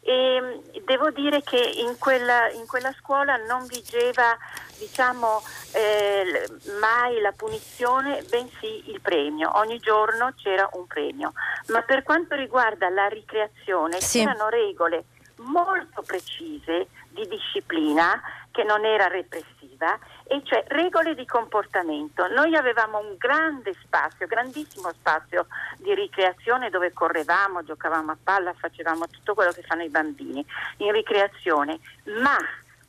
E 0.09 0.63
devo 0.85 1.11
dire 1.11 1.43
che 1.43 1.59
in 1.59 1.99
quella, 1.99 2.49
in 2.53 2.65
quella 2.69 2.95
scuola 2.97 3.35
non 3.49 3.67
vigeva 3.67 4.39
diciamo, 4.79 5.43
eh, 5.73 6.49
mai 6.81 7.21
la 7.21 7.33
punizione, 7.33 8.23
bensì 8.29 8.89
il 8.91 9.01
premio. 9.01 9.51
Ogni 9.59 9.79
giorno 9.79 10.33
c'era 10.37 10.69
un 10.75 10.87
premio. 10.87 11.33
Ma 11.69 11.83
per 11.83 12.05
quanto 12.05 12.37
riguarda 12.37 12.89
la 12.89 13.09
ricreazione, 13.09 14.01
sì. 14.01 14.21
c'erano 14.21 14.49
regole 14.49 15.07
molto 15.39 16.03
precise 16.03 16.87
di 17.11 17.27
disciplina 17.27 18.21
che 18.53 18.63
non 18.63 18.85
era 18.85 19.09
repressiva 19.09 19.99
e 20.29 20.43
cioè 20.45 20.65
regole 20.69 21.15
di 21.15 21.25
comportamento. 21.25 22.27
Noi 22.29 22.57
avevamo 22.57 22.99
un 22.99 23.15
grande 23.17 23.75
spazio, 23.83 24.27
grandissimo 24.27 24.91
spazio 24.93 25.47
di 25.79 25.95
ricreazione 25.95 26.71
dove 26.71 26.93
correvamo, 26.93 27.63
giocavamo 27.63 28.13
a 28.13 28.17
palla, 28.23 28.53
facevamo 28.55 29.07
tutto 29.07 29.35
quello 29.35 29.53
che 29.53 29.63
fanno 29.63 29.83
i 29.83 29.89
bambini 29.89 30.45
in 30.79 30.93
ricreazione, 30.93 31.79
ma 32.21 32.37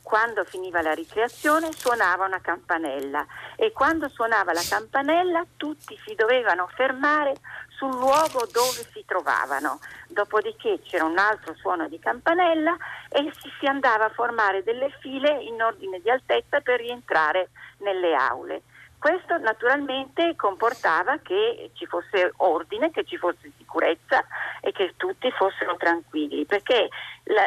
quando 0.01 0.45
finiva 0.45 0.81
la 0.81 0.93
ricreazione 0.93 1.73
suonava 1.73 2.25
una 2.25 2.39
campanella 2.39 3.25
e 3.57 3.73
quando 3.73 4.07
suonava 4.07 4.53
la 4.53 4.63
campanella 4.67 5.45
tutti 5.57 5.99
si 6.05 6.15
dovevano 6.15 6.69
fermare 6.73 7.33
sul 7.77 7.91
luogo 7.91 8.45
dove 8.51 8.83
si 8.91 9.05
trovavano. 9.05 9.79
Dopodiché 10.07 10.81
c'era 10.83 11.05
un 11.05 11.17
altro 11.17 11.55
suono 11.55 11.87
di 11.87 11.99
campanella 11.99 12.75
e 13.09 13.31
si, 13.39 13.49
si 13.59 13.65
andava 13.65 14.05
a 14.05 14.09
formare 14.09 14.63
delle 14.63 14.89
file 14.99 15.41
in 15.43 15.61
ordine 15.61 16.01
di 16.01 16.09
altezza 16.09 16.59
per 16.59 16.79
rientrare 16.79 17.49
nelle 17.77 18.15
aule. 18.15 18.61
Questo 18.99 19.37
naturalmente 19.37 20.35
comportava 20.35 21.19
che 21.19 21.69
ci 21.75 21.85
fosse 21.85 22.33
ordine, 22.37 22.89
che 22.89 23.05
ci 23.05 23.15
fosse 23.15 23.51
sicurezza 23.55 24.25
e 24.59 24.71
che 24.71 24.95
tutti 24.97 25.29
fossero 25.31 25.77
tranquilli, 25.77 26.45
perché 26.45 26.89
la, 27.25 27.43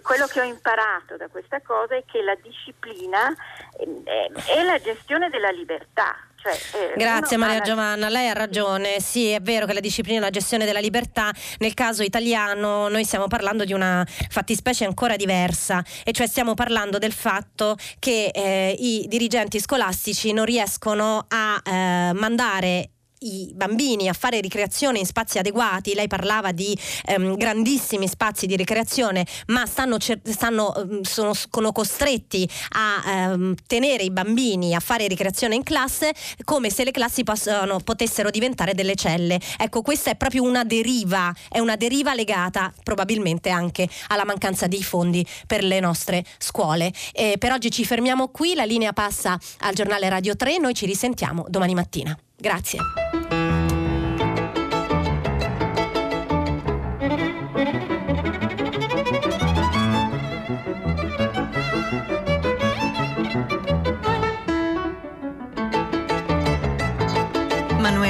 quello 0.00 0.26
che 0.26 0.40
ho 0.40 0.44
imparato 0.44 1.18
da 1.18 1.28
questa 1.28 1.60
cosa 1.60 1.94
è 1.94 2.04
che 2.06 2.22
la 2.22 2.34
disciplina 2.36 3.28
è, 3.76 4.30
è 4.56 4.64
la 4.64 4.80
gestione 4.80 5.28
della 5.28 5.50
libertà, 5.50 6.16
cioè, 6.42 6.52
eh, 6.52 6.94
Grazie 6.96 7.36
Maria 7.36 7.58
la... 7.58 7.64
Giovanna, 7.64 8.08
lei 8.08 8.28
ha 8.28 8.32
ragione, 8.32 9.00
sì 9.00 9.28
è 9.28 9.40
vero 9.40 9.64
che 9.64 9.72
la 9.72 9.80
disciplina 9.80 10.18
e 10.18 10.22
la 10.22 10.30
gestione 10.30 10.64
della 10.64 10.80
libertà. 10.80 11.32
Nel 11.58 11.74
caso 11.74 12.02
italiano 12.02 12.88
noi 12.88 13.04
stiamo 13.04 13.28
parlando 13.28 13.64
di 13.64 13.72
una 13.72 14.04
fattispecie 14.28 14.84
ancora 14.84 15.14
diversa 15.16 15.84
e 16.04 16.12
cioè 16.12 16.26
stiamo 16.26 16.54
parlando 16.54 16.98
del 16.98 17.12
fatto 17.12 17.76
che 17.98 18.30
eh, 18.34 18.74
i 18.76 19.06
dirigenti 19.08 19.60
scolastici 19.60 20.32
non 20.32 20.44
riescono 20.44 21.26
a 21.28 21.60
eh, 21.64 22.12
mandare 22.12 22.91
i 23.22 23.52
bambini 23.54 24.08
a 24.08 24.12
fare 24.12 24.40
ricreazione 24.40 24.98
in 24.98 25.06
spazi 25.06 25.38
adeguati, 25.38 25.94
lei 25.94 26.08
parlava 26.08 26.52
di 26.52 26.76
ehm, 27.06 27.36
grandissimi 27.36 28.08
spazi 28.08 28.46
di 28.46 28.56
ricreazione, 28.56 29.26
ma 29.46 29.66
stanno, 29.66 29.96
stanno, 29.98 30.74
ehm, 30.74 31.02
sono, 31.02 31.32
sono, 31.34 31.72
costretti 31.72 32.48
a 32.70 33.02
ehm, 33.06 33.54
tenere 33.66 34.02
i 34.02 34.10
bambini 34.10 34.74
a 34.74 34.80
fare 34.80 35.06
ricreazione 35.06 35.54
in 35.54 35.62
classe 35.62 36.12
come 36.44 36.70
se 36.70 36.84
le 36.84 36.90
classi 36.90 37.22
possano, 37.24 37.78
potessero 37.80 38.30
diventare 38.30 38.74
delle 38.74 38.94
celle. 38.94 39.40
Ecco, 39.58 39.82
questa 39.82 40.10
è 40.10 40.16
proprio 40.16 40.42
una 40.42 40.64
deriva, 40.64 41.34
è 41.48 41.58
una 41.58 41.76
deriva 41.76 42.14
legata 42.14 42.72
probabilmente 42.82 43.50
anche 43.50 43.88
alla 44.08 44.24
mancanza 44.24 44.66
di 44.66 44.82
fondi 44.82 45.26
per 45.46 45.62
le 45.64 45.80
nostre 45.80 46.24
scuole. 46.38 46.92
E 47.12 47.36
per 47.38 47.52
oggi 47.52 47.70
ci 47.70 47.84
fermiamo 47.84 48.28
qui, 48.28 48.54
la 48.54 48.64
linea 48.64 48.92
passa 48.92 49.38
al 49.60 49.74
giornale 49.74 50.08
Radio 50.08 50.36
3, 50.36 50.58
noi 50.58 50.74
ci 50.74 50.86
risentiamo 50.86 51.44
domani 51.48 51.74
mattina. 51.74 52.16
Grazie. 52.42 52.80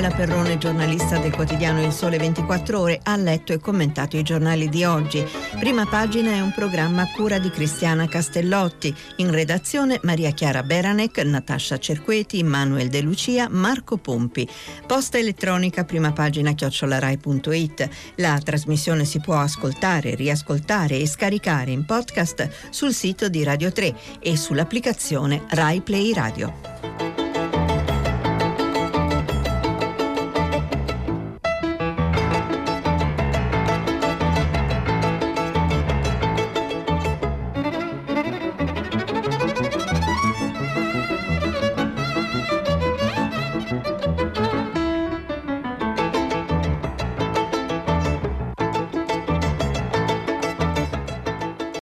Manuela 0.02 0.26
Perrone, 0.26 0.58
giornalista 0.58 1.18
del 1.18 1.32
quotidiano 1.32 1.80
Il 1.80 1.92
Sole 1.92 2.18
24 2.18 2.80
Ore, 2.80 2.98
ha 3.04 3.14
letto 3.14 3.52
e 3.52 3.60
commentato 3.60 4.16
i 4.16 4.24
giornali 4.24 4.68
di 4.68 4.82
oggi. 4.82 5.24
Prima 5.60 5.86
pagina 5.86 6.32
è 6.32 6.40
un 6.40 6.52
programma 6.52 7.02
a 7.02 7.10
cura 7.12 7.38
di 7.38 7.50
Cristiana 7.50 8.08
Castellotti. 8.08 8.92
In 9.18 9.30
redazione 9.30 10.00
Maria 10.02 10.32
Chiara 10.32 10.64
Beranec, 10.64 11.18
Natascia 11.18 11.78
Cerqueti, 11.78 12.42
Manuel 12.42 12.88
De 12.88 13.00
Lucia, 13.00 13.46
Marco 13.48 13.96
Pompi. 13.96 14.48
Posta 14.88 15.18
elettronica 15.18 15.84
prima 15.84 16.10
pagina 16.10 16.52
chiocciolarai.it. 16.52 17.88
La 18.16 18.40
trasmissione 18.42 19.04
si 19.04 19.20
può 19.20 19.36
ascoltare, 19.36 20.16
riascoltare 20.16 20.98
e 20.98 21.06
scaricare 21.06 21.70
in 21.70 21.84
podcast 21.84 22.48
sul 22.70 22.92
sito 22.92 23.28
di 23.28 23.44
Radio 23.44 23.70
3 23.70 23.94
e 24.18 24.36
sull'applicazione 24.36 25.42
Rai 25.50 25.80
Play 25.80 26.12
Radio. 26.12 27.11